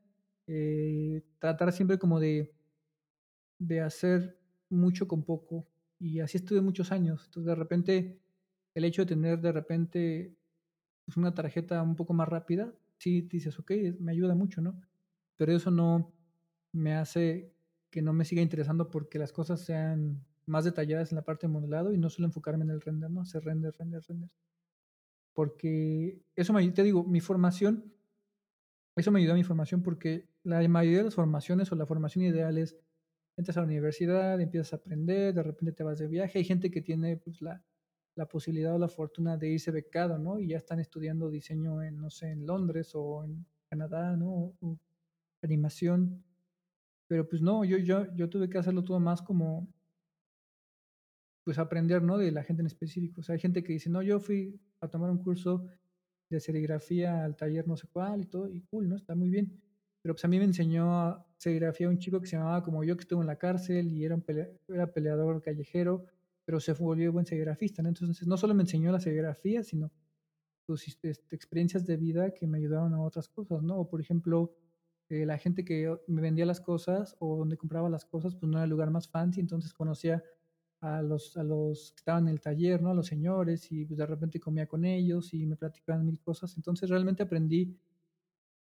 eh, 0.48 1.22
tratar 1.38 1.72
siempre 1.72 1.98
como 1.98 2.18
de, 2.18 2.52
de 3.58 3.80
hacer 3.80 4.38
mucho 4.68 5.06
con 5.06 5.22
poco. 5.22 5.68
Y 6.00 6.18
así 6.20 6.38
estuve 6.38 6.60
muchos 6.60 6.90
años. 6.90 7.26
Entonces, 7.26 7.46
de 7.46 7.54
repente, 7.54 8.20
el 8.74 8.84
hecho 8.84 9.02
de 9.02 9.06
tener 9.14 9.40
de 9.40 9.52
repente 9.52 10.36
pues, 11.04 11.16
una 11.16 11.32
tarjeta 11.32 11.80
un 11.82 11.94
poco 11.94 12.12
más 12.12 12.28
rápida, 12.28 12.74
sí 12.98 13.22
dices, 13.22 13.58
ok, 13.58 13.70
me 14.00 14.12
ayuda 14.12 14.34
mucho, 14.34 14.60
¿no? 14.60 14.80
Pero 15.36 15.52
eso 15.52 15.70
no 15.70 16.12
me 16.72 16.94
hace 16.96 17.54
que 17.90 18.02
no 18.02 18.12
me 18.12 18.24
siga 18.24 18.42
interesando 18.42 18.90
porque 18.90 19.18
las 19.18 19.32
cosas 19.32 19.60
sean 19.60 20.24
más 20.46 20.64
detalladas 20.64 21.12
en 21.12 21.16
la 21.16 21.24
parte 21.24 21.46
de 21.46 21.52
modelado 21.52 21.92
y 21.92 21.98
no 21.98 22.10
solo 22.10 22.26
enfocarme 22.26 22.64
en 22.64 22.70
el 22.70 22.80
render, 22.80 23.10
¿no? 23.10 23.20
Hacer 23.22 23.44
render, 23.44 23.74
render, 23.78 24.02
render. 24.08 24.30
Porque 25.36 26.20
eso 26.34 26.52
me 26.52 26.68
te 26.72 26.82
digo, 26.82 27.04
mi 27.04 27.20
formación, 27.20 27.92
eso 28.96 29.12
me 29.12 29.20
ayudó 29.20 29.34
mi 29.34 29.44
formación 29.44 29.82
porque 29.82 30.28
la 30.42 30.66
mayoría 30.66 30.98
de 30.98 31.04
las 31.04 31.14
formaciones 31.14 31.70
o 31.70 31.76
la 31.76 31.86
formación 31.86 32.24
ideal 32.24 32.58
es 32.58 32.76
entras 33.36 33.56
a 33.58 33.60
la 33.60 33.66
universidad, 33.66 34.40
empiezas 34.40 34.72
a 34.72 34.76
aprender, 34.76 35.34
de 35.34 35.42
repente 35.44 35.72
te 35.72 35.84
vas 35.84 35.98
de 35.98 36.08
viaje. 36.08 36.38
Hay 36.38 36.44
gente 36.44 36.70
que 36.70 36.80
tiene 36.82 37.18
pues 37.18 37.40
la 37.40 37.62
la 38.16 38.26
posibilidad 38.26 38.74
o 38.74 38.78
la 38.78 38.88
fortuna 38.88 39.36
de 39.36 39.50
irse 39.50 39.70
becado, 39.70 40.18
¿no? 40.18 40.38
Y 40.40 40.48
ya 40.48 40.56
están 40.56 40.80
estudiando 40.80 41.30
diseño 41.30 41.82
en, 41.82 42.00
no 42.00 42.10
sé, 42.10 42.30
en 42.30 42.46
Londres 42.46 42.92
o 42.94 43.24
en 43.24 43.46
Canadá, 43.68 44.16
¿no? 44.16 44.56
O 44.60 44.78
animación. 45.42 46.24
Pero 47.08 47.28
pues 47.28 47.42
no, 47.42 47.64
yo, 47.64 47.76
yo, 47.76 48.12
yo 48.16 48.28
tuve 48.30 48.48
que 48.48 48.58
hacerlo 48.58 48.82
todo 48.84 48.98
más 49.00 49.20
como, 49.22 49.68
pues 51.44 51.58
aprender, 51.58 52.02
¿no? 52.02 52.16
De 52.16 52.32
la 52.32 52.42
gente 52.42 52.62
en 52.62 52.66
específico. 52.66 53.20
O 53.20 53.22
sea, 53.22 53.34
hay 53.34 53.38
gente 53.38 53.62
que 53.62 53.74
dice, 53.74 53.90
no, 53.90 54.02
yo 54.02 54.18
fui 54.18 54.58
a 54.80 54.88
tomar 54.88 55.10
un 55.10 55.18
curso 55.18 55.66
de 56.28 56.40
serigrafía 56.40 57.24
al 57.24 57.36
taller 57.36 57.66
no 57.68 57.76
sé 57.76 57.86
cuál 57.92 58.22
y 58.22 58.26
todo, 58.26 58.48
y 58.48 58.60
cool, 58.62 58.88
¿no? 58.88 58.96
Está 58.96 59.14
muy 59.14 59.30
bien. 59.30 59.60
Pero 60.02 60.14
pues 60.14 60.24
a 60.24 60.28
mí 60.28 60.38
me 60.38 60.44
enseñó 60.44 61.24
serigrafía 61.36 61.88
un 61.88 61.98
chico 61.98 62.20
que 62.20 62.26
se 62.26 62.36
llamaba 62.36 62.62
como 62.62 62.84
yo, 62.84 62.96
que 62.96 63.02
estuvo 63.02 63.20
en 63.20 63.26
la 63.26 63.36
cárcel 63.36 63.92
y 63.92 64.04
era, 64.04 64.14
un 64.14 64.24
era 64.68 64.92
peleador 64.92 65.42
callejero 65.42 66.06
pero 66.46 66.60
se 66.60 66.72
volvió 66.72 67.12
buen 67.12 67.26
serigrafista, 67.26 67.82
¿no? 67.82 67.88
Entonces, 67.88 68.26
no 68.26 68.36
solo 68.36 68.54
me 68.54 68.62
enseñó 68.62 68.92
la 68.92 69.00
serigrafía, 69.00 69.64
sino 69.64 69.90
sus 70.64 70.86
este, 70.86 71.10
experiencias 71.34 71.84
de 71.84 71.96
vida 71.96 72.32
que 72.32 72.46
me 72.46 72.58
ayudaron 72.58 72.94
a 72.94 73.02
otras 73.02 73.28
cosas, 73.28 73.62
¿no? 73.62 73.76
O, 73.78 73.88
por 73.88 74.00
ejemplo, 74.00 74.54
eh, 75.08 75.26
la 75.26 75.38
gente 75.38 75.64
que 75.64 75.92
me 76.06 76.22
vendía 76.22 76.46
las 76.46 76.60
cosas 76.60 77.16
o 77.18 77.36
donde 77.36 77.56
compraba 77.56 77.90
las 77.90 78.04
cosas, 78.04 78.36
pues 78.36 78.48
no 78.48 78.58
era 78.58 78.64
el 78.64 78.70
lugar 78.70 78.90
más 78.90 79.08
fancy, 79.08 79.40
entonces 79.40 79.74
conocía 79.74 80.22
a 80.80 81.02
los, 81.02 81.36
a 81.36 81.42
los 81.42 81.92
que 81.92 82.00
estaban 82.00 82.28
en 82.28 82.34
el 82.34 82.40
taller, 82.40 82.82
¿no? 82.82 82.90
A 82.90 82.94
los 82.94 83.06
señores 83.06 83.70
y 83.72 83.84
pues, 83.84 83.98
de 83.98 84.06
repente 84.06 84.40
comía 84.40 84.66
con 84.66 84.84
ellos 84.84 85.32
y 85.34 85.46
me 85.46 85.56
platicaban 85.56 86.04
mil 86.04 86.20
cosas. 86.20 86.56
Entonces 86.56 86.90
realmente 86.90 87.22
aprendí 87.22 87.76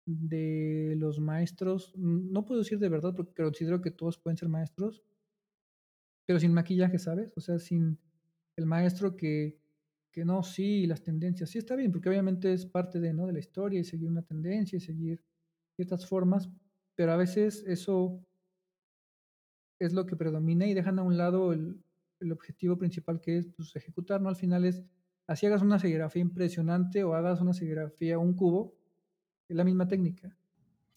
de 0.06 0.94
los 0.98 1.18
maestros, 1.18 1.94
no 1.96 2.44
puedo 2.44 2.60
decir 2.60 2.78
de 2.78 2.90
verdad 2.90 3.14
porque 3.16 3.42
considero 3.42 3.80
que 3.80 3.90
todos 3.90 4.18
pueden 4.18 4.36
ser 4.36 4.48
maestros, 4.48 5.02
pero 6.26 6.38
sin 6.38 6.52
maquillaje, 6.52 6.98
¿sabes? 6.98 7.32
O 7.36 7.40
sea, 7.40 7.58
sin 7.58 7.98
el 8.56 8.66
maestro 8.66 9.16
que, 9.16 9.58
que 10.12 10.24
no, 10.24 10.42
sí, 10.42 10.86
las 10.86 11.02
tendencias, 11.02 11.50
sí 11.50 11.58
está 11.58 11.74
bien, 11.74 11.90
porque 11.90 12.08
obviamente 12.08 12.52
es 12.52 12.66
parte 12.66 13.00
de, 13.00 13.12
¿no? 13.14 13.26
de 13.26 13.32
la 13.32 13.38
historia 13.38 13.80
y 13.80 13.84
seguir 13.84 14.08
una 14.08 14.22
tendencia 14.22 14.76
y 14.76 14.80
seguir 14.80 15.22
ciertas 15.74 16.06
formas, 16.06 16.50
pero 16.94 17.12
a 17.12 17.16
veces 17.16 17.64
eso 17.66 18.22
es 19.78 19.92
lo 19.92 20.06
que 20.06 20.16
predomina 20.16 20.66
y 20.66 20.74
dejan 20.74 20.98
a 20.98 21.02
un 21.02 21.16
lado 21.16 21.52
el, 21.52 21.82
el 22.20 22.32
objetivo 22.32 22.76
principal 22.76 23.20
que 23.20 23.38
es 23.38 23.48
pues, 23.48 23.74
ejecutar, 23.76 24.20
¿no? 24.20 24.28
Al 24.28 24.36
final 24.36 24.64
es, 24.64 24.82
así 25.26 25.46
hagas 25.46 25.62
una 25.62 25.78
serigrafía 25.78 26.22
impresionante 26.22 27.04
o 27.04 27.14
hagas 27.14 27.40
una 27.40 27.52
serigrafía, 27.52 28.18
un 28.18 28.34
cubo, 28.34 28.74
es 29.48 29.56
la 29.56 29.64
misma 29.64 29.86
técnica. 29.86 30.36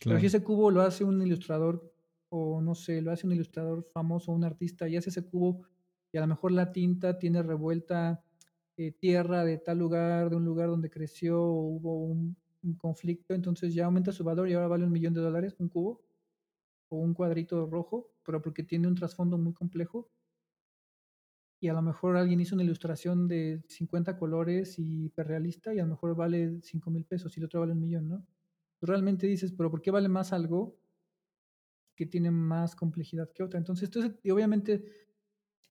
Pero 0.04 0.20
si 0.20 0.28
ese 0.28 0.44
cubo 0.44 0.70
lo 0.70 0.82
hace 0.82 1.04
un 1.04 1.22
ilustrador 1.22 1.92
o 2.30 2.62
no 2.62 2.76
sé, 2.76 3.02
lo 3.02 3.12
hace 3.12 3.26
un 3.26 3.34
ilustrador 3.34 3.84
famoso, 3.92 4.32
un 4.32 4.44
artista, 4.44 4.88
y 4.88 4.96
hace 4.96 5.10
ese 5.10 5.26
cubo 5.26 5.64
y 6.12 6.18
a 6.18 6.22
lo 6.22 6.28
mejor 6.28 6.52
la 6.52 6.72
tinta 6.72 7.18
tiene 7.18 7.42
revuelta 7.44 8.24
eh, 8.78 8.92
tierra 8.92 9.44
de 9.44 9.58
tal 9.58 9.80
lugar, 9.80 10.30
de 10.30 10.36
un 10.36 10.46
lugar 10.46 10.70
donde 10.70 10.90
creció 10.90 11.42
o 11.42 11.62
hubo 11.62 11.98
un, 12.04 12.38
un, 12.64 12.76
conflicto, 12.76 13.34
entonces 13.34 13.74
ya 13.74 13.86
aumenta 13.86 14.12
su 14.12 14.24
valor 14.24 14.48
y 14.48 14.54
ahora 14.54 14.68
vale 14.68 14.86
un 14.86 14.92
millón 14.92 15.14
de 15.14 15.22
dólares 15.22 15.56
un 15.60 15.70
cubo 15.70 16.02
o 16.90 16.98
un 16.98 17.14
cuadrito 17.14 17.66
rojo, 17.66 18.12
pero 18.24 18.42
porque 18.42 18.64
tiene 18.64 18.88
un 18.88 18.96
trasfondo 18.96 19.38
muy 19.38 19.54
complejo. 19.54 20.10
Y 21.60 21.70
a 21.70 21.74
lo 21.74 21.82
mejor 21.82 22.18
alguien 22.18 22.40
hizo 22.40 22.56
una 22.56 22.64
ilustración 22.64 23.28
de 23.28 23.64
50 23.68 24.18
colores 24.18 24.78
y 24.78 25.06
hiperrealista 25.06 25.74
y 25.74 25.80
a 25.80 25.84
lo 25.84 25.90
mejor 25.90 26.16
vale 26.16 26.60
5 26.62 26.92
mil 26.92 27.06
pesos 27.06 27.36
y 27.36 27.40
el 27.40 27.46
otro 27.46 27.62
vale 27.62 27.74
un 27.74 27.80
millón, 27.80 28.08
¿no? 28.08 28.26
Realmente 28.82 29.26
dices, 29.26 29.52
pero 29.52 29.72
¿por 29.72 29.82
qué 29.82 29.90
vale 29.90 30.08
más 30.08 30.34
algo 30.34 30.78
que 31.96 32.06
tiene 32.06 32.30
más 32.30 32.76
complejidad 32.76 33.32
que 33.34 33.42
otra? 33.42 33.58
Entonces, 33.58 33.90
y 34.22 34.30
obviamente 34.30 34.86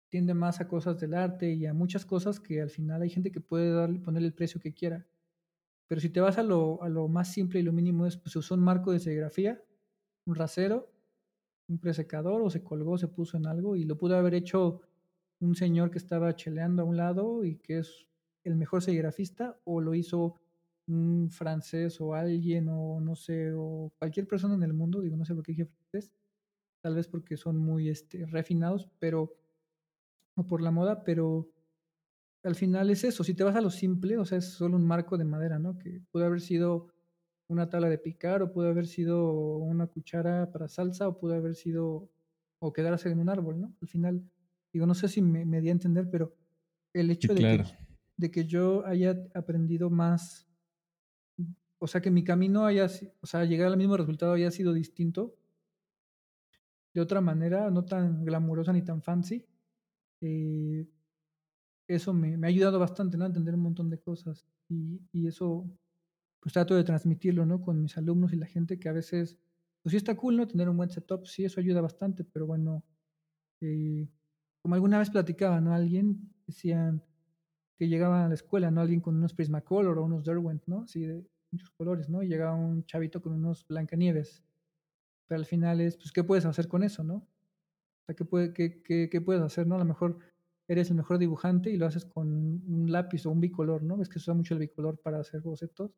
tiende 0.08 0.34
más 0.34 0.60
a 0.60 0.68
cosas 0.68 0.98
del 0.98 1.14
arte 1.14 1.52
y 1.52 1.66
a 1.66 1.74
muchas 1.74 2.04
cosas 2.04 2.40
que 2.40 2.60
al 2.60 2.70
final 2.70 3.02
hay 3.02 3.10
gente 3.10 3.30
que 3.30 3.40
puede 3.40 3.70
darle, 3.70 4.00
poner 4.00 4.22
el 4.22 4.34
precio 4.34 4.60
que 4.60 4.74
quiera. 4.74 5.06
Pero 5.88 6.00
si 6.00 6.10
te 6.10 6.20
vas 6.20 6.38
a 6.38 6.42
lo, 6.42 6.82
a 6.82 6.88
lo 6.88 7.08
más 7.08 7.32
simple 7.32 7.60
y 7.60 7.62
lo 7.62 7.72
mínimo 7.72 8.06
es, 8.06 8.16
pues 8.16 8.32
se 8.32 8.38
usó 8.38 8.54
un 8.54 8.62
marco 8.62 8.92
de 8.92 8.98
serigrafía, 8.98 9.62
un 10.26 10.34
rasero, 10.34 10.92
un 11.68 11.78
presecador 11.78 12.42
o 12.42 12.50
se 12.50 12.62
colgó, 12.62 12.98
se 12.98 13.08
puso 13.08 13.36
en 13.36 13.46
algo 13.46 13.76
y 13.76 13.84
lo 13.84 13.96
pudo 13.96 14.16
haber 14.16 14.34
hecho 14.34 14.80
un 15.40 15.54
señor 15.54 15.90
que 15.90 15.98
estaba 15.98 16.34
cheleando 16.34 16.82
a 16.82 16.84
un 16.84 16.96
lado 16.96 17.44
y 17.44 17.56
que 17.56 17.78
es 17.78 18.06
el 18.44 18.56
mejor 18.56 18.82
serigrafista 18.82 19.58
o 19.64 19.80
lo 19.80 19.94
hizo 19.94 20.36
un 20.86 21.30
francés 21.30 22.00
o 22.00 22.14
alguien 22.14 22.68
o 22.68 23.00
no 23.00 23.16
sé, 23.16 23.52
o 23.54 23.92
cualquier 23.98 24.26
persona 24.26 24.54
en 24.54 24.62
el 24.62 24.72
mundo, 24.72 25.00
digo, 25.00 25.16
no 25.16 25.24
sé 25.24 25.34
por 25.34 25.42
qué 25.42 25.52
dije 25.52 25.66
francés, 25.66 26.12
tal 26.80 26.94
vez 26.94 27.08
porque 27.08 27.36
son 27.36 27.58
muy 27.58 27.88
este, 27.88 28.24
refinados, 28.26 28.88
pero, 28.98 29.34
o 30.36 30.46
por 30.46 30.62
la 30.62 30.70
moda, 30.70 31.02
pero 31.02 31.50
al 32.44 32.54
final 32.54 32.90
es 32.90 33.02
eso, 33.02 33.24
si 33.24 33.34
te 33.34 33.42
vas 33.42 33.56
a 33.56 33.60
lo 33.60 33.70
simple, 33.70 34.18
o 34.18 34.24
sea, 34.24 34.38
es 34.38 34.52
solo 34.52 34.76
un 34.76 34.86
marco 34.86 35.18
de 35.18 35.24
madera, 35.24 35.58
¿no? 35.58 35.76
Que 35.78 36.00
puede 36.12 36.26
haber 36.26 36.40
sido 36.40 36.88
una 37.48 37.68
tabla 37.68 37.88
de 37.88 37.98
picar, 37.98 38.42
o 38.42 38.52
puede 38.52 38.70
haber 38.70 38.86
sido 38.86 39.58
una 39.58 39.88
cuchara 39.88 40.50
para 40.52 40.68
salsa, 40.68 41.08
o 41.08 41.18
puede 41.18 41.36
haber 41.36 41.56
sido, 41.56 42.08
o 42.60 42.72
quedarse 42.72 43.10
en 43.10 43.18
un 43.18 43.28
árbol, 43.28 43.60
¿no? 43.60 43.74
Al 43.80 43.88
final, 43.88 44.22
digo, 44.76 44.86
no 44.86 44.94
sé 44.94 45.08
si 45.08 45.22
me, 45.22 45.44
me 45.44 45.60
di 45.60 45.68
a 45.68 45.72
entender, 45.72 46.08
pero 46.10 46.34
el 46.92 47.10
hecho 47.10 47.34
de, 47.34 47.40
que, 47.40 47.64
de 48.16 48.30
que 48.30 48.46
yo 48.46 48.86
haya 48.86 49.16
aprendido 49.34 49.90
más 49.90 50.46
o 51.78 51.86
sea, 51.86 52.00
que 52.00 52.10
mi 52.10 52.24
camino 52.24 52.64
haya, 52.64 52.88
o 53.20 53.26
sea, 53.26 53.44
llegar 53.44 53.68
al 53.68 53.76
mismo 53.76 53.96
resultado 53.96 54.32
haya 54.32 54.50
sido 54.50 54.72
distinto, 54.72 55.36
de 56.94 57.00
otra 57.00 57.20
manera, 57.20 57.70
no 57.70 57.84
tan 57.84 58.24
glamurosa 58.24 58.72
ni 58.72 58.82
tan 58.82 59.02
fancy. 59.02 59.44
Eh, 60.22 60.88
eso 61.86 62.14
me, 62.14 62.38
me, 62.38 62.46
ha 62.46 62.48
ayudado 62.48 62.78
bastante, 62.78 63.18
¿no? 63.18 63.24
A 63.24 63.28
entender 63.28 63.54
un 63.54 63.60
montón 63.60 63.90
de 63.90 64.00
cosas. 64.00 64.46
Y, 64.68 65.02
y, 65.12 65.26
eso, 65.26 65.70
pues 66.40 66.54
trato 66.54 66.74
de 66.74 66.84
transmitirlo, 66.84 67.44
¿no? 67.44 67.60
Con 67.60 67.82
mis 67.82 67.98
alumnos 67.98 68.32
y 68.32 68.36
la 68.36 68.46
gente 68.46 68.78
que 68.78 68.88
a 68.88 68.92
veces, 68.92 69.38
pues 69.82 69.90
sí 69.90 69.98
está 69.98 70.16
cool, 70.16 70.38
¿no? 70.38 70.48
Tener 70.48 70.70
un 70.70 70.78
buen 70.78 70.90
setup, 70.90 71.26
sí, 71.26 71.44
eso 71.44 71.60
ayuda 71.60 71.82
bastante, 71.82 72.24
pero 72.24 72.46
bueno, 72.46 72.82
eh, 73.60 74.08
como 74.66 74.74
alguna 74.74 74.98
vez 74.98 75.10
platicaba, 75.10 75.60
¿no? 75.60 75.72
Alguien 75.72 76.28
decían 76.44 77.00
que 77.78 77.86
llegaban 77.86 78.24
a 78.24 78.28
la 78.28 78.34
escuela, 78.34 78.68
¿no? 78.68 78.80
Alguien 78.80 79.00
con 79.00 79.14
unos 79.14 79.32
Prismacolor 79.32 79.96
o 79.96 80.02
unos 80.02 80.24
Derwent, 80.24 80.64
¿no? 80.66 80.80
Así 80.80 81.06
de, 81.06 81.24
muchos 81.52 81.70
colores, 81.70 82.08
¿no? 82.08 82.20
Y 82.24 82.26
llegaba 82.26 82.56
un 82.56 82.84
chavito 82.84 83.22
con 83.22 83.32
unos 83.32 83.64
Blancanieves. 83.68 84.42
Pero 85.28 85.38
al 85.38 85.46
final 85.46 85.80
es, 85.80 85.96
pues, 85.96 86.10
¿qué 86.10 86.24
puedes 86.24 86.46
hacer 86.46 86.66
con 86.66 86.82
eso, 86.82 87.04
no? 87.04 87.14
O 87.14 88.06
sea, 88.06 88.16
¿qué, 88.16 88.24
puede, 88.24 88.52
qué, 88.52 88.82
qué, 88.82 89.20
puedes 89.20 89.40
hacer, 89.40 89.68
no? 89.68 89.76
A 89.76 89.78
lo 89.78 89.84
mejor 89.84 90.18
eres 90.66 90.90
el 90.90 90.96
mejor 90.96 91.18
dibujante 91.18 91.70
y 91.70 91.76
lo 91.76 91.86
haces 91.86 92.04
con 92.04 92.26
un 92.26 92.90
lápiz 92.90 93.24
o 93.24 93.30
un 93.30 93.40
bicolor, 93.40 93.84
¿no? 93.84 93.96
Ves 93.96 94.08
que 94.08 94.14
se 94.18 94.24
usa 94.24 94.34
mucho 94.34 94.54
el 94.54 94.60
bicolor 94.60 94.98
para 94.98 95.20
hacer 95.20 95.42
bocetos. 95.42 95.92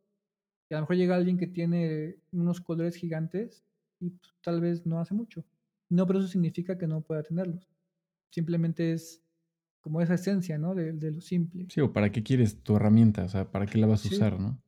Y 0.68 0.74
a 0.74 0.76
lo 0.76 0.82
mejor 0.82 0.96
llega 0.96 1.16
alguien 1.16 1.38
que 1.38 1.46
tiene 1.46 2.18
unos 2.32 2.60
colores 2.60 2.96
gigantes 2.96 3.64
y 3.98 4.10
pues, 4.10 4.30
tal 4.42 4.60
vez 4.60 4.84
no 4.84 5.00
hace 5.00 5.14
mucho. 5.14 5.42
No, 5.88 6.06
pero 6.06 6.18
eso 6.18 6.28
significa 6.28 6.76
que 6.76 6.86
no 6.86 7.00
pueda 7.00 7.22
tenerlos. 7.22 7.66
Simplemente 8.30 8.92
es 8.92 9.22
como 9.80 10.00
esa 10.00 10.14
esencia, 10.14 10.58
¿no? 10.58 10.74
De, 10.74 10.92
de, 10.92 11.12
lo 11.12 11.20
simple. 11.20 11.66
Sí, 11.68 11.80
o 11.80 11.92
para 11.92 12.12
qué 12.12 12.22
quieres 12.22 12.62
tu 12.62 12.76
herramienta, 12.76 13.24
o 13.24 13.28
sea, 13.28 13.50
para 13.50 13.66
qué 13.66 13.78
la 13.78 13.86
vas 13.86 14.04
a 14.04 14.08
sí. 14.08 14.14
usar, 14.14 14.38
¿no? 14.38 14.60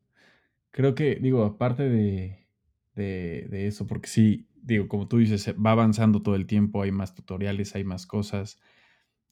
Creo 0.71 0.95
que, 0.95 1.17
digo, 1.17 1.45
aparte 1.45 1.89
de, 1.89 2.47
de, 2.95 3.49
de, 3.51 3.67
eso, 3.67 3.87
porque 3.87 4.09
sí, 4.09 4.49
digo, 4.63 4.89
como 4.89 5.09
tú 5.09 5.19
dices, 5.19 5.55
va 5.55 5.73
avanzando 5.73 6.23
todo 6.23 6.37
el 6.37 6.47
tiempo, 6.47 6.83
hay 6.83 6.93
más 6.93 7.15
tutoriales, 7.15 7.75
hay 7.75 7.85
más 7.85 8.07
cosas. 8.07 8.59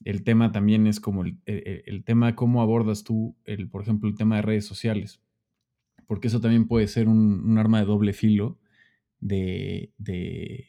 El 0.03 0.23
tema 0.23 0.51
también 0.51 0.85
es 0.85 0.99
como 0.99 1.23
el, 1.23 1.37
el, 1.45 1.83
el 1.85 2.03
tema, 2.03 2.35
cómo 2.35 2.61
abordas 2.61 3.03
tú, 3.03 3.35
el, 3.45 3.69
por 3.69 3.81
ejemplo, 3.81 4.09
el 4.09 4.15
tema 4.15 4.35
de 4.35 4.41
redes 4.41 4.65
sociales, 4.65 5.21
porque 6.07 6.27
eso 6.27 6.41
también 6.41 6.67
puede 6.67 6.87
ser 6.87 7.07
un, 7.07 7.41
un 7.45 7.57
arma 7.57 7.79
de 7.79 7.85
doble 7.85 8.13
filo 8.13 8.59
de, 9.19 9.91
de, 9.97 10.68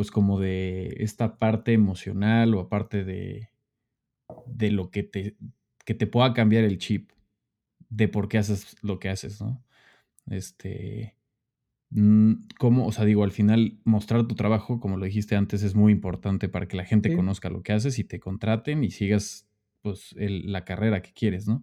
pues 0.00 0.10
como 0.10 0.40
de 0.40 0.96
esta 1.00 1.36
parte 1.36 1.74
emocional 1.74 2.54
o 2.54 2.60
aparte 2.60 3.04
de, 3.04 3.50
de 4.46 4.70
lo 4.70 4.90
que 4.90 5.02
te, 5.02 5.36
que 5.84 5.92
te 5.92 6.06
pueda 6.06 6.32
cambiar 6.32 6.64
el 6.64 6.78
chip 6.78 7.10
de 7.90 8.08
por 8.08 8.26
qué 8.26 8.38
haces 8.38 8.78
lo 8.80 8.98
que 8.98 9.10
haces, 9.10 9.42
¿no? 9.42 9.62
Este, 10.30 11.18
cómo, 12.58 12.86
o 12.86 12.92
sea, 12.92 13.04
digo, 13.04 13.24
al 13.24 13.30
final 13.30 13.78
mostrar 13.84 14.26
tu 14.26 14.34
trabajo, 14.34 14.80
como 14.80 14.96
lo 14.96 15.04
dijiste 15.04 15.36
antes, 15.36 15.62
es 15.62 15.74
muy 15.74 15.92
importante 15.92 16.48
para 16.48 16.66
que 16.66 16.78
la 16.78 16.86
gente 16.86 17.10
sí. 17.10 17.14
conozca 17.14 17.50
lo 17.50 17.62
que 17.62 17.74
haces 17.74 17.98
y 17.98 18.04
te 18.04 18.20
contraten 18.20 18.82
y 18.84 18.92
sigas, 18.92 19.50
pues, 19.82 20.14
el, 20.16 20.50
la 20.50 20.64
carrera 20.64 21.02
que 21.02 21.12
quieres, 21.12 21.46
¿no? 21.46 21.62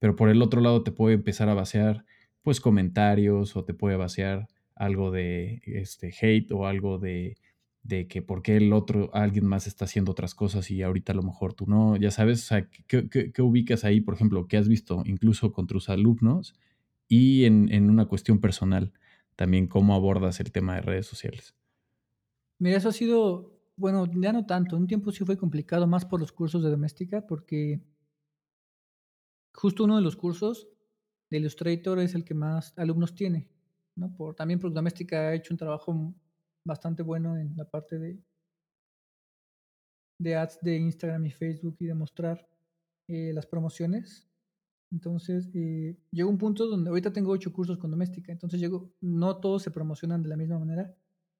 Pero 0.00 0.16
por 0.16 0.30
el 0.30 0.42
otro 0.42 0.60
lado 0.60 0.82
te 0.82 0.90
puede 0.90 1.14
empezar 1.14 1.48
a 1.48 1.54
vaciar, 1.54 2.04
pues, 2.42 2.60
comentarios 2.60 3.54
o 3.54 3.64
te 3.64 3.72
puede 3.72 3.94
vaciar 3.94 4.48
algo 4.74 5.12
de 5.12 5.62
este, 5.64 6.12
hate 6.20 6.50
o 6.50 6.66
algo 6.66 6.98
de, 6.98 7.36
de 7.88 8.06
que 8.06 8.20
por 8.20 8.42
qué 8.42 8.58
el 8.58 8.74
otro, 8.74 9.10
alguien 9.14 9.46
más 9.46 9.66
está 9.66 9.86
haciendo 9.86 10.12
otras 10.12 10.34
cosas 10.34 10.70
y 10.70 10.82
ahorita 10.82 11.12
a 11.12 11.16
lo 11.16 11.22
mejor 11.22 11.54
tú 11.54 11.64
no, 11.66 11.96
ya 11.96 12.10
sabes, 12.10 12.42
o 12.42 12.46
sea, 12.46 12.68
¿qué, 12.86 13.08
qué, 13.08 13.42
ubicas 13.42 13.82
ahí, 13.84 14.02
por 14.02 14.12
ejemplo, 14.12 14.46
qué 14.46 14.58
has 14.58 14.68
visto 14.68 15.02
incluso 15.06 15.52
con 15.52 15.66
tus 15.66 15.88
alumnos 15.88 16.54
y 17.08 17.46
en, 17.46 17.72
en, 17.72 17.88
una 17.88 18.04
cuestión 18.04 18.40
personal, 18.40 18.92
también 19.36 19.68
cómo 19.68 19.94
abordas 19.94 20.38
el 20.38 20.52
tema 20.52 20.74
de 20.74 20.82
redes 20.82 21.06
sociales. 21.06 21.54
Mira, 22.58 22.76
eso 22.76 22.90
ha 22.90 22.92
sido, 22.92 23.58
bueno, 23.74 24.04
ya 24.20 24.34
no 24.34 24.44
tanto, 24.44 24.76
un 24.76 24.86
tiempo 24.86 25.10
sí 25.10 25.24
fue 25.24 25.38
complicado, 25.38 25.86
más 25.86 26.04
por 26.04 26.20
los 26.20 26.30
cursos 26.30 26.62
de 26.62 26.68
doméstica, 26.68 27.26
porque 27.26 27.80
justo 29.54 29.84
uno 29.84 29.96
de 29.96 30.02
los 30.02 30.14
cursos 30.14 30.68
de 31.30 31.38
Illustrator 31.38 32.00
es 32.00 32.14
el 32.14 32.26
que 32.26 32.34
más 32.34 32.74
alumnos 32.76 33.14
tiene, 33.14 33.48
¿no? 33.94 34.14
Por, 34.14 34.34
también 34.34 34.60
porque 34.60 34.74
doméstica 34.74 35.28
ha 35.28 35.34
hecho 35.34 35.54
un 35.54 35.58
trabajo 35.58 36.14
bastante 36.68 37.02
bueno 37.02 37.36
en 37.36 37.56
la 37.56 37.64
parte 37.64 37.98
de, 37.98 38.22
de 40.20 40.36
ads 40.36 40.60
de 40.62 40.76
Instagram 40.76 41.26
y 41.26 41.30
Facebook 41.32 41.76
y 41.80 41.86
de 41.86 41.94
mostrar 41.94 42.48
eh, 43.08 43.32
las 43.32 43.46
promociones 43.46 44.28
entonces, 44.90 45.50
eh, 45.54 45.96
llegó 46.10 46.30
un 46.30 46.38
punto 46.38 46.66
donde 46.66 46.88
ahorita 46.88 47.12
tengo 47.12 47.30
ocho 47.30 47.52
cursos 47.52 47.78
con 47.78 47.90
doméstica, 47.90 48.32
entonces 48.32 48.58
llego, 48.58 48.90
no 49.00 49.36
todos 49.36 49.62
se 49.62 49.70
promocionan 49.70 50.22
de 50.22 50.30
la 50.30 50.36
misma 50.36 50.58
manera, 50.58 50.94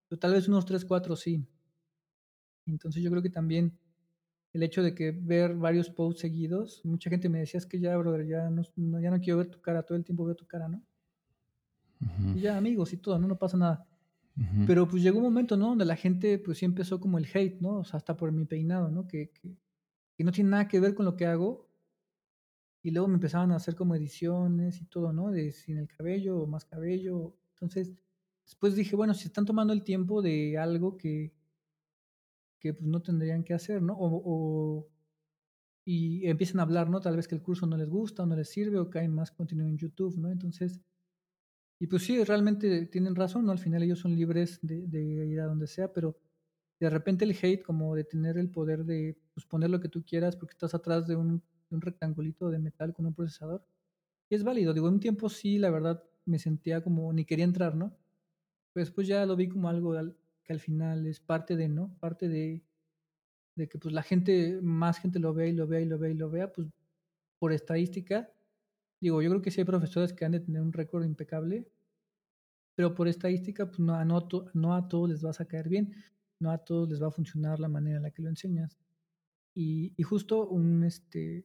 pero 0.09 0.19
tal 0.19 0.33
vez 0.35 0.49
unos 0.49 0.67
tres, 0.67 0.85
cuatro 0.85 1.17
sí. 1.17 1.47
Entonces 2.67 3.03
yo 3.03 3.11
creo 3.11 3.23
que 3.23 3.31
también 3.31 3.79
el 4.53 4.63
hecho 4.63 4.83
de 4.83 4.95
que 4.95 5.13
ver 5.13 5.55
varios 5.55 5.89
posts 5.89 6.21
seguidos, 6.21 6.83
mucha 6.85 7.09
gente 7.09 7.29
me 7.31 7.39
decía, 7.41 7.59
es 7.59 7.67
que 7.67 7.81
ya, 7.81 7.97
brother, 7.97 8.27
ya 8.27 8.51
no, 8.51 8.63
ya 9.01 9.11
no 9.11 9.21
quiero 9.21 9.39
ver 9.39 9.49
tu 9.49 9.61
cara, 9.61 9.83
todo 9.83 9.97
el 9.97 10.05
tiempo 10.05 10.25
veo 10.27 10.35
tu 10.35 10.47
cara, 10.47 10.69
¿no? 10.69 10.83
Uh 12.01 12.07
-huh. 12.07 12.37
Y 12.37 12.41
ya 12.41 12.57
amigos 12.57 12.93
y 12.93 12.99
todo, 12.99 13.19
¿no? 13.19 13.27
No 13.27 13.39
pasa 13.39 13.57
nada. 13.57 13.87
Pero 14.67 14.87
pues 14.87 15.03
llegó 15.03 15.19
un 15.19 15.25
momento, 15.25 15.57
¿no? 15.57 15.71
Donde 15.71 15.85
la 15.85 15.97
gente 15.97 16.39
pues 16.39 16.59
sí 16.59 16.65
empezó 16.65 17.01
como 17.01 17.19
el 17.19 17.27
hate, 17.33 17.61
¿no? 17.61 17.79
O 17.79 17.85
sea, 17.85 17.99
hasta 17.99 18.17
por 18.17 18.31
mi 18.31 18.45
peinado, 18.45 18.89
¿no? 18.91 19.09
Que, 19.09 19.33
que, 19.33 20.25
no 20.25 20.33
tiene 20.33 20.51
nada 20.51 20.69
que 20.69 20.81
ver 20.81 20.95
con 20.95 21.07
lo 21.07 21.17
que 21.17 21.27
hago, 21.27 21.69
y 22.83 22.91
luego 22.91 23.09
me 23.09 23.15
empezaban 23.15 23.51
a 23.53 23.57
hacer 23.57 23.75
como 23.75 23.95
ediciones 23.95 24.81
y 24.81 24.87
todo, 24.87 25.13
¿no? 25.13 25.33
Sin 25.53 25.79
el 25.79 25.89
cabello 25.89 26.41
o 26.41 26.47
más 26.47 26.65
cabello. 26.65 27.35
Entonces, 27.55 27.95
después 28.45 28.77
dije, 28.77 28.97
bueno, 28.97 29.15
si 29.15 29.27
están 29.27 29.45
tomando 29.45 29.73
el 29.73 29.83
tiempo 29.83 30.23
de 30.23 30.57
algo 30.59 30.97
que, 30.97 31.35
que 32.59 32.75
pues 32.75 32.87
no 32.87 33.03
tendrían 33.03 33.45
que 33.45 33.55
hacer, 33.55 33.83
¿no? 33.83 33.97
O, 33.99 34.89
y 35.85 36.27
empiezan 36.27 36.61
a 36.61 36.63
hablar, 36.63 36.89
¿no? 36.89 37.01
Tal 37.01 37.17
vez 37.17 37.27
que 37.27 37.35
el 37.35 37.43
curso 37.43 37.67
no 37.67 37.77
les 37.77 37.89
gusta 37.89 38.23
o 38.23 38.27
no 38.27 38.37
les 38.37 38.49
sirve 38.49 38.79
o 38.79 38.91
que 38.91 39.01
hay 39.01 39.09
más 39.09 39.33
contenido 39.33 39.69
en 39.69 39.79
YouTube, 39.79 40.17
¿no? 40.17 40.31
Entonces, 40.31 40.81
y 41.81 41.87
pues 41.87 42.03
sí, 42.03 42.23
realmente 42.25 42.87
tienen 42.87 43.15
razón, 43.15 43.47
¿no? 43.47 43.53
Al 43.53 43.59
final 43.59 43.83
ellos 43.83 44.01
son 44.01 44.17
libres 44.17 44.59
de, 44.63 45.27
ir 45.27 45.41
a 45.41 45.47
donde 45.47 45.67
sea, 45.67 45.93
pero 45.93 46.17
de 46.81 46.91
repente 46.91 47.25
el 47.25 47.37
hate 47.41 47.63
como 47.63 47.95
de 47.95 48.05
tener 48.05 48.37
el 48.39 48.51
poder 48.51 48.85
de 48.85 49.17
pues, 49.35 49.47
poner 49.47 49.71
lo 49.71 49.81
que 49.81 49.89
tú 49.89 50.05
quieras 50.05 50.37
porque 50.37 50.53
estás 50.53 50.75
atrás 50.75 51.07
de 51.07 51.17
un, 51.17 51.43
rectangulito 51.71 52.51
de 52.51 52.59
metal 52.59 52.95
con 52.95 53.07
un 53.07 53.15
procesador. 53.15 53.65
Es 54.31 54.43
válido, 54.43 54.73
digo, 54.75 54.89
un 54.89 55.01
tiempo 55.01 55.29
sí, 55.29 55.59
la 55.59 55.71
verdad, 55.71 56.03
me 56.25 56.39
sentía 56.39 56.83
como, 56.83 57.13
ni 57.13 57.25
quería 57.25 57.45
entrar, 57.45 57.75
¿no? 57.75 57.97
Pero 58.73 58.85
después 58.85 59.07
ya 59.07 59.25
lo 59.27 59.37
vi 59.37 59.49
como 59.49 59.69
algo 59.69 59.95
que 60.43 60.53
al 60.53 60.61
final 60.61 61.07
es 61.07 61.21
parte 61.21 61.57
de, 61.57 61.69
¿no? 61.69 61.95
Parte 62.01 62.29
de, 62.29 62.63
de 63.55 63.69
que 63.69 63.79
pues 63.79 63.95
la 63.95 64.03
gente, 64.03 64.61
más 64.63 64.99
gente 64.99 65.19
lo 65.19 65.35
vea 65.35 65.49
y 65.49 65.53
lo 65.53 65.67
vea 65.67 65.81
y 65.81 65.85
lo 65.85 65.99
vea 65.99 66.11
y 66.11 66.15
lo 66.15 66.31
vea, 66.31 66.53
pues 66.53 66.69
por 67.39 67.53
estadística, 67.53 68.31
digo, 69.01 69.23
yo 69.23 69.31
creo 69.31 69.43
que 69.43 69.51
sí 69.51 69.61
hay 69.61 69.65
profesores 69.65 70.13
que 70.13 70.25
han 70.25 70.33
de 70.33 70.41
tener 70.41 70.63
un 70.63 70.73
récord 70.73 71.05
impecable, 71.05 71.69
pero 72.77 72.95
por 72.95 73.09
estadística, 73.09 73.67
pues 73.67 73.81
no, 73.81 74.05
no, 74.05 74.29
no 74.55 74.75
a 74.75 74.89
todos 74.89 75.09
les 75.09 75.23
vas 75.23 75.41
a 75.41 75.47
caer 75.47 75.69
bien, 75.69 75.95
no 76.41 76.51
a 76.51 76.59
todos 76.59 76.89
les 76.89 77.03
va 77.03 77.09
a 77.09 77.11
funcionar 77.11 77.59
la 77.59 77.69
manera 77.69 77.97
en 77.97 78.05
la 78.05 78.11
que 78.11 78.23
lo 78.23 78.29
enseñas. 78.29 78.79
Y, 79.57 79.93
y 79.97 80.03
justo 80.05 80.47
un, 80.49 80.85
este, 80.85 81.45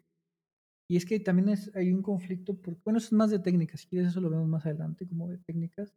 y 0.90 0.98
es 0.98 1.06
que 1.06 1.20
también 1.20 1.50
es, 1.50 1.76
hay 1.76 1.92
un 1.92 2.04
conflicto, 2.04 2.56
porque, 2.56 2.82
bueno, 2.84 3.00
eso 3.00 3.08
es 3.08 3.14
más 3.14 3.32
de 3.32 3.40
técnicas, 3.40 3.82
si 3.82 3.88
quieres 3.88 4.10
eso 4.10 4.22
lo 4.22 4.30
vemos 4.30 4.48
más 4.48 4.66
adelante, 4.66 5.08
como 5.08 5.28
de 5.28 5.40
técnicas, 5.40 5.96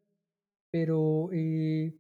pero 0.71 1.31
eh, 1.33 1.99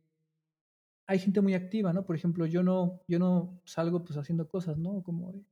hay 1.07 1.19
gente 1.19 1.41
muy 1.41 1.55
activa, 1.55 1.93
¿no? 1.93 2.05
Por 2.05 2.16
ejemplo, 2.16 2.47
yo 2.47 2.62
no, 2.62 3.01
yo 3.07 3.19
no 3.19 3.61
salgo 3.65 4.05
pues 4.05 4.19
haciendo 4.19 4.49
cosas, 4.49 4.78
¿no? 4.78 5.03
Como 5.03 5.33
de, 5.33 5.45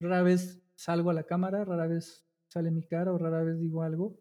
rara 0.00 0.22
vez 0.22 0.62
salgo 0.74 1.10
a 1.10 1.14
la 1.14 1.24
cámara, 1.24 1.64
rara 1.64 1.86
vez 1.86 2.27
sale 2.48 2.70
mi 2.70 2.82
cara 2.82 3.12
o 3.12 3.18
rara 3.18 3.42
vez 3.42 3.58
digo 3.58 3.82
algo. 3.82 4.18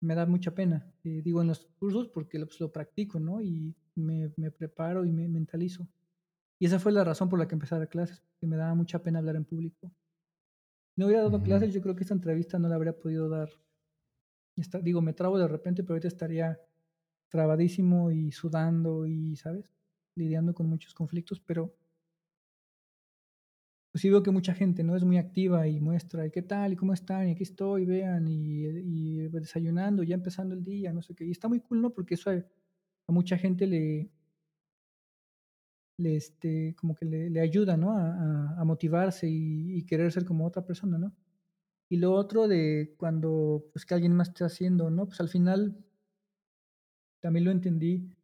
Me 0.00 0.14
da 0.14 0.26
mucha 0.26 0.54
pena. 0.54 0.92
Eh, 1.04 1.22
digo 1.22 1.40
en 1.40 1.48
los 1.48 1.66
cursos 1.78 2.08
porque 2.08 2.38
pues, 2.44 2.60
lo 2.60 2.72
practico, 2.72 3.18
¿no? 3.20 3.40
Y 3.40 3.74
me, 3.94 4.32
me, 4.36 4.50
preparo 4.50 5.04
y 5.04 5.12
me 5.12 5.28
mentalizo. 5.28 5.88
Y 6.58 6.66
esa 6.66 6.78
fue 6.78 6.92
la 6.92 7.04
razón 7.04 7.28
por 7.28 7.38
la 7.38 7.46
que 7.48 7.54
empecé 7.54 7.74
a 7.74 7.78
dar 7.78 7.88
clases, 7.88 8.20
porque 8.20 8.46
me 8.46 8.56
daba 8.56 8.74
mucha 8.74 9.02
pena 9.02 9.18
hablar 9.18 9.36
en 9.36 9.44
público. 9.44 9.92
No 10.96 11.06
hubiera 11.06 11.22
dado 11.22 11.42
clases, 11.42 11.74
yo 11.74 11.82
creo 11.82 11.94
que 11.94 12.04
esta 12.04 12.14
entrevista 12.14 12.58
no 12.58 12.68
la 12.68 12.76
habría 12.76 12.98
podido 12.98 13.28
dar. 13.28 13.50
Está, 14.56 14.80
digo, 14.80 15.02
me 15.02 15.12
trabo 15.12 15.38
de 15.38 15.48
repente, 15.48 15.82
pero 15.82 15.94
ahorita 15.94 16.08
estaría 16.08 16.58
trabadísimo 17.28 18.10
y 18.10 18.32
sudando 18.32 19.06
y, 19.06 19.36
¿sabes? 19.36 19.70
Lidiando 20.14 20.54
con 20.54 20.66
muchos 20.66 20.94
conflictos, 20.94 21.40
pero 21.40 21.74
pues 23.96 24.02
sí 24.02 24.10
veo 24.10 24.22
que 24.22 24.30
mucha 24.30 24.52
gente 24.52 24.84
no 24.84 24.94
es 24.94 25.04
muy 25.04 25.16
activa 25.16 25.66
y 25.66 25.80
muestra, 25.80 26.26
¿y 26.26 26.30
qué 26.30 26.42
tal? 26.42 26.74
¿Y 26.74 26.76
cómo 26.76 26.92
están? 26.92 27.28
Y 27.28 27.32
aquí 27.32 27.44
estoy, 27.44 27.86
vean, 27.86 28.28
y, 28.28 28.66
y 28.66 29.28
desayunando, 29.28 30.02
ya 30.02 30.16
empezando 30.16 30.54
el 30.54 30.62
día, 30.62 30.92
no 30.92 31.00
sé 31.00 31.14
qué. 31.14 31.24
Y 31.24 31.30
está 31.30 31.48
muy 31.48 31.60
cool, 31.60 31.80
¿no? 31.80 31.88
Porque 31.94 32.12
eso 32.12 32.28
a, 32.28 32.42
mucha 33.10 33.38
gente 33.38 33.66
le, 33.66 34.10
este, 35.96 36.76
como 36.78 36.94
que 36.94 37.06
le, 37.06 37.40
ayuda, 37.40 37.78
¿no? 37.78 37.96
A, 37.96 38.62
motivarse 38.66 39.28
y, 39.30 39.82
querer 39.86 40.12
ser 40.12 40.26
como 40.26 40.46
otra 40.46 40.66
persona, 40.66 40.98
¿no? 40.98 41.16
Y 41.88 41.96
lo 41.96 42.12
otro 42.12 42.48
de 42.48 42.94
cuando, 42.98 43.64
pues, 43.72 43.86
que 43.86 43.94
alguien 43.94 44.12
más 44.12 44.28
esté 44.28 44.44
haciendo, 44.44 44.90
¿no? 44.90 45.06
Pues 45.06 45.20
al 45.22 45.30
final 45.30 45.74
también 47.20 47.46
lo 47.46 47.50
entendí 47.50 48.14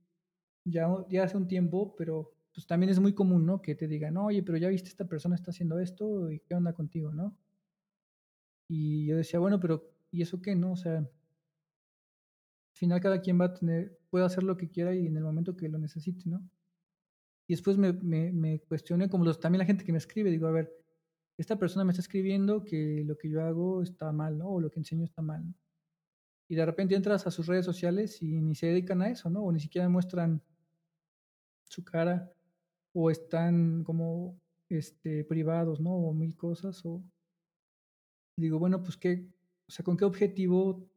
ya, 0.67 0.87
ya 1.09 1.25
hace 1.25 1.39
un 1.39 1.47
tiempo, 1.49 1.97
pero 1.97 2.32
pues 2.55 2.67
también 2.67 2.91
es 2.91 3.01
muy 3.01 3.15
común, 3.15 3.47
¿no? 3.47 3.63
Que 3.63 3.75
te 3.75 3.89
digan, 3.89 4.17
oye, 4.17 4.43
pero 4.43 4.59
ya 4.59 4.69
viste, 4.69 4.89
esta 4.89 5.07
persona 5.07 5.35
está 5.35 5.51
haciendo 5.51 5.79
esto 5.79 6.31
y 6.31 6.41
qué 6.41 6.55
onda 6.55 6.73
contigo, 6.73 7.13
¿no? 7.13 7.37
Y 8.69 9.07
yo 9.07 9.17
decía, 9.17 9.41
bueno, 9.41 9.59
pero 9.59 9.91
¿y 10.11 10.23
eso 10.23 10.41
qué, 10.41 10.55
no? 10.55 10.73
O 10.73 10.77
sea, 10.77 10.99
al 10.99 11.09
final 12.73 13.01
cada 13.01 13.21
quien 13.21 13.41
va 13.41 13.47
a 13.47 13.55
tener, 13.55 13.99
puede 14.11 14.25
hacer 14.25 14.43
lo 14.43 14.57
que 14.57 14.69
quiera 14.69 14.95
y 14.95 15.07
en 15.07 15.17
el 15.17 15.25
momento 15.25 15.57
que 15.57 15.69
lo 15.69 15.79
necesite, 15.79 16.29
¿no? 16.29 16.43
Y 17.47 17.55
después 17.55 17.77
me, 17.77 17.93
me, 17.93 18.61
cuestioné, 18.61 19.09
como 19.09 19.25
los, 19.25 19.41
también 19.41 19.61
la 19.61 19.67
gente 19.67 19.85
que 19.85 19.93
me 19.93 19.99
escribe, 19.99 20.31
digo, 20.31 20.47
a 20.47 20.53
ver, 20.53 20.73
esta 21.39 21.59
persona 21.59 21.85
me 21.85 21.93
está 21.93 22.03
escribiendo 22.03 22.65
que 22.65 23.03
lo 23.05 23.17
que 23.17 23.29
yo 23.29 23.43
hago 23.43 23.83
está 23.83 24.13
mal, 24.13 24.39
¿no? 24.39 24.49
O 24.49 24.61
lo 24.61 24.71
que 24.71 24.79
enseño 24.79 25.05
está 25.05 25.23
mal. 25.23 25.43
Y 26.49 26.55
de 26.55 26.67
repente 26.67 26.95
entras 26.95 27.27
a 27.27 27.31
sus 27.31 27.47
redes 27.47 27.65
sociales 27.65 28.21
y 28.23 28.41
ni 28.41 28.55
se 28.55 28.67
dedican 28.67 29.01
a 29.03 29.09
eso, 29.09 29.31
¿no? 29.31 29.43
O 29.43 29.51
ni 29.53 29.61
siquiera 29.61 29.89
muestran 29.89 30.43
su 31.65 31.83
cara, 31.83 32.31
o 32.93 33.11
están 33.11 33.85
como 33.85 34.41
este, 34.69 35.25
privados, 35.25 35.81
¿no? 35.81 35.95
O 35.95 36.13
mil 36.13 36.37
cosas, 36.37 36.85
o 36.85 37.03
digo, 38.37 38.59
bueno, 38.59 38.83
pues 38.83 38.97
qué, 38.97 39.27
o 39.69 39.71
sea, 39.71 39.85
¿con 39.85 39.97
qué 39.97 40.05
objetivo 40.05 40.89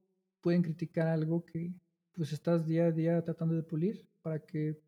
pueden 0.41 0.61
criticar 0.61 1.07
algo 1.07 1.45
que 1.45 1.73
pues 2.13 2.31
estás 2.31 2.65
día 2.65 2.85
a 2.85 2.91
día 2.91 3.23
tratando 3.23 3.55
de 3.55 3.63
pulir 3.63 4.07
para 4.22 4.39
que 4.39 4.80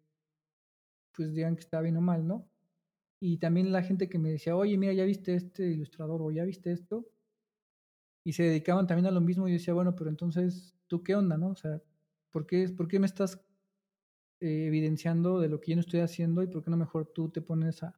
pues 1.14 1.34
digan 1.34 1.56
que 1.56 1.62
está 1.62 1.82
bien 1.82 1.98
o 1.98 2.02
mal, 2.02 2.26
¿no? 2.26 2.48
Y 3.20 3.38
también 3.38 3.72
la 3.72 3.82
gente 3.82 4.08
que 4.08 4.20
me 4.20 4.30
decía, 4.30 4.56
oye, 4.56 4.78
mira, 4.78 4.94
ya 4.94 5.04
viste 5.04 5.34
este 5.34 5.64
ilustrador 5.72 6.22
o 6.22 6.32
ya 6.32 6.44
viste 6.44 6.72
esto. 6.72 7.08
Y 8.24 8.34
se 8.34 8.44
dedicaban 8.44 8.86
también 8.86 9.08
a 9.08 9.12
lo 9.12 9.22
mismo 9.22 9.48
y 9.48 9.52
yo 9.52 9.58
decía, 9.58 9.74
bueno, 9.74 9.96
pero 9.96 10.10
entonces, 10.10 10.76
¿tú 10.88 11.04
qué 11.04 11.16
onda, 11.16 11.38
no? 11.38 11.50
O 11.50 11.56
sea, 11.56 11.82
¿por 12.30 12.46
qué, 12.46 12.70
¿por 12.70 12.88
qué 12.88 13.00
me 13.00 13.08
estás 13.08 13.44
eh, 14.40 14.66
evidenciando 14.68 15.40
de 15.40 15.50
lo 15.50 15.60
que 15.60 15.72
yo 15.72 15.76
no 15.76 15.82
estoy 15.82 16.02
haciendo 16.02 16.44
y 16.44 16.48
por 16.48 16.64
qué 16.64 16.70
no 16.70 16.78
mejor 16.78 17.12
tú 17.14 17.30
te 17.30 17.42
pones 17.42 17.84
a, 17.84 17.96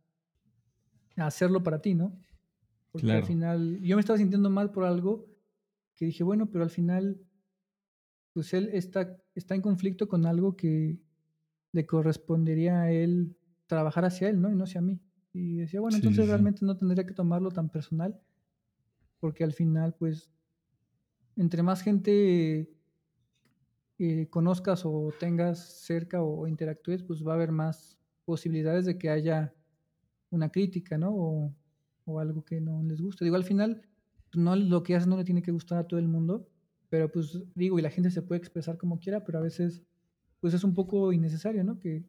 a 1.18 1.28
hacerlo 1.28 1.64
para 1.64 1.82
ti, 1.82 1.96
¿no? 1.96 2.18
Porque 2.92 3.06
claro. 3.06 3.20
al 3.20 3.26
final, 3.26 3.80
yo 3.82 3.96
me 3.96 4.00
estaba 4.00 4.18
sintiendo 4.18 4.50
mal 4.50 4.72
por 4.72 4.84
algo 4.84 5.28
que 5.96 6.06
dije, 6.06 6.24
bueno, 6.24 6.50
pero 6.50 6.64
al 6.64 6.70
final, 6.70 7.22
pues 8.34 8.54
él 8.54 8.70
está, 8.74 9.22
está 9.36 9.54
en 9.54 9.62
conflicto 9.62 10.08
con 10.08 10.26
algo 10.26 10.56
que, 10.56 10.98
le 11.72 11.86
correspondería 11.86 12.82
a 12.82 12.92
él 12.92 13.36
trabajar 13.68 14.06
hacia 14.06 14.30
él, 14.30 14.42
¿no? 14.42 14.50
Y 14.52 14.56
no 14.56 14.64
hacia 14.64 14.82
mí. 14.82 15.00
Y 15.32 15.58
decía, 15.58 15.80
bueno, 15.80 15.98
entonces 15.98 16.26
sí, 16.26 16.30
realmente 16.30 16.66
no 16.66 16.76
tendría 16.76 17.06
que 17.06 17.14
tomarlo 17.14 17.52
tan 17.52 17.70
personal, 17.70 18.20
porque 19.20 19.44
al 19.44 19.54
final, 19.54 19.94
pues, 19.94 20.32
entre 21.36 21.62
más 21.62 21.82
gente 21.82 22.70
conozcas 24.30 24.84
o 24.86 25.12
tengas 25.20 25.60
cerca 25.84 26.22
o 26.22 26.48
interactúes, 26.48 27.04
pues 27.04 27.26
va 27.26 27.34
a 27.34 27.36
haber 27.36 27.52
más 27.52 27.98
posibilidades 28.24 28.86
de 28.86 28.98
que 28.98 29.10
haya 29.10 29.54
una 30.30 30.50
crítica, 30.50 30.98
¿no? 30.98 31.12
O, 32.06 32.20
algo 32.20 32.44
que 32.44 32.60
no 32.60 32.82
les 32.82 33.02
guste. 33.02 33.24
Digo, 33.24 33.36
al 33.36 33.44
final, 33.44 33.84
no 34.34 34.56
lo 34.56 34.82
que 34.82 34.96
haces 34.96 35.08
no 35.08 35.16
le 35.16 35.24
tiene 35.24 35.44
que 35.44 35.52
gustar 35.52 35.78
a 35.78 35.88
todo 35.88 36.00
el 36.00 36.08
mundo, 36.08 36.48
pero 36.90 37.12
pues 37.12 37.40
digo, 37.54 37.78
y 37.78 37.84
la 37.84 37.92
gente 37.92 38.10
se 38.10 38.24
puede 38.24 38.40
expresar 38.40 38.80
como 38.80 39.00
quiera, 39.00 39.24
pero 39.24 39.38
a 39.38 39.42
veces 39.42 39.84
pues 40.40 40.56
es 40.56 40.64
un 40.64 40.74
poco 40.74 41.14
innecesario, 41.14 41.64
¿no? 41.64 41.78
Que, 41.78 42.04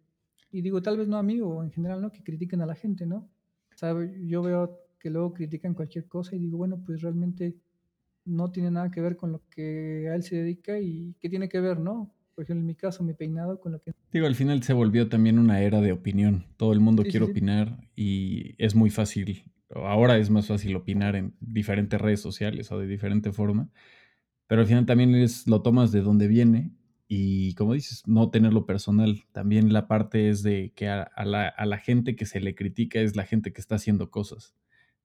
y 0.51 0.63
digo, 0.63 0.81
tal 0.81 0.97
vez 0.97 1.07
no 1.07 1.19
a 1.19 1.23
mí 1.23 1.39
o 1.43 1.63
en 1.63 1.71
general, 1.71 2.01
¿no? 2.01 2.13
Que 2.13 2.23
critiquen 2.23 2.63
a 2.63 2.67
la 2.67 2.77
gente, 2.77 3.05
¿no? 3.05 3.29
O 3.83 4.03
yo 4.03 4.43
veo 4.43 4.79
que 4.99 5.11
luego 5.11 5.35
critican 5.35 5.75
cualquier 5.75 6.07
cosa 6.07 6.35
y 6.35 6.39
digo, 6.39 6.57
bueno, 6.57 6.83
pues 6.85 7.03
realmente 7.03 7.57
no 8.31 8.51
tiene 8.51 8.71
nada 8.71 8.91
que 8.91 9.01
ver 9.01 9.17
con 9.17 9.33
lo 9.33 9.43
que 9.51 10.09
a 10.11 10.15
él 10.15 10.23
se 10.23 10.37
dedica 10.37 10.79
y 10.79 11.15
qué 11.21 11.29
tiene 11.29 11.49
que 11.49 11.61
ver, 11.61 11.79
¿no? 11.81 12.15
Por 12.35 12.45
ejemplo, 12.45 12.61
en 12.63 12.67
mi 12.67 12.75
caso, 12.75 13.03
mi 13.03 13.13
peinado 13.13 13.61
con 13.61 13.73
lo 13.73 13.83
que... 13.83 13.93
Digo, 14.13 14.27
al 14.27 14.35
final 14.35 14.63
se 14.63 14.73
volvió 14.73 15.09
también 15.09 15.39
una 15.39 15.61
era 15.61 15.81
de 15.81 15.93
opinión. 15.93 16.47
Todo 16.57 16.73
el 16.73 16.81
mundo 16.81 17.03
sí, 17.03 17.11
quiere 17.11 17.27
sí, 17.27 17.33
opinar 17.33 17.89
y 17.97 18.55
es 18.59 18.75
muy 18.75 18.91
fácil, 18.91 19.45
ahora 19.75 20.17
es 20.17 20.31
más 20.31 20.47
fácil 20.47 20.75
opinar 20.77 21.17
en 21.17 21.35
diferentes 21.41 22.01
redes 22.01 22.21
sociales 22.21 22.71
o 22.73 22.79
de 22.79 22.87
diferente 22.87 23.33
forma, 23.33 23.69
pero 24.47 24.63
al 24.63 24.67
final 24.67 24.87
también 24.87 25.15
es, 25.15 25.47
lo 25.47 25.63
tomas 25.63 25.93
de 25.93 26.01
donde 26.01 26.29
viene 26.29 26.73
y 27.13 27.55
como 27.55 27.75
dices, 27.75 28.05
no 28.07 28.31
tenerlo 28.31 28.67
personal. 28.67 29.25
También 29.33 29.73
la 29.73 29.89
parte 29.89 30.29
es 30.29 30.45
de 30.45 30.73
que 30.77 30.89
a, 30.89 31.03
a, 31.03 31.25
la, 31.25 31.49
a, 31.49 31.67
la, 31.67 31.79
gente 31.79 32.15
que 32.15 32.25
se 32.25 32.39
le 32.39 32.55
critica 32.55 33.01
es 33.01 33.17
la 33.17 33.25
gente 33.25 33.53
que 33.53 33.61
está 33.61 33.75
haciendo 33.75 34.13
cosas. 34.13 34.55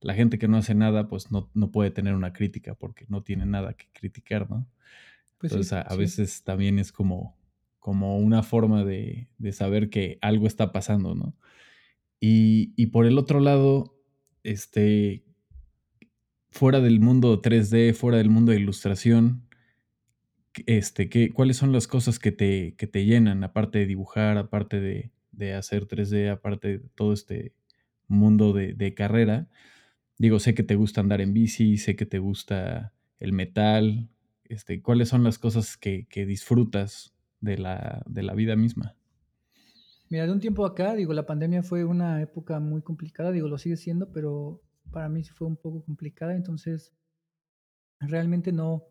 La 0.02 0.14
gente 0.14 0.38
que 0.38 0.48
no 0.48 0.58
hace 0.58 0.76
nada, 0.76 1.08
pues 1.08 1.32
no, 1.32 1.50
no 1.54 1.72
puede 1.72 1.92
tener 1.92 2.14
una 2.14 2.34
crítica 2.34 2.76
porque 2.76 3.06
no 3.10 3.24
tiene 3.24 3.46
nada 3.46 3.74
que 3.74 3.88
criticar, 3.94 4.50
¿no? 4.50 4.68
Pues 5.38 5.52
Entonces 5.52 5.70
sí, 5.70 5.76
a, 5.76 5.82
a 5.82 5.92
sí. 5.92 5.98
veces 5.98 6.44
también 6.44 6.80
es 6.80 6.92
como, 6.92 7.38
como 7.80 8.18
una 8.18 8.44
forma 8.44 8.84
de, 8.84 9.30
de, 9.38 9.52
saber 9.52 9.90
que 9.90 10.18
algo 10.22 10.48
está 10.48 10.72
pasando, 10.72 11.16
¿no? 11.16 11.36
Y, 12.20 12.74
y 12.76 12.88
por 12.88 13.06
el 13.06 13.18
otro 13.18 13.40
lado, 13.40 14.00
este, 14.44 15.24
fuera 16.52 16.80
del 16.80 17.00
mundo 17.00 17.42
3D, 17.42 17.94
fuera 17.94 18.18
del 18.18 18.30
mundo 18.30 18.52
de 18.52 18.60
ilustración, 18.60 19.46
este, 20.66 21.10
¿qué, 21.10 21.32
¿cuáles 21.32 21.58
son 21.58 21.72
las 21.72 21.88
cosas 21.88 22.18
que 22.18 22.32
te, 22.32 22.76
que 22.78 22.88
te 22.88 23.06
llenan, 23.06 23.44
aparte 23.44 23.80
de 23.80 23.86
dibujar, 23.86 24.38
aparte 24.38 24.80
de, 24.80 25.12
de, 25.32 25.54
hacer 25.54 25.88
3D, 25.88 26.32
aparte 26.32 26.80
de 26.80 26.90
todo 26.96 27.14
este 27.14 27.54
mundo 28.08 28.54
de, 28.54 28.74
de, 28.74 28.94
carrera? 28.94 29.50
Digo, 30.18 30.40
sé 30.40 30.54
que 30.54 30.64
te 30.64 30.76
gusta 30.76 31.02
andar 31.02 31.22
en 31.22 31.34
bici, 31.34 31.78
sé 31.78 31.96
que 31.96 32.06
te 32.06 32.20
gusta 32.20 32.94
el 33.20 33.34
metal. 33.34 34.10
Este, 34.44 34.82
¿Cuáles 34.82 35.10
son 35.10 35.24
las 35.24 35.40
cosas 35.40 35.78
que, 35.78 36.08
que 36.08 36.26
disfrutas 36.26 37.16
de 37.46 37.58
la, 37.58 38.04
de 38.08 38.24
la 38.24 38.34
vida 38.34 38.56
misma. 38.56 38.96
Mira, 40.10 40.26
de 40.26 40.32
un 40.32 40.40
tiempo 40.40 40.66
acá, 40.66 40.94
digo, 40.96 41.14
la 41.14 41.26
pandemia 41.26 41.64
fue 41.64 41.84
una 41.84 42.22
época 42.22 42.60
muy 42.60 42.82
complicada, 42.82 43.32
digo, 43.32 43.48
lo 43.48 43.58
sigue 43.58 43.78
siendo, 43.78 44.12
pero 44.12 44.62
para 44.92 45.10
mí 45.10 45.24
fue 45.24 45.48
un 45.48 45.56
poco 45.56 45.84
complicada, 45.84 46.36
entonces 46.36 46.94
realmente 48.00 48.52
no, 48.52 48.84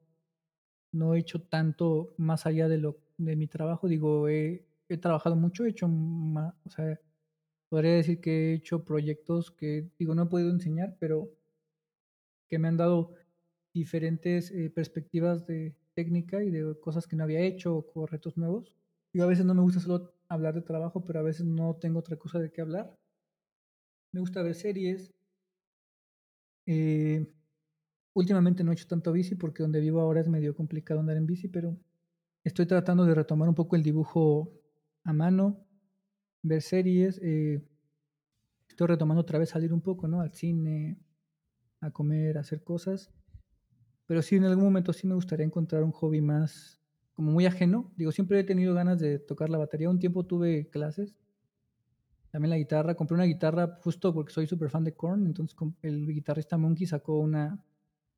no 0.93 1.15
he 1.15 1.21
hecho 1.21 1.43
tanto 1.43 2.15
más 2.17 2.47
allá 2.47 2.69
de 2.69 2.79
lo 2.79 2.99
de 3.17 3.37
mi 3.37 3.47
trabajo, 3.47 3.87
digo, 3.87 4.29
he, 4.29 4.67
he 4.89 4.97
trabajado 4.97 5.37
mucho, 5.37 5.65
he 5.65 5.71
hecho 5.71 5.87
más, 5.89 6.55
podría 7.75 7.95
decir 7.95 8.21
que 8.21 8.31
he 8.31 8.55
hecho 8.55 8.85
proyectos 8.85 9.51
que, 9.51 9.91
digo, 9.99 10.15
no 10.15 10.23
he 10.23 10.27
podido 10.27 10.51
enseñar, 10.51 10.97
pero 11.01 11.29
que 12.49 12.57
me 12.57 12.69
han 12.69 12.77
dado 12.77 13.15
diferentes 13.73 14.53
eh, 14.53 14.71
perspectivas 14.71 15.45
de 15.45 15.75
técnica 15.93 16.45
y 16.45 16.51
de 16.53 16.79
cosas 16.79 17.09
que 17.09 17.17
no 17.17 17.25
había 17.25 17.41
hecho 17.41 17.85
o 17.93 18.07
retos 18.07 18.37
nuevos. 18.37 18.77
Yo 19.13 19.25
a 19.25 19.27
veces 19.27 19.45
no 19.45 19.55
me 19.55 19.63
gusta 19.63 19.81
solo 19.81 20.13
hablar 20.29 20.55
de 20.55 20.61
trabajo, 20.61 21.05
pero 21.05 21.19
a 21.19 21.25
veces 21.25 21.47
no 21.47 21.75
tengo 21.75 21.99
otra 21.99 22.17
cosa 22.17 22.39
de 22.39 22.53
qué 22.53 22.61
hablar. 22.61 22.95
Me 24.13 24.21
gusta 24.21 24.41
ver 24.45 24.55
series. 24.55 25.13
Eh, 26.67 27.27
últimamente 28.13 28.63
no 28.63 28.71
he 28.71 28.75
hecho 28.75 28.87
tanto 28.87 29.11
bici 29.11 29.35
porque 29.35 29.65
donde 29.65 29.81
vivo 29.81 30.01
ahora 30.01 30.21
es 30.21 30.29
medio 30.29 30.55
complicado 30.55 31.01
andar 31.01 31.17
en 31.17 31.27
bici, 31.27 31.49
pero 31.49 31.77
estoy 32.45 32.67
tratando 32.67 33.05
de 33.05 33.17
retomar 33.17 33.49
un 33.49 33.57
poco 33.57 33.75
el 33.75 33.83
dibujo 33.83 34.53
a 35.03 35.13
mano, 35.13 35.67
ver 36.45 36.63
series. 36.63 37.19
Eh, 37.23 37.61
estoy 38.69 38.87
retomando 38.87 39.23
otra 39.23 39.39
vez 39.39 39.51
salir 39.51 39.73
un 39.73 39.81
poco, 39.81 40.07
¿no? 40.07 40.21
Al 40.21 40.33
cine, 40.33 40.99
a 41.81 41.91
comer, 41.91 42.39
a 42.39 42.43
hacer 42.43 42.63
cosas. 42.63 43.11
Pero 44.07 44.23
sí, 44.23 44.37
en 44.37 44.45
algún 44.45 44.65
momento 44.65 44.93
sí 44.93 45.07
me 45.07 45.15
gustaría 45.15 45.47
encontrar 45.47 45.83
un 45.83 45.93
hobby 45.93 46.21
más 46.21 46.81
como 47.15 47.33
muy 47.33 47.47
ajeno. 47.47 47.93
Digo, 47.97 48.13
siempre 48.13 48.39
he 48.39 48.45
tenido 48.45 48.75
ganas 48.75 49.01
de 49.01 49.19
tocar 49.19 49.49
la 49.49 49.59
batería. 49.59 49.89
Un 49.89 49.99
tiempo 49.99 50.25
tuve 50.25 50.69
clases. 50.69 51.17
También 52.31 52.51
la 52.51 52.59
guitarra. 52.59 52.95
Compré 52.95 53.15
una 53.15 53.25
guitarra 53.25 53.79
justo 53.81 54.13
porque 54.13 54.33
soy 54.33 54.47
súper 54.47 54.69
fan 54.69 54.85
de 54.85 54.95
Korn. 54.95 55.27
Entonces 55.27 55.57
el 55.83 56.07
guitarrista 56.07 56.59
Monkey 56.59 56.87
sacó 56.87 57.19
una, 57.19 57.65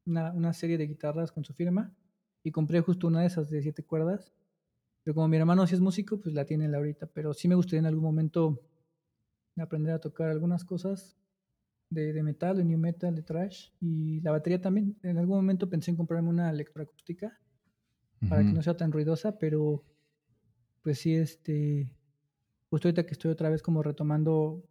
una, 0.04 0.32
una, 0.32 0.52
serie 0.52 0.78
de 0.78 0.88
guitarras 0.88 1.30
con 1.30 1.44
su 1.44 1.52
firma. 1.54 1.94
Y 2.42 2.50
compré 2.50 2.80
justo 2.80 3.06
una 3.06 3.20
de 3.20 3.26
esas 3.26 3.50
de 3.50 3.62
siete 3.62 3.84
cuerdas. 3.84 4.32
Pero 5.06 5.14
como 5.14 5.28
mi 5.28 5.36
hermano 5.36 5.64
sí 5.68 5.74
es 5.76 5.80
músico, 5.80 6.18
pues 6.18 6.34
la 6.34 6.44
tiene 6.44 6.64
él 6.64 6.74
ahorita. 6.74 7.06
Pero 7.06 7.32
sí 7.32 7.46
me 7.46 7.54
gustaría 7.54 7.78
en 7.78 7.86
algún 7.86 8.02
momento 8.02 8.60
aprender 9.56 9.94
a 9.94 10.00
tocar 10.00 10.30
algunas 10.30 10.64
cosas 10.64 11.16
de, 11.90 12.12
de, 12.12 12.24
metal, 12.24 12.56
de 12.56 12.64
new 12.64 12.76
metal, 12.76 13.14
de 13.14 13.22
trash. 13.22 13.68
Y 13.80 14.20
la 14.22 14.32
batería 14.32 14.60
también. 14.60 14.98
En 15.04 15.16
algún 15.18 15.36
momento 15.36 15.70
pensé 15.70 15.92
en 15.92 15.96
comprarme 15.96 16.28
una 16.28 16.50
electroacústica 16.50 17.38
para 18.28 18.42
que 18.42 18.52
no 18.52 18.60
sea 18.62 18.76
tan 18.76 18.90
ruidosa, 18.90 19.38
pero 19.38 19.84
pues 20.82 20.98
sí, 20.98 21.14
este, 21.14 21.94
justo 22.68 22.88
ahorita 22.88 23.06
que 23.06 23.12
estoy 23.12 23.30
otra 23.30 23.48
vez 23.48 23.62
como 23.62 23.84
retomando 23.84 24.64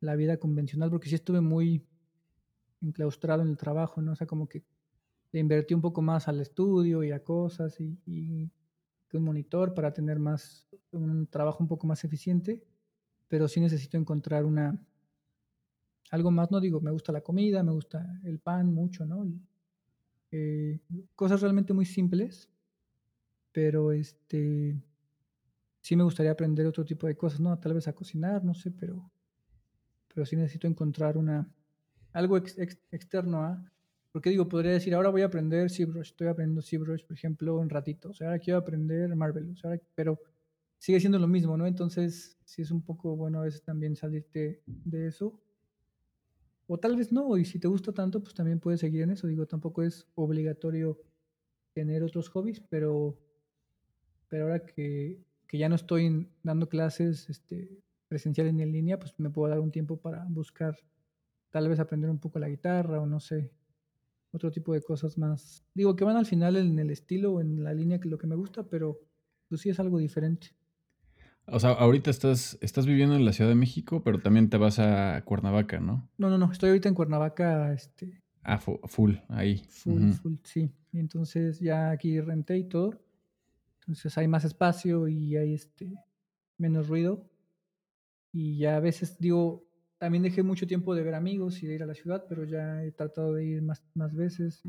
la 0.00 0.16
vida 0.16 0.38
convencional, 0.38 0.90
porque 0.90 1.08
sí 1.08 1.14
estuve 1.14 1.42
muy 1.42 1.86
enclaustrado 2.82 3.42
en 3.42 3.50
el 3.50 3.56
trabajo, 3.56 4.02
¿no? 4.02 4.10
O 4.12 4.16
sea, 4.16 4.26
como 4.26 4.48
que 4.48 4.64
le 5.30 5.38
invertí 5.38 5.74
un 5.74 5.80
poco 5.80 6.02
más 6.02 6.26
al 6.26 6.40
estudio 6.40 7.04
y 7.04 7.12
a 7.12 7.22
cosas 7.22 7.78
y, 7.78 8.00
y 8.04 8.50
un 9.18 9.24
monitor 9.24 9.74
para 9.74 9.92
tener 9.92 10.18
más, 10.18 10.66
un 10.92 11.26
trabajo 11.26 11.58
un 11.62 11.68
poco 11.68 11.86
más 11.86 12.04
eficiente, 12.04 12.62
pero 13.28 13.48
sí 13.48 13.60
necesito 13.60 13.96
encontrar 13.96 14.44
una, 14.44 14.78
algo 16.10 16.30
más, 16.30 16.50
no 16.50 16.60
digo, 16.60 16.80
me 16.80 16.90
gusta 16.90 17.12
la 17.12 17.20
comida, 17.20 17.62
me 17.62 17.72
gusta 17.72 18.20
el 18.24 18.38
pan 18.38 18.72
mucho, 18.74 19.06
¿no? 19.06 19.26
Eh, 20.32 20.78
cosas 21.14 21.40
realmente 21.40 21.72
muy 21.72 21.84
simples, 21.84 22.48
pero 23.52 23.92
este, 23.92 24.76
sí 25.80 25.96
me 25.96 26.04
gustaría 26.04 26.32
aprender 26.32 26.66
otro 26.66 26.84
tipo 26.84 27.06
de 27.06 27.16
cosas, 27.16 27.40
¿no? 27.40 27.58
Tal 27.58 27.74
vez 27.74 27.88
a 27.88 27.92
cocinar, 27.92 28.44
no 28.44 28.54
sé, 28.54 28.70
pero, 28.70 29.10
pero 30.12 30.26
sí 30.26 30.36
necesito 30.36 30.66
encontrar 30.66 31.16
una, 31.16 31.48
algo 32.12 32.36
externo 32.36 33.44
a, 33.44 33.72
porque 34.12 34.30
digo, 34.30 34.48
podría 34.48 34.72
decir, 34.72 34.94
ahora 34.94 35.10
voy 35.10 35.22
a 35.22 35.26
aprender 35.26 35.70
ZBrush, 35.70 36.10
estoy 36.10 36.28
aprendiendo 36.28 36.62
ZBrush, 36.62 37.04
por 37.04 37.16
ejemplo, 37.16 37.58
un 37.58 37.70
ratito, 37.70 38.10
o 38.10 38.14
sea, 38.14 38.28
ahora 38.28 38.38
quiero 38.38 38.58
aprender 38.58 39.14
Marvelous, 39.14 39.62
pero 39.94 40.18
sigue 40.78 41.00
siendo 41.00 41.18
lo 41.18 41.28
mismo, 41.28 41.56
¿no? 41.56 41.66
Entonces, 41.66 42.38
sí 42.44 42.62
es 42.62 42.70
un 42.70 42.82
poco 42.82 43.16
bueno 43.16 43.40
a 43.40 43.44
veces 43.44 43.62
también 43.62 43.96
salirte 43.96 44.62
de 44.66 45.06
eso 45.06 45.40
o 46.72 46.78
tal 46.78 46.94
vez 46.94 47.10
no, 47.10 47.36
y 47.36 47.44
si 47.44 47.58
te 47.58 47.66
gusta 47.66 47.92
tanto, 47.92 48.22
pues 48.22 48.32
también 48.32 48.60
puedes 48.60 48.78
seguir 48.78 49.02
en 49.02 49.10
eso. 49.10 49.26
Digo, 49.26 49.44
tampoco 49.44 49.82
es 49.82 50.06
obligatorio 50.14 51.00
tener 51.72 52.04
otros 52.04 52.28
hobbies, 52.28 52.60
pero, 52.60 53.18
pero 54.28 54.44
ahora 54.44 54.64
que, 54.64 55.20
que 55.48 55.58
ya 55.58 55.68
no 55.68 55.74
estoy 55.74 56.30
dando 56.44 56.68
clases 56.68 57.28
este, 57.28 57.82
presenciales 58.06 58.54
ni 58.54 58.62
en 58.62 58.70
línea, 58.70 59.00
pues 59.00 59.18
me 59.18 59.30
puedo 59.30 59.50
dar 59.50 59.58
un 59.58 59.72
tiempo 59.72 59.96
para 59.96 60.24
buscar, 60.28 60.78
tal 61.50 61.68
vez 61.68 61.80
aprender 61.80 62.08
un 62.08 62.20
poco 62.20 62.38
la 62.38 62.48
guitarra 62.48 63.00
o 63.00 63.06
no 63.06 63.18
sé, 63.18 63.50
otro 64.32 64.50
tipo 64.50 64.72
de 64.72 64.82
cosas 64.82 65.18
más. 65.18 65.64
Digo, 65.74 65.96
que 65.96 66.04
van 66.04 66.16
al 66.16 66.26
final 66.26 66.56
en 66.56 66.78
el 66.78 66.90
estilo 66.90 67.34
o 67.34 67.40
en 67.40 67.62
la 67.62 67.74
línea 67.74 68.00
que 68.00 68.08
lo 68.08 68.18
que 68.18 68.26
me 68.26 68.36
gusta, 68.36 68.64
pero 68.64 69.00
pues 69.48 69.60
sí 69.60 69.70
es 69.70 69.80
algo 69.80 69.98
diferente. 69.98 70.48
O 71.46 71.58
sea, 71.58 71.70
ahorita 71.70 72.10
estás, 72.10 72.58
estás 72.60 72.86
viviendo 72.86 73.16
en 73.16 73.24
la 73.24 73.32
Ciudad 73.32 73.50
de 73.50 73.56
México, 73.56 74.02
pero 74.04 74.20
también 74.20 74.48
te 74.50 74.56
vas 74.56 74.78
a 74.78 75.22
Cuernavaca, 75.24 75.80
¿no? 75.80 76.08
No, 76.16 76.30
no, 76.30 76.38
no. 76.38 76.52
Estoy 76.52 76.68
ahorita 76.70 76.88
en 76.88 76.94
Cuernavaca, 76.94 77.72
este. 77.72 78.22
Ah, 78.42 78.58
full, 78.58 79.14
ahí. 79.28 79.64
Full, 79.68 80.12
full, 80.12 80.34
sí. 80.44 80.70
Y 80.92 80.98
entonces 80.98 81.58
ya 81.58 81.90
aquí 81.90 82.20
renté 82.20 82.58
y 82.58 82.64
todo. 82.64 83.00
Entonces 83.80 84.16
hay 84.16 84.28
más 84.28 84.44
espacio 84.44 85.08
y 85.08 85.36
hay 85.36 85.54
este 85.54 85.92
menos 86.56 86.88
ruido. 86.88 87.28
Y 88.32 88.58
ya 88.58 88.76
a 88.76 88.80
veces 88.80 89.18
digo, 89.18 89.66
también 90.00 90.22
dejé 90.22 90.42
mucho 90.42 90.66
tiempo 90.66 90.94
de 90.94 91.02
ver 91.02 91.14
amigos 91.14 91.62
y 91.62 91.66
de 91.66 91.74
ir 91.74 91.82
a 91.82 91.86
la 91.86 91.94
ciudad, 91.94 92.24
pero 92.26 92.44
ya 92.44 92.82
he 92.82 92.90
tratado 92.90 93.34
de 93.34 93.44
ir 93.44 93.62
más, 93.62 93.84
más 93.92 94.14
veces. 94.14 94.62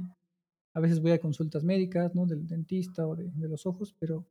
A 0.74 0.82
veces 0.82 1.02
voy 1.02 1.12
a 1.12 1.20
consultas 1.20 1.64
médicas, 1.64 2.14
¿no? 2.14 2.26
Del 2.26 2.46
dentista 2.46 3.08
o 3.08 3.16
de, 3.16 3.32
de 3.32 3.48
los 3.48 3.66
ojos, 3.66 3.96
pero 3.98 4.28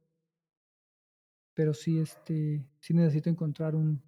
pero 1.54 1.74
sí, 1.74 1.98
este, 1.98 2.64
sí 2.80 2.94
necesito 2.94 3.28
encontrar 3.28 3.74
un 3.74 4.00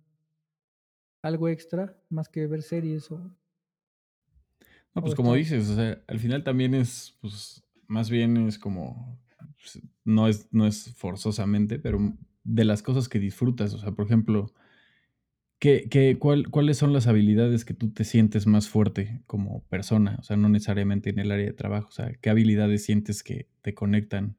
algo 1.23 1.49
extra 1.49 1.97
más 2.11 2.29
que 2.29 2.47
ver 2.47 2.63
series 2.63 3.11
o. 3.11 3.19
No, 4.95 5.03
pues 5.03 5.15
como 5.15 5.35
dices, 5.35 5.71
o 5.71 5.75
sea, 5.75 6.03
al 6.07 6.19
final 6.19 6.45
también 6.45 6.75
es, 6.75 7.17
pues, 7.23 7.65
más 7.87 8.11
bien 8.11 8.37
es 8.49 8.59
como, 8.59 9.19
pues, 9.57 9.81
no 10.05 10.29
es, 10.29 10.53
no 10.53 10.67
es 10.67 10.93
forzosamente, 10.95 11.79
pero 11.79 12.15
de 12.45 12.65
las 12.65 12.83
cosas 12.83 13.09
que 13.09 13.19
disfrutas, 13.19 13.73
o 13.73 13.79
sea, 13.79 13.93
por 13.93 14.05
ejemplo, 14.05 14.53
¿qué, 15.63 15.89
qué, 15.89 16.19
cuál, 16.19 16.51
¿cuáles 16.51 16.77
son 16.77 16.93
las 16.93 17.07
habilidades 17.07 17.65
que 17.65 17.73
tú 17.73 17.93
te 17.93 18.03
sientes 18.03 18.49
más 18.49 18.69
fuerte 18.69 19.23
como 19.29 19.63
persona? 19.69 20.17
O 20.19 20.25
sea, 20.25 20.37
no 20.37 20.49
necesariamente 20.49 21.11
en 21.11 21.21
el 21.21 21.31
área 21.31 21.47
de 21.47 21.53
trabajo, 21.53 21.87
o 21.87 21.93
sea, 21.93 22.13
¿qué 22.21 22.31
habilidades 22.31 22.85
sientes 22.85 23.23
que 23.23 23.47
te 23.61 23.73
conectan, 23.73 24.37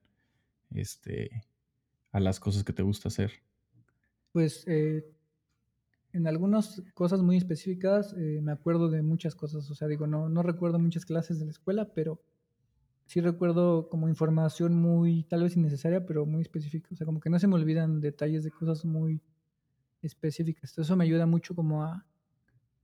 este, 0.71 1.45
a 2.11 2.19
las 2.19 2.41
cosas 2.41 2.65
que 2.65 2.73
te 2.73 2.83
gusta 2.83 3.07
hacer? 3.07 3.31
Pues 4.33 4.65
eh, 4.67 5.05
en 6.11 6.27
algunas 6.27 6.83
cosas 6.93 7.21
muy 7.21 7.37
específicas 7.37 8.13
eh, 8.17 8.41
me 8.43 8.51
acuerdo 8.51 8.89
de 8.89 9.01
muchas 9.01 9.33
cosas, 9.33 9.71
o 9.71 9.75
sea, 9.75 9.87
digo, 9.87 10.07
no, 10.07 10.27
no 10.27 10.43
recuerdo 10.43 10.77
muchas 10.77 11.05
clases 11.05 11.39
de 11.39 11.45
la 11.45 11.51
escuela, 11.51 11.93
pero 11.93 12.21
sí 13.05 13.21
recuerdo 13.21 13.87
como 13.87 14.09
información 14.09 14.75
muy, 14.75 15.23
tal 15.23 15.43
vez 15.43 15.55
innecesaria, 15.55 16.05
pero 16.05 16.25
muy 16.25 16.41
específica, 16.41 16.89
o 16.91 16.97
sea, 16.97 17.05
como 17.05 17.21
que 17.21 17.29
no 17.29 17.39
se 17.39 17.47
me 17.47 17.55
olvidan 17.55 18.01
detalles 18.01 18.43
de 18.43 18.51
cosas 18.51 18.83
muy 18.83 19.21
específicas. 20.07 20.77
Eso 20.77 20.95
me 20.95 21.03
ayuda 21.05 21.25
mucho 21.25 21.55
como 21.55 21.83
a 21.83 22.05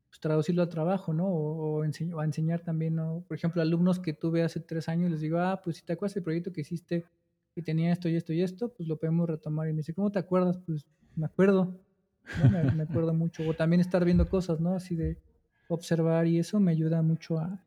pues, 0.09 0.19
traducirlo 0.19 0.61
al 0.61 0.69
trabajo, 0.69 1.13
¿no? 1.13 1.27
O, 1.27 1.81
a 1.81 2.25
enseñar 2.25 2.61
también. 2.61 2.97
Por 3.27 3.37
ejemplo, 3.37 3.61
alumnos 3.61 3.99
que 3.99 4.13
tuve 4.13 4.43
hace 4.43 4.59
tres 4.59 4.89
años, 4.89 5.11
les 5.11 5.21
digo, 5.21 5.39
ah, 5.39 5.61
pues 5.63 5.77
si 5.77 5.85
te 5.85 5.93
acuerdas 5.93 6.15
del 6.15 6.23
proyecto 6.23 6.51
que 6.51 6.61
hiciste 6.61 7.05
y 7.55 7.61
tenía 7.61 7.91
esto 7.91 8.09
y 8.09 8.15
esto 8.15 8.33
y 8.33 8.41
esto, 8.41 8.73
pues 8.73 8.87
lo 8.87 8.97
podemos 8.97 9.29
retomar. 9.29 9.67
Y 9.69 9.73
me 9.73 9.77
dice, 9.77 9.93
¿cómo 9.93 10.11
te 10.11 10.19
acuerdas? 10.19 10.57
Pues 10.65 10.85
me 11.15 11.25
acuerdo, 11.25 11.79
me, 12.75 12.83
acuerdo 12.83 13.13
mucho. 13.13 13.47
O 13.47 13.53
también 13.53 13.81
estar 13.81 14.03
viendo 14.03 14.27
cosas, 14.29 14.59
¿no? 14.59 14.75
Así 14.75 14.95
de 14.95 15.17
observar 15.67 16.25
y 16.25 16.39
eso 16.39 16.59
me 16.59 16.71
ayuda 16.71 17.01
mucho 17.01 17.37
a, 17.37 17.63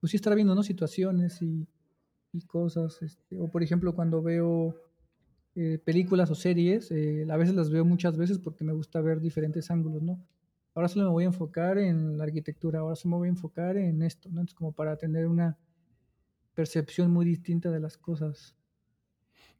pues 0.00 0.10
sí, 0.10 0.16
estar 0.16 0.34
viendo, 0.34 0.54
¿no? 0.54 0.62
Situaciones 0.62 1.40
y, 1.40 1.68
y 2.32 2.42
cosas. 2.42 3.00
Este, 3.02 3.38
o 3.38 3.48
por 3.48 3.62
ejemplo, 3.62 3.94
cuando 3.94 4.22
veo 4.22 4.76
eh, 5.54 5.78
películas 5.84 6.30
o 6.30 6.34
series, 6.34 6.90
eh, 6.90 7.26
a 7.30 7.36
veces 7.36 7.54
las 7.54 7.70
veo 7.70 7.84
muchas 7.84 8.16
veces 8.16 8.38
porque 8.38 8.64
me 8.64 8.72
gusta 8.72 9.00
ver 9.00 9.20
diferentes 9.20 9.70
ángulos, 9.70 10.02
¿no? 10.02 10.20
Ahora 10.74 10.88
solo 10.88 11.06
me 11.06 11.12
voy 11.12 11.24
a 11.24 11.28
enfocar 11.28 11.78
en 11.78 12.18
la 12.18 12.24
arquitectura, 12.24 12.80
ahora 12.80 12.96
solo 12.96 13.16
me 13.16 13.18
voy 13.18 13.28
a 13.28 13.30
enfocar 13.30 13.76
en 13.76 14.02
esto, 14.02 14.28
¿no? 14.28 14.40
Entonces, 14.40 14.54
como 14.54 14.72
para 14.72 14.96
tener 14.96 15.28
una 15.28 15.56
percepción 16.54 17.10
muy 17.10 17.24
distinta 17.24 17.70
de 17.70 17.80
las 17.80 17.96
cosas. 17.96 18.56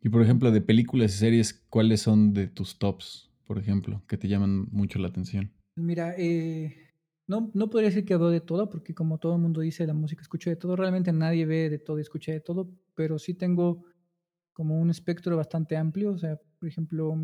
Y 0.02 0.08
por 0.08 0.22
ejemplo, 0.22 0.50
de 0.50 0.60
películas 0.60 1.14
y 1.14 1.18
series, 1.18 1.52
¿cuáles 1.70 2.02
son 2.02 2.34
de 2.34 2.48
tus 2.48 2.78
tops, 2.78 3.30
por 3.46 3.58
ejemplo, 3.58 4.02
que 4.08 4.18
te 4.18 4.28
llaman 4.28 4.66
mucho 4.70 4.98
la 4.98 5.08
atención? 5.08 5.52
Mira, 5.76 6.14
eh, 6.18 6.76
no, 7.26 7.50
no 7.54 7.70
podría 7.70 7.88
decir 7.88 8.04
que 8.04 8.16
veo 8.16 8.30
de 8.30 8.40
todo, 8.40 8.68
porque 8.68 8.94
como 8.94 9.18
todo 9.18 9.34
el 9.34 9.40
mundo 9.40 9.60
dice, 9.60 9.86
la 9.86 9.94
música 9.94 10.22
escucho 10.22 10.50
de 10.50 10.56
todo. 10.56 10.76
Realmente 10.76 11.12
nadie 11.12 11.46
ve 11.46 11.70
de 11.70 11.78
todo 11.78 11.98
y 11.98 12.02
escucha 12.02 12.32
de 12.32 12.40
todo, 12.40 12.70
pero 12.94 13.18
sí 13.18 13.34
tengo 13.34 13.84
como 14.55 14.81
un 14.81 14.89
espectro 14.89 15.36
bastante 15.36 15.76
amplio. 15.76 16.12
O 16.12 16.18
sea, 16.18 16.40
por 16.59 16.68
ejemplo, 16.68 17.14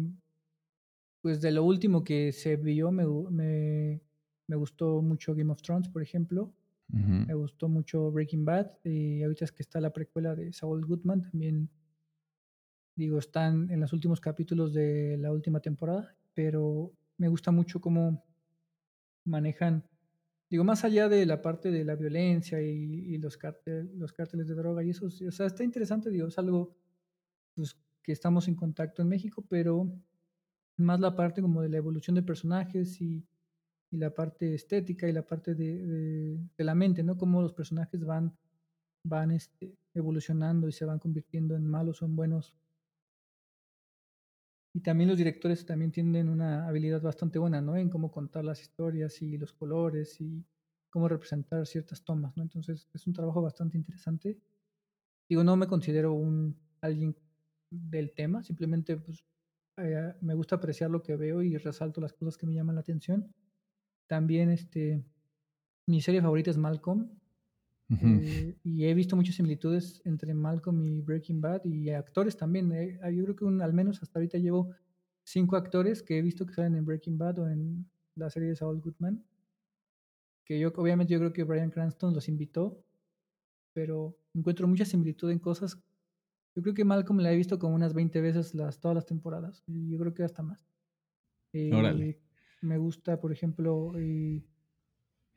pues 1.23 1.40
de 1.40 1.52
lo 1.52 1.65
último 1.65 2.05
que 2.05 2.32
se 2.32 2.57
vio, 2.57 2.93
me, 2.93 3.07
me, 3.31 4.02
me 4.47 4.57
gustó 4.57 5.01
mucho 5.01 5.35
Game 5.35 5.51
of 5.51 5.62
Thrones, 5.62 5.89
por 5.89 6.02
ejemplo. 6.02 6.52
Me 6.93 7.35
gustó 7.35 7.69
mucho 7.69 8.11
Breaking 8.11 8.44
Bad. 8.44 8.66
Y 8.82 9.23
ahorita 9.23 9.44
es 9.44 9.52
que 9.52 9.62
está 9.62 9.81
la 9.81 9.93
precuela 9.93 10.35
de 10.35 10.52
Saul 10.52 10.85
Goodman. 10.85 11.23
También, 11.23 11.70
digo, 12.97 13.19
están 13.19 13.70
en 13.70 13.78
los 13.78 13.93
últimos 13.93 14.20
capítulos 14.20 14.74
de 14.74 15.16
la 15.16 15.32
última 15.32 15.61
temporada. 15.61 16.16
Pero 16.35 16.93
me 17.16 17.28
gusta 17.28 17.52
mucho 17.52 17.81
cómo 17.81 18.24
manejan, 19.24 19.85
digo, 20.48 20.65
más 20.65 20.85
allá 20.85 21.09
de 21.09 21.27
la 21.27 21.43
parte 21.43 21.70
de 21.70 21.85
la 21.85 21.94
violencia 21.94 22.61
y, 22.61 23.19
los, 23.19 23.39
los 23.94 24.12
cárteles 24.12 24.48
de 24.48 24.55
droga 24.55 24.82
y 24.82 24.90
eso. 24.90 25.07
O 25.07 25.11
sea, 25.31 25.47
está 25.47 25.62
interesante, 25.62 26.11
digo, 26.11 26.27
es 26.27 26.39
algo 26.39 26.74
pues, 27.55 27.77
que 28.02 28.12
estamos 28.12 28.48
en 28.48 28.55
contacto 28.55 29.02
en 29.02 29.09
México, 29.09 29.44
pero 29.48 29.90
más 30.77 31.01
la 31.01 31.14
parte 31.14 31.43
como 31.43 31.62
de 31.62 31.68
la 31.68 31.77
evolución 31.77 32.14
de 32.16 32.22
personajes 32.22 33.01
y 33.01 33.24
y 33.90 33.97
la 33.97 34.14
parte 34.14 34.55
estética 34.55 35.09
y 35.09 35.12
la 35.12 35.27
parte 35.27 35.55
de, 35.55 36.39
de, 36.56 36.64
la 36.64 36.74
mente, 36.74 37.02
¿no? 37.02 37.16
Cómo 37.16 37.43
los 37.43 37.52
personajes 37.52 38.05
van, 38.05 38.36
van 39.02 39.32
este, 39.32 39.77
evolucionando 39.94 40.68
y 40.68 40.72
se 40.72 40.85
van 40.85 41.01
convirtiendo 41.01 41.56
en 41.56 41.66
malos 41.66 42.01
o 42.02 42.06
en 42.06 42.14
buenos. 42.14 42.55
Y 44.72 44.81
también 44.81 45.09
los 45.09 45.18
directores 45.18 45.66
también 45.66 45.90
tienen 45.90 46.28
una 46.28 46.68
habilidad 46.68 47.02
bastante 47.02 47.40
buena, 47.40 47.60
¿no? 47.60 47.77
En 47.77 47.90
cómo 47.90 48.12
contar 48.12 48.44
las 48.44 48.60
historias 48.60 49.20
y 49.22 49.36
los 49.36 49.52
colores 49.52 50.20
y 50.20 50.44
cómo 50.89 51.09
representar 51.09 51.66
ciertas 51.66 52.05
tomas, 52.05 52.36
¿no? 52.36 52.44
Entonces 52.44 52.89
es 52.94 53.06
un 53.09 53.12
trabajo 53.12 53.43
bastante 53.43 53.77
interesante. 53.77 54.39
Digo, 55.28 55.43
no 55.43 55.56
me 55.56 55.66
considero 55.66 56.12
un 56.12 56.56
alguien 56.81 57.16
del 57.70 58.12
tema, 58.12 58.42
simplemente 58.42 58.97
pues, 58.97 59.24
eh, 59.76 60.14
me 60.20 60.34
gusta 60.34 60.56
apreciar 60.56 60.90
lo 60.90 61.02
que 61.02 61.16
veo 61.16 61.42
y 61.42 61.56
resalto 61.56 62.01
las 62.01 62.12
cosas 62.12 62.36
que 62.36 62.47
me 62.47 62.55
llaman 62.55 62.74
la 62.74 62.82
atención. 62.82 63.32
También 64.06 64.51
este, 64.51 65.05
mi 65.86 66.01
serie 66.01 66.20
favorita 66.20 66.51
es 66.51 66.59
Malcolm. 66.59 67.09
Eh, 68.02 68.56
y 68.62 68.84
he 68.84 68.94
visto 68.94 69.16
muchas 69.16 69.34
similitudes 69.34 70.01
entre 70.05 70.32
Malcolm 70.32 70.86
y 70.86 71.01
Breaking 71.01 71.40
Bad 71.40 71.64
y 71.64 71.90
actores 71.90 72.36
también. 72.36 72.70
Eh, 72.72 73.01
yo 73.12 73.24
creo 73.24 73.34
que 73.34 73.44
un, 73.44 73.60
al 73.62 73.72
menos 73.72 74.01
hasta 74.01 74.20
ahorita 74.20 74.38
llevo 74.38 74.70
cinco 75.24 75.56
actores 75.56 76.01
que 76.01 76.18
he 76.18 76.22
visto 76.22 76.47
que 76.47 76.55
salen 76.55 76.76
en 76.76 76.84
Breaking 76.84 77.18
Bad 77.18 77.40
o 77.40 77.48
en 77.48 77.90
la 78.14 78.30
serie 78.30 78.48
de 78.48 78.56
Saul 78.56 78.80
Goodman. 78.80 79.24
Que 80.44 80.60
yo, 80.60 80.72
obviamente, 80.76 81.12
yo 81.12 81.18
creo 81.18 81.32
que 81.32 81.42
Brian 81.42 81.70
Cranston 81.70 82.14
los 82.14 82.28
invitó, 82.28 82.80
pero 83.72 84.16
encuentro 84.34 84.68
mucha 84.68 84.84
similitud 84.84 85.30
en 85.30 85.40
cosas. 85.40 85.76
Yo 86.55 86.62
creo 86.62 86.74
que 86.74 86.85
Malcolm 86.85 87.20
la 87.20 87.32
he 87.32 87.36
visto 87.36 87.59
como 87.59 87.74
unas 87.74 87.94
20 87.94 88.20
veces 88.20 88.55
las, 88.55 88.81
todas 88.81 88.94
las 88.94 89.06
temporadas. 89.06 89.62
Yo 89.66 89.98
creo 89.98 90.14
que 90.14 90.24
hasta 90.24 90.43
más. 90.43 90.66
Órale. 91.72 92.09
Eh, 92.09 92.20
me 92.62 92.78
gusta, 92.78 93.20
por 93.20 93.32
ejemplo, 93.32 93.93
eh, 93.97 94.43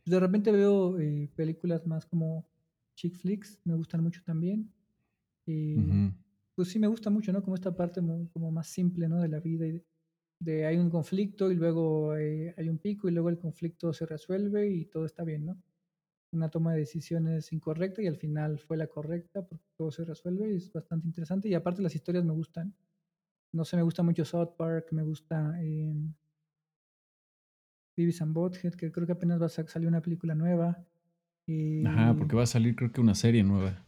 de 0.06 0.19
repente 0.19 0.52
veo 0.52 0.99
eh, 0.99 1.30
películas 1.35 1.88
más 1.88 2.06
como 2.06 2.45
chick 2.95 3.15
flicks, 3.15 3.60
me 3.64 3.76
gustan 3.76 4.03
mucho 4.03 4.22
también. 4.23 4.72
Y 5.45 5.76
Pues 6.56 6.69
sí, 6.69 6.80
me 6.80 6.88
gusta 6.88 7.10
mucho, 7.10 7.31
¿no? 7.31 7.41
Como 7.41 7.56
esta 7.56 7.76
parte 7.76 8.02
como 8.31 8.52
más 8.52 8.68
simple, 8.68 9.07
¿no? 9.07 9.22
De 9.22 9.27
la 9.27 9.40
vida 9.40 9.65
y 9.65 9.81
de, 10.40 10.65
hay 10.65 10.77
un 10.77 10.90
conflicto 10.90 11.52
y 11.52 11.56
luego 11.56 12.15
eh, 12.18 12.53
hay 12.57 12.69
un 12.69 12.77
pico 12.77 13.07
y 13.07 13.11
luego 13.11 13.30
el 13.30 13.40
conflicto 13.40 13.94
se 13.94 14.06
resuelve 14.06 14.69
y 14.69 14.85
todo 14.85 15.06
está 15.06 15.23
bien, 15.23 15.45
¿no? 15.45 15.61
Una 16.34 16.49
toma 16.49 16.73
de 16.73 16.80
decisiones 16.80 17.53
incorrecta 17.53 18.01
y 18.01 18.07
al 18.07 18.18
final 18.18 18.60
fue 18.60 18.76
la 18.76 18.88
correcta 18.88 19.45
porque 19.45 19.65
todo 19.77 19.91
se 19.91 20.03
resuelve 20.03 20.51
y 20.51 20.57
es 20.57 20.72
bastante 20.73 21.07
interesante. 21.07 21.47
Y 21.47 21.53
aparte 21.53 21.81
las 21.81 21.95
historias 21.95 22.26
me 22.26 22.34
gustan. 22.34 22.73
No 23.51 23.64
sé, 23.64 23.77
me 23.77 23.84
gusta 23.84 24.03
mucho 24.03 24.26
South 24.26 24.55
Park, 24.57 24.88
me 24.91 25.03
gusta 25.03 25.55
Beavis 27.95 28.22
and 28.22 28.34
Bothead, 28.34 28.73
que 28.73 28.91
creo 28.91 29.05
que 29.05 29.14
apenas 29.14 29.39
va 29.39 29.45
a 29.45 29.49
salir 29.49 29.88
una 29.88 30.01
película 30.01 30.34
nueva. 30.35 30.84
Ajá, 31.85 32.15
porque 32.18 32.35
va 32.35 32.43
a 32.43 32.47
salir 32.47 32.76
creo 32.76 32.91
que 32.91 33.01
una 33.01 33.15
serie 33.15 33.43
nueva. 33.43 33.85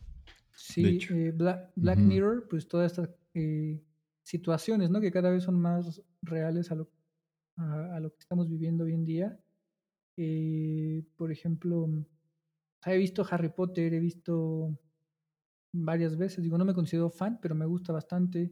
Sí, 0.55 0.99
eh, 1.09 1.31
Black, 1.31 1.97
Mirror, 1.97 2.47
pues 2.49 2.67
todas 2.67 2.91
estas 2.91 3.09
eh, 3.33 3.81
situaciones, 4.23 4.89
¿no? 4.89 5.01
Que 5.01 5.11
cada 5.11 5.29
vez 5.29 5.43
son 5.43 5.59
más 5.59 6.01
reales 6.21 6.71
a 6.71 6.75
lo, 6.75 6.89
a, 7.57 7.99
lo 7.99 8.11
que 8.11 8.19
estamos 8.19 8.49
viviendo 8.49 8.85
hoy 8.85 8.93
en 8.93 9.05
día. 9.05 9.39
Eh, 10.17 11.03
por 11.17 11.31
ejemplo, 11.31 11.89
he 12.93 12.97
visto 12.97 13.25
Harry 13.29 13.49
Potter, 13.49 13.93
he 13.93 13.99
visto 13.99 14.77
varias 15.71 16.15
veces, 16.17 16.43
digo, 16.43 16.57
no 16.57 16.65
me 16.65 16.73
considero 16.73 17.09
fan, 17.09 17.39
pero 17.41 17.55
me 17.55 17.65
gusta 17.65 17.91
bastante. 17.91 18.51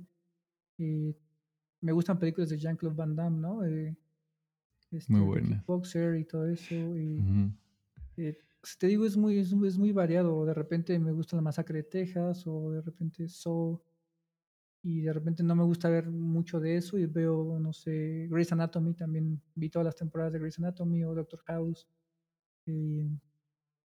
me 0.77 1.91
gustan 1.91 2.19
películas 2.19 2.49
de 2.49 2.57
Jean-Claude 2.57 2.95
Van 2.95 3.15
Damme, 3.15 3.39
¿no? 3.39 3.64
Este, 3.64 5.11
muy 5.11 5.22
buena. 5.22 5.64
Boxer 5.65 6.15
y 6.15 6.26
todo 6.26 6.47
eso. 6.47 6.76
Y, 6.76 7.51
eh, 8.18 8.38
pues, 8.61 8.77
te 8.77 8.88
digo, 8.88 9.05
es 9.05 9.18
muy, 9.18 9.39
es, 9.39 9.77
muy 9.77 9.91
variado. 9.91 10.45
De 10.45 10.53
repente 10.53 10.97
me 10.99 11.11
gusta 11.11 11.35
la 11.35 11.41
masacre 11.41 11.80
de 11.80 11.84
Texas 11.84 12.45
o 12.45 12.72
de 12.72 12.81
repente 12.81 13.27
So. 13.27 13.84
Y 14.85 14.99
de 14.99 15.14
repente 15.14 15.43
no 15.43 15.55
me 15.55 15.64
gusta 15.64 15.88
ver 15.89 16.10
mucho 16.10 16.60
de 16.60 16.76
eso 16.76 16.97
y 16.97 17.05
veo, 17.05 17.57
no 17.57 17.72
sé, 17.72 18.27
Grey's 18.30 18.51
Anatomy 18.51 18.93
también. 18.93 19.41
Vi 19.55 19.69
todas 19.69 19.85
las 19.85 19.95
temporadas 19.95 20.34
de 20.34 20.39
Grey's 20.39 20.60
Anatomy 20.60 21.05
o 21.05 21.15
Doctor 21.15 21.41
House. 21.45 21.88
Eh, 22.65 23.10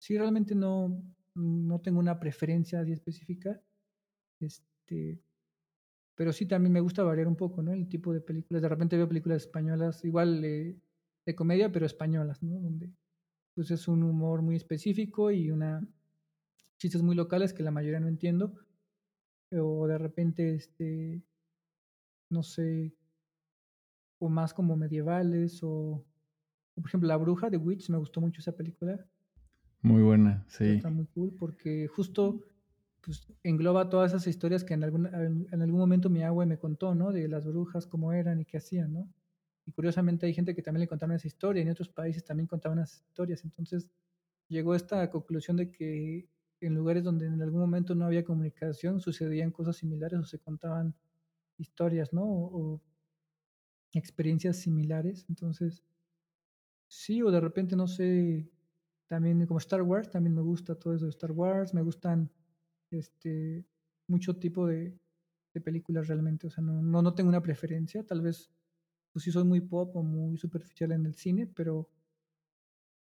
sí, 0.05 0.19
realmente 0.19 0.55
no, 0.55 1.03
no 1.35 1.81
tengo 1.81 1.99
una 1.99 2.21
preferencia 2.21 2.81
así 2.81 2.93
específica. 2.93 3.59
Este, 4.39 5.19
pero 6.15 6.31
sí 6.31 6.45
también 6.47 6.75
me 6.75 6.81
gusta 6.81 7.03
variar 7.03 7.27
un 7.27 7.37
poco, 7.37 7.63
¿no? 7.63 7.73
El 7.73 7.89
tipo 7.89 8.13
de 8.13 8.21
películas. 8.21 8.61
De 8.61 8.69
repente 8.69 8.99
veo 8.99 9.09
películas 9.09 9.43
españolas, 9.43 10.05
igual 10.05 10.45
eh, 10.45 10.77
de 11.25 11.35
comedia, 11.35 11.73
pero 11.73 11.87
españolas, 11.87 12.43
¿no? 12.43 12.61
Donde 12.61 12.91
pues 13.55 13.71
es 13.71 13.89
un 13.89 14.03
humor 14.03 14.43
muy 14.43 14.57
específico 14.57 15.31
y 15.31 15.51
una 15.51 15.87
chistes 16.77 17.01
muy 17.01 17.15
locales 17.15 17.55
que 17.55 17.63
la 17.63 17.71
mayoría 17.71 18.01
no 18.01 18.09
entiendo. 18.09 18.53
O 19.53 19.87
de 19.87 19.97
repente, 19.97 20.55
este, 20.55 21.23
no 22.29 22.43
sé, 22.43 22.93
o 24.19 24.29
más 24.29 24.53
como 24.53 24.77
medievales, 24.77 25.63
o, 25.63 26.05
por 26.75 26.87
ejemplo 26.89 27.09
La 27.09 27.17
Bruja 27.17 27.49
de 27.49 27.57
Witch, 27.57 27.89
me 27.89 27.97
gustó 27.97 28.21
mucho 28.21 28.43
esa 28.43 28.55
película. 28.55 29.09
Muy 29.85 30.03
buena, 30.03 30.47
sí. 30.49 30.65
Está 30.65 30.89
muy 30.89 31.05
cool 31.07 31.37
porque 31.39 31.87
justo 31.89 32.41
pues, 33.03 33.27
engloba 33.43 33.91
todas 33.91 34.13
esas 34.13 34.27
historias 34.27 34.65
que 34.65 34.73
en 34.73 34.83
algún, 34.83 35.07
en 35.07 35.63
algún 35.63 35.79
momento 35.79 36.09
mi 36.09 36.23
agua 36.23 36.47
me 36.47 36.59
contó, 36.59 36.95
¿no? 36.95 37.13
De 37.13 37.29
las 37.29 37.45
brujas, 37.45 37.87
cómo 37.87 38.11
eran 38.15 38.41
y 38.41 38.47
qué 38.47 38.57
hacían, 38.57 38.95
¿no? 38.95 39.13
Y 39.67 39.73
curiosamente 39.73 40.25
hay 40.25 40.33
gente 40.33 40.55
que 40.55 40.63
también 40.63 40.81
le 40.81 40.89
contaron 40.89 41.15
esa 41.15 41.27
historia, 41.27 41.61
y 41.61 41.67
en 41.67 41.73
otros 41.73 41.91
países 41.91 42.25
también 42.25 42.47
contaban 42.47 42.79
esas 42.79 43.03
historias. 43.03 43.45
Entonces 43.45 43.91
llegó 44.49 44.73
a 44.73 44.77
esta 44.77 45.11
conclusión 45.11 45.59
de 45.59 45.71
que 45.71 46.31
en 46.61 46.75
lugares 46.75 47.05
donde 47.05 47.27
en 47.27 47.43
algún 47.43 47.61
momento 47.61 47.95
no 47.95 48.07
había 48.07 48.25
comunicación 48.25 49.01
sucedían 49.01 49.51
cosas 49.51 49.77
similares 49.77 50.19
o 50.19 50.25
se 50.25 50.39
contaban 50.39 50.95
historias, 51.59 52.11
¿no? 52.15 52.25
O, 52.25 52.81
experiencias 53.93 54.57
similares. 54.57 55.27
Entonces, 55.29 55.85
sí, 56.89 57.23
o 57.23 57.31
de 57.31 57.41
repente, 57.41 57.77
no 57.77 57.87
sé, 57.87 58.49
también 59.07 59.47
como 59.47 59.59
Star 59.59 59.83
Wars, 59.83 60.11
también 60.11 60.35
me 60.35 60.43
gusta 60.43 60.75
todo 60.75 60.95
eso 60.95 61.05
de 61.05 61.11
Star 61.11 61.33
Wars, 61.33 61.75
me 61.75 61.83
gustan 61.83 62.31
este, 62.91 63.65
mucho 64.09 64.37
tipo 64.37 64.67
de, 64.67 64.97
de 65.53 65.61
películas 65.61 66.09
realmente, 66.09 66.47
o 66.47 66.51
sea, 66.51 66.63
no, 66.63 66.83
no, 66.83 67.03
no 67.03 67.15
tengo 67.15 67.29
una 67.29 67.43
preferencia, 67.43 68.05
tal 68.05 68.21
vez 68.21 68.51
pues 69.13 69.25
sí 69.25 69.31
soy 69.31 69.45
muy 69.45 69.61
pop 69.61 69.95
o 69.95 70.03
muy 70.03 70.37
superficial 70.37 70.91
en 70.93 71.07
el 71.07 71.15
cine, 71.15 71.47
pero 71.47 71.89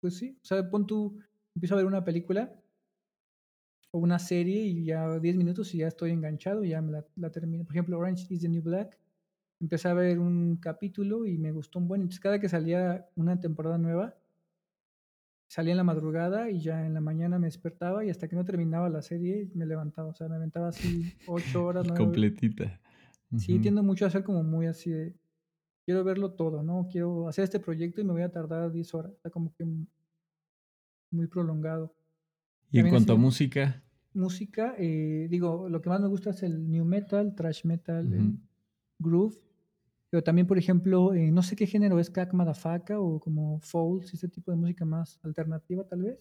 pues 0.00 0.16
sí, 0.16 0.38
o 0.40 0.46
sea, 0.46 0.70
pon 0.70 0.86
tú, 0.86 1.18
empiezo 1.56 1.74
a 1.74 1.78
ver 1.78 1.86
una 1.86 2.04
película 2.04 2.54
o 3.90 3.98
una 3.98 4.20
serie 4.20 4.64
y 4.64 4.84
ya 4.84 5.18
10 5.18 5.36
minutos 5.36 5.74
y 5.74 5.78
ya 5.78 5.88
estoy 5.88 6.12
enganchado 6.12 6.62
y 6.62 6.70
ya 6.70 6.80
me 6.80 6.92
la, 6.92 7.04
la, 7.16 7.30
termino. 7.30 7.64
Por 7.64 7.72
ejemplo, 7.74 7.98
Orange 7.98 8.32
is 8.32 8.42
the 8.42 8.48
New 8.48 8.62
Black, 8.62 8.96
empecé 9.60 9.88
a 9.88 9.94
ver 9.94 10.20
un 10.20 10.56
capítulo 10.58 11.26
y 11.26 11.36
me 11.36 11.50
gustó 11.50 11.80
un 11.80 11.88
buen, 11.88 12.02
entonces 12.02 12.20
cada 12.20 12.38
que 12.38 12.48
salía 12.48 13.08
una 13.16 13.40
temporada 13.40 13.76
nueva, 13.76 14.14
salía 15.48 15.72
en 15.72 15.78
la 15.78 15.84
madrugada 15.84 16.50
y 16.50 16.60
ya 16.60 16.86
en 16.86 16.94
la 16.94 17.00
mañana 17.00 17.38
me 17.38 17.46
despertaba 17.46 18.04
y 18.04 18.10
hasta 18.10 18.28
que 18.28 18.36
no 18.36 18.44
terminaba 18.44 18.88
la 18.88 19.02
serie 19.02 19.50
me 19.54 19.66
levantaba, 19.66 20.10
o 20.10 20.14
sea, 20.14 20.28
me 20.28 20.36
aventaba 20.36 20.68
así 20.68 21.12
8 21.26 21.64
horas. 21.64 21.88
Completita. 21.92 22.80
Sí, 23.36 23.58
tiendo 23.58 23.82
mucho 23.82 24.06
a 24.06 24.10
ser 24.10 24.24
como 24.24 24.42
muy 24.42 24.66
así 24.66 24.90
de 24.90 25.14
quiero 25.84 26.04
verlo 26.04 26.32
todo, 26.32 26.62
¿no? 26.62 26.86
Quiero 26.90 27.28
hacer 27.28 27.44
este 27.44 27.60
proyecto 27.60 28.00
y 28.00 28.04
me 28.04 28.12
voy 28.12 28.22
a 28.22 28.30
tardar 28.30 28.70
10 28.70 28.94
horas. 28.94 29.12
Está 29.12 29.30
como 29.30 29.52
que 29.54 29.64
muy 31.10 31.26
prolongado. 31.26 31.94
¿Y 32.70 32.80
en 32.80 32.90
cuanto 32.90 33.14
a 33.14 33.16
música? 33.16 33.82
Música, 34.12 34.74
eh, 34.78 35.28
digo, 35.30 35.68
lo 35.68 35.80
que 35.80 35.88
más 35.88 36.00
me 36.00 36.08
gusta 36.08 36.30
es 36.30 36.42
el 36.42 36.70
new 36.70 36.84
metal, 36.84 37.34
thrash 37.34 37.64
metal, 37.64 38.12
el 38.12 38.38
groove. 38.98 39.38
Pero 40.10 40.22
también, 40.22 40.46
por 40.46 40.58
ejemplo, 40.58 41.12
eh, 41.14 41.30
no 41.30 41.42
sé 41.42 41.54
qué 41.54 41.66
género 41.66 41.98
es 41.98 42.10
Kak 42.10 42.32
Madafaka 42.32 42.98
o 42.98 43.20
como 43.20 43.60
Falls, 43.60 44.12
ese 44.14 44.28
tipo 44.28 44.50
de 44.50 44.56
música 44.56 44.84
más 44.84 45.20
alternativa 45.22 45.84
tal 45.84 46.02
vez. 46.02 46.18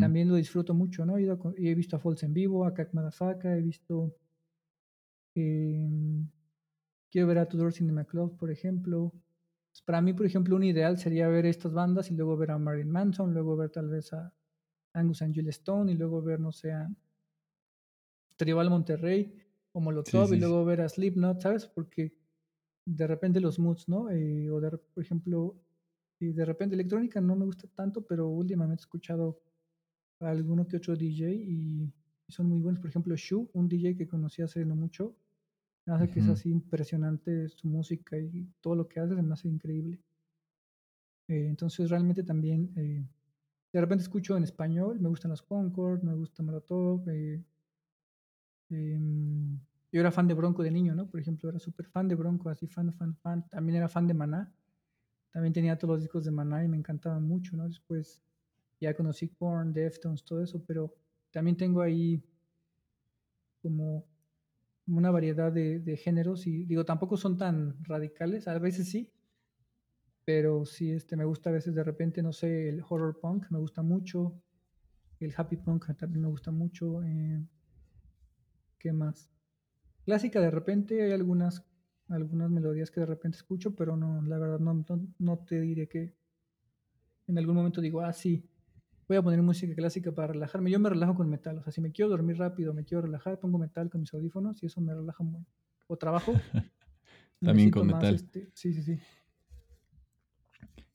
También 0.00 0.28
lo 0.28 0.34
disfruto 0.34 0.74
mucho, 0.74 1.06
¿no? 1.06 1.18
He, 1.18 1.28
he 1.58 1.74
visto 1.76 1.94
a 1.94 2.00
Falls 2.00 2.24
en 2.24 2.34
vivo, 2.34 2.64
a 2.64 2.74
Kak 2.74 2.92
Madafaka, 2.92 3.56
he 3.56 3.62
visto 3.62 4.16
Em, 5.36 6.26
quiero 7.10 7.26
ver 7.26 7.38
a 7.38 7.46
Tudor 7.46 7.72
Cinema 7.72 8.04
Club, 8.04 8.36
por 8.38 8.50
ejemplo. 8.50 9.12
Pues, 9.70 9.82
para 9.84 10.00
mí, 10.00 10.14
por 10.14 10.24
ejemplo, 10.24 10.56
un 10.56 10.64
ideal 10.64 10.98
sería 10.98 11.28
ver 11.28 11.44
estas 11.44 11.72
bandas 11.74 12.10
y 12.10 12.16
luego 12.16 12.36
ver 12.38 12.52
a 12.52 12.58
Marilyn 12.58 12.90
Manson, 12.90 13.34
luego 13.34 13.54
ver 13.56 13.70
tal 13.70 13.88
vez 13.88 14.12
a 14.14 14.32
Angus 14.94 15.20
and 15.20 15.34
Julia 15.34 15.50
Stone 15.50 15.92
y 15.92 15.94
luego 15.94 16.22
ver, 16.22 16.40
no 16.40 16.52
sé, 16.52 16.72
a 16.72 16.88
Tribal 18.36 18.70
Monterrey 18.70 19.34
o 19.72 19.80
Molotov 19.80 20.32
y 20.32 20.40
luego 20.40 20.64
ver 20.64 20.80
a 20.80 20.88
Slipknot, 20.88 21.42
¿sabes? 21.42 21.66
Porque 21.66 22.14
de 22.86 23.06
repente 23.06 23.40
los 23.40 23.58
moods, 23.58 23.88
¿no? 23.88 24.08
Eh, 24.10 24.50
o 24.50 24.60
de, 24.60 24.70
por 24.70 25.02
ejemplo, 25.02 25.56
de 26.18 26.44
repente 26.44 26.74
electrónica 26.74 27.20
no 27.20 27.36
me 27.36 27.44
gusta 27.44 27.68
tanto, 27.74 28.06
pero 28.06 28.28
últimamente 28.28 28.80
he 28.80 28.84
escuchado 28.84 29.38
a 30.20 30.30
alguno 30.30 30.66
que 30.66 30.78
otro 30.78 30.96
DJ 30.96 31.34
y, 31.34 31.92
son 32.28 32.48
muy 32.48 32.58
buenos. 32.60 32.80
Por 32.80 32.90
ejemplo, 32.90 33.14
Shu, 33.16 33.48
un 33.52 33.68
DJ 33.68 33.96
que 33.96 34.08
conocí 34.08 34.42
hace 34.42 34.64
no 34.64 34.74
mucho, 34.74 35.14
me 35.84 35.94
hace 35.94 36.10
que 36.10 36.18
es 36.18 36.28
así 36.28 36.50
impresionante 36.50 37.48
su 37.48 37.68
música 37.68 38.18
y 38.18 38.48
todo 38.60 38.74
lo 38.74 38.88
que 38.88 38.98
hace, 38.98 39.14
me 39.14 39.32
hace 39.32 39.48
increíble. 39.48 40.00
Eh, 41.28 41.46
entonces 41.48 41.90
realmente 41.90 42.22
también 42.22 42.72
eh, 42.76 43.04
de 43.72 43.80
repente 43.80 44.02
escucho 44.02 44.36
en 44.36 44.44
español, 44.44 44.98
me 45.00 45.08
gustan 45.08 45.30
los 45.30 45.42
Concord, 45.42 46.02
me 46.02 46.14
gusta 46.14 46.42
Molotov. 46.42 47.08
Eh, 47.10 47.42
em, 48.70 49.58
yo 49.92 50.00
era 50.00 50.10
fan 50.10 50.26
de 50.28 50.34
Bronco 50.34 50.62
de 50.62 50.70
niño, 50.70 50.94
¿no? 50.94 51.06
Por 51.08 51.20
ejemplo, 51.20 51.48
era 51.48 51.58
súper 51.58 51.86
fan 51.86 52.08
de 52.08 52.14
Bronco, 52.14 52.48
así 52.48 52.66
fan, 52.66 52.92
fan, 52.92 53.14
fan. 53.16 53.48
También 53.48 53.76
era 53.76 53.88
fan 53.88 54.06
de 54.06 54.14
Maná. 54.14 54.52
También 55.32 55.52
tenía 55.52 55.78
todos 55.78 55.94
los 55.94 56.02
discos 56.02 56.24
de 56.24 56.30
Maná 56.30 56.64
y 56.64 56.68
me 56.68 56.76
encantaban 56.76 57.22
mucho, 57.22 57.56
¿no? 57.56 57.68
Después 57.68 58.22
ya 58.80 58.94
conocí 58.94 59.28
Korn, 59.28 59.72
Deftones, 59.72 60.24
todo 60.24 60.42
eso, 60.42 60.62
pero 60.66 60.94
también 61.30 61.56
tengo 61.56 61.82
ahí 61.82 62.22
como 63.62 64.06
una 64.86 65.10
variedad 65.10 65.52
de, 65.52 65.96
géneros 65.96 66.46
y 66.46 66.64
digo, 66.64 66.84
tampoco 66.84 67.16
son 67.16 67.36
tan 67.36 67.82
radicales, 67.84 68.46
a 68.46 68.58
veces 68.58 68.88
sí, 68.88 69.10
pero 70.24 70.64
sí, 70.64 70.92
este, 70.92 71.16
me 71.16 71.24
gusta 71.24 71.50
a 71.50 71.52
veces 71.52 71.74
de 71.74 71.82
repente, 71.82 72.22
no 72.22 72.32
sé, 72.32 72.68
el 72.68 72.82
horror 72.88 73.18
punk 73.20 73.50
me 73.50 73.58
gusta 73.58 73.82
mucho, 73.82 74.40
el 75.20 75.34
happy 75.36 75.56
punk 75.56 75.96
también 75.96 76.22
me 76.22 76.28
gusta 76.28 76.50
mucho, 76.50 77.02
eh, 77.02 77.44
¿qué 78.78 78.92
más? 78.92 79.35
Clásica 80.06 80.40
de 80.40 80.52
repente 80.52 81.02
hay 81.02 81.10
algunas, 81.10 81.64
algunas 82.08 82.48
melodías 82.48 82.92
que 82.92 83.00
de 83.00 83.06
repente 83.06 83.38
escucho, 83.38 83.74
pero 83.74 83.96
no, 83.96 84.22
la 84.22 84.38
verdad 84.38 84.60
no, 84.60 84.84
no 85.18 85.38
te 85.40 85.60
diré 85.60 85.88
que 85.88 86.14
en 87.26 87.36
algún 87.36 87.56
momento 87.56 87.80
digo, 87.80 88.02
ah, 88.02 88.12
sí, 88.12 88.48
voy 89.08 89.16
a 89.16 89.22
poner 89.22 89.42
música 89.42 89.74
clásica 89.74 90.12
para 90.12 90.28
relajarme. 90.28 90.70
Yo 90.70 90.78
me 90.78 90.90
relajo 90.90 91.16
con 91.16 91.28
metal, 91.28 91.58
o 91.58 91.62
sea, 91.64 91.72
si 91.72 91.80
me 91.80 91.90
quiero 91.90 92.08
dormir 92.08 92.38
rápido, 92.38 92.72
me 92.72 92.84
quiero 92.84 93.02
relajar, 93.02 93.40
pongo 93.40 93.58
metal 93.58 93.90
con 93.90 94.00
mis 94.00 94.14
audífonos 94.14 94.62
y 94.62 94.66
eso 94.66 94.80
me 94.80 94.94
relaja 94.94 95.24
muy. 95.24 95.44
O 95.88 95.96
trabajo. 95.96 96.32
También 97.40 97.72
con 97.72 97.88
metal. 97.88 98.14
Este, 98.14 98.48
sí, 98.54 98.72
sí, 98.74 98.82
sí. 98.82 98.98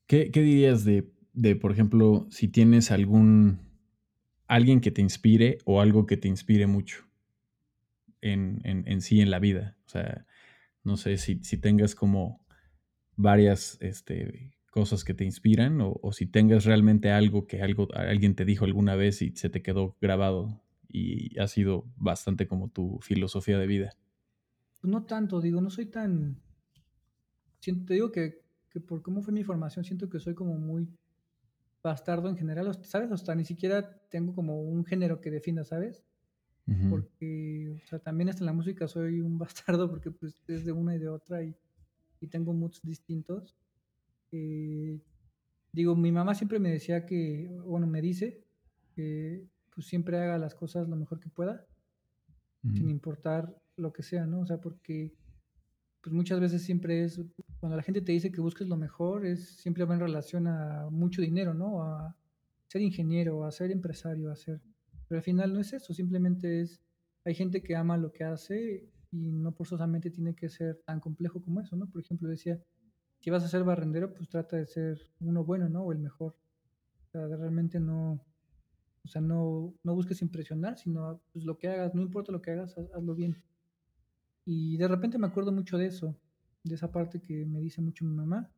¿Qué, 0.06 0.30
dirías 0.32 0.86
de, 0.86 1.12
de, 1.34 1.54
por 1.54 1.70
ejemplo, 1.70 2.26
si 2.30 2.48
tienes 2.48 2.90
algún, 2.90 3.58
alguien 4.46 4.80
que 4.80 4.90
te 4.90 5.02
inspire 5.02 5.58
o 5.66 5.82
algo 5.82 6.06
que 6.06 6.16
te 6.16 6.28
inspire 6.28 6.66
mucho 6.66 7.11
en, 8.22 8.60
en, 8.64 9.00
sí 9.00 9.20
en 9.20 9.30
la 9.30 9.38
vida? 9.38 9.76
O 9.86 9.88
sea, 9.88 10.26
no 10.84 10.96
sé 10.96 11.18
si, 11.18 11.42
si 11.44 11.58
tengas 11.58 11.94
como 11.94 12.46
varias, 13.16 13.76
este, 13.80 14.56
cosas 14.72 15.04
que 15.04 15.12
te 15.12 15.24
inspiran 15.24 15.80
o, 15.82 16.12
si 16.12 16.26
tengas 16.26 16.64
realmente 16.64 17.10
algo 17.10 17.46
que 17.46 17.60
algo, 17.60 17.88
alguien 17.94 18.34
te 18.34 18.46
dijo 18.46 18.64
alguna 18.64 18.96
vez 18.96 19.20
y 19.20 19.36
se 19.36 19.50
te 19.50 19.60
quedó 19.60 19.98
grabado 20.00 20.62
y 20.88 21.38
ha 21.38 21.46
sido 21.46 21.84
bastante 21.96 22.48
como 22.48 22.70
tu 22.70 22.98
filosofía 23.02 23.58
de 23.58 23.66
vida. 23.66 23.92
No 24.82 25.04
tanto, 25.04 25.42
digo, 25.42 25.60
no 25.60 25.68
soy 25.68 25.86
tan... 25.86 26.40
te 27.60 27.94
digo 27.94 28.10
que, 28.10 28.40
por 28.88 29.02
cómo 29.02 29.20
fue 29.20 29.34
mi 29.34 29.44
formación, 29.44 29.84
siento 29.84 30.08
que 30.08 30.18
soy 30.18 30.34
como 30.34 30.56
muy 30.56 30.88
bastardo 31.82 32.30
en 32.30 32.38
general, 32.38 32.74
¿sabes? 32.82 33.12
Hasta 33.12 33.34
ni 33.34 33.44
siquiera 33.44 34.00
tengo 34.08 34.34
como 34.34 34.62
un 34.62 34.86
género 34.86 35.20
que 35.20 35.30
defina, 35.30 35.64
¿sabes? 35.64 36.02
Porque, 36.88 37.76
o 37.82 37.86
sea, 37.86 37.98
también 37.98 38.28
hasta 38.28 38.42
en 38.42 38.46
la 38.46 38.52
música 38.52 38.86
soy 38.86 39.20
un 39.20 39.36
bastardo 39.38 39.90
porque 39.90 40.10
pues 40.10 40.36
es 40.46 40.64
de 40.64 40.72
una 40.72 40.94
y 40.94 40.98
de 40.98 41.08
otra 41.08 41.42
y, 41.42 41.54
y 42.20 42.26
tengo 42.28 42.52
moods 42.52 42.80
distintos. 42.82 43.56
Eh, 44.30 45.00
digo, 45.72 45.96
mi 45.96 46.12
mamá 46.12 46.34
siempre 46.34 46.58
me 46.58 46.70
decía 46.70 47.04
que, 47.04 47.50
bueno, 47.64 47.86
me 47.86 48.00
dice 48.00 48.44
que 48.94 49.44
pues 49.74 49.86
siempre 49.86 50.18
haga 50.18 50.38
las 50.38 50.54
cosas 50.54 50.88
lo 50.88 50.96
mejor 50.96 51.18
que 51.18 51.30
pueda, 51.30 51.66
sin 52.62 52.90
importar 52.90 53.60
lo 53.76 53.92
que 53.92 54.02
sea, 54.02 54.26
¿no? 54.26 54.40
O 54.40 54.46
sea, 54.46 54.60
porque 54.60 55.12
pues 56.02 56.12
muchas 56.12 56.40
veces 56.40 56.62
siempre 56.62 57.04
es, 57.04 57.20
cuando 57.60 57.76
la 57.76 57.82
gente 57.82 58.02
te 58.02 58.12
dice 58.12 58.30
que 58.30 58.40
busques 58.40 58.68
lo 58.68 58.76
mejor, 58.76 59.24
es 59.24 59.56
siempre 59.56 59.84
va 59.84 59.94
en 59.94 60.00
relación 60.00 60.46
a 60.46 60.88
mucho 60.90 61.22
dinero, 61.22 61.54
¿no? 61.54 61.82
A 61.82 62.16
ser 62.66 62.82
ingeniero, 62.82 63.44
a 63.44 63.52
ser 63.52 63.70
empresario, 63.70 64.30
a 64.30 64.36
ser... 64.36 64.60
Pero 65.12 65.18
al 65.18 65.24
final 65.24 65.52
no 65.52 65.60
es 65.60 65.74
eso, 65.74 65.92
simplemente 65.92 66.62
es, 66.62 66.80
hay 67.26 67.34
gente 67.34 67.62
que 67.62 67.76
ama 67.76 67.98
lo 67.98 68.14
que 68.14 68.24
hace 68.24 68.88
y 69.10 69.30
no 69.30 69.52
forzosamente 69.52 70.10
tiene 70.10 70.34
que 70.34 70.48
ser 70.48 70.80
tan 70.86 71.00
complejo 71.00 71.42
como 71.42 71.60
eso, 71.60 71.76
¿no? 71.76 71.86
Por 71.86 72.00
ejemplo, 72.00 72.30
decía, 72.30 72.58
si 73.18 73.28
vas 73.28 73.44
a 73.44 73.48
ser 73.48 73.62
barrendero, 73.62 74.14
pues 74.14 74.30
trata 74.30 74.56
de 74.56 74.64
ser 74.64 74.98
uno 75.20 75.44
bueno, 75.44 75.68
¿no? 75.68 75.82
O 75.82 75.92
el 75.92 75.98
mejor. 75.98 76.34
O 77.04 77.10
sea, 77.10 77.26
realmente 77.26 77.78
no, 77.78 78.24
o 79.04 79.08
sea, 79.08 79.20
no, 79.20 79.74
no 79.82 79.94
busques 79.94 80.22
impresionar, 80.22 80.78
sino 80.78 81.20
pues 81.34 81.44
lo 81.44 81.58
que 81.58 81.68
hagas, 81.68 81.94
no 81.94 82.00
importa 82.00 82.32
lo 82.32 82.40
que 82.40 82.52
hagas, 82.52 82.74
hazlo 82.78 83.14
bien. 83.14 83.36
Y 84.46 84.78
de 84.78 84.88
repente 84.88 85.18
me 85.18 85.26
acuerdo 85.26 85.52
mucho 85.52 85.76
de 85.76 85.88
eso, 85.88 86.18
de 86.64 86.74
esa 86.74 86.90
parte 86.90 87.20
que 87.20 87.44
me 87.44 87.60
dice 87.60 87.82
mucho 87.82 88.06
mi 88.06 88.14
mamá. 88.14 88.50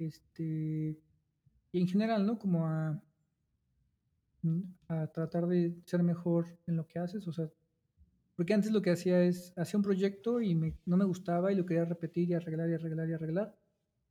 Este, 0.00 0.98
y 1.70 1.80
en 1.80 1.86
general, 1.86 2.26
¿no? 2.26 2.40
Como 2.40 2.66
a, 2.66 3.00
a 4.88 5.06
tratar 5.08 5.46
de 5.46 5.76
ser 5.86 6.02
mejor 6.02 6.46
en 6.66 6.76
lo 6.76 6.86
que 6.86 6.98
haces, 6.98 7.26
o 7.28 7.32
sea, 7.32 7.48
porque 8.36 8.52
antes 8.52 8.70
lo 8.70 8.82
que 8.82 8.90
hacía 8.90 9.22
es, 9.22 9.54
hacía 9.56 9.78
un 9.78 9.82
proyecto 9.82 10.42
y 10.42 10.54
no 10.84 10.96
me 10.96 11.04
gustaba 11.06 11.50
y 11.50 11.54
lo 11.54 11.64
quería 11.64 11.86
repetir 11.86 12.28
y 12.28 12.34
arreglar 12.34 12.68
y 12.68 12.74
arreglar 12.74 13.08
y 13.08 13.12
arreglar. 13.14 13.58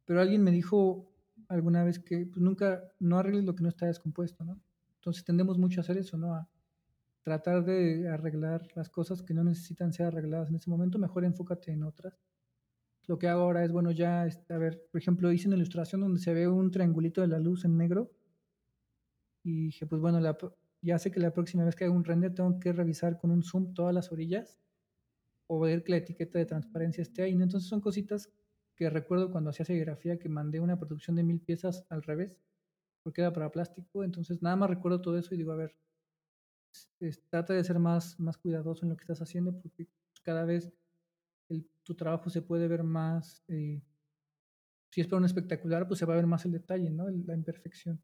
Pero 0.03 0.19
alguien 0.19 0.43
me 0.43 0.51
dijo 0.51 1.11
alguna 1.47 1.83
vez 1.83 1.99
que 1.99 2.25
pues, 2.25 2.41
nunca, 2.41 2.83
no 2.99 3.19
arregles 3.19 3.45
lo 3.45 3.55
que 3.55 3.61
no 3.61 3.69
está 3.69 3.85
descompuesto, 3.85 4.43
¿no? 4.43 4.59
Entonces 4.95 5.23
tendemos 5.23 5.59
mucho 5.59 5.79
a 5.79 5.83
hacer 5.83 5.97
eso, 5.97 6.17
¿no? 6.17 6.33
A 6.33 6.49
tratar 7.21 7.63
de 7.65 8.09
arreglar 8.09 8.67
las 8.75 8.89
cosas 8.89 9.21
que 9.21 9.35
no 9.35 9.43
necesitan 9.43 9.93
ser 9.93 10.07
arregladas 10.07 10.49
en 10.49 10.55
ese 10.55 10.71
momento, 10.71 10.97
mejor 10.97 11.23
enfócate 11.23 11.71
en 11.71 11.83
otras. 11.83 12.19
Lo 13.05 13.19
que 13.19 13.27
hago 13.27 13.43
ahora 13.43 13.63
es, 13.63 13.71
bueno, 13.71 13.91
ya, 13.91 14.25
este, 14.25 14.53
a 14.55 14.57
ver, 14.57 14.87
por 14.91 14.99
ejemplo, 14.99 15.31
hice 15.31 15.47
una 15.47 15.57
ilustración 15.57 16.01
donde 16.01 16.19
se 16.19 16.33
ve 16.33 16.47
un 16.47 16.71
triangulito 16.71 17.21
de 17.21 17.27
la 17.27 17.37
luz 17.37 17.63
en 17.63 17.77
negro 17.77 18.11
y 19.45 19.65
dije, 19.65 19.85
pues 19.85 20.01
bueno, 20.01 20.19
ya 20.81 20.97
sé 20.97 21.11
que 21.11 21.19
la 21.19 21.31
próxima 21.31 21.63
vez 21.63 21.75
que 21.75 21.85
haga 21.85 21.93
un 21.93 22.03
render 22.03 22.33
tengo 22.33 22.59
que 22.59 22.73
revisar 22.73 23.19
con 23.19 23.29
un 23.29 23.43
zoom 23.43 23.75
todas 23.75 23.93
las 23.93 24.11
orillas 24.11 24.57
o 25.45 25.59
ver 25.59 25.83
que 25.83 25.91
la 25.91 25.97
etiqueta 25.97 26.39
de 26.39 26.47
transparencia 26.47 27.03
esté 27.03 27.21
ahí. 27.21 27.31
Entonces 27.33 27.69
son 27.69 27.79
cositas 27.79 28.33
que 28.75 28.89
recuerdo 28.89 29.31
cuando 29.31 29.51
hacía 29.51 29.63
serigrafía 29.63 30.17
que 30.17 30.29
mandé 30.29 30.59
una 30.59 30.79
producción 30.79 31.15
de 31.15 31.23
mil 31.23 31.39
piezas 31.39 31.85
al 31.89 32.01
revés, 32.01 32.41
porque 33.03 33.21
era 33.21 33.31
para 33.31 33.51
plástico, 33.51 34.03
entonces 34.03 34.41
nada 34.41 34.55
más 34.55 34.67
recuerdo 34.67 34.99
todo 34.99 35.15
eso 35.15 35.35
y 35.35 35.37
digo, 35.37 35.51
a 35.51 35.57
ver, 35.57 35.75
trata 37.29 37.53
de 37.53 37.63
ser 37.63 37.77
más, 37.77 38.19
más 38.19 38.37
cuidadoso 38.37 38.83
en 38.83 38.89
lo 38.89 38.97
que 38.97 39.03
estás 39.03 39.21
haciendo, 39.21 39.53
porque 39.61 39.87
cada 40.23 40.43
vez 40.43 40.73
tu 41.83 41.93
trabajo 41.93 42.31
se 42.31 42.41
puede 42.41 42.67
ver 42.67 42.83
más, 42.83 43.43
eh, 43.47 43.79
si 44.89 45.01
es 45.01 45.07
para 45.07 45.19
un 45.19 45.25
espectacular, 45.25 45.87
pues 45.87 45.99
se 45.99 46.05
va 46.07 46.13
a 46.13 46.17
ver 46.17 46.25
más 46.25 46.45
el 46.45 46.51
detalle, 46.53 46.89
¿no? 46.89 47.07
la 47.07 47.35
imperfección. 47.35 48.01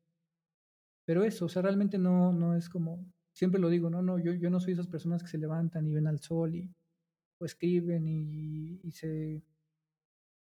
Pero 1.05 1.23
eso, 1.23 1.45
o 1.45 1.49
sea, 1.49 1.61
realmente 1.61 1.97
no, 1.97 2.31
no 2.31 2.55
es 2.55 2.69
como, 2.69 3.05
siempre 3.33 3.59
lo 3.59 3.69
digo, 3.69 3.89
no, 3.89 4.01
no, 4.01 4.19
yo, 4.19 4.33
yo 4.33 4.49
no 4.49 4.59
soy 4.59 4.73
esas 4.73 4.87
personas 4.87 5.23
que 5.23 5.29
se 5.29 5.37
levantan 5.37 5.87
y 5.87 5.93
ven 5.93 6.07
al 6.07 6.19
sol 6.19 6.55
y 6.55 6.73
o 7.39 7.45
escriben 7.45 8.07
y, 8.07 8.79
y 8.83 8.91
se 8.91 9.43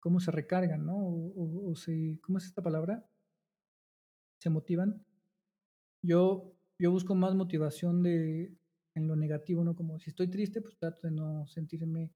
cómo 0.01 0.19
se 0.19 0.31
recargan, 0.31 0.85
¿no? 0.85 0.97
O, 0.97 1.75
se, 1.75 2.19
¿cómo 2.21 2.39
es 2.39 2.45
esta 2.45 2.61
palabra? 2.61 3.05
Se 4.39 4.49
motivan. 4.49 5.05
Yo, 6.03 6.55
yo 6.79 6.91
busco 6.91 7.13
más 7.15 7.35
motivación 7.35 8.01
de, 8.01 8.51
en 8.95 9.07
lo 9.07 9.15
negativo, 9.15 9.63
¿no? 9.63 9.75
Como 9.75 9.99
si 9.99 10.09
estoy 10.09 10.27
triste, 10.27 10.59
pues 10.59 10.75
trato 10.75 11.07
de 11.07 11.11
no 11.11 11.45
sentirme 11.45 12.11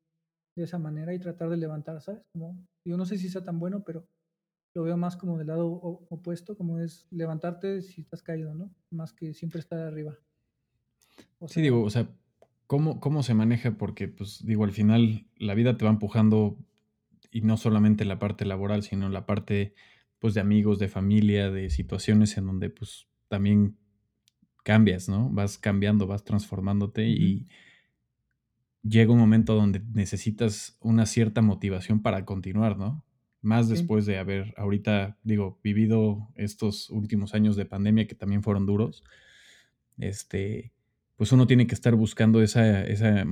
de 0.55 0.63
esa 0.63 0.79
manera 0.79 1.13
y 1.13 1.19
tratar 1.19 1.49
de 1.49 1.57
levantar, 1.57 2.01
¿sabes? 2.01 2.23
Como, 2.33 2.57
yo 2.83 2.97
no 2.97 3.05
sé 3.05 3.17
si 3.17 3.29
sea 3.29 3.43
tan 3.43 3.59
bueno, 3.59 3.83
pero 3.85 4.07
lo 4.75 4.83
veo 4.83 4.97
más 4.97 5.15
como 5.15 5.37
del 5.37 5.47
lado 5.47 5.67
opuesto, 5.67 6.57
como 6.57 6.79
es 6.79 7.07
levantarte 7.09 7.81
si 7.81 8.01
estás 8.01 8.21
caído, 8.21 8.53
¿no? 8.53 8.69
Más 8.91 9.13
que 9.13 9.33
siempre 9.33 9.61
estar 9.61 9.79
arriba. 9.79 10.15
sí, 11.47 11.61
digo, 11.61 11.81
o 11.81 11.89
sea, 11.89 12.09
¿cómo, 12.67 12.99
¿cómo 12.99 13.23
se 13.23 13.33
maneja? 13.33 13.77
Porque, 13.77 14.09
pues, 14.09 14.45
digo, 14.45 14.65
al 14.65 14.73
final 14.73 15.27
la 15.37 15.53
vida 15.53 15.77
te 15.77 15.85
va 15.85 15.91
empujando 15.91 16.57
y 17.31 17.41
no 17.41 17.55
solamente 17.55 18.03
la 18.03 18.19
parte 18.19 18.45
laboral, 18.45 18.83
sino 18.83 19.09
la 19.09 19.25
parte 19.25 19.73
pues 20.19 20.33
de 20.33 20.41
amigos, 20.41 20.79
de 20.79 20.87
familia, 20.87 21.51
de 21.51 21.69
situaciones 21.69 22.37
en 22.37 22.47
donde 22.47 22.69
pues 22.69 23.07
también 23.27 23.77
cambias, 24.63 25.07
¿no? 25.07 25.29
Vas 25.29 25.57
cambiando, 25.57 26.07
vas 26.07 26.23
transformándote 26.23 27.07
y 27.07 27.47
llega 28.81 29.11
un 29.11 29.19
momento 29.19 29.53
donde 29.53 29.81
necesitas 29.93 30.77
una 30.79 31.05
cierta 31.05 31.41
motivación 31.41 32.01
para 32.01 32.25
continuar, 32.25 32.77
¿no? 32.77 33.05
Más 33.45 33.69
después 33.69 34.05
de 34.05 34.17
haber 34.17 34.53
ahorita, 34.57 35.17
digo, 35.23 35.59
vivido 35.63 36.29
estos 36.35 36.89
últimos 36.89 37.33
años 37.33 37.55
de 37.55 37.65
pandemia 37.65 38.07
que 38.07 38.15
también 38.15 38.43
fueron 38.43 38.65
duros, 38.65 39.03
este, 39.97 40.73
pues 41.15 41.31
uno 41.31 41.47
tiene 41.47 41.67
que 41.67 41.75
estar 41.75 41.95
buscando 41.95 42.41
esa, 42.41 42.83
esa 42.83 43.25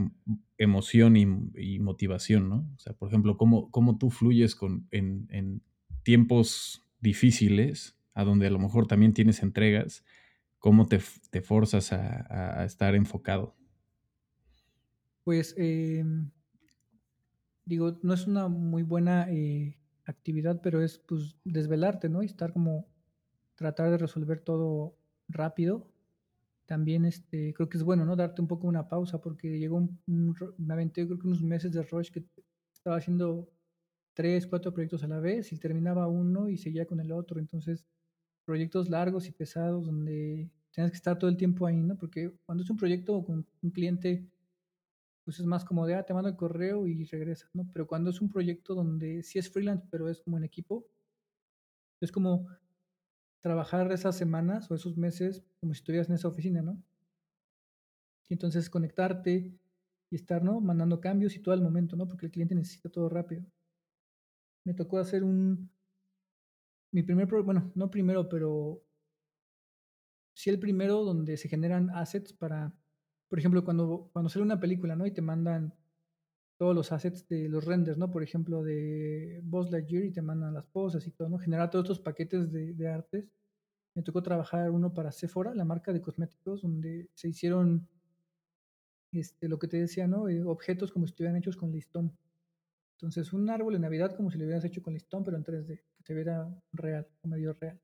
emoción 0.57 1.17
y, 1.17 1.79
motivación, 1.79 2.47
¿no? 2.47 2.69
O 2.75 2.79
sea, 2.79 2.93
por 2.93 3.09
ejemplo, 3.09 3.37
cómo, 3.37 3.71
cómo 3.71 3.97
tú 3.97 4.09
fluyes 4.09 4.55
con, 4.55 4.87
en, 4.91 5.61
tiempos 6.03 6.83
difíciles, 6.99 7.97
a 8.13 8.23
donde 8.23 8.47
a 8.47 8.51
lo 8.51 8.59
mejor 8.59 8.87
también 8.87 9.13
tienes 9.13 9.41
entregas, 9.41 10.05
cómo 10.59 10.85
te, 10.85 10.99
te 11.31 11.41
forzas 11.41 11.91
a 11.91 12.63
estar 12.65 12.95
enfocado. 12.95 13.55
Pues, 15.23 15.55
em, 15.57 16.31
digo, 17.65 17.97
no 18.03 18.13
es 18.13 18.27
una 18.27 18.47
muy 18.49 18.83
buena 18.83 19.27
eh, 19.29 19.77
actividad, 20.05 20.61
pero 20.61 20.81
es 20.81 20.99
pues 20.99 21.37
desvelarte, 21.43 22.09
¿no? 22.09 22.23
Y 22.23 22.27
estar 22.27 22.53
como 22.53 22.87
tratar 23.55 23.91
de 23.91 23.97
resolver 23.97 24.39
todo 24.39 24.95
rápido. 25.27 25.87
También 26.65 27.05
este, 27.05 27.53
creo 27.53 27.69
que 27.69 27.77
es 27.77 27.83
bueno, 27.83 28.05
¿no? 28.05 28.15
Darte 28.15 28.41
un 28.41 28.47
poco 28.47 28.67
una 28.67 28.87
pausa 28.87 29.19
porque 29.21 29.59
llegó 29.59 29.77
un, 29.77 30.35
me 30.57 30.73
aventé 30.73 31.05
creo 31.05 31.19
que 31.19 31.27
unos 31.27 31.43
meses 31.43 31.71
de 31.71 31.83
rush 31.83 32.11
que 32.11 32.23
estaba 32.73 32.97
haciendo 32.97 33.49
tres, 34.13 34.47
cuatro 34.47 34.73
proyectos 34.73 35.03
a 35.03 35.07
la 35.07 35.19
vez 35.19 35.51
y 35.51 35.57
terminaba 35.57 36.07
uno 36.07 36.49
y 36.49 36.57
seguía 36.57 36.85
con 36.85 36.99
el 36.99 37.11
otro. 37.11 37.39
Entonces, 37.39 37.85
proyectos 38.45 38.89
largos 38.89 39.27
y 39.27 39.31
pesados 39.31 39.85
donde 39.85 40.49
tienes 40.71 40.91
que 40.91 40.97
estar 40.97 41.17
todo 41.17 41.29
el 41.29 41.37
tiempo 41.37 41.65
ahí, 41.65 41.81
¿no? 41.81 41.97
Porque 41.97 42.33
cuando 42.45 42.63
es 42.63 42.69
un 42.69 42.77
proyecto 42.77 43.23
con 43.23 43.45
un 43.61 43.71
cliente 43.71 44.27
pues 45.23 45.39
es 45.39 45.45
más 45.45 45.63
como 45.63 45.85
de, 45.87 45.95
ah, 45.95 46.03
te 46.03 46.13
mando 46.13 46.29
el 46.29 46.35
correo 46.35 46.85
y 46.87 47.05
regresas, 47.05 47.49
¿no? 47.53 47.69
Pero 47.71 47.87
cuando 47.87 48.09
es 48.09 48.21
un 48.21 48.29
proyecto 48.29 48.75
donde 48.75 49.23
sí 49.23 49.39
es 49.39 49.49
freelance, 49.49 49.87
pero 49.89 50.09
es 50.09 50.21
como 50.21 50.37
en 50.37 50.43
equipo, 50.43 50.85
es 52.01 52.11
como 52.11 52.47
trabajar 53.41 53.91
esas 53.91 54.17
semanas 54.17 54.69
o 54.69 54.75
esos 54.75 54.97
meses 54.97 55.43
como 55.59 55.73
si 55.73 55.79
estuvieras 55.79 56.09
en 56.09 56.15
esa 56.15 56.27
oficina, 56.27 56.61
¿no? 56.61 56.81
Y 58.29 58.33
entonces 58.33 58.69
conectarte 58.69 59.53
y 60.09 60.15
estar, 60.15 60.43
¿no? 60.43 60.59
Mandando 60.59 60.99
cambios 60.99 61.35
y 61.35 61.39
todo 61.39 61.53
al 61.53 61.61
momento, 61.61 61.95
¿no? 61.95 62.07
Porque 62.07 62.25
el 62.25 62.31
cliente 62.31 62.55
necesita 62.55 62.89
todo 62.89 63.09
rápido. 63.09 63.45
Me 64.65 64.73
tocó 64.73 64.97
hacer 64.97 65.23
un, 65.23 65.69
mi 66.91 67.03
primer, 67.03 67.27
bueno, 67.43 67.71
no 67.75 67.89
primero, 67.89 68.29
pero 68.29 68.83
sí 70.35 70.49
el 70.49 70.59
primero 70.59 71.03
donde 71.03 71.37
se 71.37 71.49
generan 71.49 71.89
assets 71.89 72.33
para 72.33 72.73
por 73.33 73.39
ejemplo, 73.39 73.65
cuando, 73.65 74.11
cuando 74.13 74.29
sale 74.29 74.45
una 74.45 74.59
película, 74.59 74.95
¿no? 74.95 75.07
Y 75.07 75.11
te 75.11 75.23
mandan 75.23 75.73
todos 76.55 76.75
los 76.75 76.91
assets 76.91 77.27
de 77.29 77.49
los 77.49 77.65
renders, 77.65 77.97
¿no? 77.97 78.11
Por 78.11 78.21
ejemplo, 78.21 78.61
de 78.61 79.41
Buzz 79.41 79.71
Lightyear 79.71 80.03
y 80.03 80.11
te 80.11 80.21
mandan 80.21 80.53
las 80.53 80.67
poses 80.67 81.07
y 81.07 81.09
todo, 81.09 81.29
¿no? 81.29 81.39
Generar 81.39 81.71
todos 81.71 81.85
estos 81.85 81.99
paquetes 81.99 82.51
de, 82.51 82.75
de 82.75 82.87
artes. 82.87 83.25
Me 83.95 84.03
tocó 84.03 84.21
trabajar 84.21 84.69
uno 84.69 84.93
para 84.93 85.11
Sephora, 85.11 85.55
la 85.55 85.65
marca 85.65 85.91
de 85.91 85.99
cosméticos, 85.99 86.61
donde 86.61 87.09
se 87.15 87.29
hicieron 87.29 87.87
este, 89.11 89.49
lo 89.49 89.57
que 89.57 89.67
te 89.67 89.77
decía, 89.77 90.05
¿no? 90.05 90.29
Eh, 90.29 90.43
objetos 90.43 90.91
como 90.91 91.07
si 91.07 91.13
estuvieran 91.13 91.35
hechos 91.35 91.57
con 91.57 91.71
listón. 91.71 92.15
Entonces, 92.99 93.33
un 93.33 93.49
árbol 93.49 93.73
de 93.73 93.79
Navidad 93.79 94.15
como 94.15 94.29
si 94.29 94.37
lo 94.37 94.43
hubieras 94.43 94.63
hecho 94.63 94.83
con 94.83 94.93
listón, 94.93 95.23
pero 95.23 95.37
en 95.37 95.43
3D, 95.43 95.81
que 95.95 96.03
se 96.03 96.13
viera 96.13 96.55
real, 96.71 97.07
o 97.23 97.27
medio 97.27 97.53
real. 97.53 97.81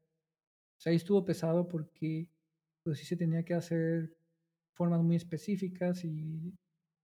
O 0.78 0.80
sea, 0.80 0.92
ahí 0.92 0.98
estuvo 0.98 1.26
pesado 1.26 1.68
porque, 1.68 2.30
pues 2.84 3.00
sí 3.00 3.06
se 3.06 3.18
tenía 3.18 3.44
que 3.44 3.56
hacer 3.56 4.19
formas 4.80 5.04
muy 5.04 5.18
específicas 5.18 6.06
y 6.06 6.58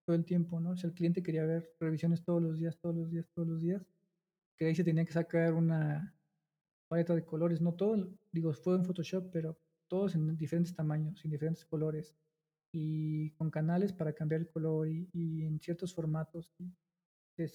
todo 0.05 0.15
el 0.15 0.23
tiempo, 0.23 0.61
¿no? 0.61 0.71
O 0.71 0.77
sea, 0.77 0.87
el 0.87 0.93
cliente 0.93 1.21
quería 1.21 1.45
ver 1.45 1.75
revisiones 1.77 2.23
todos 2.23 2.41
los 2.41 2.57
días, 2.57 2.79
todos 2.79 2.95
los 2.95 3.11
días, 3.11 3.27
todos 3.35 3.49
los 3.49 3.61
días, 3.61 3.85
que 4.55 4.67
ahí 4.67 4.75
se 4.75 4.85
tenía 4.85 5.03
que 5.03 5.11
sacar 5.11 5.53
una 5.53 6.15
paleta 6.87 7.13
de 7.13 7.25
colores, 7.25 7.59
no 7.59 7.73
todo, 7.73 8.17
digo, 8.31 8.53
fue 8.53 8.75
en 8.75 8.85
Photoshop, 8.85 9.29
pero 9.29 9.59
todos 9.89 10.15
en 10.15 10.37
diferentes 10.37 10.73
tamaños, 10.73 11.25
en 11.25 11.31
diferentes 11.31 11.65
colores 11.65 12.15
y 12.71 13.31
con 13.31 13.51
canales 13.51 13.91
para 13.91 14.13
cambiar 14.13 14.39
el 14.39 14.49
color 14.49 14.87
y, 14.87 15.43
en 15.43 15.59
ciertos 15.59 15.93
formatos 15.93 16.53
y 16.57 16.71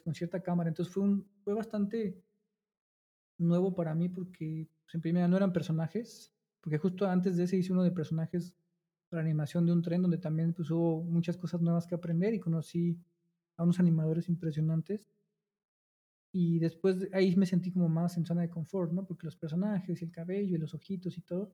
con 0.04 0.14
cierta 0.14 0.42
cámara. 0.42 0.68
Entonces 0.68 0.92
fue, 0.92 1.02
un, 1.02 1.26
fue 1.42 1.54
bastante 1.54 2.22
nuevo 3.38 3.74
para 3.74 3.94
mí 3.94 4.10
porque 4.10 4.68
pues, 4.84 4.94
en 4.94 5.00
primera 5.00 5.28
no 5.28 5.38
eran 5.38 5.54
personajes, 5.54 6.30
porque 6.60 6.76
justo 6.76 7.06
antes 7.06 7.38
de 7.38 7.44
ese 7.44 7.56
hice 7.56 7.72
uno 7.72 7.84
de 7.84 7.90
personajes 7.90 8.54
la 9.10 9.20
animación 9.20 9.66
de 9.66 9.72
un 9.72 9.82
tren, 9.82 10.02
donde 10.02 10.18
también 10.18 10.52
pues, 10.52 10.70
hubo 10.70 11.02
muchas 11.02 11.36
cosas 11.36 11.60
nuevas 11.60 11.86
que 11.86 11.94
aprender 11.94 12.34
y 12.34 12.40
conocí 12.40 12.98
a 13.56 13.64
unos 13.64 13.80
animadores 13.80 14.28
impresionantes. 14.28 15.10
Y 16.32 16.60
después 16.60 17.08
ahí 17.12 17.34
me 17.34 17.46
sentí 17.46 17.72
como 17.72 17.88
más 17.88 18.16
en 18.16 18.24
zona 18.24 18.42
de 18.42 18.50
confort, 18.50 18.92
¿no? 18.92 19.04
Porque 19.04 19.26
los 19.26 19.36
personajes 19.36 20.00
y 20.00 20.04
el 20.04 20.12
cabello 20.12 20.56
y 20.56 20.58
los 20.58 20.74
ojitos 20.74 21.18
y 21.18 21.22
todo. 21.22 21.52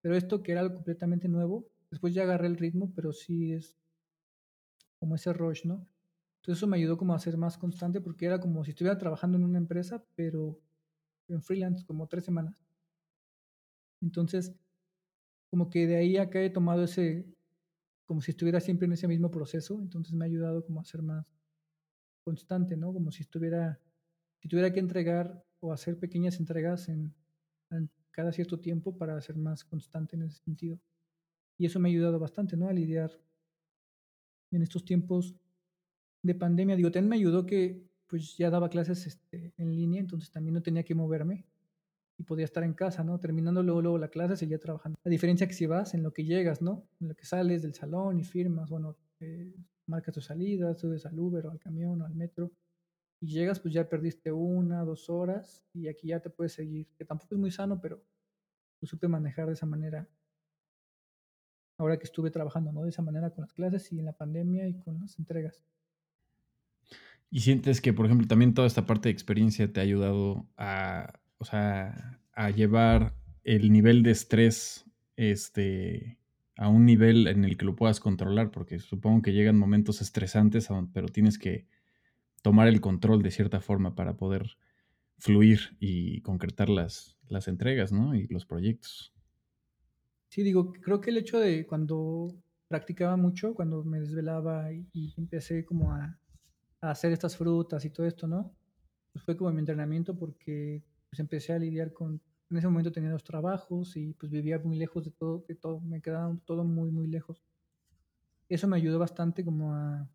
Pero 0.00 0.14
esto 0.14 0.42
que 0.42 0.52
era 0.52 0.60
algo 0.60 0.76
completamente 0.76 1.28
nuevo, 1.28 1.66
después 1.90 2.14
ya 2.14 2.22
agarré 2.22 2.46
el 2.46 2.56
ritmo, 2.56 2.92
pero 2.94 3.12
sí 3.12 3.52
es 3.52 3.76
como 4.98 5.16
ese 5.16 5.32
rush, 5.32 5.64
¿no? 5.64 5.86
Entonces 6.36 6.58
eso 6.58 6.66
me 6.66 6.76
ayudó 6.76 6.96
como 6.96 7.14
a 7.14 7.18
ser 7.18 7.36
más 7.36 7.58
constante 7.58 8.00
porque 8.00 8.26
era 8.26 8.40
como 8.40 8.64
si 8.64 8.70
estuviera 8.70 8.98
trabajando 8.98 9.38
en 9.38 9.44
una 9.44 9.58
empresa, 9.58 10.04
pero 10.14 10.60
en 11.28 11.42
freelance, 11.42 11.84
como 11.84 12.06
tres 12.06 12.24
semanas. 12.24 12.64
Entonces, 14.00 14.52
como 15.52 15.68
que 15.68 15.86
de 15.86 15.96
ahí 15.96 16.16
acá 16.16 16.42
he 16.42 16.48
tomado 16.48 16.82
ese, 16.82 17.26
como 18.06 18.22
si 18.22 18.30
estuviera 18.30 18.58
siempre 18.58 18.86
en 18.86 18.94
ese 18.94 19.06
mismo 19.06 19.30
proceso, 19.30 19.78
entonces 19.78 20.14
me 20.14 20.24
ha 20.24 20.28
ayudado 20.28 20.64
como 20.64 20.80
a 20.80 20.84
ser 20.84 21.02
más 21.02 21.26
constante, 22.24 22.74
¿no? 22.74 22.90
Como 22.90 23.12
si 23.12 23.20
estuviera, 23.20 23.78
si 24.40 24.48
tuviera 24.48 24.72
que 24.72 24.80
entregar 24.80 25.44
o 25.60 25.70
hacer 25.70 25.98
pequeñas 25.98 26.40
entregas 26.40 26.88
en, 26.88 27.14
cada 28.12 28.32
cierto 28.32 28.60
tiempo 28.60 28.96
para 28.96 29.20
ser 29.20 29.36
más 29.36 29.62
constante 29.62 30.16
en 30.16 30.22
ese 30.22 30.42
sentido. 30.42 30.80
Y 31.58 31.66
eso 31.66 31.78
me 31.78 31.90
ha 31.90 31.92
ayudado 31.92 32.18
bastante, 32.18 32.56
¿no? 32.56 32.68
A 32.68 32.72
lidiar 32.72 33.12
en 34.52 34.62
estos 34.62 34.86
tiempos 34.86 35.34
de 36.22 36.34
pandemia. 36.34 36.76
Digo, 36.76 36.90
también 36.90 37.10
me 37.10 37.16
ayudó 37.16 37.44
que 37.44 37.90
pues 38.06 38.38
ya 38.38 38.48
daba 38.48 38.70
clases 38.70 39.06
este, 39.06 39.52
en 39.58 39.76
línea, 39.76 40.00
entonces 40.00 40.30
también 40.30 40.54
no 40.54 40.62
tenía 40.62 40.82
que 40.82 40.94
moverme 40.94 41.44
y 42.18 42.24
podía 42.24 42.44
estar 42.44 42.62
en 42.64 42.74
casa, 42.74 43.02
¿no? 43.04 43.18
Terminando 43.18 43.62
luego, 43.62 43.82
luego 43.82 43.98
la 43.98 44.08
clase, 44.08 44.36
seguía 44.36 44.58
trabajando. 44.58 44.98
La 45.04 45.10
diferencia 45.10 45.46
que 45.46 45.54
si 45.54 45.66
vas 45.66 45.94
en 45.94 46.02
lo 46.02 46.12
que 46.12 46.24
llegas, 46.24 46.62
¿no? 46.62 46.86
En 47.00 47.08
lo 47.08 47.14
que 47.14 47.24
sales 47.24 47.62
del 47.62 47.74
salón 47.74 48.18
y 48.18 48.24
firmas, 48.24 48.70
bueno, 48.70 48.96
eh, 49.20 49.54
marcas 49.86 50.14
tu 50.14 50.20
salida, 50.20 50.74
subes 50.74 51.06
al 51.06 51.18
Uber 51.18 51.46
o 51.46 51.50
al 51.50 51.58
camión 51.58 52.00
o 52.02 52.06
al 52.06 52.14
metro 52.14 52.52
y 53.22 53.28
llegas, 53.28 53.60
pues 53.60 53.72
ya 53.72 53.88
perdiste 53.88 54.32
una, 54.32 54.84
dos 54.84 55.08
horas 55.08 55.64
y 55.72 55.86
aquí 55.86 56.08
ya 56.08 56.18
te 56.18 56.28
puedes 56.28 56.54
seguir, 56.54 56.88
que 56.98 57.04
tampoco 57.04 57.36
es 57.36 57.40
muy 57.40 57.52
sano, 57.52 57.80
pero 57.80 58.04
lo 58.80 58.88
supe 58.88 59.06
manejar 59.06 59.46
de 59.46 59.52
esa 59.52 59.64
manera. 59.64 60.08
Ahora 61.78 61.98
que 61.98 62.04
estuve 62.04 62.32
trabajando, 62.32 62.72
¿no? 62.72 62.82
De 62.82 62.90
esa 62.90 63.00
manera 63.00 63.30
con 63.30 63.42
las 63.42 63.52
clases 63.52 63.92
y 63.92 64.00
en 64.00 64.06
la 64.06 64.12
pandemia 64.12 64.66
y 64.66 64.76
con 64.80 64.98
las 65.00 65.18
entregas. 65.20 65.64
¿Y 67.30 67.40
sientes 67.40 67.80
que, 67.80 67.92
por 67.92 68.06
ejemplo, 68.06 68.26
también 68.26 68.54
toda 68.54 68.66
esta 68.66 68.86
parte 68.86 69.08
de 69.08 69.12
experiencia 69.12 69.72
te 69.72 69.78
ha 69.78 69.84
ayudado 69.84 70.48
a 70.56 71.21
o 71.42 71.44
sea, 71.44 72.20
a 72.34 72.50
llevar 72.50 73.16
el 73.42 73.72
nivel 73.72 74.04
de 74.04 74.12
estrés 74.12 74.86
este, 75.16 76.18
a 76.56 76.68
un 76.68 76.86
nivel 76.86 77.26
en 77.26 77.44
el 77.44 77.56
que 77.56 77.64
lo 77.64 77.74
puedas 77.74 77.98
controlar, 77.98 78.52
porque 78.52 78.78
supongo 78.78 79.22
que 79.22 79.32
llegan 79.32 79.58
momentos 79.58 80.00
estresantes, 80.00 80.68
pero 80.94 81.08
tienes 81.08 81.40
que 81.40 81.66
tomar 82.42 82.68
el 82.68 82.80
control 82.80 83.24
de 83.24 83.32
cierta 83.32 83.60
forma 83.60 83.96
para 83.96 84.16
poder 84.16 84.56
fluir 85.18 85.76
y 85.80 86.20
concretar 86.20 86.68
las, 86.68 87.18
las 87.26 87.48
entregas, 87.48 87.90
¿no? 87.90 88.14
Y 88.14 88.28
los 88.28 88.46
proyectos. 88.46 89.12
Sí, 90.28 90.44
digo, 90.44 90.72
creo 90.72 91.00
que 91.00 91.10
el 91.10 91.16
hecho 91.16 91.40
de 91.40 91.66
cuando 91.66 92.32
practicaba 92.68 93.16
mucho, 93.16 93.52
cuando 93.52 93.82
me 93.82 93.98
desvelaba 93.98 94.72
y, 94.72 95.12
empecé 95.18 95.64
como 95.64 95.92
a, 95.92 96.16
hacer 96.80 97.10
estas 97.10 97.36
frutas 97.36 97.84
y 97.84 97.90
todo 97.90 98.06
esto, 98.06 98.28
¿no? 98.28 98.54
Fue 99.24 99.36
como 99.36 99.50
mi 99.50 99.58
entrenamiento 99.58 100.16
porque 100.16 100.84
pues 101.12 101.20
empecé 101.20 101.52
a 101.52 101.58
lidiar 101.58 101.92
con, 101.92 102.22
en 102.50 102.56
ese 102.56 102.66
momento 102.66 102.90
tenía 102.90 103.10
dos 103.10 103.22
trabajos 103.22 103.98
y 103.98 104.14
pues 104.14 104.32
vivía 104.32 104.58
muy 104.58 104.78
lejos 104.78 105.04
de 105.04 105.10
todo, 105.10 105.44
de 105.46 105.54
todo, 105.54 105.78
me 105.82 106.00
quedaba 106.00 106.34
todo 106.46 106.64
muy, 106.64 106.90
muy 106.90 107.06
lejos. 107.06 107.44
Eso 108.48 108.66
me 108.66 108.78
ayudó 108.78 108.98
bastante 108.98 109.44
como 109.44 109.74
a, 109.74 110.08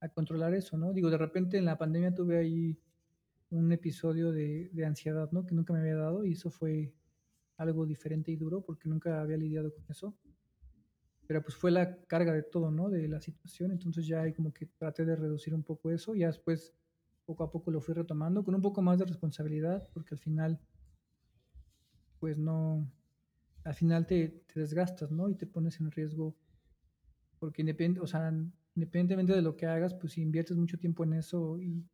a 0.00 0.08
controlar 0.10 0.52
eso, 0.52 0.76
¿no? 0.76 0.92
Digo, 0.92 1.08
de 1.08 1.16
repente 1.16 1.56
en 1.56 1.64
la 1.64 1.78
pandemia 1.78 2.14
tuve 2.14 2.36
ahí 2.36 2.78
un 3.48 3.72
episodio 3.72 4.32
de, 4.32 4.68
de, 4.70 4.84
ansiedad, 4.84 5.30
¿no? 5.32 5.46
Que 5.46 5.54
nunca 5.54 5.72
me 5.72 5.78
había 5.78 5.96
dado 5.96 6.26
y 6.26 6.32
eso 6.32 6.50
fue 6.50 6.92
algo 7.56 7.86
diferente 7.86 8.30
y 8.30 8.36
duro 8.36 8.60
porque 8.60 8.86
nunca 8.86 9.22
había 9.22 9.38
lidiado 9.38 9.72
con 9.72 9.84
eso. 9.88 10.14
Pero 11.26 11.40
pues 11.42 11.54
fue 11.56 11.70
la 11.70 11.96
carga 12.04 12.34
de 12.34 12.42
todo, 12.42 12.70
¿no? 12.70 12.90
De 12.90 13.08
la 13.08 13.22
situación. 13.22 13.70
Entonces 13.70 14.06
ya 14.06 14.20
ahí 14.20 14.34
como 14.34 14.52
que 14.52 14.66
traté 14.66 15.06
de 15.06 15.16
reducir 15.16 15.54
un 15.54 15.62
poco 15.62 15.90
eso. 15.90 16.14
Ya 16.14 16.26
después 16.26 16.74
poco 17.24 17.44
a 17.44 17.50
poco 17.50 17.70
lo 17.70 17.80
fui 17.80 17.94
retomando 17.94 18.44
con 18.44 18.54
un 18.54 18.62
poco 18.62 18.82
más 18.82 18.98
de 18.98 19.06
responsabilidad, 19.06 19.88
porque 19.92 20.14
al 20.14 20.18
final, 20.18 20.60
pues 22.18 22.38
no, 22.38 22.90
al 23.64 23.74
final 23.74 24.06
te, 24.06 24.44
te 24.52 24.60
desgastas, 24.60 25.10
¿no? 25.10 25.28
Y 25.28 25.34
te 25.34 25.46
pones 25.46 25.80
en 25.80 25.90
riesgo, 25.90 26.36
porque 27.38 27.62
independiente, 27.62 28.00
o 28.00 28.06
sea, 28.06 28.32
independientemente 28.74 29.32
de 29.32 29.42
lo 29.42 29.56
que 29.56 29.66
hagas, 29.66 29.94
pues 29.94 30.14
si 30.14 30.22
inviertes 30.22 30.56
mucho 30.56 30.78
tiempo 30.78 31.04
en 31.04 31.14
eso 31.14 31.58
y, 31.60 31.84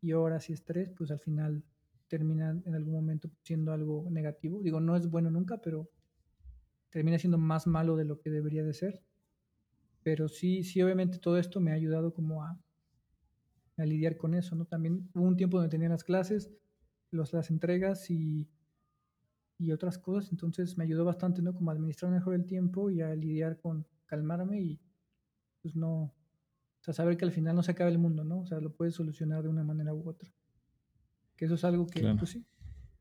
y 0.00 0.12
horas 0.12 0.50
y 0.50 0.52
estrés, 0.52 0.90
pues 0.90 1.10
al 1.10 1.20
final 1.20 1.64
termina 2.08 2.50
en 2.64 2.74
algún 2.74 2.94
momento 2.94 3.30
siendo 3.42 3.72
algo 3.72 4.08
negativo. 4.10 4.62
Digo, 4.62 4.80
no 4.80 4.96
es 4.96 5.08
bueno 5.08 5.30
nunca, 5.30 5.58
pero 5.58 5.88
termina 6.90 7.18
siendo 7.18 7.38
más 7.38 7.66
malo 7.66 7.96
de 7.96 8.04
lo 8.04 8.20
que 8.20 8.30
debería 8.30 8.64
de 8.64 8.74
ser. 8.74 9.02
Pero 10.02 10.28
sí, 10.28 10.62
sí, 10.64 10.82
obviamente 10.82 11.18
todo 11.18 11.38
esto 11.38 11.60
me 11.60 11.70
ha 11.70 11.74
ayudado 11.74 12.12
como 12.12 12.44
a, 12.44 12.60
a 13.76 13.84
lidiar 13.84 14.16
con 14.16 14.34
eso, 14.34 14.54
¿no? 14.54 14.64
También 14.66 15.08
hubo 15.14 15.24
un 15.24 15.36
tiempo 15.36 15.58
donde 15.58 15.70
tenía 15.70 15.88
las 15.88 16.04
clases, 16.04 16.50
los, 17.10 17.32
las 17.32 17.50
entregas 17.50 18.10
y, 18.10 18.48
y 19.58 19.72
otras 19.72 19.98
cosas, 19.98 20.30
entonces 20.32 20.76
me 20.76 20.84
ayudó 20.84 21.04
bastante, 21.04 21.42
¿no? 21.42 21.54
Como 21.54 21.70
a 21.70 21.74
administrar 21.74 22.12
mejor 22.12 22.34
el 22.34 22.44
tiempo 22.44 22.90
y 22.90 23.00
a 23.00 23.14
lidiar 23.14 23.58
con 23.58 23.86
calmarme 24.06 24.60
y 24.60 24.80
pues 25.62 25.76
no, 25.76 26.02
o 26.82 26.84
sea, 26.84 26.92
saber 26.92 27.16
que 27.16 27.24
al 27.24 27.30
final 27.30 27.54
no 27.54 27.62
se 27.62 27.70
acaba 27.70 27.88
el 27.88 27.98
mundo, 27.98 28.24
¿no? 28.24 28.40
O 28.40 28.46
sea, 28.46 28.60
lo 28.60 28.74
puedes 28.74 28.94
solucionar 28.94 29.44
de 29.44 29.48
una 29.48 29.62
manera 29.62 29.94
u 29.94 30.08
otra. 30.08 30.28
Que 31.36 31.44
eso 31.44 31.54
es 31.54 31.62
algo 31.62 31.86
que, 31.86 32.02
pues 32.18 32.30
sí, 32.30 32.44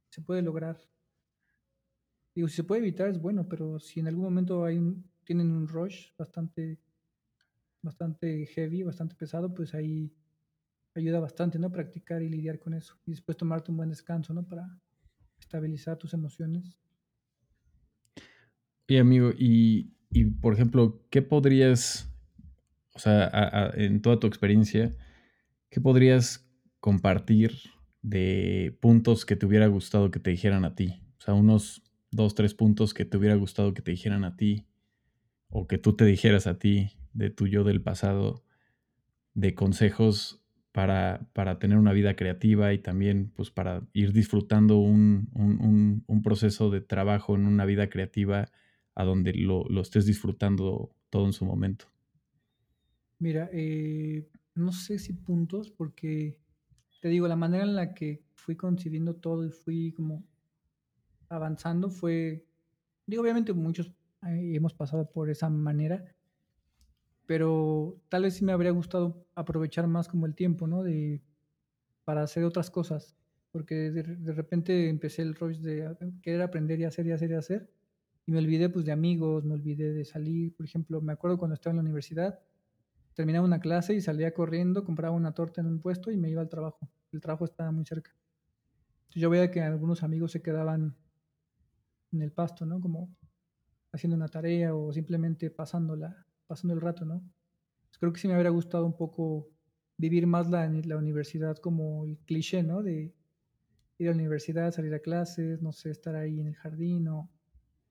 se 0.10 0.22
puede 0.22 0.44
lograr. 0.44 0.80
Digo, 2.36 2.48
si 2.48 2.58
se 2.58 2.64
puede 2.64 2.82
evitar 2.82 3.10
es 3.10 3.20
bueno, 3.20 3.50
pero 3.50 3.80
si 3.80 4.00
en 4.00 4.08
algún 4.08 4.24
momento 4.24 4.64
hay 4.64 4.78
un, 4.78 5.10
tienen 5.24 5.52
un 5.52 5.68
rush 5.68 6.10
bastante, 6.16 6.80
bastante 7.82 8.46
heavy, 8.46 8.84
bastante 8.84 9.16
pesado, 9.16 9.52
pues 9.52 9.74
ahí 9.74 10.14
ayuda 10.96 11.20
bastante, 11.20 11.60
¿no? 11.60 11.72
Practicar 11.72 12.22
y 12.22 12.30
lidiar 12.30 12.60
con 12.60 12.74
eso. 12.74 12.98
Y 13.06 13.12
después 13.12 13.38
tomarte 13.38 13.72
un 13.72 13.78
buen 13.78 13.90
descanso, 13.90 14.34
¿no? 14.34 14.48
Para 14.48 14.80
estabilizar 15.40 15.98
tus 15.98 16.14
emociones. 16.14 16.78
Y 18.88 18.98
amigo, 18.98 19.32
y, 19.38 19.94
y 20.10 20.26
por 20.26 20.54
ejemplo, 20.54 21.06
¿qué 21.10 21.22
podrías, 21.22 22.10
o 22.94 23.00
sea, 23.00 23.72
en 23.76 24.02
toda 24.02 24.20
tu 24.20 24.28
experiencia, 24.28 24.92
qué 25.70 25.80
podrías 25.80 26.46
compartir 26.80 27.54
de 28.02 28.78
puntos 28.82 29.26
que 29.26 29.36
te 29.36 29.46
hubiera 29.46 29.68
gustado 29.68 30.12
que 30.12 30.20
te 30.20 30.32
dijeran 30.32 30.66
a 30.66 30.76
ti? 30.76 31.02
O 31.20 31.22
sea, 31.22 31.34
unos 31.34 31.84
dos, 32.12 32.36
tres 32.36 32.54
puntos 32.54 32.94
que 32.94 33.06
te 33.06 33.18
hubiera 33.18 33.36
gustado 33.36 33.74
que 33.74 33.82
te 33.82 33.92
dijeran 33.92 34.26
a 34.26 34.36
ti 34.36 34.68
o 35.50 35.68
que 35.68 35.78
tú 35.78 35.96
te 35.96 36.06
dijeras 36.06 36.48
a 36.48 36.60
ti 36.60 36.92
de 37.14 37.30
tu 37.30 37.48
yo 37.48 37.64
del 37.64 37.82
pasado, 37.82 38.44
de 39.34 39.56
consejos 39.56 40.41
para, 40.72 41.28
para, 41.34 41.60
tener 41.60 41.78
una 41.78 41.92
vida 41.92 42.16
creativa 42.16 42.74
y 42.74 42.80
también 42.80 43.32
pues 43.36 43.52
para 43.52 43.82
ir 43.94 44.14
disfrutando 44.14 44.78
un, 44.78 45.30
un, 45.34 46.04
un, 46.08 46.22
proceso 46.22 46.70
de 46.70 46.82
trabajo 46.82 47.36
en 47.36 47.46
una 47.46 47.66
vida 47.66 47.90
creativa 47.90 48.50
a 48.96 49.04
donde 49.04 49.34
lo, 49.34 49.66
lo, 49.70 49.82
estés 49.82 50.06
disfrutando 50.06 50.96
todo 51.10 51.26
en 51.26 51.34
su 51.34 51.46
momento. 51.46 51.86
Mira, 53.20 53.50
eh, 53.52 54.28
no 54.56 54.72
sé 54.72 54.98
si 54.98 55.14
puntos, 55.14 55.70
porque 55.72 56.38
te 57.02 57.10
digo, 57.10 57.28
la 57.28 57.36
manera 57.36 57.64
en 57.64 57.76
la 57.76 57.94
que 57.94 58.24
fui 58.36 58.56
concibiendo 58.56 59.16
todo 59.16 59.46
y 59.46 59.52
fui 59.52 59.92
como 59.92 60.24
avanzando 61.30 61.90
fue, 61.90 62.46
digo, 63.06 63.22
obviamente 63.24 63.54
muchos 63.54 63.88
eh, 64.28 64.54
hemos 64.56 64.74
pasado 64.74 65.10
por 65.10 65.30
esa 65.30 65.50
manera, 65.50 66.04
pero 67.32 67.96
tal 68.10 68.24
vez 68.24 68.34
sí 68.34 68.44
me 68.44 68.52
habría 68.52 68.72
gustado 68.72 69.26
aprovechar 69.36 69.88
más 69.88 70.10
como 70.10 70.26
el 70.26 70.36
tiempo, 70.36 70.68
¿no? 70.68 70.84
De, 70.84 71.24
para 72.04 72.24
hacer 72.24 72.44
otras 72.44 72.70
cosas, 72.70 73.16
porque 73.54 73.90
de, 73.90 74.34
repente 74.34 74.90
empecé 74.90 75.22
el 75.22 75.36
rush 75.36 75.60
de 75.60 75.96
querer 76.22 76.42
aprender 76.42 76.82
y 76.82 76.84
hacer 76.84 77.08
y 77.08 77.14
hacer 77.14 77.32
y 77.32 77.36
hacer, 77.36 77.72
y 78.26 78.34
me 78.34 78.40
olvidé 78.40 78.68
pues 78.68 78.84
de 78.84 78.92
amigos, 78.92 79.46
me 79.46 79.54
olvidé 79.54 79.94
de 79.94 80.04
salir, 80.04 80.54
por 80.58 80.66
ejemplo, 80.66 81.00
me 81.00 81.14
acuerdo 81.14 81.38
cuando 81.38 81.54
estaba 81.54 81.72
en 81.72 81.78
la 81.78 81.84
universidad, 81.84 82.38
terminaba 83.14 83.46
una 83.46 83.62
clase 83.62 83.94
y 83.94 84.02
salía 84.02 84.34
corriendo, 84.34 84.84
compraba 84.84 85.16
una 85.16 85.34
torta 85.34 85.62
en 85.62 85.68
un 85.68 85.80
puesto 85.80 86.12
y 86.12 86.18
me 86.18 86.30
iba 86.30 86.42
al 86.42 86.50
trabajo, 86.50 86.92
el 87.14 87.22
trabajo 87.22 87.46
estaba 87.46 87.72
muy 87.72 87.86
cerca. 87.86 88.14
Yo 89.12 89.30
veía 89.30 89.50
que 89.52 89.62
algunos 89.62 90.04
amigos 90.04 90.34
se 90.34 90.42
quedaban 90.42 90.98
en 92.12 92.22
el 92.22 92.34
pasto, 92.34 92.66
¿no? 92.66 92.82
Como 92.82 93.16
haciendo 93.94 94.18
una 94.18 94.28
tarea 94.28 94.76
o 94.76 94.92
simplemente 94.92 95.50
pasándola 95.50 96.28
pasando 96.52 96.74
el 96.74 96.82
rato, 96.82 97.06
¿no? 97.06 97.24
Pues 97.88 97.98
creo 97.98 98.12
que 98.12 98.20
sí 98.20 98.28
me 98.28 98.34
habría 98.34 98.52
gustado 98.52 98.86
un 98.86 98.98
poco 98.98 99.48
vivir 99.96 100.28
más 100.28 100.50
la, 100.50 100.68
universidad 100.98 101.56
como 101.56 102.04
el 102.04 102.18
cliché, 102.26 102.62
¿no? 102.62 102.84
De 102.84 103.16
ir 103.98 104.08
a 104.10 104.12
la 104.12 104.18
universidad, 104.18 104.74
salir 104.74 104.94
a 104.94 105.00
clases, 105.00 105.62
no 105.62 105.72
sé, 105.72 105.92
estar 105.92 106.14
ahí 106.14 106.42
en 106.42 106.48
el 106.48 106.56
jardín 106.56 107.08
o 107.08 107.32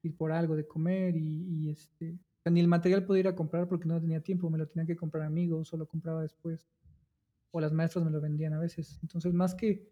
ir 0.02 0.14
por 0.14 0.30
algo 0.30 0.56
de 0.56 0.66
comer 0.66 1.16
y, 1.16 1.70
este, 1.70 2.18
ni 2.44 2.60
el 2.60 2.68
material 2.68 3.06
podía 3.06 3.20
ir 3.20 3.28
a 3.28 3.34
comprar 3.34 3.66
porque 3.66 3.88
no 3.88 3.98
tenía 3.98 4.20
tiempo, 4.20 4.50
me 4.50 4.58
lo 4.58 4.68
tenían 4.68 4.86
que 4.86 4.96
comprar 4.96 5.24
amigos 5.24 5.72
o 5.72 5.78
lo 5.78 5.88
compraba 5.88 6.20
después. 6.20 6.68
O 7.52 7.62
las 7.62 7.72
maestras 7.72 8.04
me 8.04 8.10
lo 8.10 8.20
vendían 8.20 8.52
a 8.52 8.58
veces. 8.58 8.98
Entonces, 9.00 9.32
más 9.32 9.54
que, 9.54 9.90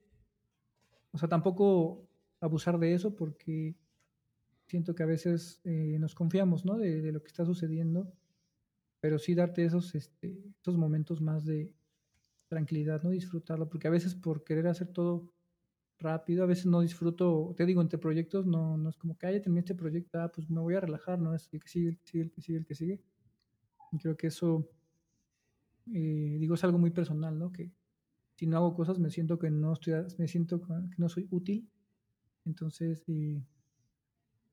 o 1.12 1.16
sea, 1.16 1.26
tampoco 1.26 2.06
abusar 2.38 2.78
de 2.78 2.92
eso 2.92 3.16
porque 3.16 3.74
siento 4.66 4.94
que 4.94 5.04
a 5.04 5.06
veces 5.06 5.62
eh, 5.64 5.96
nos 5.98 6.14
confiamos, 6.14 6.66
¿no? 6.66 6.76
De, 6.76 7.12
lo 7.12 7.22
que 7.22 7.28
está 7.28 7.46
sucediendo 7.46 8.12
pero 9.00 9.18
sí 9.18 9.34
darte 9.34 9.64
esos, 9.64 9.94
este, 9.94 10.38
esos 10.60 10.76
momentos 10.76 11.20
más 11.20 11.44
de 11.44 11.72
tranquilidad, 12.48 13.02
¿no? 13.02 13.10
Disfrutarlo, 13.10 13.68
porque 13.68 13.88
a 13.88 13.90
veces 13.90 14.14
por 14.14 14.44
querer 14.44 14.66
hacer 14.66 14.88
todo 14.88 15.32
rápido, 15.98 16.44
a 16.44 16.46
veces 16.46 16.66
no 16.66 16.80
disfruto, 16.80 17.54
te 17.56 17.66
digo, 17.66 17.82
entre 17.82 17.98
proyectos 17.98 18.46
no, 18.46 18.76
no 18.76 18.90
es 18.90 18.96
como 18.96 19.16
que, 19.18 19.26
ah, 19.26 19.32
ya 19.32 19.42
terminé 19.42 19.60
este 19.60 19.74
proyecto, 19.74 20.20
ah, 20.20 20.30
pues 20.32 20.48
me 20.48 20.60
voy 20.60 20.74
a 20.74 20.80
relajar, 20.80 21.18
¿no? 21.18 21.34
Es 21.34 21.48
el 21.52 21.60
que 21.60 21.68
sigue, 21.68 21.88
el 21.90 21.98
que 21.98 22.06
sigue, 22.06 22.22
el 22.22 22.30
que 22.30 22.40
sigue, 22.40 22.58
el 22.58 22.66
que 22.66 22.74
sigue. 22.74 23.00
Y 23.92 23.98
creo 23.98 24.16
que 24.16 24.28
eso, 24.28 24.68
eh, 25.92 26.36
digo, 26.38 26.54
es 26.54 26.64
algo 26.64 26.78
muy 26.78 26.90
personal, 26.90 27.38
¿no? 27.38 27.52
Que 27.52 27.72
si 28.36 28.46
no 28.46 28.56
hago 28.56 28.74
cosas 28.74 28.98
me 28.98 29.10
siento 29.10 29.38
que 29.38 29.50
no 29.50 29.72
estoy, 29.72 29.94
me 30.18 30.28
siento 30.28 30.60
que 30.60 30.96
no 30.96 31.08
soy 31.08 31.26
útil. 31.30 31.68
Entonces, 32.44 33.02
eh, 33.08 33.42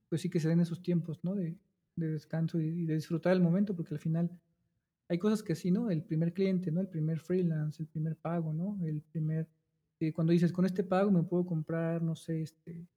pues 0.09 0.21
sí 0.21 0.29
que 0.29 0.39
se 0.39 0.49
den 0.49 0.59
esos 0.59 0.81
tiempos, 0.81 1.23
¿no? 1.23 1.35
De, 1.35 1.57
de 1.95 2.11
descanso 2.11 2.59
y, 2.59 2.85
de 2.85 2.95
disfrutar 2.95 3.33
el 3.33 3.41
momento, 3.41 3.75
porque 3.75 3.93
al 3.93 3.99
final 3.99 4.29
hay 5.07 5.17
cosas 5.17 5.43
que 5.43 5.55
sí, 5.55 5.71
¿no? 5.71 5.89
El 5.89 6.03
primer 6.03 6.33
cliente, 6.33 6.71
¿no? 6.71 6.81
El 6.81 6.87
primer 6.87 7.19
freelance, 7.19 7.81
el 7.81 7.87
primer 7.87 8.15
pago, 8.15 8.53
¿no? 8.53 8.77
El 8.85 9.01
primer, 9.01 9.47
eh, 9.99 10.11
cuando 10.13 10.33
dices, 10.33 10.51
con 10.51 10.65
este 10.65 10.83
pago 10.83 11.11
me 11.11 11.23
puedo 11.23 11.45
comprar, 11.45 12.01
no 12.01 12.15
sé, 12.15 12.41
este, 12.41 12.87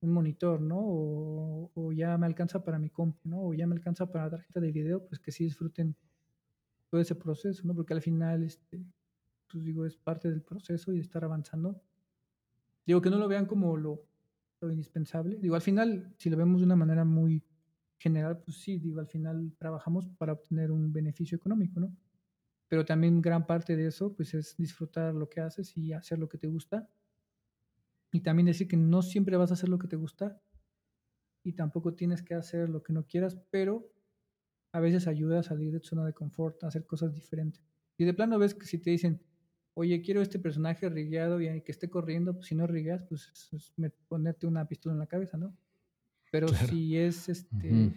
un 0.00 0.12
monitor, 0.12 0.60
¿no? 0.60 0.78
O, 0.80 1.92
ya 1.92 2.18
me 2.18 2.26
alcanza 2.26 2.62
para 2.64 2.78
mi 2.78 2.90
compu, 2.90 3.28
¿no? 3.28 3.42
O 3.46 3.54
ya 3.54 3.66
me 3.66 3.74
alcanza 3.74 4.10
para 4.10 4.24
la 4.24 4.30
tarjeta 4.32 4.60
de 4.60 4.72
video, 4.72 5.06
pues 5.06 5.20
que 5.20 5.30
sí 5.30 5.44
disfruten 5.44 5.94
todo 6.90 7.00
ese 7.00 7.14
proceso, 7.14 7.62
¿no? 7.66 7.74
Porque 7.74 7.94
al 7.94 8.02
final, 8.02 8.42
este, 8.42 8.84
pues 9.50 9.64
digo, 9.64 9.86
es 9.86 9.96
parte 9.96 10.28
del 10.28 10.42
proceso 10.42 10.92
y 10.92 10.96
de 10.96 11.02
estar 11.02 11.24
avanzando. 11.24 11.80
Digo, 12.84 13.00
que 13.00 13.10
no 13.10 13.18
lo 13.18 13.28
vean 13.28 13.46
como 13.46 13.76
lo, 13.76 14.04
lo 14.60 14.72
indispensable. 14.72 15.36
Digo, 15.40 15.54
al 15.54 15.62
final, 15.62 16.12
si 16.18 16.30
lo 16.30 16.36
vemos 16.36 16.60
de 16.60 16.66
una 16.66 16.76
manera 16.76 17.04
muy 17.04 17.42
general, 18.02 18.38
pues 18.38 18.58
sí, 18.58 18.78
digo, 18.78 19.00
al 19.00 19.06
final 19.06 19.54
trabajamos 19.56 20.08
para 20.18 20.32
obtener 20.32 20.70
un 20.72 20.92
beneficio 20.92 21.36
económico, 21.36 21.80
¿no? 21.80 21.96
Pero 22.68 22.84
también 22.84 23.22
gran 23.22 23.46
parte 23.46 23.76
de 23.76 23.86
eso, 23.86 24.14
pues 24.14 24.34
es 24.34 24.56
disfrutar 24.56 25.14
lo 25.14 25.28
que 25.28 25.40
haces 25.40 25.76
y 25.76 25.92
hacer 25.92 26.18
lo 26.18 26.28
que 26.28 26.38
te 26.38 26.48
gusta. 26.48 26.88
Y 28.12 28.20
también 28.20 28.46
decir 28.46 28.66
que 28.66 28.76
no 28.76 29.02
siempre 29.02 29.36
vas 29.36 29.50
a 29.50 29.54
hacer 29.54 29.68
lo 29.68 29.78
que 29.78 29.88
te 29.88 29.96
gusta 29.96 30.40
y 31.44 31.52
tampoco 31.52 31.94
tienes 31.94 32.22
que 32.22 32.34
hacer 32.34 32.68
lo 32.68 32.82
que 32.82 32.92
no 32.92 33.06
quieras, 33.06 33.36
pero 33.50 33.92
a 34.72 34.80
veces 34.80 35.06
ayuda 35.06 35.40
a 35.40 35.42
salir 35.42 35.72
de 35.72 35.80
tu 35.80 35.88
zona 35.88 36.04
de 36.04 36.12
confort, 36.12 36.62
a 36.64 36.68
hacer 36.68 36.86
cosas 36.86 37.14
diferentes. 37.14 37.62
Y 37.98 38.04
de 38.04 38.14
plano 38.14 38.38
ves 38.38 38.54
que 38.54 38.66
si 38.66 38.78
te 38.78 38.90
dicen, 38.90 39.22
oye, 39.74 40.02
quiero 40.02 40.22
este 40.22 40.38
personaje 40.38 40.88
rigueado 40.88 41.40
y 41.40 41.62
que 41.62 41.72
esté 41.72 41.88
corriendo, 41.90 42.34
pues 42.34 42.46
si 42.46 42.54
no 42.54 42.66
rigueas, 42.66 43.04
pues 43.04 43.32
es 43.52 43.72
ponerte 44.08 44.46
una 44.46 44.66
pistola 44.66 44.94
en 44.94 44.98
la 44.98 45.06
cabeza, 45.06 45.36
¿no? 45.36 45.56
Pero 46.32 46.48
si 46.48 46.96
es, 46.96 47.28
este, 47.28 47.92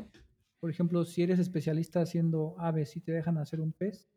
por 0.60 0.70
ejemplo, 0.70 1.06
si 1.06 1.24
eres 1.24 1.40
especialista 1.40 2.02
haciendo 2.02 2.54
aves 2.60 2.98
y 2.98 3.00
te 3.00 3.14
dejan 3.14 3.38
hacer 3.38 3.62
un 3.62 3.72
pez, 3.72 4.10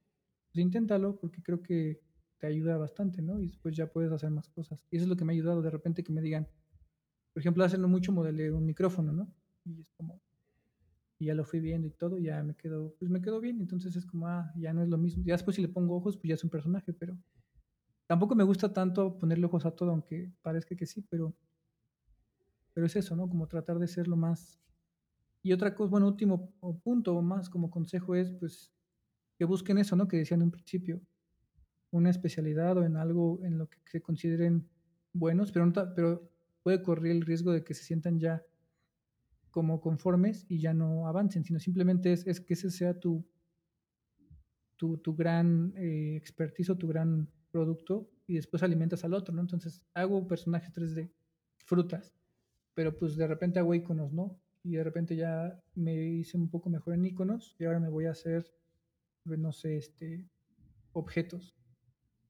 pues 0.48 0.56
inténtalo 0.60 1.20
porque 1.20 1.40
creo 1.40 1.62
que 1.62 2.00
te 2.38 2.48
ayuda 2.48 2.76
bastante, 2.76 3.22
¿no? 3.22 3.38
Y 3.40 3.46
después 3.46 3.76
ya 3.76 3.86
puedes 3.86 4.10
hacer 4.10 4.30
más 4.30 4.48
cosas. 4.48 4.84
Y 4.90 4.96
eso 4.96 5.04
es 5.04 5.08
lo 5.08 5.16
que 5.16 5.24
me 5.24 5.32
ha 5.32 5.34
ayudado 5.34 5.62
de 5.62 5.70
repente 5.70 6.02
que 6.02 6.12
me 6.12 6.20
digan, 6.20 6.48
por 7.32 7.40
ejemplo, 7.40 7.62
haciendo 7.62 7.86
mucho 7.86 8.10
modeleo 8.10 8.56
un 8.56 8.66
micrófono, 8.66 9.12
¿no? 9.12 9.32
Y 9.64 9.82
es 9.82 9.92
como, 9.92 10.20
y 11.20 11.26
ya 11.26 11.34
lo 11.34 11.44
fui 11.44 11.60
viendo 11.60 11.86
y 11.86 11.92
todo, 11.92 12.18
ya 12.18 12.42
me 12.42 12.56
quedó, 12.56 12.96
pues 12.98 13.12
me 13.12 13.22
quedó 13.22 13.40
bien, 13.40 13.60
entonces 13.60 13.94
es 13.94 14.04
como, 14.04 14.26
ah, 14.26 14.52
ya 14.56 14.72
no 14.72 14.82
es 14.82 14.88
lo 14.88 14.98
mismo. 14.98 15.22
Ya 15.24 15.34
después 15.34 15.54
si 15.54 15.62
le 15.62 15.68
pongo 15.68 15.94
ojos, 15.94 16.16
pues 16.16 16.28
ya 16.28 16.34
es 16.34 16.42
un 16.42 16.50
personaje, 16.50 16.92
pero 16.92 17.16
tampoco 18.08 18.34
me 18.34 18.42
gusta 18.42 18.72
tanto 18.72 19.16
ponerle 19.16 19.46
ojos 19.46 19.64
a 19.64 19.70
todo, 19.70 19.90
aunque 19.90 20.32
parezca 20.42 20.74
que 20.74 20.86
sí, 20.86 21.06
pero 21.08 21.36
pero 22.78 22.86
es 22.86 22.94
eso, 22.94 23.16
¿no? 23.16 23.28
Como 23.28 23.48
tratar 23.48 23.80
de 23.80 23.88
ser 23.88 24.06
lo 24.06 24.16
más... 24.16 24.60
Y 25.42 25.52
otra 25.52 25.74
cosa, 25.74 25.90
bueno, 25.90 26.06
último 26.06 26.52
punto 26.84 27.20
más 27.22 27.50
como 27.50 27.72
consejo 27.72 28.14
es, 28.14 28.30
pues, 28.30 28.72
que 29.36 29.44
busquen 29.44 29.78
eso, 29.78 29.96
¿no? 29.96 30.06
Que 30.06 30.18
decían 30.18 30.42
en 30.42 30.44
un 30.44 30.50
principio, 30.52 31.00
una 31.90 32.08
especialidad 32.08 32.78
o 32.78 32.84
en 32.84 32.96
algo 32.96 33.40
en 33.42 33.58
lo 33.58 33.68
que 33.68 33.78
se 33.86 34.00
consideren 34.00 34.68
buenos, 35.12 35.50
pero, 35.50 36.30
puede 36.62 36.80
correr 36.80 37.10
el 37.10 37.22
riesgo 37.22 37.50
de 37.50 37.64
que 37.64 37.74
se 37.74 37.82
sientan 37.82 38.20
ya 38.20 38.44
como 39.50 39.80
conformes 39.80 40.46
y 40.48 40.60
ya 40.60 40.72
no 40.72 41.08
avancen, 41.08 41.42
sino 41.42 41.58
simplemente 41.58 42.12
es, 42.12 42.40
que 42.40 42.54
ese 42.54 42.70
sea 42.70 43.00
tu, 43.00 43.26
tu, 44.76 44.98
tu 44.98 45.16
gran 45.16 45.74
eh, 45.76 46.14
expertise 46.14 46.70
o 46.70 46.78
tu 46.78 46.86
gran 46.86 47.28
producto 47.50 48.08
y 48.28 48.36
después 48.36 48.62
alimentas 48.62 49.02
al 49.02 49.14
otro, 49.14 49.34
¿no? 49.34 49.40
Entonces 49.40 49.84
hago 49.94 50.28
personajes 50.28 50.72
3D, 50.72 51.10
frutas, 51.64 52.14
pero 52.78 52.96
pues 52.96 53.16
de 53.16 53.26
repente 53.26 53.58
hago 53.58 53.74
iconos, 53.74 54.12
¿no? 54.12 54.38
Y 54.62 54.76
de 54.76 54.84
repente 54.84 55.16
ya 55.16 55.60
me 55.74 55.96
hice 55.96 56.36
un 56.36 56.48
poco 56.48 56.70
mejor 56.70 56.94
en 56.94 57.06
iconos 57.06 57.56
y 57.58 57.64
ahora 57.64 57.80
me 57.80 57.88
voy 57.88 58.04
a 58.04 58.12
hacer, 58.12 58.54
pues, 59.24 59.36
no 59.36 59.50
sé, 59.50 59.78
este, 59.78 60.24
objetos. 60.92 61.56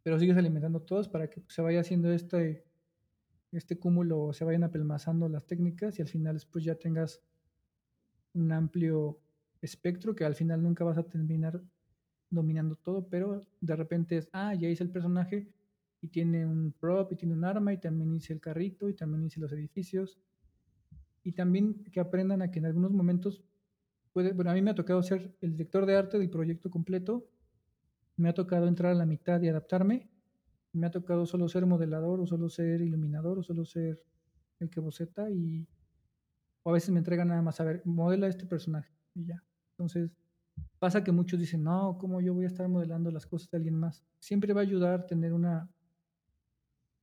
Pero 0.02 0.18
sigues 0.18 0.38
alimentando 0.38 0.80
todos 0.80 1.06
para 1.06 1.28
que 1.28 1.42
se 1.48 1.60
vaya 1.60 1.80
haciendo 1.80 2.10
este, 2.10 2.64
este 3.52 3.78
cúmulo, 3.78 4.32
se 4.32 4.46
vayan 4.46 4.64
apelmazando 4.64 5.28
las 5.28 5.44
técnicas 5.46 5.98
y 5.98 6.02
al 6.02 6.08
final 6.08 6.36
después 6.36 6.64
ya 6.64 6.76
tengas 6.76 7.20
un 8.32 8.50
amplio 8.50 9.20
espectro 9.60 10.14
que 10.14 10.24
al 10.24 10.34
final 10.34 10.62
nunca 10.62 10.82
vas 10.82 10.96
a 10.96 11.02
terminar 11.02 11.62
dominando 12.30 12.74
todo, 12.74 13.06
pero 13.06 13.46
de 13.60 13.76
repente 13.76 14.16
es, 14.16 14.30
ah, 14.32 14.54
ya 14.54 14.70
hice 14.70 14.82
el 14.82 14.90
personaje 14.90 15.52
y 16.00 16.08
tiene 16.08 16.46
un 16.46 16.72
prop 16.72 17.12
y 17.12 17.16
tiene 17.16 17.34
un 17.34 17.44
arma 17.44 17.74
y 17.74 17.76
también 17.76 18.14
hice 18.14 18.32
el 18.32 18.40
carrito 18.40 18.88
y 18.88 18.94
también 18.94 19.26
hice 19.26 19.40
los 19.40 19.52
edificios. 19.52 20.18
Y 21.28 21.32
también 21.32 21.84
que 21.92 22.00
aprendan 22.00 22.40
a 22.40 22.50
que 22.50 22.58
en 22.58 22.64
algunos 22.64 22.90
momentos 22.90 23.44
bueno, 24.14 24.50
a 24.50 24.54
mí 24.54 24.62
me 24.62 24.70
ha 24.70 24.74
tocado 24.74 25.02
ser 25.02 25.36
el 25.42 25.52
director 25.52 25.84
de 25.84 25.94
arte 25.94 26.18
del 26.18 26.30
proyecto 26.30 26.70
completo, 26.70 27.28
me 28.16 28.30
ha 28.30 28.32
tocado 28.32 28.66
entrar 28.66 28.92
a 28.92 28.94
la 28.94 29.04
mitad 29.04 29.40
y 29.42 29.48
adaptarme, 29.48 30.08
me 30.72 30.86
ha 30.86 30.90
tocado 30.90 31.26
solo 31.26 31.50
ser 31.50 31.66
modelador 31.66 32.18
o 32.18 32.26
solo 32.26 32.48
ser 32.48 32.80
iluminador 32.80 33.38
o 33.38 33.42
solo 33.42 33.66
ser 33.66 34.02
el 34.58 34.70
que 34.70 34.80
boceta 34.80 35.30
y 35.30 35.68
o 36.62 36.70
a 36.70 36.72
veces 36.72 36.90
me 36.90 36.98
entregan 36.98 37.28
nada 37.28 37.42
más 37.42 37.60
a 37.60 37.64
ver, 37.64 37.82
modela 37.84 38.26
este 38.26 38.46
personaje 38.46 38.90
y 39.14 39.26
ya. 39.26 39.44
Entonces, 39.72 40.10
pasa 40.78 41.04
que 41.04 41.12
muchos 41.12 41.38
dicen, 41.38 41.62
no, 41.62 41.98
¿cómo 41.98 42.22
yo 42.22 42.32
voy 42.32 42.44
a 42.44 42.48
estar 42.48 42.66
modelando 42.70 43.10
las 43.10 43.26
cosas 43.26 43.50
de 43.50 43.58
alguien 43.58 43.76
más? 43.76 44.02
Siempre 44.18 44.54
va 44.54 44.62
a 44.62 44.64
ayudar 44.64 45.06
tener 45.06 45.34
una 45.34 45.70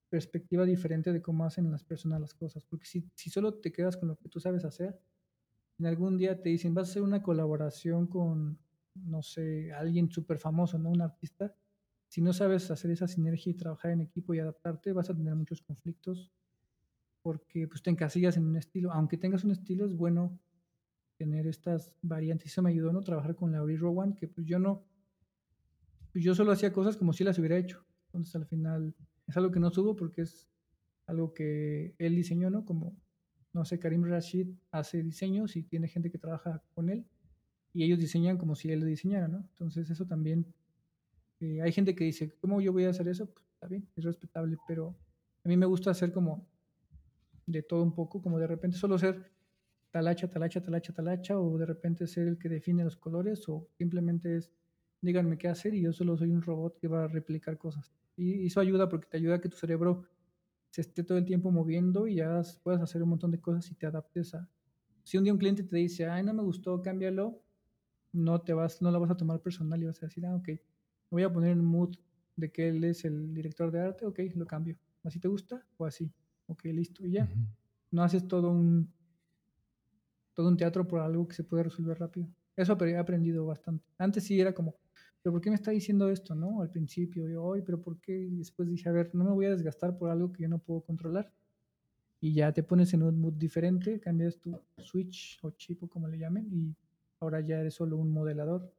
perspectiva 0.10 0.66
diferente 0.66 1.12
de 1.12 1.22
cómo 1.22 1.46
hacen 1.46 1.72
las 1.72 1.84
personas 1.84 2.22
las 2.22 2.34
cosas, 2.34 2.64
porque 2.66 2.86
si, 2.86 3.10
si 3.16 3.30
solo 3.30 3.56
te 3.56 3.72
quedas 3.72 3.98
con 3.98 4.08
lo 4.08 4.16
que 4.18 4.30
tú 4.30 4.40
sabes 4.40 4.64
hacer, 4.66 5.00
en 5.78 5.86
algún 5.86 6.18
día 6.18 6.42
te 6.42 6.50
dicen, 6.50 6.74
vas 6.74 6.88
a 6.88 6.92
hacer 6.92 7.02
una 7.02 7.22
colaboración 7.22 8.08
con, 8.08 8.58
no 8.96 9.22
sé, 9.22 9.74
alguien 9.74 10.10
súper 10.10 10.40
famoso, 10.40 10.78
¿no? 10.78 10.90
Un 10.90 11.02
artista. 11.02 11.54
Si 12.08 12.22
no 12.22 12.32
sabes 12.32 12.72
hacer 12.72 12.92
esa 12.92 13.08
sinergia 13.08 13.52
y 13.52 13.56
trabajar 13.56 13.92
en 13.92 14.02
equipo 14.02 14.34
y 14.34 14.40
adaptarte, 14.40 14.94
vas 14.94 15.10
a 15.10 15.16
tener 15.16 15.36
muchos 15.36 15.62
conflictos 15.62 16.32
porque 17.22 17.68
pues 17.68 17.82
te 17.82 17.90
encasillas 17.90 18.38
en 18.38 18.46
un 18.46 18.56
estilo. 18.56 18.92
Aunque 18.94 19.18
tengas 19.18 19.44
un 19.44 19.52
estilo, 19.52 19.86
es 19.86 19.96
bueno 19.96 20.40
tener 21.18 21.48
estas 21.48 21.94
variantes. 22.02 22.52
Eso 22.52 22.62
me 22.62 22.70
ayudó 22.70 22.94
¿no? 22.94 23.02
trabajar 23.02 23.36
con 23.36 23.52
Laurie 23.52 23.78
Rowan, 23.78 24.14
que 24.14 24.28
pues 24.28 24.46
yo 24.46 24.60
no, 24.60 24.86
yo 26.14 26.36
solo 26.36 26.52
hacía 26.52 26.72
cosas 26.72 26.96
como 26.96 27.14
si 27.14 27.24
las 27.24 27.40
hubiera 27.40 27.58
hecho. 27.58 27.84
Entonces 28.08 28.36
al 28.36 28.46
final 28.46 28.96
es 29.28 29.38
algo 29.38 29.52
que 29.52 29.60
no 29.60 29.72
subo 29.72 29.96
porque 29.96 30.22
es 30.22 30.48
algo 31.08 31.34
que 31.34 31.96
él 31.98 32.16
diseñó, 32.16 32.50
¿no? 32.50 32.66
Como, 32.66 32.96
no 33.54 33.66
sé, 33.66 33.80
Karim 33.80 34.04
Rashid 34.04 34.50
hace 34.72 35.04
diseños 35.04 35.56
y 35.56 35.64
tiene 35.64 35.88
gente 35.88 36.12
que 36.12 36.18
trabaja 36.18 36.64
con 36.74 36.90
él 36.90 37.06
y 37.74 37.84
ellos 37.84 38.00
diseñan 38.00 38.38
como 38.38 38.56
si 38.56 38.72
él 38.72 38.80
lo 38.80 38.86
diseñara, 38.86 39.28
¿no? 39.28 39.40
Entonces 39.40 39.90
eso 39.90 40.06
también, 40.06 40.46
eh, 41.40 41.62
hay 41.62 41.72
gente 41.72 41.96
que 41.96 42.06
dice, 42.06 42.32
¿cómo 42.40 42.62
yo 42.62 42.72
voy 42.72 42.86
a 42.86 42.90
hacer 42.90 43.08
eso? 43.08 43.28
Pues 43.28 43.46
está 43.54 43.68
bien, 43.68 43.88
es 43.96 44.04
respetable, 44.04 44.58
pero 44.68 44.96
a 45.44 45.50
mí 45.50 45.58
me 45.58 45.66
gusta 45.66 45.92
hacer 45.92 46.12
como 46.12 46.48
de 47.46 47.62
todo 47.62 47.84
un 47.84 47.94
poco, 47.94 48.22
como 48.22 48.40
de 48.40 48.48
repente 48.48 48.78
solo 48.78 48.98
ser 48.98 49.32
talacha, 49.92 50.30
talacha, 50.30 50.62
talacha, 50.62 50.94
talacha, 50.94 51.40
o 51.40 51.58
de 51.58 51.66
repente 51.66 52.08
ser 52.08 52.28
el 52.28 52.38
que 52.38 52.50
define 52.50 52.84
los 52.84 52.98
colores, 52.98 53.48
o 53.48 53.68
simplemente 53.78 54.38
es 54.38 54.52
díganme 55.06 55.38
qué 55.38 55.48
hacer 55.48 55.74
y 55.74 55.82
yo 55.82 55.94
solo 55.94 56.18
soy 56.18 56.32
un 56.32 56.42
robot 56.42 56.78
que 56.78 56.88
va 56.88 57.06
a 57.06 57.08
replicar 57.08 57.58
cosas. 57.58 57.92
Y 58.18 58.48
eso 58.48 58.60
ayuda 58.60 58.90
porque 58.90 59.08
te 59.08 59.18
ayuda 59.18 59.36
a 59.36 59.42
que 59.42 59.50
tu 59.50 59.58
cerebro 59.58 60.06
se 60.70 60.82
esté 60.82 61.04
todo 61.04 61.18
el 61.18 61.26
tiempo 61.26 61.52
moviendo 61.52 62.08
y 62.08 62.16
ya 62.16 62.42
puedas 62.64 62.82
hacer 62.82 63.02
un 63.04 63.10
montón 63.10 63.32
de 63.32 63.40
cosas 63.40 63.70
y 63.72 63.76
te 63.76 63.86
adaptes 63.86 64.34
a... 64.36 64.50
Si 65.04 65.18
un 65.18 65.24
día 65.24 65.34
un 65.34 65.40
cliente 65.40 65.64
te 65.64 65.78
dice, 65.78 66.08
ay, 66.08 66.24
no 66.24 66.34
me 66.34 66.42
gustó, 66.42 66.82
cámbialo, 66.82 67.42
no 68.12 68.42
te 68.42 68.54
vas, 68.54 68.82
no 68.82 68.92
lo 68.92 69.00
vas 69.00 69.12
a 69.12 69.18
tomar 69.18 69.40
personal 69.40 69.82
y 69.82 69.86
vas 69.86 70.02
a 70.02 70.08
decir, 70.08 70.26
ah, 70.26 70.36
ok, 70.36 70.50
voy 71.12 71.24
a 71.24 71.32
poner 71.32 71.52
en 71.52 71.64
mood 71.64 71.96
de 72.36 72.52
que 72.52 72.70
él 72.70 72.84
es 72.84 73.06
el 73.06 73.34
director 73.34 73.72
de 73.72 73.82
arte, 73.82 74.06
ok, 74.06 74.20
lo 74.36 74.46
cambio. 74.46 74.78
¿Así 75.04 75.20
te 75.20 75.28
gusta? 75.28 75.64
O 75.78 75.86
así. 75.86 76.12
Ok, 76.48 76.66
listo. 76.66 77.06
Y 77.06 77.12
ya. 77.12 77.30
No 77.92 78.04
haces 78.04 78.28
todo 78.28 78.50
un 78.50 78.92
todo 80.34 80.50
un 80.50 80.58
teatro 80.58 80.86
por 80.86 81.00
algo 81.00 81.28
que 81.28 81.34
se 81.34 81.44
puede 81.44 81.64
resolver 81.64 81.98
rápido. 81.98 82.28
Eso 82.56 82.78
he 82.86 82.98
aprendido 82.98 83.46
bastante. 83.46 83.86
Antes 83.98 84.26
sí 84.26 84.40
era 84.40 84.54
como, 84.54 84.76
pero 85.26 85.34
¿por 85.34 85.42
qué 85.42 85.50
me 85.50 85.56
está 85.56 85.72
diciendo 85.72 86.12
esto, 86.12 86.36
no? 86.36 86.62
Al 86.62 86.70
principio, 86.70 87.28
yo, 87.28 87.44
hoy, 87.44 87.64
pero 87.64 87.82
¿por 87.82 88.00
qué? 88.00 88.16
Y 88.16 88.36
después 88.36 88.70
dije, 88.70 88.90
a 88.90 88.92
ver, 88.92 89.10
no 89.16 89.24
me 89.24 89.32
voy 89.32 89.48
a 89.48 89.50
desgastar 89.50 89.98
por 89.98 90.12
algo 90.12 90.32
que 90.32 90.44
yo 90.44 90.50
no 90.50 90.60
puedo 90.60 90.82
controlar. 90.82 91.34
Y 92.22 92.36
ya 92.36 92.54
te 92.54 92.62
pones 92.62 92.94
en 92.94 93.02
un 93.02 93.20
mood 93.20 93.34
diferente, 93.34 94.00
cambias 94.00 94.38
tu 94.38 94.62
switch 94.78 95.40
o 95.42 95.50
chip 95.50 95.82
o 95.82 95.88
como 95.88 96.08
le 96.08 96.20
llamen, 96.20 96.48
y 96.54 96.76
ahora 97.20 97.42
ya 97.42 97.60
eres 97.60 97.74
solo 97.74 97.98
un 97.98 98.12
modelador. 98.12 98.72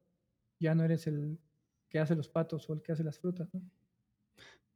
Ya 0.60 0.76
no 0.76 0.84
eres 0.84 1.08
el 1.08 1.36
que 1.88 1.98
hace 1.98 2.14
los 2.14 2.28
patos 2.28 2.70
o 2.70 2.74
el 2.74 2.80
que 2.80 2.92
hace 2.92 3.02
las 3.02 3.18
frutas, 3.18 3.52
¿no? 3.52 3.60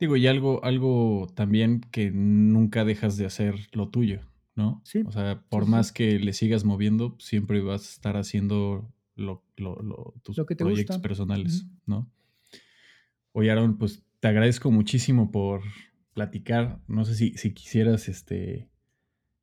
Digo, 0.00 0.16
y 0.16 0.26
algo, 0.26 0.64
algo 0.64 1.28
también 1.36 1.82
que 1.92 2.10
nunca 2.10 2.84
dejas 2.84 3.16
de 3.16 3.26
hacer 3.26 3.54
lo 3.74 3.90
tuyo, 3.90 4.22
¿no? 4.56 4.82
Sí. 4.84 5.04
O 5.06 5.12
sea, 5.12 5.44
por 5.48 5.68
más 5.68 5.92
que 5.92 6.18
le 6.18 6.32
sigas 6.32 6.64
moviendo, 6.64 7.14
siempre 7.20 7.60
vas 7.60 7.82
a 7.82 7.92
estar 7.92 8.16
haciendo 8.16 8.92
lo, 9.20 9.44
tus 10.22 10.40
proyectos 10.58 10.98
personales, 10.98 11.66
¿no? 11.86 12.10
Oye, 13.32 13.50
Aaron, 13.50 13.78
pues 13.78 14.02
te 14.18 14.28
agradezco 14.28 14.70
muchísimo 14.70 15.30
por 15.30 15.62
platicar. 16.14 16.80
No 16.88 17.04
sé 17.04 17.14
si, 17.14 17.34
si 17.34 17.54
quisieras, 17.54 18.08
este, 18.08 18.68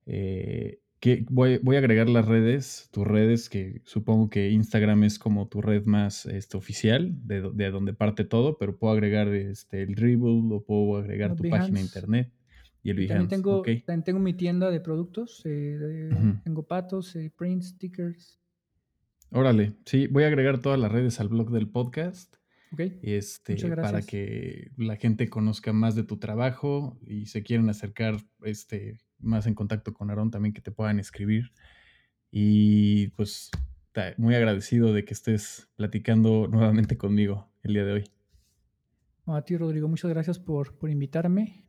eh, 0.05 0.81
que 0.99 1.25
voy, 1.29 1.59
voy, 1.59 1.75
a 1.75 1.79
agregar 1.79 2.09
las 2.09 2.25
redes, 2.25 2.89
tus 2.91 3.05
redes, 3.05 3.49
que 3.49 3.81
supongo 3.85 4.29
que 4.29 4.49
Instagram 4.51 5.03
es 5.03 5.19
como 5.19 5.47
tu 5.47 5.61
red 5.61 5.85
más 5.85 6.25
este, 6.25 6.57
oficial, 6.57 7.15
de, 7.25 7.51
de 7.53 7.71
donde 7.71 7.93
parte 7.93 8.23
todo, 8.23 8.57
pero 8.57 8.77
puedo 8.77 8.93
agregar 8.93 9.27
este, 9.29 9.83
el 9.83 9.95
Dribble 9.95 10.55
o 10.55 10.63
puedo 10.63 10.97
agregar 10.97 11.35
tu 11.35 11.47
página 11.49 11.79
de 11.79 11.85
internet 11.85 12.33
y 12.83 12.89
el 12.89 12.97
Behance. 12.97 13.13
También 13.13 13.29
tengo, 13.29 13.61
también 13.61 14.03
tengo 14.03 14.19
mi 14.19 14.33
tienda 14.33 14.71
de 14.71 14.79
productos, 14.79 15.41
eh, 15.45 16.09
tengo 16.43 16.63
patos, 16.63 17.15
eh, 17.15 17.31
prints, 17.35 17.69
stickers. 17.69 18.39
Órale, 19.31 19.73
sí, 19.85 20.07
voy 20.07 20.23
a 20.23 20.27
agregar 20.27 20.59
todas 20.59 20.79
las 20.79 20.91
redes 20.91 21.19
al 21.19 21.27
blog 21.27 21.51
del 21.51 21.69
podcast. 21.69 22.35
Ok. 22.71 22.81
Este, 23.01 23.55
para 23.75 24.01
que 24.01 24.71
la 24.77 24.97
gente 24.97 25.29
conozca 25.29 25.73
más 25.73 25.95
de 25.95 26.03
tu 26.03 26.17
trabajo 26.17 26.97
y 27.05 27.27
se 27.27 27.43
quieran 27.43 27.69
acercar 27.69 28.17
este, 28.43 28.97
más 29.19 29.47
en 29.47 29.55
contacto 29.55 29.93
con 29.93 30.09
Aarón 30.09 30.31
también 30.31 30.53
que 30.53 30.61
te 30.61 30.71
puedan 30.71 30.99
escribir. 30.99 31.51
Y 32.31 33.07
pues 33.09 33.51
muy 34.17 34.35
agradecido 34.35 34.93
de 34.93 35.03
que 35.05 35.13
estés 35.13 35.67
platicando 35.75 36.47
nuevamente 36.47 36.97
conmigo 36.97 37.49
el 37.63 37.73
día 37.73 37.85
de 37.85 37.93
hoy. 37.93 38.03
A 39.25 39.41
ti, 39.41 39.57
Rodrigo, 39.57 39.87
muchas 39.87 40.09
gracias 40.09 40.39
por, 40.39 40.77
por 40.77 40.89
invitarme. 40.89 41.65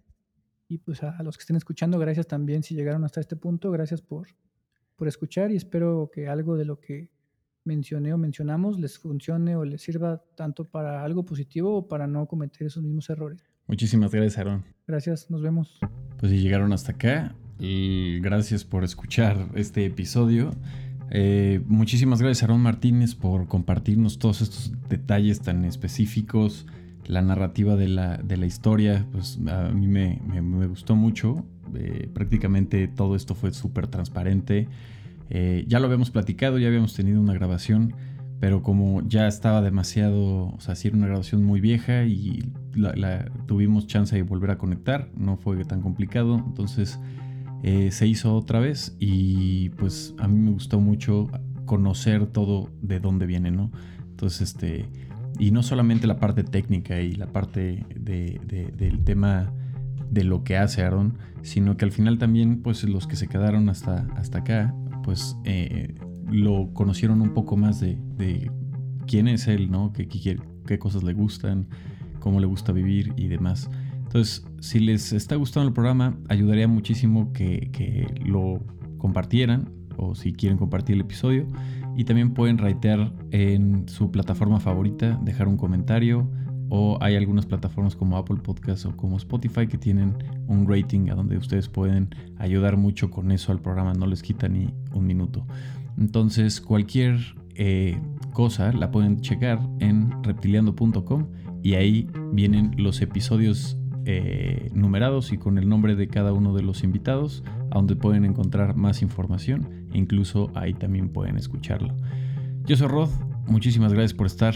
Y 0.68 0.78
pues 0.78 1.02
a, 1.02 1.22
los 1.22 1.36
que 1.36 1.42
estén 1.42 1.56
escuchando, 1.56 1.98
gracias 1.98 2.26
también 2.26 2.62
si 2.62 2.74
llegaron 2.74 3.04
hasta 3.04 3.20
este 3.20 3.36
punto. 3.36 3.70
Gracias 3.70 4.02
por, 4.02 4.28
por 4.96 5.08
escuchar 5.08 5.50
y 5.50 5.56
espero 5.56 6.10
que 6.12 6.28
algo 6.28 6.56
de 6.56 6.66
lo 6.66 6.80
que 6.80 7.10
mencioné 7.68 8.12
o 8.12 8.18
mencionamos 8.18 8.80
les 8.80 8.98
funcione 8.98 9.54
o 9.54 9.64
les 9.64 9.82
sirva 9.82 10.22
tanto 10.34 10.64
para 10.64 11.04
algo 11.04 11.24
positivo 11.24 11.76
o 11.76 11.88
para 11.88 12.06
no 12.06 12.26
cometer 12.26 12.66
esos 12.66 12.82
mismos 12.82 13.08
errores. 13.10 13.44
Muchísimas 13.66 14.10
gracias, 14.10 14.38
Aaron. 14.38 14.64
Gracias, 14.86 15.30
nos 15.30 15.42
vemos. 15.42 15.78
Pues 16.18 16.32
si 16.32 16.38
llegaron 16.38 16.72
hasta 16.72 16.92
acá, 16.92 17.34
y 17.58 18.20
gracias 18.20 18.64
por 18.64 18.84
escuchar 18.84 19.48
este 19.54 19.84
episodio. 19.84 20.50
Eh, 21.10 21.60
muchísimas 21.66 22.20
gracias, 22.20 22.44
Aaron 22.44 22.60
Martínez, 22.60 23.14
por 23.14 23.48
compartirnos 23.48 24.18
todos 24.18 24.42
estos 24.42 24.72
detalles 24.88 25.40
tan 25.40 25.64
específicos, 25.64 26.66
la 27.06 27.22
narrativa 27.22 27.76
de 27.76 27.88
la, 27.88 28.18
de 28.18 28.36
la 28.36 28.46
historia. 28.46 29.06
Pues 29.10 29.38
a 29.48 29.70
mí 29.70 29.88
me, 29.88 30.20
me, 30.26 30.66
gustó 30.66 30.94
mucho. 30.94 31.44
Eh, 31.74 32.08
prácticamente 32.12 32.86
todo 32.88 33.16
esto 33.16 33.34
fue 33.34 33.52
súper 33.52 33.88
transparente. 33.88 34.68
Eh, 35.30 35.64
ya 35.66 35.78
lo 35.78 35.86
habíamos 35.86 36.10
platicado, 36.10 36.58
ya 36.58 36.68
habíamos 36.68 36.94
tenido 36.94 37.20
una 37.20 37.34
grabación 37.34 37.94
pero 38.40 38.62
como 38.62 39.02
ya 39.02 39.26
estaba 39.26 39.62
demasiado, 39.62 40.46
o 40.48 40.60
sea, 40.60 40.76
sí 40.76 40.88
era 40.88 40.96
una 40.96 41.08
grabación 41.08 41.44
muy 41.44 41.60
vieja 41.60 42.04
y 42.04 42.52
tuvimos 43.46 43.86
chance 43.86 44.14
de 44.14 44.22
volver 44.22 44.50
a 44.50 44.58
conectar, 44.58 45.10
no 45.16 45.36
fue 45.36 45.64
tan 45.64 45.80
complicado, 45.82 46.36
entonces 46.46 47.00
eh, 47.64 47.90
se 47.90 48.06
hizo 48.06 48.36
otra 48.36 48.60
vez 48.60 48.96
y 49.00 49.70
pues 49.70 50.14
a 50.18 50.28
mí 50.28 50.38
me 50.38 50.52
gustó 50.52 50.78
mucho 50.78 51.28
conocer 51.64 52.26
todo 52.26 52.70
de 52.80 53.00
dónde 53.00 53.26
viene, 53.26 53.50
¿no? 53.50 53.72
Entonces, 54.10 54.52
este, 54.52 54.88
y 55.38 55.50
no 55.50 55.64
solamente 55.64 56.06
la 56.06 56.20
parte 56.20 56.44
técnica 56.44 57.00
y 57.00 57.12
la 57.12 57.26
parte 57.26 57.84
del 57.96 59.04
tema 59.04 59.52
de 60.10 60.24
lo 60.24 60.44
que 60.44 60.56
hace 60.56 60.82
Aaron, 60.82 61.18
sino 61.42 61.76
que 61.76 61.84
al 61.84 61.92
final 61.92 62.18
también, 62.18 62.62
pues 62.62 62.84
los 62.84 63.08
que 63.08 63.16
se 63.16 63.26
quedaron 63.26 63.68
hasta, 63.68 64.06
hasta 64.16 64.38
acá, 64.38 64.74
pues 65.02 65.36
eh, 65.44 65.94
lo 66.30 66.72
conocieron 66.74 67.20
un 67.20 67.34
poco 67.34 67.56
más 67.56 67.80
de, 67.80 68.50
quién 69.06 69.28
es 69.28 69.48
él, 69.48 69.70
¿no? 69.70 69.92
¿Qué, 69.92 70.78
cosas 70.78 71.02
le 71.02 71.14
gustan, 71.14 71.68
cómo 72.20 72.40
le 72.40 72.46
gusta 72.46 72.72
vivir 72.72 73.14
y 73.16 73.28
demás. 73.28 73.70
Entonces, 73.94 74.44
si 74.60 74.80
les 74.80 75.12
está 75.12 75.36
gustando 75.36 75.68
el 75.68 75.74
programa, 75.74 76.18
ayudaría 76.28 76.68
muchísimo 76.68 77.32
que, 77.32 77.70
que 77.72 78.06
lo 78.24 78.62
compartieran 78.98 79.70
o 79.96 80.14
si 80.14 80.32
quieren 80.32 80.58
compartir 80.58 80.94
el 80.94 81.02
episodio. 81.02 81.46
Y 81.96 82.04
también 82.04 82.32
pueden 82.32 82.58
ratear 82.58 83.12
en 83.32 83.88
su 83.88 84.10
plataforma 84.10 84.60
favorita, 84.60 85.18
dejar 85.22 85.48
un 85.48 85.56
comentario. 85.56 86.30
O 86.70 86.98
hay 87.00 87.16
algunas 87.16 87.46
plataformas 87.46 87.96
como 87.96 88.16
Apple 88.16 88.38
Podcasts 88.42 88.84
o 88.84 88.96
como 88.96 89.16
Spotify 89.16 89.66
que 89.66 89.78
tienen 89.78 90.14
un 90.46 90.68
rating 90.68 91.08
a 91.10 91.14
donde 91.14 91.36
ustedes 91.36 91.68
pueden 91.68 92.14
ayudar 92.38 92.76
mucho 92.76 93.10
con 93.10 93.30
eso 93.32 93.52
al 93.52 93.60
programa. 93.60 93.94
No 93.94 94.06
les 94.06 94.22
quita 94.22 94.48
ni 94.48 94.72
un 94.92 95.06
minuto. 95.06 95.46
Entonces, 95.96 96.60
cualquier 96.60 97.18
eh, 97.54 97.98
cosa 98.32 98.72
la 98.72 98.90
pueden 98.90 99.20
checar 99.20 99.60
en 99.80 100.22
reptiliando.com 100.22 101.26
y 101.62 101.74
ahí 101.74 102.08
vienen 102.32 102.72
los 102.76 103.00
episodios 103.00 103.78
eh, 104.04 104.70
numerados 104.72 105.32
y 105.32 105.38
con 105.38 105.58
el 105.58 105.68
nombre 105.68 105.96
de 105.96 106.08
cada 106.08 106.32
uno 106.32 106.54
de 106.54 106.62
los 106.62 106.82
invitados, 106.82 107.42
a 107.70 107.74
donde 107.74 107.96
pueden 107.96 108.24
encontrar 108.24 108.74
más 108.76 109.02
información 109.02 109.88
e 109.92 109.98
incluso 109.98 110.50
ahí 110.54 110.72
también 110.72 111.10
pueden 111.10 111.36
escucharlo. 111.36 111.94
Yo 112.64 112.76
soy 112.76 112.88
Rod, 112.88 113.10
muchísimas 113.46 113.92
gracias 113.92 114.14
por 114.14 114.26
estar 114.26 114.54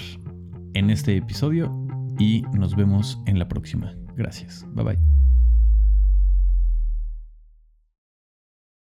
en 0.74 0.90
este 0.90 1.16
episodio 1.16 1.81
y 2.22 2.42
nos 2.52 2.76
vemos 2.76 3.18
en 3.26 3.38
la 3.38 3.48
próxima. 3.48 3.92
Gracias, 4.16 4.64
bye 4.74 4.84
bye. 4.84 5.21